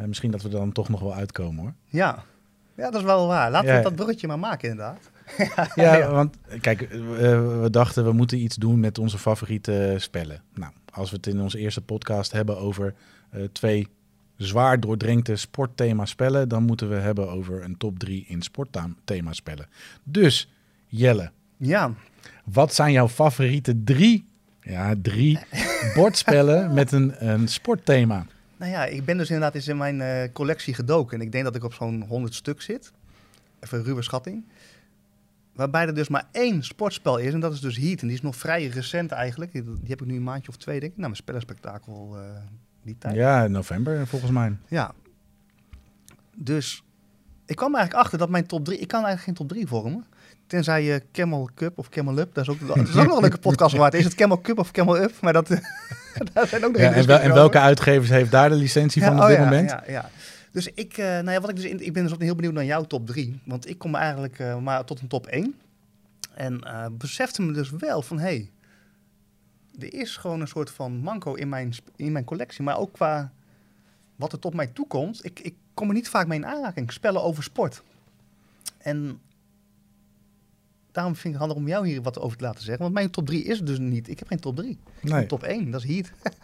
Uh, 0.00 0.06
misschien 0.06 0.30
dat 0.30 0.42
we 0.42 0.48
dan 0.48 0.72
toch 0.72 0.88
nog 0.88 1.00
wel 1.00 1.14
uitkomen 1.14 1.62
hoor. 1.62 1.72
Ja, 1.86 2.24
ja 2.74 2.90
dat 2.90 3.00
is 3.00 3.06
wel 3.06 3.26
waar. 3.26 3.50
Laten 3.50 3.70
ja. 3.70 3.76
we 3.76 3.82
dat 3.82 3.94
bruggetje 3.94 4.26
maar 4.26 4.38
maken 4.38 4.70
inderdaad. 4.70 5.10
ja, 5.74 5.96
ja, 5.96 6.10
want 6.10 6.36
kijk, 6.60 6.88
we 7.60 7.68
dachten 7.70 8.04
we 8.04 8.12
moeten 8.12 8.38
iets 8.38 8.56
doen 8.56 8.80
met 8.80 8.98
onze 8.98 9.18
favoriete 9.18 9.94
spellen. 9.98 10.42
Nou, 10.54 10.72
als 10.92 11.10
we 11.10 11.16
het 11.16 11.26
in 11.26 11.40
onze 11.40 11.58
eerste 11.58 11.82
podcast 11.82 12.32
hebben 12.32 12.58
over 12.58 12.94
twee 13.52 13.88
zwaar 14.36 14.80
doordrenkte 14.80 15.36
sportthema 15.36 16.04
spellen, 16.04 16.48
dan 16.48 16.62
moeten 16.62 16.88
we 16.88 16.94
hebben 16.94 17.30
over 17.30 17.62
een 17.62 17.76
top 17.76 17.98
3 17.98 18.24
in 18.28 18.42
sportthema 18.42 19.32
spellen. 19.32 19.66
Dus 20.02 20.50
Jelle, 20.86 21.30
ja. 21.56 21.94
wat 22.44 22.74
zijn 22.74 22.92
jouw 22.92 23.08
favoriete 23.08 23.82
drie, 23.84 24.28
ja, 24.62 24.94
drie 25.02 25.38
bordspellen 25.94 26.74
met 26.74 26.92
een, 26.92 27.28
een 27.28 27.48
sportthema? 27.48 28.26
Nou 28.56 28.70
ja, 28.70 28.84
ik 28.84 29.04
ben 29.04 29.16
dus 29.16 29.28
inderdaad 29.28 29.54
eens 29.54 29.68
in 29.68 29.76
mijn 29.76 30.00
uh, 30.00 30.32
collectie 30.32 30.74
gedoken. 30.74 31.18
En 31.18 31.24
ik 31.24 31.32
denk 31.32 31.44
dat 31.44 31.54
ik 31.54 31.64
op 31.64 31.74
zo'n 31.74 32.04
100 32.08 32.34
stuk 32.34 32.62
zit. 32.62 32.92
Even 33.60 33.78
een 33.78 33.84
ruwe 33.84 34.02
schatting. 34.02 34.44
Waarbij 35.52 35.86
er 35.86 35.94
dus 35.94 36.08
maar 36.08 36.28
één 36.32 36.62
sportspel 36.62 37.16
is. 37.16 37.32
En 37.32 37.40
dat 37.40 37.52
is 37.52 37.60
dus 37.60 37.76
Heat. 37.76 38.00
En 38.00 38.06
die 38.06 38.16
is 38.16 38.22
nog 38.22 38.36
vrij 38.36 38.66
recent 38.66 39.10
eigenlijk. 39.10 39.52
Die, 39.52 39.62
die 39.62 39.88
heb 39.88 40.00
ik 40.00 40.06
nu 40.06 40.16
een 40.16 40.22
maandje 40.22 40.48
of 40.48 40.56
twee, 40.56 40.80
denk 40.80 40.92
ik. 40.92 40.98
Nou, 40.98 41.08
mijn 41.08 41.22
spellenspectakel 41.22 42.16
uh, 42.16 42.22
die 42.86 42.98
tijd. 42.98 43.14
Ja, 43.14 43.46
november 43.46 44.06
volgens 44.06 44.30
mij. 44.30 44.56
Ja. 44.68 44.92
Dus 46.36 46.82
ik 47.46 47.56
kwam 47.56 47.74
eigenlijk 47.74 48.04
achter 48.04 48.18
dat 48.18 48.28
mijn 48.28 48.46
top 48.46 48.64
3... 48.64 48.78
Ik 48.78 48.88
kan 48.88 49.04
eigenlijk 49.04 49.24
geen 49.24 49.46
top 49.46 49.56
3 49.56 49.66
vormen. 49.66 50.04
Tenzij 50.46 50.82
je 50.82 51.02
Camel 51.12 51.50
Cup 51.54 51.78
of 51.78 51.88
Camel 51.88 52.18
Up. 52.18 52.34
Dat 52.34 52.48
is 52.48 52.50
ook, 52.50 52.66
dat 52.66 52.88
is 52.88 52.96
ook 52.96 53.06
nog 53.06 53.14
een 53.14 53.20
leuke 53.20 53.38
podcast 53.38 53.76
waard. 53.76 53.94
Is 53.94 54.04
het 54.04 54.14
Camel 54.14 54.40
Cup 54.40 54.58
of 54.58 54.70
Camel 54.70 54.98
Up? 54.98 55.12
Maar 55.20 55.32
dat, 55.32 55.48
dat 56.32 56.48
zijn 56.48 56.64
ook 56.64 56.72
nog 56.72 56.80
ja, 56.80 56.92
en, 56.92 57.06
wel, 57.06 57.18
en, 57.18 57.34
welke 57.34 57.58
uitgevers 57.58 58.10
heeft 58.10 58.30
daar 58.30 58.48
de 58.48 58.54
licentie 58.54 59.02
van 59.02 59.12
op 59.12 59.26
dit 59.26 59.36
oh, 59.36 59.36
ja, 59.36 59.44
moment? 59.44 59.70
Ja, 59.70 59.82
ja. 59.86 60.10
Dus 60.52 60.68
ik, 60.74 60.98
uh, 60.98 61.06
nou 61.06 61.30
ja, 61.30 61.40
wat 61.40 61.50
ik, 61.50 61.56
dus 61.56 61.64
in, 61.64 61.84
ik 61.84 61.92
ben 61.92 62.02
dus 62.02 62.14
ook 62.14 62.22
heel 62.22 62.34
benieuwd 62.34 62.54
naar 62.54 62.64
jouw 62.64 62.82
top 62.82 63.06
3. 63.06 63.40
Want 63.44 63.68
ik 63.68 63.78
kom 63.78 63.94
eigenlijk 63.94 64.38
uh, 64.38 64.58
maar 64.58 64.84
tot 64.84 65.00
een 65.00 65.08
top 65.08 65.26
1. 65.26 65.54
En 66.34 66.60
uh, 66.64 66.86
besefte 66.92 67.42
me 67.42 67.52
dus 67.52 67.70
wel 67.70 68.02
van... 68.02 68.18
Hey, 68.18 68.50
er 69.78 69.94
is 69.94 70.16
gewoon 70.16 70.40
een 70.40 70.48
soort 70.48 70.70
van 70.70 70.96
manco 70.96 71.34
in 71.34 71.48
mijn, 71.48 71.74
in 71.96 72.12
mijn 72.12 72.24
collectie. 72.24 72.64
Maar 72.64 72.78
ook 72.78 72.92
qua 72.92 73.32
wat 74.16 74.32
er 74.32 74.38
tot 74.38 74.54
mij 74.54 74.66
toekomt. 74.66 75.24
Ik, 75.24 75.40
ik 75.40 75.54
kom 75.74 75.88
er 75.88 75.94
niet 75.94 76.08
vaak 76.08 76.26
mee 76.26 76.38
in 76.38 76.46
aanraking. 76.46 76.92
Spellen 76.92 77.22
over 77.22 77.42
sport. 77.42 77.82
En 78.78 79.20
daarom 80.92 81.14
vind 81.14 81.34
ik 81.34 81.40
het 81.40 81.40
handig 81.40 81.56
om 81.56 81.68
jou 81.68 81.86
hier 81.86 82.02
wat 82.02 82.20
over 82.20 82.36
te 82.36 82.44
laten 82.44 82.62
zeggen. 82.62 82.82
Want 82.82 82.94
mijn 82.94 83.10
top 83.10 83.26
3 83.26 83.44
is 83.44 83.60
dus 83.60 83.78
niet. 83.78 84.08
Ik 84.08 84.18
heb 84.18 84.28
geen 84.28 84.40
top 84.40 84.56
3. 84.56 84.78
Nee. 85.00 85.26
top 85.26 85.42
1, 85.42 85.70
dat 85.70 85.84
is 85.84 85.88
Heat. 85.88 86.10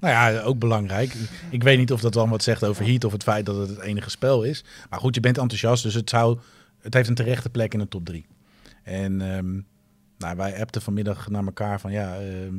Nou 0.00 0.14
ja, 0.14 0.40
ook 0.42 0.58
belangrijk. 0.58 1.14
Ik 1.50 1.62
weet 1.62 1.78
niet 1.78 1.92
of 1.92 2.00
dat 2.00 2.12
dan 2.12 2.30
wat 2.30 2.42
zegt 2.42 2.64
over 2.64 2.84
Heat 2.84 3.04
of 3.04 3.12
het 3.12 3.22
feit 3.22 3.46
dat 3.46 3.56
het 3.56 3.68
het 3.68 3.78
enige 3.78 4.10
spel 4.10 4.42
is. 4.42 4.64
Maar 4.90 4.98
goed, 4.98 5.14
je 5.14 5.20
bent 5.20 5.38
enthousiast, 5.38 5.82
dus 5.82 5.94
het, 5.94 6.10
zou, 6.10 6.38
het 6.78 6.94
heeft 6.94 7.08
een 7.08 7.14
terechte 7.14 7.50
plek 7.50 7.72
in 7.72 7.78
de 7.78 7.88
top 7.88 8.04
3. 8.04 8.26
En 8.82 9.20
um, 9.20 9.66
nou, 10.18 10.36
wij 10.36 10.60
appten 10.60 10.82
vanmiddag 10.82 11.28
naar 11.28 11.44
elkaar 11.44 11.80
van 11.80 11.92
ja, 11.92 12.20
ehm, 12.20 12.54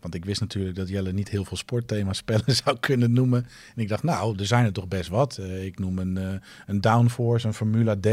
want 0.00 0.14
ik 0.14 0.24
wist 0.24 0.40
natuurlijk 0.40 0.76
dat 0.76 0.88
Jelle 0.88 1.12
niet 1.12 1.28
heel 1.28 1.44
veel 1.44 1.56
sportthema 1.56 2.12
spellen 2.22 2.54
zou 2.54 2.76
kunnen 2.80 3.12
noemen. 3.12 3.46
En 3.74 3.82
ik 3.82 3.88
dacht, 3.88 4.02
nou, 4.02 4.38
er 4.38 4.46
zijn 4.46 4.64
er 4.64 4.72
toch 4.72 4.88
best 4.88 5.08
wat. 5.08 5.36
Eh, 5.36 5.64
ik 5.64 5.78
noem 5.78 5.98
een, 5.98 6.16
uh, 6.16 6.28
een 6.66 6.80
Downforce, 6.80 7.46
een 7.46 7.54
Formula 7.54 7.96
D. 7.96 8.08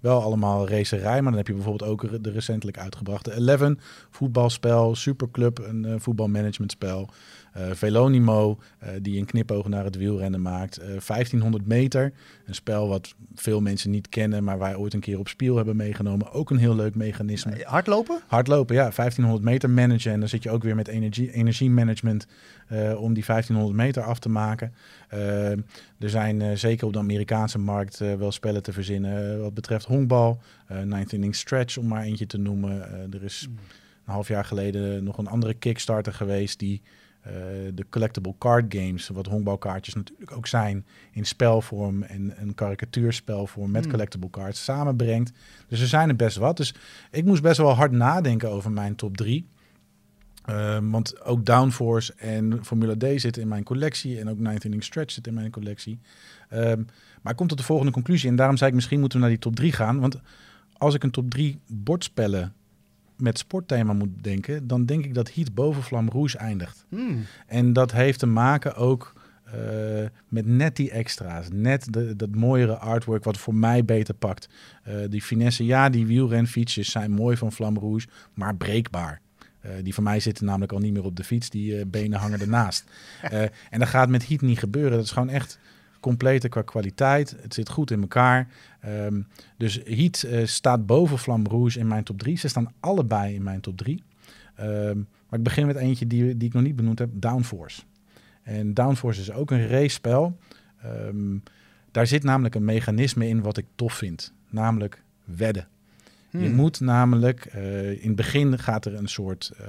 Wel 0.00 0.22
allemaal 0.22 0.68
racerij, 0.68 1.22
maar 1.22 1.30
dan 1.30 1.36
heb 1.36 1.46
je 1.46 1.54
bijvoorbeeld 1.54 1.90
ook 1.90 2.22
de 2.22 2.30
recentelijk 2.30 2.78
uitgebrachte 2.78 3.34
Eleven. 3.34 3.78
Voetbalspel, 4.10 4.94
Superclub, 4.94 5.58
een 5.58 5.84
uh, 5.86 5.94
voetbalmanagementspel. 5.98 7.10
Uh, 7.56 7.70
Velonimo, 7.72 8.58
uh, 8.82 8.88
die 9.02 9.18
een 9.18 9.24
knipoog 9.24 9.68
naar 9.68 9.84
het 9.84 9.96
wielrennen 9.96 10.42
maakt. 10.42 10.78
Uh, 10.78 10.84
1500 10.86 11.66
meter, 11.66 12.12
een 12.46 12.54
spel 12.54 12.88
wat 12.88 13.14
veel 13.34 13.60
mensen 13.60 13.90
niet 13.90 14.08
kennen, 14.08 14.44
maar 14.44 14.58
wij 14.58 14.76
ooit 14.76 14.94
een 14.94 15.00
keer 15.00 15.18
op 15.18 15.28
spiel 15.28 15.56
hebben 15.56 15.76
meegenomen. 15.76 16.32
Ook 16.32 16.50
een 16.50 16.56
heel 16.56 16.74
leuk 16.74 16.94
mechanisme. 16.94 17.62
Hardlopen? 17.64 18.20
Hardlopen, 18.26 18.74
ja. 18.74 18.82
1500 18.82 19.44
meter 19.44 19.70
managen. 19.70 20.12
En 20.12 20.20
dan 20.20 20.28
zit 20.28 20.42
je 20.42 20.50
ook 20.50 20.62
weer 20.62 20.74
met 20.74 20.88
energie, 20.88 21.32
energiemanagement 21.32 22.26
om 22.96 23.14
die 23.14 23.24
1500 23.24 23.76
meter 23.76 24.02
af 24.02 24.18
te 24.18 24.28
maken. 24.28 24.72
er 25.98 26.10
zijn 26.10 26.58
zeker 26.58 26.86
op 26.86 26.92
de 26.92 26.98
Amerikaanse 26.98 27.58
markt 27.58 27.98
wel 27.98 28.32
spellen 28.32 28.62
te 28.62 28.72
verzinnen 28.72 29.40
wat 29.40 29.54
betreft 29.54 29.84
honkbal. 29.84 30.40
ninth 30.84 31.12
inning 31.12 31.34
stretch, 31.34 31.76
om 31.76 31.86
maar 31.86 32.02
eentje 32.02 32.26
te 32.26 32.38
noemen. 32.38 32.80
er 33.12 33.24
is 33.24 33.48
een 34.06 34.12
half 34.12 34.28
jaar 34.28 34.44
geleden 34.44 35.04
nog 35.04 35.18
een 35.18 35.26
andere 35.26 35.54
Kickstarter 35.54 36.12
geweest 36.12 36.58
die 36.58 36.82
uh, 36.82 36.90
de 37.74 37.86
collectible 37.90 38.34
card 38.38 38.74
games, 38.74 39.08
wat 39.08 39.26
honkbalkaartjes 39.26 39.94
natuurlijk 39.94 40.32
ook 40.32 40.46
zijn, 40.46 40.86
in 41.12 41.24
spelvorm 41.24 42.02
en 42.02 42.32
een 42.36 42.54
karikatuurspelvorm 42.54 43.70
met 43.70 43.82
Hmm. 43.82 43.90
collectible 43.90 44.30
cards 44.30 44.64
samenbrengt. 44.64 45.32
Dus 45.68 45.80
er 45.80 45.86
zijn 45.86 46.08
er 46.08 46.16
best 46.16 46.36
wat. 46.36 46.56
Dus 46.56 46.74
ik 47.10 47.24
moest 47.24 47.42
best 47.42 47.56
wel 47.56 47.74
hard 47.74 47.92
nadenken 47.92 48.50
over 48.50 48.70
mijn 48.72 48.94
top 48.94 49.16
3. 49.16 49.46
want 50.82 51.24
ook 51.24 51.46
Downforce 51.46 52.14
en 52.16 52.64
Formula 52.64 52.94
D 52.96 53.20
zitten 53.20 53.42
in 53.42 53.48
mijn 53.48 53.64
collectie. 53.64 54.20
En 54.20 54.28
ook 54.28 54.38
Ninth 54.38 54.64
Inning 54.64 54.84
Stretch 54.84 55.12
zit 55.12 55.26
in 55.26 55.34
mijn 55.34 55.50
collectie. 55.50 55.98
Um, 56.52 56.86
maar 57.22 57.32
ik 57.32 57.38
kom 57.38 57.46
tot 57.46 57.58
de 57.58 57.64
volgende 57.64 57.92
conclusie. 57.92 58.28
En 58.28 58.36
daarom 58.36 58.56
zei 58.56 58.68
ik, 58.70 58.76
misschien 58.76 59.00
moeten 59.00 59.18
we 59.18 59.24
naar 59.24 59.34
die 59.34 59.42
top 59.44 59.56
3 59.56 59.72
gaan. 59.72 60.00
Want 60.00 60.20
als 60.72 60.94
ik 60.94 61.02
een 61.02 61.10
top 61.10 61.30
3 61.30 61.58
bordspellen 61.66 62.54
met 63.16 63.38
sportthema 63.38 63.92
moet 63.92 64.22
denken, 64.22 64.66
dan 64.66 64.84
denk 64.84 65.04
ik 65.04 65.14
dat 65.14 65.34
Heat 65.34 65.54
boven 65.54 65.82
Vlam 65.82 66.08
Rouge 66.08 66.38
eindigt. 66.38 66.84
Hmm. 66.88 67.24
En 67.46 67.72
dat 67.72 67.92
heeft 67.92 68.18
te 68.18 68.26
maken 68.26 68.74
ook 68.74 69.12
uh, 69.54 70.06
met 70.28 70.46
net 70.46 70.76
die 70.76 70.90
extra's, 70.90 71.48
net 71.52 71.92
de, 71.92 72.16
dat 72.16 72.34
mooiere 72.34 72.76
artwork 72.76 73.24
wat 73.24 73.38
voor 73.38 73.54
mij 73.54 73.84
beter 73.84 74.14
pakt. 74.14 74.48
Uh, 74.88 74.94
die 75.08 75.22
finesse, 75.22 75.64
ja, 75.64 75.88
die 75.88 76.06
wielrenfietsjes 76.06 76.90
zijn 76.90 77.10
mooi 77.10 77.36
van 77.36 77.52
Vlam 77.52 77.78
Rouge, 77.78 78.06
maar 78.34 78.56
breekbaar. 78.56 79.20
Uh, 79.66 79.72
die 79.82 79.94
van 79.94 80.04
mij 80.04 80.20
zitten 80.20 80.44
namelijk 80.44 80.72
al 80.72 80.78
niet 80.78 80.92
meer 80.92 81.04
op 81.04 81.16
de 81.16 81.24
fiets, 81.24 81.50
die 81.50 81.86
benen 81.86 82.18
hangen 82.18 82.40
ernaast. 82.40 82.84
en 83.70 83.78
dat 83.78 83.88
gaat 83.88 84.08
met 84.08 84.28
Heat 84.28 84.40
niet 84.40 84.58
gebeuren. 84.58 84.92
Dat 84.92 85.04
is 85.04 85.10
gewoon 85.10 85.28
echt 85.28 85.58
completer 86.00 86.48
qua 86.48 86.62
kwaliteit. 86.62 87.36
Het 87.40 87.54
zit 87.54 87.68
goed 87.68 87.90
in 87.90 88.00
elkaar. 88.00 88.48
Um, 88.86 89.26
dus 89.56 89.80
Heat 89.84 90.24
uh, 90.26 90.46
staat 90.46 90.86
boven 90.86 91.18
Vlam 91.18 91.46
Rouge 91.46 91.78
in 91.78 91.86
mijn 91.86 92.04
top 92.04 92.18
3. 92.18 92.38
Ze 92.38 92.48
staan 92.48 92.72
allebei 92.80 93.34
in 93.34 93.42
mijn 93.42 93.60
top 93.60 93.76
3. 93.76 94.02
Um, 94.60 95.08
maar 95.28 95.38
ik 95.38 95.44
begin 95.44 95.66
met 95.66 95.76
eentje 95.76 96.06
die, 96.06 96.36
die 96.36 96.48
ik 96.48 96.54
nog 96.54 96.62
niet 96.62 96.76
benoemd 96.76 96.98
heb, 96.98 97.10
Downforce. 97.12 97.82
En 98.42 98.74
Downforce 98.74 99.20
is 99.20 99.32
ook 99.32 99.50
een 99.50 99.68
race-spel. 99.68 100.38
Um, 100.84 101.42
daar 101.90 102.06
zit 102.06 102.22
namelijk 102.22 102.54
een 102.54 102.64
mechanisme 102.64 103.28
in 103.28 103.42
wat 103.42 103.56
ik 103.56 103.66
tof 103.74 103.94
vind. 103.94 104.32
Namelijk 104.50 105.02
wedden. 105.24 105.68
Hmm. 106.30 106.42
Je 106.42 106.50
moet 106.50 106.80
namelijk, 106.80 107.54
uh, 107.54 107.90
in 107.90 108.06
het 108.06 108.16
begin 108.16 108.58
gaat 108.58 108.84
er 108.84 108.94
een 108.94 109.08
soort 109.08 109.52
uh, 109.60 109.66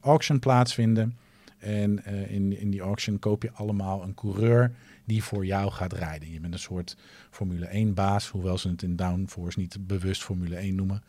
auction 0.00 0.38
plaatsvinden. 0.38 1.16
En 1.58 2.04
in, 2.28 2.58
in 2.58 2.70
die 2.70 2.80
auction 2.80 3.18
koop 3.18 3.42
je 3.42 3.50
allemaal 3.52 4.02
een 4.02 4.14
coureur 4.14 4.72
die 5.04 5.22
voor 5.22 5.46
jou 5.46 5.70
gaat 5.70 5.92
rijden. 5.92 6.30
Je 6.30 6.40
bent 6.40 6.52
een 6.52 6.58
soort 6.58 6.96
Formule 7.30 7.66
1 7.66 7.94
baas, 7.94 8.28
hoewel 8.28 8.58
ze 8.58 8.68
het 8.68 8.82
in 8.82 8.96
Downforce 8.96 9.58
niet 9.58 9.86
bewust 9.86 10.22
Formule 10.22 10.56
1 10.56 10.74
noemen. 10.74 11.02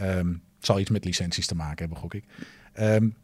Um, 0.00 0.42
het 0.56 0.66
zal 0.66 0.80
iets 0.80 0.90
met 0.90 1.04
licenties 1.04 1.46
te 1.46 1.54
maken 1.54 1.78
hebben, 1.78 1.96
gok 1.98 2.14
ik. 2.14 2.24
Um, 2.80 3.14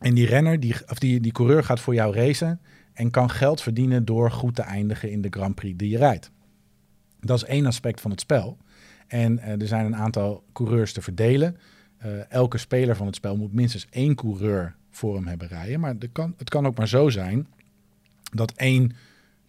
en 0.00 0.14
die 0.14 0.26
renner, 0.26 0.60
die, 0.60 0.74
of 0.88 0.98
die, 0.98 1.20
die 1.20 1.32
coureur 1.32 1.64
gaat 1.64 1.80
voor 1.80 1.94
jou 1.94 2.14
racen 2.14 2.60
en 2.92 3.10
kan 3.10 3.30
geld 3.30 3.60
verdienen 3.60 4.04
door 4.04 4.30
goed 4.30 4.54
te 4.54 4.62
eindigen 4.62 5.10
in 5.10 5.22
de 5.22 5.28
Grand 5.30 5.54
Prix 5.54 5.78
die 5.78 5.90
je 5.90 5.98
rijdt. 5.98 6.30
Dat 7.20 7.36
is 7.36 7.44
één 7.44 7.66
aspect 7.66 8.00
van 8.00 8.10
het 8.10 8.20
spel. 8.20 8.58
En 9.06 9.38
uh, 9.38 9.60
er 9.60 9.66
zijn 9.66 9.86
een 9.86 9.96
aantal 9.96 10.44
coureurs 10.52 10.92
te 10.92 11.02
verdelen. 11.02 11.56
Uh, 12.06 12.30
elke 12.30 12.58
speler 12.58 12.96
van 12.96 13.06
het 13.06 13.14
spel 13.14 13.36
moet 13.36 13.52
minstens 13.52 13.86
één 13.90 14.14
coureur 14.14 14.76
voor 14.90 15.14
hem 15.14 15.26
hebben 15.26 15.48
rijden. 15.48 15.80
Maar 15.80 15.94
kan, 16.12 16.34
het 16.36 16.50
kan 16.50 16.66
ook 16.66 16.76
maar 16.76 16.88
zo 16.88 17.08
zijn 17.08 17.46
dat 18.32 18.52
één 18.52 18.92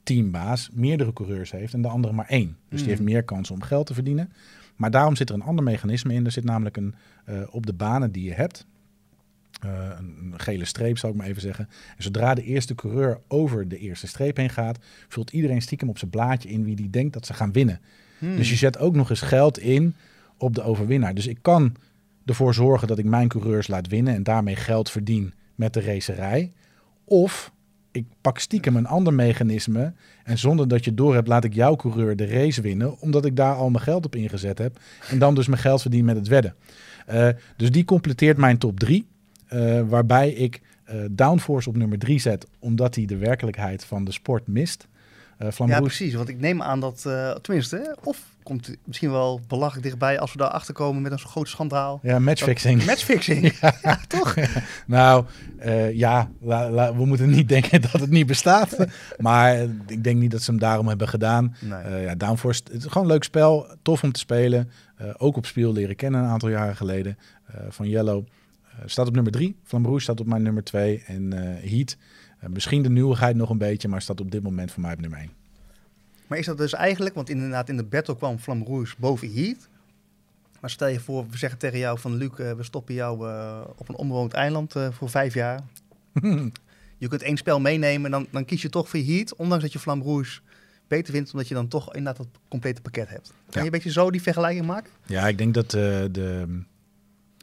teambaas 0.04 0.70
meerdere 0.74 1.14
coureurs 1.14 1.52
heeft 1.52 1.74
en 1.74 1.82
de 1.82 1.88
andere 1.88 2.14
maar 2.14 2.28
één. 2.28 2.58
Dus 2.70 2.80
die 2.80 2.89
heeft 2.89 3.02
meer 3.02 3.24
kans 3.24 3.52
om 3.52 3.62
geld 3.62 3.86
te 3.86 3.93
verdienen. 3.93 4.32
Maar 4.76 4.91
daarom 4.91 5.16
zit 5.16 5.30
er 5.30 5.36
een 5.36 5.41
ander 5.41 5.64
mechanisme 5.64 6.14
in. 6.14 6.26
Er 6.26 6.32
zit 6.32 6.43
namelijk 6.43 6.78
een 6.78 6.95
uh, 7.30 7.41
op 7.52 7.66
de 7.66 7.74
banen 7.74 8.12
die 8.12 8.24
je 8.24 8.34
hebt. 8.34 8.66
Uh, 9.66 9.72
een, 9.97 10.32
een 10.32 10.39
gele 10.39 10.66
streep, 10.66 10.97
zou 10.97 11.12
ik 11.12 11.18
maar 11.18 11.28
even 11.28 11.41
zeggen. 11.41 11.70
En 11.97 12.04
zodra 12.04 12.34
de 12.34 12.43
eerste 12.43 12.76
coureur 12.76 13.20
over 13.28 13.68
de 13.68 13.78
eerste 13.78 14.08
streep 14.08 14.38
heen 14.38 14.50
gaat, 14.50 14.80
vult 15.08 15.32
iedereen 15.32 15.62
stiekem 15.62 15.89
op 15.89 15.97
zijn 15.97 16.12
blaadje 16.12 16.50
in 16.50 16.64
wie 16.64 16.76
die 16.76 16.89
denkt 16.89 17.14
dat 17.14 17.26
ze 17.26 17.34
gaan 17.34 17.52
winnen. 17.52 17.80
Hmm. 18.18 18.36
Dus 18.36 18.50
je 18.50 18.56
zet 18.56 18.78
ook 18.78 18.95
nog 18.95 19.10
eens 19.10 19.22
geld 19.22 19.60
in 19.60 19.95
op 20.38 20.56
de 20.56 20.62
overwinnaar. 20.62 21.14
Dus 21.14 21.28
ik 21.28 21.38
kan 21.41 21.76
ervoor 22.26 22.54
zorgen 22.54 22.88
dat 22.88 22.97
ik 22.97 23.06
mijn 23.06 23.28
coureurs 23.28 23.68
laat 23.68 23.88
winnen 23.88 24.16
en 24.16 24.24
daarmee 24.24 24.56
geld 24.56 24.91
verdien 24.91 25.34
met 25.56 25.74
de 25.74 25.82
racerij. 25.82 26.52
Of 27.04 27.54
ik 27.92 28.06
pak 28.22 28.40
stiekem 28.40 28.76
een 28.76 28.88
ander 28.88 29.14
mechanisme 29.14 29.94
en 30.24 30.38
zonder 30.38 30.68
dat 30.68 30.86
je 30.86 30.94
door 30.94 31.14
hebt 31.14 31.28
laat 31.28 31.44
ik 31.44 31.54
jouw 31.54 31.76
coureur 31.76 32.16
de 32.16 32.26
race 32.26 32.62
winnen, 32.62 33.00
omdat 33.00 33.26
ik 33.26 33.36
daar 33.36 33.56
al 33.56 33.70
mijn 33.70 33.84
geld 33.84 34.06
op 34.06 34.16
ingezet 34.16 34.58
heb 34.58 34.80
en 35.10 35.20
dan 35.20 35.36
dus 35.36 35.48
mijn 35.48 35.62
geld 35.62 35.82
verdien 35.82 36.06
met 36.06 36.16
het 36.16 36.28
wedden. 36.28 36.56
Uh, 37.12 37.30
dus 37.56 37.72
die 37.72 37.86
completeert 37.86 38.38
mijn 38.38 38.58
top 38.58 38.80
3, 38.80 39.08
uh, 39.54 39.82
waarbij 39.88 40.30
ik 40.30 40.62
uh, 40.90 41.02
Downforce 41.12 41.70
op 41.70 41.78
nummer 41.78 42.00
3 42.00 42.20
zet, 42.20 42.48
omdat 42.60 42.96
hij 42.96 43.06
de 43.06 43.18
werkelijkheid 43.18 43.86
van 43.86 44.04
de 44.04 44.12
sport 44.12 44.48
mist. 44.48 44.88
Uh, 45.40 45.68
ja, 45.68 45.80
precies. 45.80 46.14
Want 46.14 46.30
ik 46.30 46.40
neem 46.40 46.62
aan 46.62 46.80
dat, 46.80 47.04
uh, 47.08 47.32
tenminste, 47.32 47.98
of 48.04 48.24
komt 48.44 48.76
misschien 48.84 49.12
wel 49.12 49.42
belachelijk 49.48 49.86
dichtbij 49.86 50.20
als 50.20 50.32
we 50.32 50.38
daar 50.38 50.50
achter 50.50 50.74
komen 50.74 51.02
met 51.02 51.12
een 51.12 51.20
groot 51.20 51.48
schandaal. 51.48 52.00
Ja, 52.04 52.20
matchfixing. 52.20 52.78
Dat, 52.78 52.88
matchfixing, 52.88 53.52
ja. 53.62 53.76
ja, 53.82 54.00
toch? 54.08 54.36
nou, 54.88 55.26
uh, 55.66 55.94
ja, 55.94 56.30
la, 56.42 56.70
la, 56.70 56.96
we 56.96 57.06
moeten 57.06 57.30
niet 57.30 57.50
denken 57.50 57.82
dat 57.82 57.92
het 57.92 58.10
niet 58.10 58.28
bestaat. 58.28 58.86
maar 59.18 59.58
ik 59.88 60.04
denk 60.04 60.20
niet 60.20 60.32
dat 60.32 60.42
ze 60.42 60.52
hem 60.52 60.60
daarom 60.60 60.88
hebben 60.88 61.08
gedaan. 61.08 61.56
Nee. 61.60 62.02
ja, 62.02 62.16
Downforce, 62.16 62.62
het 62.64 62.84
is 62.84 62.86
gewoon 62.86 63.04
een 63.04 63.14
leuk 63.14 63.24
spel, 63.24 63.68
tof 63.82 64.04
om 64.04 64.12
te 64.12 64.20
spelen. 64.20 64.72
ook 65.18 65.38
op 65.38 65.46
speel 65.46 65.74
leren 65.74 65.96
kennen 65.96 66.22
een 66.22 66.30
aantal 66.30 66.50
jaren 66.50 66.76
geleden. 66.76 67.18
van 67.70 67.90
Yellow 67.90 68.26
staat 68.86 69.08
op 69.08 69.14
nummer 69.14 69.32
3. 69.32 69.56
Flambeau 69.64 70.00
staat 70.00 70.20
op 70.20 70.28
mijn 70.28 70.42
nummer 70.42 70.64
2. 70.64 71.04
En 71.08 71.32
Heat 71.62 71.98
misschien 72.48 72.82
de 72.82 72.90
nieuwigheid 72.90 73.36
nog 73.36 73.50
een 73.50 73.58
beetje, 73.58 73.88
maar 73.88 74.02
staat 74.02 74.22
op 74.22 74.32
dit 74.32 74.44
moment 74.44 74.72
voor 74.72 74.82
mij 74.82 74.94
op 74.94 75.00
nummer 75.00 75.20
1. 75.20 75.30
Maar 76.28 76.38
is 76.38 76.46
dat 76.46 76.58
dus 76.58 76.74
eigenlijk, 76.74 77.16
want 77.16 77.30
inderdaad 77.30 77.70
in 77.70 77.78
de 77.78 77.84
battle 77.84 78.16
kwam 78.16 78.40
Flam 78.40 78.64
Rouge 78.64 78.96
boven 78.98 79.34
Heat. 79.34 79.70
Maar 80.60 80.70
stel 80.70 80.88
je 80.88 81.00
voor, 81.00 81.30
we 81.30 81.38
zeggen 81.38 81.60
tegen 81.60 81.80
jou 81.80 82.00
van 82.00 82.16
Luc, 82.16 82.30
uh, 82.38 82.52
we 82.52 82.64
stoppen 82.64 82.94
jou 82.94 83.28
uh, 83.28 83.62
op 83.76 83.90
een 83.90 83.96
onbewoond 83.96 84.34
eiland 84.34 84.76
uh, 84.76 84.92
voor 84.92 85.10
vijf 85.10 85.34
jaar. 85.34 85.60
je 86.98 87.08
kunt 87.08 87.22
één 87.22 87.38
spel 87.38 87.60
meenemen, 87.60 88.12
dan, 88.12 88.28
dan 88.32 88.46
kies 88.46 88.62
je 88.62 88.70
toch 88.70 88.90
voor 88.90 89.00
Heat, 89.00 89.36
ondanks 89.36 89.64
dat 89.64 89.74
je 89.74 89.80
Flam 89.80 90.02
Rouge 90.02 90.40
beter 90.88 91.14
vindt, 91.14 91.32
omdat 91.32 91.48
je 91.48 91.54
dan 91.54 91.68
toch 91.68 91.86
inderdaad 91.86 92.18
dat 92.18 92.42
complete 92.48 92.82
pakket 92.82 93.10
hebt. 93.10 93.28
Kan 93.28 93.34
ja. 93.50 93.60
je 93.60 93.66
een 93.66 93.72
beetje 93.72 93.92
zo 93.92 94.12
die 94.12 94.22
vergelijking 94.22 94.66
maken? 94.66 94.92
Ja, 95.06 95.28
ik 95.28 95.38
denk 95.38 95.54
dat 95.54 95.72
de 95.72 96.48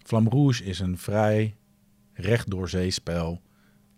Flam 0.03 0.29
Rouge 0.29 0.65
is 0.65 0.79
een 0.79 0.99
vrij 0.99 1.55
recht 2.13 2.51
door 2.51 2.69
zee 2.69 2.91
spel 2.91 3.41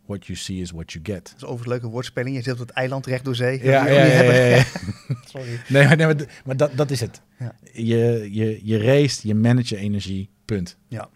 What 0.08 0.26
you 0.26 0.38
see 0.38 0.60
is 0.60 0.70
what 0.70 0.92
you 0.92 1.04
get. 1.04 1.24
Dat 1.24 1.34
is 1.36 1.42
overigens 1.42 1.64
een 1.64 1.68
leuke 1.72 1.86
woordspeling. 1.86 2.36
Je 2.36 2.42
zit 2.42 2.52
op 2.52 2.58
het 2.58 2.70
eiland 2.70 3.06
recht 3.06 3.24
door 3.24 3.34
zee. 3.34 3.62
Ja, 3.64 3.86
ja, 3.88 4.04
ja. 4.04 4.64
Sorry. 5.32 5.60
Nee, 5.68 5.86
maar, 5.86 5.96
nee, 5.96 6.06
maar, 6.06 6.16
maar 6.44 6.56
dat, 6.56 6.76
dat 6.76 6.90
is 6.90 7.00
het. 7.00 7.20
Ja. 7.38 7.54
Je, 7.72 8.28
je, 8.32 8.60
je 8.62 8.78
race, 8.78 9.26
je 9.26 9.34
manage 9.34 9.74
je 9.74 9.80
energie, 9.80 10.28
punt. 10.44 10.76
Ja. 10.88 11.08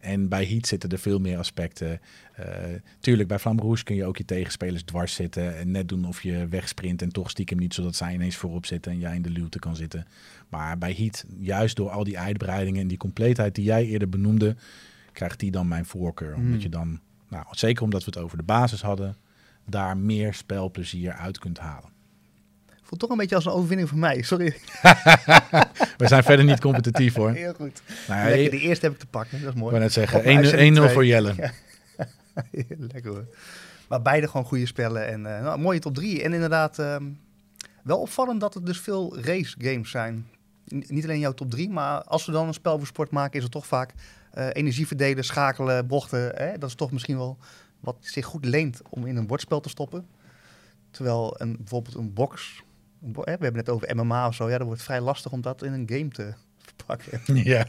En 0.00 0.28
bij 0.28 0.44
Heat 0.44 0.66
zitten 0.66 0.90
er 0.90 0.98
veel 0.98 1.18
meer 1.18 1.38
aspecten. 1.38 2.00
Uh, 2.40 2.46
tuurlijk, 3.00 3.28
bij 3.28 3.38
Flamme 3.38 3.62
Rouge 3.62 3.84
kun 3.84 3.96
je 3.96 4.04
ook 4.04 4.16
je 4.16 4.24
tegenspelers 4.24 4.82
dwars 4.82 5.14
zitten 5.14 5.56
en 5.56 5.70
net 5.70 5.88
doen 5.88 6.04
of 6.04 6.22
je 6.22 6.46
wegsprint 6.48 7.02
en 7.02 7.08
toch 7.12 7.30
stiekem 7.30 7.58
niet, 7.58 7.74
zodat 7.74 7.96
zij 7.96 8.14
ineens 8.14 8.36
voorop 8.36 8.66
zitten 8.66 8.92
en 8.92 8.98
jij 8.98 9.14
in 9.14 9.22
de 9.22 9.30
luwte 9.30 9.58
kan 9.58 9.76
zitten. 9.76 10.06
Maar 10.48 10.78
bij 10.78 10.92
Heat, 10.92 11.24
juist 11.38 11.76
door 11.76 11.90
al 11.90 12.04
die 12.04 12.18
uitbreidingen 12.18 12.80
en 12.80 12.88
die 12.88 12.98
compleetheid 12.98 13.54
die 13.54 13.64
jij 13.64 13.86
eerder 13.86 14.08
benoemde, 14.08 14.56
krijgt 15.12 15.40
die 15.40 15.50
dan 15.50 15.68
mijn 15.68 15.84
voorkeur. 15.84 16.34
Omdat 16.34 16.50
Hmm. 16.52 16.60
je 16.60 16.68
dan 16.68 17.00
nou, 17.28 17.44
zeker 17.50 17.82
omdat 17.82 18.04
we 18.04 18.10
het 18.14 18.24
over 18.24 18.36
de 18.36 18.42
basis 18.42 18.82
hadden, 18.82 19.16
daar 19.66 19.96
meer 19.96 20.34
spelplezier 20.34 21.12
uit 21.12 21.38
kunt 21.38 21.58
halen. 21.58 21.92
Voelt 22.82 23.00
toch 23.00 23.10
een 23.10 23.16
beetje 23.16 23.34
als 23.34 23.44
een 23.44 23.52
overwinning 23.52 23.88
voor 23.88 23.98
mij. 23.98 24.22
Sorry. 24.22 24.56
We 25.98 26.06
zijn 26.08 26.22
verder 26.22 26.44
niet 26.44 26.60
competitief 26.60 27.14
hoor. 27.14 27.30
Heel 27.32 27.54
goed. 27.54 27.82
Nou, 28.08 28.24
Lekker, 28.28 28.44
ik 28.44 28.50
de 28.50 28.58
eerste 28.58 28.84
heb 28.86 28.94
ik 28.94 29.00
te 29.00 29.06
pakken. 29.06 29.40
Dat 29.42 29.54
is 29.54 29.60
mooi. 29.60 29.70
wou 29.70 29.82
net 29.82 29.92
zeggen, 29.92 30.18
Op 30.18 30.24
mijn 30.24 30.36
1-0 30.36 30.40
uitzending 30.40 30.76
1-0 30.76 30.80
twee. 30.80 30.92
voor 30.94 31.06
Jelle. 31.06 31.34
Ja. 31.36 31.50
Lekker 32.92 33.10
hoor. 33.10 33.26
Maar 33.88 34.02
beide 34.02 34.26
gewoon 34.28 34.46
goede 34.46 34.66
spellen. 34.66 35.06
En 35.08 35.36
eh 35.36 35.42
nou, 35.42 35.58
mooie 35.58 35.78
top 35.78 35.94
3. 35.94 36.22
En 36.22 36.32
inderdaad, 36.32 36.78
ehm, 36.78 37.04
wel 37.82 37.98
opvallend 38.00 38.40
dat 38.40 38.54
het 38.54 38.66
dus 38.66 38.80
veel 38.80 39.18
race 39.20 39.54
games 39.58 39.90
zijn. 39.90 40.26
N- 40.74 40.84
niet 40.88 41.04
alleen 41.04 41.18
jouw 41.18 41.32
top 41.34 41.50
3, 41.50 41.70
maar 41.70 42.02
als 42.02 42.26
we 42.26 42.32
dan 42.32 42.46
een 42.46 42.54
spel 42.54 42.78
voor 42.78 42.86
sport 42.86 43.10
maken, 43.10 43.36
is 43.36 43.42
het 43.42 43.52
toch 43.52 43.66
vaak 43.66 43.92
eh, 44.34 44.46
energie 44.52 44.86
verdelen, 44.86 45.24
schakelen, 45.24 45.86
bochten. 45.86 46.32
Hè? 46.34 46.58
Dat 46.58 46.68
is 46.68 46.74
toch 46.74 46.90
misschien 46.90 47.16
wel 47.16 47.38
wat 47.80 47.96
zich 48.00 48.24
goed 48.24 48.44
leent 48.44 48.80
om 48.88 49.06
in 49.06 49.16
een 49.16 49.26
bordspel 49.26 49.60
te 49.60 49.68
stoppen. 49.68 50.06
Terwijl 50.90 51.34
een, 51.38 51.56
bijvoorbeeld 51.58 51.94
een 51.94 52.12
box, 52.12 52.62
een 53.04 53.12
bo- 53.12 53.22
hè, 53.24 53.36
we 53.36 53.42
hebben 53.44 53.60
het 53.60 53.68
over 53.70 53.96
MMA 53.96 54.26
of 54.26 54.34
zo, 54.34 54.50
ja, 54.50 54.56
dan 54.56 54.66
wordt 54.66 54.80
het 54.80 54.90
vrij 54.90 55.00
lastig 55.00 55.32
om 55.32 55.40
dat 55.40 55.62
in 55.62 55.72
een 55.72 55.88
game 55.88 56.08
te 56.08 56.32
verpakken. 56.64 57.20
Ja. 57.52 57.66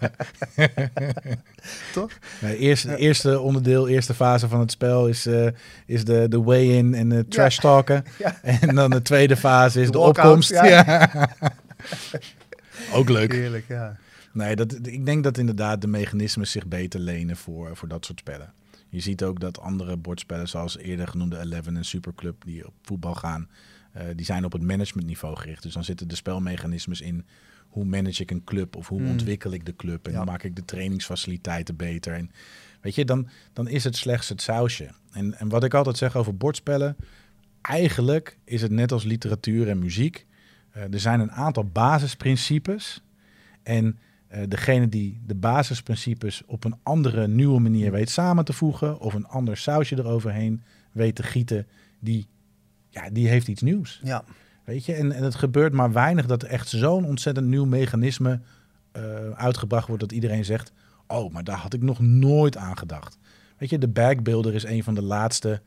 Toch? 1.93 2.11
Nee, 2.41 2.57
eerste, 2.57 2.95
eerste 2.97 3.39
onderdeel, 3.39 3.87
eerste 3.87 4.13
fase 4.13 4.47
van 4.47 4.59
het 4.59 4.71
spel 4.71 5.07
is, 5.07 5.25
eh, 5.25 5.47
is 5.85 6.05
de, 6.05 6.27
de 6.27 6.41
way-in 6.41 6.93
en 6.93 7.09
de 7.09 7.27
trash 7.27 7.57
talken. 7.59 8.03
Ja. 8.17 8.39
En 8.41 8.75
dan 8.75 8.89
de 8.89 9.01
tweede 9.01 9.37
fase 9.37 9.79
is 9.79 9.85
De 9.85 9.91
de, 9.91 9.99
opkomst. 9.99 10.55
Ook 12.93 13.09
leuk. 13.09 13.31
Heerlijk, 13.31 13.65
ja. 13.67 13.95
Nee, 14.35 14.55
dat, 14.55 14.87
ik 14.87 15.05
denk 15.05 15.23
dat 15.23 15.37
inderdaad 15.37 15.81
de 15.81 15.87
mechanismen 15.87 16.47
zich 16.47 16.67
beter 16.67 16.99
lenen 16.99 17.37
voor, 17.37 17.75
voor 17.75 17.87
dat 17.87 18.05
soort 18.05 18.19
spellen. 18.19 18.53
Je 18.89 18.99
ziet 18.99 19.23
ook 19.23 19.39
dat 19.39 19.59
andere 19.59 19.97
bordspellen, 19.97 20.47
zoals 20.47 20.77
eerder 20.77 21.07
genoemde 21.07 21.39
Eleven 21.39 21.77
en 21.77 21.85
Superclub, 21.85 22.43
die 22.45 22.67
op 22.67 22.73
voetbal 22.81 23.13
gaan, 23.15 23.49
eh, 23.91 24.03
die 24.15 24.25
zijn 24.25 24.45
op 24.45 24.51
het 24.51 24.61
managementniveau 24.61 25.35
gericht. 25.35 25.63
Dus 25.63 25.73
dan 25.73 25.83
zitten 25.83 26.07
de 26.07 26.15
spelmechanismes 26.15 27.01
in 27.01 27.25
hoe 27.67 27.85
manage 27.85 28.21
ik 28.21 28.31
een 28.31 28.43
club 28.43 28.75
of 28.75 28.87
hoe 28.87 29.01
Mm. 29.01 29.09
ontwikkel 29.09 29.51
ik 29.51 29.65
de 29.65 29.75
club 29.75 30.05
en 30.05 30.11
Ja. 30.11 30.17
hoe 30.17 30.25
maak 30.25 30.43
ik 30.43 30.55
de 30.55 30.65
trainingsfaciliteiten 30.65 31.75
beter. 31.75 32.13
En 32.13 32.31
weet 32.81 32.95
je, 32.95 33.05
dan, 33.05 33.27
dan 33.53 33.67
is 33.67 33.83
het 33.83 33.95
slechts 33.95 34.29
het 34.29 34.41
sausje. 34.41 34.89
En, 35.11 35.33
en 35.39 35.49
wat 35.49 35.63
ik 35.63 35.73
altijd 35.73 35.97
zeg 35.97 36.15
over 36.15 36.37
bordspellen, 36.37 36.95
eigenlijk 37.61 38.37
is 38.43 38.61
het 38.61 38.71
net 38.71 38.91
als 38.91 39.03
literatuur 39.03 39.69
en 39.69 39.79
muziek. 39.79 40.25
Eh, 40.71 40.93
er 40.93 40.99
zijn 40.99 41.19
een 41.19 41.31
aantal 41.31 41.63
basisprincipes. 41.63 43.01
En 43.63 43.99
degene 44.47 44.89
die 44.89 45.21
de 45.25 45.35
basisprincipes 45.35 46.43
op 46.45 46.63
een 46.63 46.75
andere, 46.83 47.27
nieuwe 47.27 47.59
manier 47.59 47.91
weet 47.91 48.09
samen 48.09 48.45
te 48.45 48.53
voegen, 48.53 48.99
of 48.99 49.13
een 49.13 49.27
ander 49.27 49.57
sausje 49.57 49.97
eroverheen 49.97 50.61
weet 50.91 51.15
te 51.15 51.23
gieten, 51.23 51.67
die, 51.99 52.27
ja, 52.89 53.09
die 53.09 53.27
heeft 53.27 53.47
iets 53.47 53.61
nieuws. 53.61 53.99
Ja, 54.03 54.23
Weet 54.63 54.85
je, 54.85 54.93
en, 54.93 55.11
en 55.11 55.23
het 55.23 55.35
gebeurt 55.35 55.73
maar 55.73 55.91
weinig 55.91 56.25
dat 56.25 56.41
er 56.43 56.49
echt 56.49 56.67
zo'n 56.69 57.05
ontzettend 57.05 57.47
nieuw 57.47 57.65
mechanisme 57.65 58.39
eh, 58.91 59.29
uitgebracht 59.29 59.87
wordt 59.87 60.01
dat 60.01 60.11
iedereen 60.11 60.45
zegt: 60.45 60.71
Oh, 61.07 61.33
maar 61.33 61.43
daar 61.43 61.57
had 61.57 61.73
ik 61.73 61.81
nog 61.81 61.99
nooit 61.99 62.57
aan 62.57 62.77
gedacht. 62.77 63.17
Weet 63.57 63.69
je, 63.69 63.77
de 63.77 63.87
backbuilder 63.87 64.53
is 64.53 64.63
een 64.63 64.83
van 64.83 64.95
de 64.95 65.01
laatste 65.01 65.61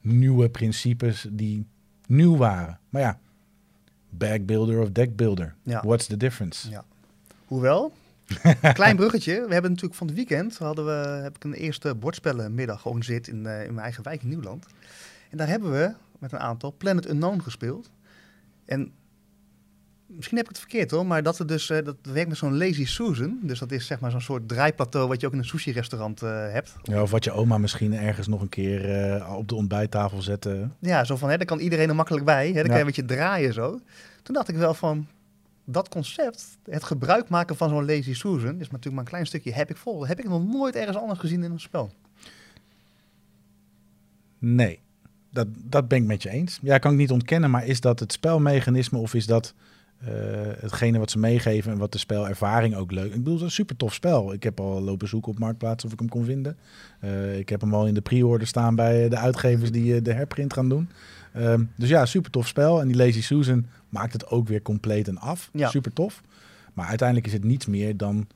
nieuwe 0.00 0.48
principes 0.50 1.26
die 1.30 1.66
nieuw 2.06 2.36
waren. 2.36 2.78
Maar 2.88 3.02
ja, 3.02 3.18
backbuilder 4.10 4.80
of 4.80 4.90
deckbuilder, 4.90 5.54
Ja. 5.62 5.82
what's 5.84 6.06
the 6.06 6.16
difference? 6.16 6.70
Ja. 6.70 6.84
Hoewel, 7.48 7.92
klein 8.72 8.96
bruggetje. 8.96 9.32
We 9.32 9.52
hebben 9.52 9.70
natuurlijk 9.70 9.98
van 9.98 10.06
het 10.06 10.16
weekend 10.16 10.58
hadden 10.58 10.84
we, 10.84 11.20
heb 11.22 11.36
ik 11.36 11.44
een 11.44 11.52
eerste 11.52 11.94
bordspellenmiddag 11.94 12.80
georganiseerd 12.80 13.28
in, 13.28 13.46
eh, 13.46 13.64
in 13.64 13.74
mijn 13.74 13.84
eigen 13.84 14.02
wijk 14.02 14.22
in 14.22 14.28
Nieuwland. 14.28 14.66
En 15.30 15.36
daar 15.36 15.48
hebben 15.48 15.70
we 15.72 15.92
met 16.18 16.32
een 16.32 16.38
aantal 16.38 16.74
Planet 16.78 17.08
Unknown 17.08 17.40
gespeeld. 17.40 17.90
En 18.64 18.92
misschien 20.06 20.36
heb 20.36 20.46
ik 20.46 20.52
het 20.52 20.60
verkeerd 20.60 20.90
hoor, 20.90 21.06
maar 21.06 21.22
dat, 21.22 21.38
er 21.38 21.46
dus, 21.46 21.70
eh, 21.70 21.84
dat 21.84 21.96
werkt 22.02 22.28
met 22.28 22.38
zo'n 22.38 22.56
Lazy 22.56 22.86
Susan. 22.86 23.38
Dus 23.42 23.58
dat 23.58 23.72
is 23.72 23.86
zeg 23.86 24.00
maar 24.00 24.10
zo'n 24.10 24.20
soort 24.20 24.48
draaiplateau 24.48 25.08
wat 25.08 25.20
je 25.20 25.26
ook 25.26 25.32
in 25.32 25.38
een 25.38 25.44
sushi-restaurant 25.44 26.22
eh, 26.22 26.30
hebt. 26.30 26.74
Ja, 26.82 27.02
of 27.02 27.10
wat 27.10 27.24
je 27.24 27.32
oma 27.32 27.58
misschien 27.58 27.94
ergens 27.94 28.26
nog 28.26 28.40
een 28.40 28.48
keer 28.48 29.26
op 29.36 29.48
de 29.48 29.54
ontbijttafel 29.54 30.22
zette. 30.22 30.68
Ja, 30.78 31.04
zo 31.04 31.16
van, 31.16 31.30
hè, 31.30 31.36
daar 31.36 31.46
kan 31.46 31.58
iedereen 31.58 31.88
er 31.88 31.94
makkelijk 31.94 32.24
bij. 32.24 32.46
Hè, 32.46 32.52
dan 32.52 32.62
kan 32.62 32.74
je 32.74 32.80
een 32.80 32.86
beetje 32.86 33.04
draaien 33.04 33.52
zo. 33.52 33.80
Toen 34.22 34.34
dacht 34.34 34.48
ik 34.48 34.56
wel 34.56 34.74
van, 34.74 35.06
dat 35.70 35.88
concept, 35.88 36.58
het 36.64 36.84
gebruik 36.84 37.28
maken 37.28 37.56
van 37.56 37.68
zo'n 37.68 37.86
Lazy 37.86 38.14
Susan, 38.14 38.60
is 38.60 38.70
natuurlijk 38.70 38.94
maar 38.94 39.04
een 39.04 39.10
klein 39.10 39.26
stukje 39.26 39.52
heb 39.52 39.70
ik 39.70 39.76
vol. 39.76 40.06
Heb 40.06 40.18
ik 40.18 40.28
nog 40.28 40.46
nooit 40.46 40.74
ergens 40.74 40.96
anders 40.96 41.18
gezien 41.18 41.42
in 41.42 41.50
een 41.50 41.60
spel. 41.60 41.90
Nee, 44.38 44.80
dat, 45.30 45.46
dat 45.52 45.88
ben 45.88 45.98
ik 45.98 46.04
met 46.04 46.22
je 46.22 46.30
eens. 46.30 46.58
Ja, 46.62 46.78
kan 46.78 46.92
ik 46.92 46.98
niet 46.98 47.10
ontkennen, 47.10 47.50
maar 47.50 47.66
is 47.66 47.80
dat 47.80 48.00
het 48.00 48.12
spelmechanisme 48.12 48.98
of 48.98 49.14
is 49.14 49.26
dat 49.26 49.54
eh, 49.98 50.10
hetgene 50.58 50.98
wat 50.98 51.10
ze 51.10 51.18
meegeven 51.18 51.72
en 51.72 51.78
wat 51.78 51.92
de 51.92 51.98
spelervaring 51.98 52.74
ook 52.74 52.90
leuk? 52.90 53.12
Ik 53.12 53.18
bedoel, 53.18 53.32
het 53.32 53.42
is 53.42 53.46
een 53.46 53.50
super 53.50 53.76
tof 53.76 53.94
spel. 53.94 54.32
Ik 54.32 54.42
heb 54.42 54.60
al 54.60 54.82
lopen 54.82 55.08
zoeken 55.08 55.32
op 55.32 55.38
Marktplaats 55.38 55.84
of 55.84 55.92
ik 55.92 55.98
hem 55.98 56.08
kon 56.08 56.24
vinden. 56.24 56.56
Eh, 57.00 57.38
ik 57.38 57.48
heb 57.48 57.60
hem 57.60 57.74
al 57.74 57.86
in 57.86 57.94
de 57.94 58.00
pre-order 58.00 58.46
staan 58.46 58.74
bij 58.74 59.08
de 59.08 59.16
uitgevers 59.16 59.70
die 59.70 59.94
eh, 59.94 60.02
de 60.02 60.12
herprint 60.12 60.52
gaan 60.52 60.68
doen. 60.68 60.88
Ehm, 61.32 61.64
dus 61.76 61.88
ja, 61.88 62.06
super 62.06 62.30
tof 62.30 62.46
spel. 62.46 62.80
En 62.80 62.86
die 62.86 62.96
Lazy 62.96 63.22
Susan 63.22 63.66
maakt 63.88 64.12
het 64.12 64.26
ook 64.26 64.48
weer 64.48 64.62
compleet 64.62 65.08
en 65.08 65.18
af. 65.18 65.50
Ja. 65.52 65.68
Super 65.68 65.92
tof. 65.92 66.22
Maar 66.74 66.86
uiteindelijk 66.86 67.26
is 67.28 67.32
het 67.32 67.44
niets 67.44 67.66
meer 67.66 67.96
dan 67.96 68.26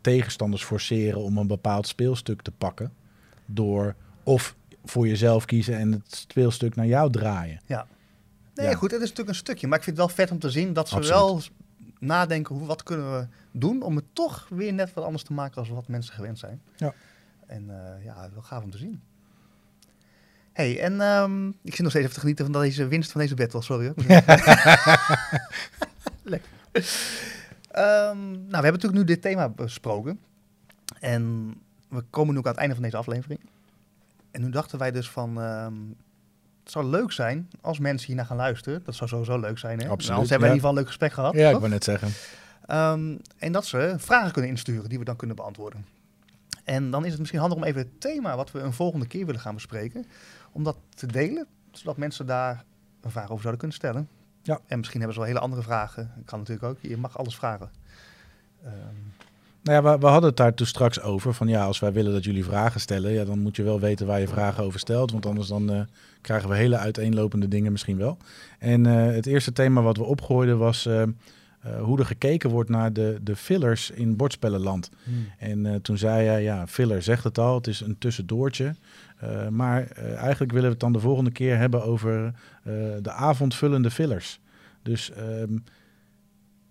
tegenstanders 0.00 0.64
forceren 0.64 1.20
om 1.20 1.36
een 1.38 1.46
bepaald 1.46 1.86
speelstuk 1.86 2.42
te 2.42 2.50
pakken. 2.50 2.92
Door 3.46 3.94
of 4.22 4.56
voor 4.84 5.08
jezelf 5.08 5.44
kiezen 5.44 5.78
en 5.78 5.92
het 5.92 6.14
speelstuk 6.14 6.74
naar 6.76 6.86
jou 6.86 7.10
draaien. 7.10 7.60
Nee, 7.66 8.66
Ja. 8.66 8.74
goed, 8.74 8.90
het 8.90 9.00
is 9.02 9.08
natuurlijk 9.08 9.28
een 9.36 9.44
stukje. 9.44 9.66
Maar 9.66 9.78
ik 9.78 9.84
vind 9.84 9.96
het 9.96 10.06
wel 10.06 10.14
vet 10.16 10.30
om 10.30 10.38
te 10.38 10.50
zien 10.50 10.72
dat 10.72 10.88
ze 10.88 10.94
Absoluut. 10.94 11.18
wel 11.18 11.40
nadenken, 11.98 12.54
hoe, 12.56 12.66
wat 12.66 12.82
kunnen 12.82 13.12
we 13.18 13.26
doen 13.50 13.82
om 13.82 13.96
het 13.96 14.04
toch 14.12 14.46
weer 14.50 14.72
net 14.72 14.94
wat 14.94 15.04
anders 15.04 15.22
te 15.24 15.32
maken 15.32 15.56
als 15.56 15.68
wat 15.68 15.88
mensen 15.88 16.14
gewend 16.14 16.38
zijn. 16.38 16.60
Ja. 16.76 16.92
En 17.46 17.70
eh, 17.70 18.04
ja, 18.04 18.28
wel 18.32 18.42
gaaf 18.42 18.62
om 18.62 18.70
te 18.70 18.78
zien. 18.78 19.00
Hey, 20.58 20.80
en 20.80 21.00
ehm, 21.00 21.48
ik 21.48 21.74
zit 21.74 21.78
nog 21.78 21.90
steeds 21.90 22.04
even 22.04 22.14
te 22.14 22.20
genieten 22.20 22.52
van 22.52 22.62
deze 22.62 22.88
winst 22.88 23.12
van 23.12 23.20
deze 23.20 23.34
battle, 23.34 23.62
sorry 23.62 23.86
hoor. 23.86 23.94
Lekker. 26.22 26.50
Ehm, 27.70 28.30
nou, 28.30 28.48
we 28.48 28.66
hebben 28.66 28.72
natuurlijk 28.72 28.92
nu 28.92 29.04
dit 29.04 29.22
thema 29.22 29.48
besproken. 29.48 30.20
En 31.00 31.54
we 31.88 32.04
komen 32.10 32.32
nu 32.32 32.38
ook 32.38 32.46
aan 32.46 32.50
het 32.50 32.60
einde 32.60 32.74
van 32.74 32.84
deze 32.84 32.96
aflevering. 32.96 33.40
En 34.30 34.40
nu 34.42 34.50
dachten 34.50 34.78
wij 34.78 34.90
dus 34.90 35.10
van... 35.10 35.40
ehm, 35.40 35.74
het 36.62 36.72
zou 36.76 36.86
leuk 36.86 37.12
zijn 37.12 37.48
als 37.60 37.78
mensen 37.78 38.06
hiernaar 38.06 38.26
gaan 38.26 38.36
luisteren. 38.36 38.82
Dat 38.84 38.94
zou 38.94 39.10
sowieso 39.10 39.38
leuk 39.38 39.58
zijn, 39.58 39.78
hè? 39.78 39.88
Absoluut, 39.88 40.10
Anders 40.10 40.30
hebben 40.30 40.48
we 40.48 40.54
in 40.54 40.60
ieder 40.60 40.68
geval 40.68 40.70
een 40.70 40.76
leuk 40.76 40.86
gesprek 40.86 41.12
gehad. 41.12 41.34
Ja, 41.34 41.50
ik 41.50 41.56
wou 41.56 41.68
net 41.68 41.84
zeggen. 41.84 42.08
En 43.38 43.52
dat 43.52 43.66
ze 43.66 43.94
vragen 43.98 44.32
kunnen 44.32 44.50
insturen 44.50 44.88
die 44.88 44.98
we 44.98 45.04
dan 45.04 45.16
kunnen 45.16 45.36
beantwoorden. 45.36 45.86
En 46.68 46.90
dan 46.90 47.04
is 47.04 47.10
het 47.10 47.18
misschien 47.18 47.40
handig 47.40 47.58
om 47.58 47.64
even 47.64 47.80
het 47.80 48.00
thema 48.00 48.36
wat 48.36 48.50
we 48.50 48.60
een 48.60 48.72
volgende 48.72 49.06
keer 49.06 49.26
willen 49.26 49.40
gaan 49.40 49.54
bespreken, 49.54 50.06
om 50.58 50.64
dat 50.64 50.76
te 50.94 51.06
delen, 51.06 51.46
zodat 51.72 51.96
mensen 51.96 52.26
daar 52.26 52.64
een 53.00 53.10
vraag 53.10 53.30
over 53.30 53.40
zouden 53.40 53.58
kunnen 53.58 53.76
stellen. 53.76 54.08
Ja. 54.42 54.60
En 54.66 54.78
misschien 54.78 54.98
hebben 55.00 55.16
ze 55.16 55.20
wel 55.20 55.32
hele 55.32 55.44
andere 55.44 55.62
vragen. 55.62 56.12
Kan 56.24 56.38
natuurlijk 56.38 56.66
ook. 56.66 56.76
Je 56.80 56.96
mag 56.96 57.18
alles 57.18 57.36
vragen. 57.36 57.70
Ehm, 58.64 58.72
Nou 59.62 59.82
ja, 59.82 59.92
we, 59.92 59.98
we 59.98 60.06
hadden 60.06 60.28
het 60.28 60.36
daar 60.36 60.54
toen 60.54 60.66
straks 60.66 61.00
over. 61.00 61.34
Van 61.34 61.48
ja, 61.48 61.64
als 61.64 61.78
wij 61.78 61.92
willen 61.92 62.12
dat 62.12 62.24
jullie 62.24 62.44
vragen 62.44 62.80
stellen, 62.80 63.12
ja, 63.12 63.24
dan 63.24 63.38
moet 63.38 63.56
je 63.56 63.62
wel 63.62 63.80
weten 63.80 64.06
waar 64.06 64.20
je 64.20 64.28
vragen 64.28 64.64
over 64.64 64.80
stelt. 64.80 65.10
Want 65.10 65.26
anders 65.26 65.48
dan 65.48 65.70
eh, 65.70 65.80
krijgen 66.20 66.48
we 66.48 66.56
hele 66.56 66.76
uiteenlopende 66.76 67.48
dingen 67.48 67.72
misschien 67.72 67.98
wel. 67.98 68.16
En 68.58 68.86
eh, 68.86 69.14
het 69.14 69.26
eerste 69.26 69.52
thema 69.52 69.82
wat 69.82 69.96
we 69.96 70.04
opgooiden 70.04 70.58
was 70.58 70.86
eh, 71.58 71.80
hoe 71.80 71.98
er 71.98 72.06
gekeken 72.06 72.50
wordt 72.50 72.70
naar 72.70 72.92
de, 72.92 73.18
de 73.22 73.36
fillers 73.36 73.90
in 73.90 74.16
bordspellenland. 74.16 74.90
En 75.38 75.66
eh, 75.66 75.74
toen 75.74 75.98
zei 75.98 76.26
hij, 76.26 76.42
ja, 76.42 76.66
filler 76.66 77.02
zegt 77.02 77.24
het 77.24 77.38
al, 77.38 77.54
het 77.54 77.66
is 77.66 77.80
een 77.80 77.98
tussendoortje. 77.98 78.74
Eh, 79.18 79.48
maar 79.48 79.86
eh, 79.86 80.14
eigenlijk 80.14 80.52
willen 80.52 80.66
we 80.66 80.72
het 80.72 80.80
dan 80.80 80.92
de 80.92 81.00
volgende 81.00 81.30
keer 81.30 81.56
hebben 81.56 81.84
over 81.84 82.24
eh, 82.24 82.72
de 83.02 83.10
avondvullende 83.10 83.90
fillers. 83.90 84.40
Dus 84.82 85.10
ehm, 85.10 85.58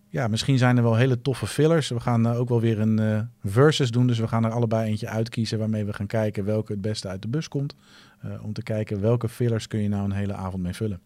ja, 0.10 0.28
misschien 0.28 0.58
zijn 0.58 0.78
er 0.78 0.84
wel 0.84 0.96
hele 0.96 1.22
toffe 1.22 1.48
fillers. 1.48 1.90
We 1.90 2.00
gaan 2.00 2.28
ook 2.28 2.50
wel 2.50 2.62
weer 2.62 2.80
een 2.80 3.30
versus 3.44 3.92
doen, 3.92 4.08
dus 4.08 4.20
we 4.20 4.28
gaan 4.28 4.46
er 4.46 4.52
allebei 4.52 4.90
eentje 4.90 5.08
uitkiezen 5.08 5.60
waarmee 5.60 5.86
we 5.86 5.94
gaan 5.94 6.08
kijken 6.08 6.46
welke 6.46 6.72
het 6.72 6.82
beste 6.82 7.08
uit 7.08 7.22
de 7.22 7.28
bus 7.28 7.48
komt. 7.48 7.76
Om 8.42 8.54
te 8.54 8.64
kijken 8.64 9.02
welke 9.02 9.30
fillers 9.30 9.68
kun 9.68 9.80
je 9.80 9.90
nou 9.90 10.04
een 10.04 10.12
hele 10.12 10.34
avond 10.34 10.64
mee 10.64 10.74
vullen. 10.74 11.00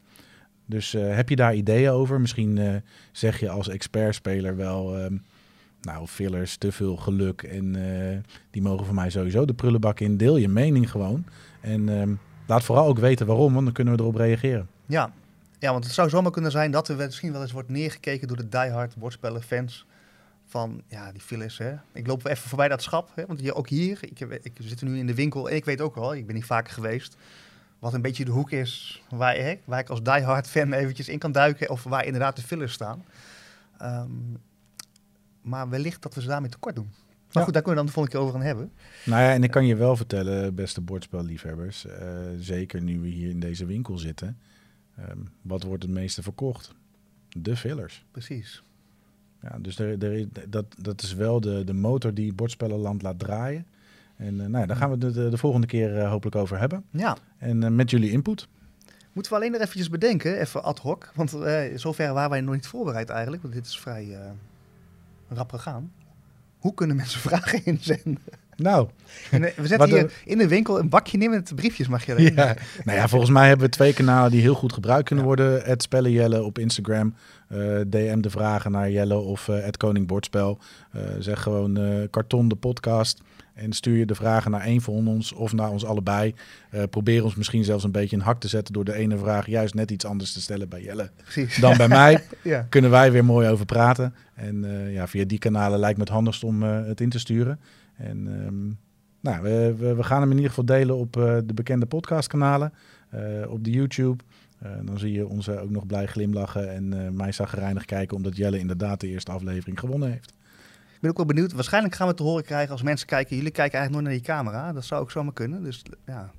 Dus 0.66 0.92
heb 0.92 1.30
je 1.30 1.36
daar 1.36 1.56
ideeën 1.56 1.90
over? 1.90 2.22
Misschien 2.22 2.82
zeg 3.12 3.40
je 3.40 3.50
als 3.50 3.70
expertspeler 3.70 4.56
wel... 4.56 4.98
ehm, 4.98 5.18
nou, 5.82 6.08
fillers, 6.08 6.58
te 6.58 6.72
veel 6.72 6.96
geluk. 6.96 7.44
En 7.44 7.76
eh, 7.76 8.18
die 8.52 8.62
mogen 8.62 8.86
voor 8.86 8.96
mij 8.96 9.10
sowieso 9.10 9.46
de 9.46 9.54
prullenbak 9.54 10.00
in. 10.00 10.18
Deel 10.18 10.38
je 10.38 10.48
mening 10.48 10.92
gewoon. 10.92 11.26
En 11.62 11.90
ehm, 11.90 12.14
laat 12.48 12.64
vooral 12.64 12.88
ook 12.88 13.00
weten 13.00 13.26
waarom, 13.26 13.54
want 13.54 13.66
dan 13.66 13.74
kunnen 13.74 13.94
we 13.94 14.00
erop 14.00 14.16
reageren. 14.16 14.68
ja. 14.86 15.14
ja, 15.60 15.72
want 15.72 15.84
het 15.84 15.94
zou 15.94 16.10
zomaar 16.10 16.32
kunnen 16.32 16.52
zijn 16.52 16.72
dat 16.72 16.88
er 16.88 16.96
misschien 16.96 17.32
wel 17.32 17.42
eens 17.42 17.52
wordt 17.52 17.70
neergekeken 17.70 18.28
door 18.28 18.38
de 18.38 18.50
diehard 18.50 18.96
bordspellen 18.96 19.44
fans. 19.44 19.86
Van 20.46 20.82
ja, 20.88 21.12
die 21.12 21.22
fillers. 21.22 21.58
Hè. 21.58 21.74
Ik 21.94 22.08
loop 22.08 22.26
even 22.26 22.50
voorbij 22.50 22.68
dat 22.68 22.82
schap. 22.82 23.12
Hè, 23.16 23.26
want 23.26 23.40
hier, 23.40 23.56
ook 23.56 23.70
hier, 23.70 23.98
ik, 24.02 24.20
ik 24.20 24.52
zit 24.60 24.82
nu 24.82 24.98
in 24.98 25.08
de 25.08 25.16
winkel 25.16 25.50
en 25.50 25.56
ik 25.56 25.66
weet 25.66 25.82
ook 25.82 25.96
al, 25.96 26.16
ik 26.16 26.26
ben 26.26 26.36
niet 26.36 26.46
vaker 26.46 26.74
geweest. 26.74 27.16
wat 27.80 27.94
een 27.94 28.02
beetje 28.02 28.26
de 28.26 28.32
hoek 28.32 28.52
is 28.52 29.04
waar, 29.10 29.36
hè, 29.36 29.56
waar 29.66 29.80
ik 29.80 29.90
als 29.90 30.04
diehard 30.04 30.48
fan 30.48 30.74
eventjes 30.74 31.10
in 31.10 31.20
kan 31.20 31.32
duiken. 31.32 31.70
Of 31.70 31.84
waar 31.84 32.06
inderdaad 32.06 32.36
de 32.36 32.42
fillers 32.42 32.74
staan. 32.74 33.06
Ehm, 33.78 34.10
maar 35.42 35.70
wellicht 35.70 36.02
dat 36.02 36.14
we 36.14 36.22
ze 36.22 36.28
daarmee 36.28 36.50
tekort 36.50 36.76
doen. 36.76 36.90
Maar 36.92 37.40
Ja. 37.40 37.44
goed, 37.44 37.54
daar 37.54 37.62
kunnen 37.64 37.72
we 37.72 37.76
dan 37.76 37.86
de 37.86 37.92
volgende 37.92 38.18
keer 38.18 38.20
over 38.28 38.34
gaan 38.40 38.48
hebben. 38.48 38.72
Nou 39.06 39.22
ja, 39.22 39.34
en 39.34 39.44
ik 39.44 39.52
kan 39.52 39.66
je 39.66 39.76
wel 39.76 39.96
vertellen, 39.96 40.56
beste 40.56 40.82
bordspelliefhebbers, 40.82 41.86
eh, 41.86 42.08
zeker 42.40 42.82
nu 42.82 43.00
we 43.00 43.08
hier 43.08 43.30
in 43.30 43.40
deze 43.40 43.66
winkel 43.66 43.98
zitten, 43.98 44.38
ehm, 44.98 45.18
wat 45.42 45.64
wordt 45.64 45.84
het 45.84 45.92
meeste 45.92 46.22
verkocht? 46.24 46.74
De 47.38 47.56
fillers. 47.58 48.06
Precies. 48.12 48.64
Ja, 49.42 49.58
dus 49.60 49.80
er, 49.80 50.04
er, 50.04 50.28
dat, 50.50 50.66
dat 50.78 51.02
is 51.02 51.14
wel 51.14 51.40
de, 51.42 51.64
de 51.64 51.74
motor 51.74 52.14
die 52.14 52.34
Bordspellenland 52.34 53.02
laat 53.02 53.20
draaien. 53.20 53.66
En 54.18 54.42
eh, 54.42 54.48
nou 54.48 54.58
ja, 54.60 54.66
daar 54.66 54.78
gaan 54.78 54.98
we 55.00 55.06
het 55.06 55.14
de, 55.14 55.30
de 55.30 55.38
volgende 55.38 55.68
keer 55.68 55.98
eh, 55.98 56.10
hopelijk 56.10 56.36
over 56.36 56.60
hebben. 56.60 56.84
Ja, 56.90 57.18
En 57.38 57.76
met 57.76 57.90
jullie 57.90 58.12
input. 58.12 58.48
moeten 59.14 59.32
we 59.32 59.38
alleen 59.38 59.52
nog 59.52 59.62
eventjes 59.62 59.90
bedenken, 59.90 60.40
even 60.40 60.64
ad 60.64 60.80
hoc. 60.80 61.12
Want 61.16 61.30
zover 61.76 62.14
waren 62.14 62.30
wij 62.30 62.42
nog 62.42 62.54
niet 62.54 62.68
voorbereid 62.68 63.10
eigenlijk. 63.10 63.42
Want 63.42 63.54
dit 63.54 63.66
is 63.66 63.80
vrij 63.80 64.18
rap 65.34 65.52
gegaan. 65.52 65.92
Hoe 66.58 66.74
kunnen 66.74 66.96
mensen 66.96 67.20
vragen 67.30 67.66
inzenden? 67.66 68.18
Nou, 68.56 68.88
En, 69.32 69.42
we 69.42 69.68
zetten 69.68 69.90
hier 69.94 70.14
in 70.26 70.38
de 70.38 70.48
winkel 70.48 70.80
een 70.80 70.90
bakje 70.90 71.18
neer 71.18 71.30
met 71.30 71.52
briefjes, 71.56 71.88
mag 71.88 72.06
je 72.06 72.12
erin. 72.18 72.34
ja. 72.36 72.56
nou 72.84 72.98
ja, 72.98 73.08
volgens 73.08 73.32
mij 73.32 73.48
hebben 73.48 73.66
we 73.66 73.72
twee 73.72 73.94
kanalen 73.94 74.32
die 74.32 74.42
heel 74.42 74.54
goed 74.54 74.74
gebruikt 74.74 75.06
kunnen 75.08 75.26
Ja. 75.26 75.36
worden. 75.36 75.62
Het 75.64 75.82
Spellen 75.82 76.12
Jelle 76.12 76.44
op 76.44 76.60
Instagram. 76.60 77.14
eh, 77.48 77.58
DM 77.88 78.22
de 78.22 78.30
vragen 78.30 78.72
naar 78.72 78.92
Jelle 78.92 79.16
of 79.18 79.48
eh 79.48 79.64
het 79.64 79.78
Koning 79.78 80.08
Bordspel. 80.08 80.60
Eh, 80.92 81.02
zeg 81.20 81.42
gewoon 81.42 81.80
karton 82.10 82.48
de 82.48 82.56
podcast. 82.56 83.22
En 83.54 83.74
stuur 83.74 83.98
je 83.98 84.06
de 84.06 84.16
vragen 84.16 84.52
naar 84.52 84.62
één 84.62 84.82
van 84.82 85.08
ons 85.08 85.34
of 85.34 85.54
naar 85.54 85.70
ons 85.70 85.86
allebei. 85.86 86.34
Eh, 86.70 86.84
probeer 86.90 87.24
ons 87.24 87.36
misschien 87.36 87.64
zelfs 87.64 87.84
een 87.84 87.92
beetje 87.92 88.16
in 88.16 88.22
hak 88.22 88.40
te 88.40 88.48
zetten 88.48 88.74
door 88.74 88.84
de 88.86 88.94
ene 88.94 89.18
vraag 89.18 89.46
juist 89.46 89.74
net 89.74 89.92
iets 89.92 90.06
anders 90.06 90.34
te 90.34 90.42
stellen 90.42 90.70
bij 90.70 90.82
Jelle 90.82 91.12
Precies. 91.16 91.58
dan 91.58 91.78
bij 91.78 91.88
mij. 91.88 92.24
Ja. 92.44 92.66
Kunnen 92.70 92.92
wij 92.92 93.12
weer 93.12 93.26
mooi 93.26 93.48
over 93.48 93.66
praten. 93.66 94.14
En 94.34 94.64
eh, 94.64 94.94
ja, 94.94 95.08
via 95.08 95.26
die 95.26 95.38
kanalen 95.38 95.80
lijkt 95.80 95.98
me 95.98 96.04
het 96.04 96.14
handigst 96.14 96.44
om 96.44 96.64
eh, 96.64 96.86
het 96.86 97.02
in 97.02 97.10
te 97.10 97.20
sturen. 97.20 97.60
En 97.98 98.28
ehm, 98.28 98.68
nou, 99.20 99.44
we, 99.44 99.76
we, 99.78 99.96
we 99.96 100.04
gaan 100.04 100.22
hem 100.22 100.30
in 100.30 100.36
ieder 100.36 100.50
geval 100.50 100.66
delen 100.66 100.98
op 100.98 101.14
de 101.14 101.54
bekende 101.54 101.86
podcastkanalen. 101.86 102.74
op 103.48 103.64
de 103.64 103.72
YouTube. 103.72 104.24
Dan 104.84 105.00
zie 105.00 105.12
je 105.12 105.28
ons 105.28 105.50
ook 105.50 105.70
nog 105.70 105.86
blij 105.86 106.06
glimlachen 106.06 106.72
en 106.74 107.16
mij 107.16 107.32
zagrijnig 107.32 107.86
kijken... 107.86 108.18
omdat 108.18 108.38
Jelle 108.38 108.60
inderdaad 108.60 109.00
de 109.00 109.08
eerste 109.08 109.32
aflevering 109.32 109.80
gewonnen 109.80 110.12
heeft. 110.12 110.34
Ik 111.02 111.08
ben 111.08 111.10
ook 111.20 111.26
wel 111.26 111.36
benieuwd. 111.36 111.52
Waarschijnlijk 111.54 111.96
gaan 111.96 112.08
we 112.08 112.14
te 112.14 112.24
horen 112.24 112.44
krijgen 112.44 112.72
als 112.72 112.82
mensen 112.82 113.08
kijken. 113.08 113.36
Jullie 113.36 113.52
kijken 113.52 113.80
eigenlijk 113.80 114.04
nooit 114.04 114.16
naar 114.16 114.26
die 114.26 114.36
camera. 114.36 114.74
Dat 114.74 114.86
zou 114.86 115.02
ook 115.02 115.12
zomaar 115.12 115.34
kunnen. 115.34 115.64
Dus 115.64 115.82
ja. 116.06 116.32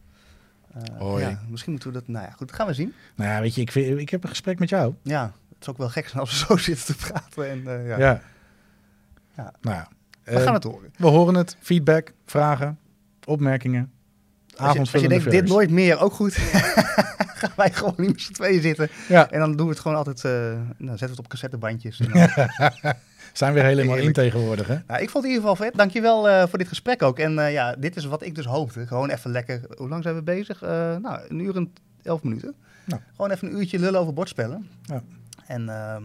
Eh, 0.75 1.21
ja, 1.21 1.41
misschien 1.49 1.73
moeten 1.73 1.93
we 1.93 1.99
dat. 1.99 2.09
Nou 2.09 2.25
ja, 2.25 2.31
goed, 2.31 2.47
dat 2.49 2.57
gaan 2.57 2.67
we 2.67 2.73
zien. 2.75 2.93
Nou 3.17 3.31
ja, 3.31 3.41
weet 3.41 3.55
je, 3.55 3.61
ik, 3.61 3.73
vind- 3.73 3.99
ik 3.99 4.09
heb 4.11 4.23
een 4.23 4.29
gesprek 4.29 4.59
met 4.59 4.69
jou. 4.69 4.95
Ja, 5.03 5.25
het 5.49 5.57
is 5.61 5.69
ook 5.69 5.77
wel 5.79 5.89
gek 5.89 6.09
zijn 6.09 6.21
als 6.21 6.31
we 6.31 6.37
zo 6.47 6.57
zitten 6.57 6.87
te 6.87 7.07
praten. 7.07 7.51
En, 7.51 7.67
eh, 7.67 7.87
ja. 7.89 7.99
Ja. 7.99 8.21
Ja. 9.37 9.53
Nou 9.61 9.77
ja. 9.77 9.89
We 10.25 10.31
Eh, 10.31 10.43
gaan 10.43 10.55
het 10.55 10.65
horen. 10.65 10.93
we 10.97 11.07
horen 11.07 11.35
het. 11.35 11.57
Feedback, 11.61 12.13
vragen, 12.27 12.79
opmerkingen. 13.25 13.93
Als 14.57 14.73
je, 14.73 14.79
als 14.79 14.91
je 14.91 15.09
denkt, 15.09 15.31
dit 15.31 15.49
nooit 15.49 15.71
meer, 15.71 16.01
ook 16.01 16.13
goed. 16.13 16.37
gaan 17.43 17.53
wij 17.57 17.71
gewoon 17.73 17.95
niet 17.97 18.09
met 18.11 18.21
z'n 18.21 18.33
tweeën 18.33 18.63
zitten. 18.63 18.89
Ja, 19.09 19.31
En 19.31 19.39
dan 19.41 19.57
doen 19.57 19.67
we 19.67 19.73
het 19.73 19.81
gewoon 19.81 19.97
altijd. 19.97 20.25
eh, 20.25 20.33
nou, 20.33 20.59
zetten 20.99 20.99
we 20.99 21.07
het 21.11 21.19
op 21.19 21.29
cassettebandjes. 21.29 22.01
En 22.01 22.09
dan- 22.13 22.95
zijn 23.33 23.53
weer 23.55 23.65
helemaal 23.65 23.97
in 23.97 24.13
tegenwoordig, 24.13 24.67
hè? 24.67 24.77
Nou, 24.87 25.03
ik 25.03 25.11
vond 25.11 25.25
het 25.25 25.25
in 25.25 25.31
ieder 25.31 25.41
geval 25.49 25.57
vet. 25.67 25.75
Dankjewel 25.77 26.29
eh 26.29 26.47
voor 26.49 26.59
dit 26.59 26.69
gesprek 26.69 27.03
ook. 27.03 27.19
En 27.19 27.39
eh, 27.39 27.53
ja, 27.53 27.75
dit 27.77 27.97
is 27.97 28.05
wat 28.05 28.23
ik 28.23 28.35
dus 28.35 28.45
hoopte. 28.45 28.87
Gewoon 28.87 29.11
even 29.11 29.31
lekker. 29.31 29.61
Hoe 29.77 29.89
lang 29.89 30.03
zijn 30.03 30.15
we 30.15 30.23
bezig? 30.23 30.61
Nou, 30.61 31.21
een 31.29 31.39
uur 31.39 31.57
en 31.57 31.73
elf 32.03 32.23
minuten. 32.23 32.55
Nou. 32.85 33.01
Gewoon 33.17 33.31
even 33.31 33.49
een 33.49 33.59
uurtje 33.59 33.79
lullen 33.79 34.01
over 34.01 34.13
bordspellen. 34.13 34.69
Ja. 34.85 35.03
En 35.47 35.69
ehm, 35.69 36.03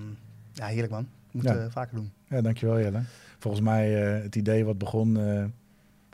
ja, 0.54 0.66
heerlijk 0.66 0.92
man. 0.92 1.08
Moeten 1.32 1.56
Ja. 1.56 1.64
we 1.64 1.72
vaker 1.72 1.96
doen. 1.96 2.12
Ja, 2.30 2.42
dankjewel 2.42 2.80
Jelle. 2.80 3.02
Volgens 3.40 3.64
mij 3.64 3.90
het 3.92 4.36
idee 4.36 4.66
wat 4.66 4.78
begon 4.78 5.18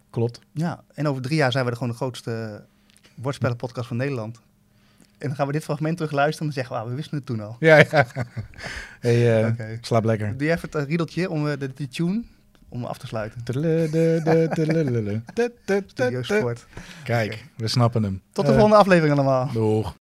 klopt. 0.09 0.39
Ja, 0.51 0.83
en 0.93 1.07
over 1.07 1.21
drie 1.21 1.37
jaar 1.37 1.51
zijn 1.51 1.63
we 1.65 1.69
de, 1.71 1.77
gewoon 1.77 1.91
de 1.91 1.97
grootste 1.97 2.63
bordspellenpodcast 3.15 3.87
van 3.87 3.97
Nederland. 3.97 4.39
En 5.23 5.29
dan 5.29 5.37
gaan 5.37 5.47
we 5.47 5.53
dit 5.53 5.63
fragment 5.63 5.97
terug 5.97 6.11
luisteren 6.11 6.47
en 6.47 6.53
dan 6.53 6.63
zeggen 6.63 6.75
we, 6.75 6.81
ah, 6.81 6.89
we 6.89 6.95
wisten 6.95 7.17
het 7.17 7.25
toen 7.25 7.39
al. 7.41 7.55
Ja, 7.59 7.77
ja. 7.77 8.05
Hey, 8.99 9.41
uh, 9.43 9.47
okay. 9.47 9.77
slaap 9.81 10.03
lekker. 10.03 10.37
Doe 10.37 10.47
je 10.47 10.53
even 10.53 10.69
het 10.71 10.87
riedeltje 10.87 11.29
om 11.29 11.47
uh, 11.47 11.53
de, 11.59 11.73
de 11.73 11.87
tune 11.87 12.23
om 12.69 12.85
af 12.85 12.97
te 12.97 13.07
sluiten. 13.07 13.41
Sport. 16.23 16.65
Kijk, 17.03 17.45
we 17.55 17.67
snappen 17.67 18.03
hem. 18.03 18.21
Tot 18.31 18.45
de 18.45 18.51
volgende 18.53 18.75
aflevering 18.75 19.13
allemaal. 19.13 19.49
Doeg. 19.53 19.91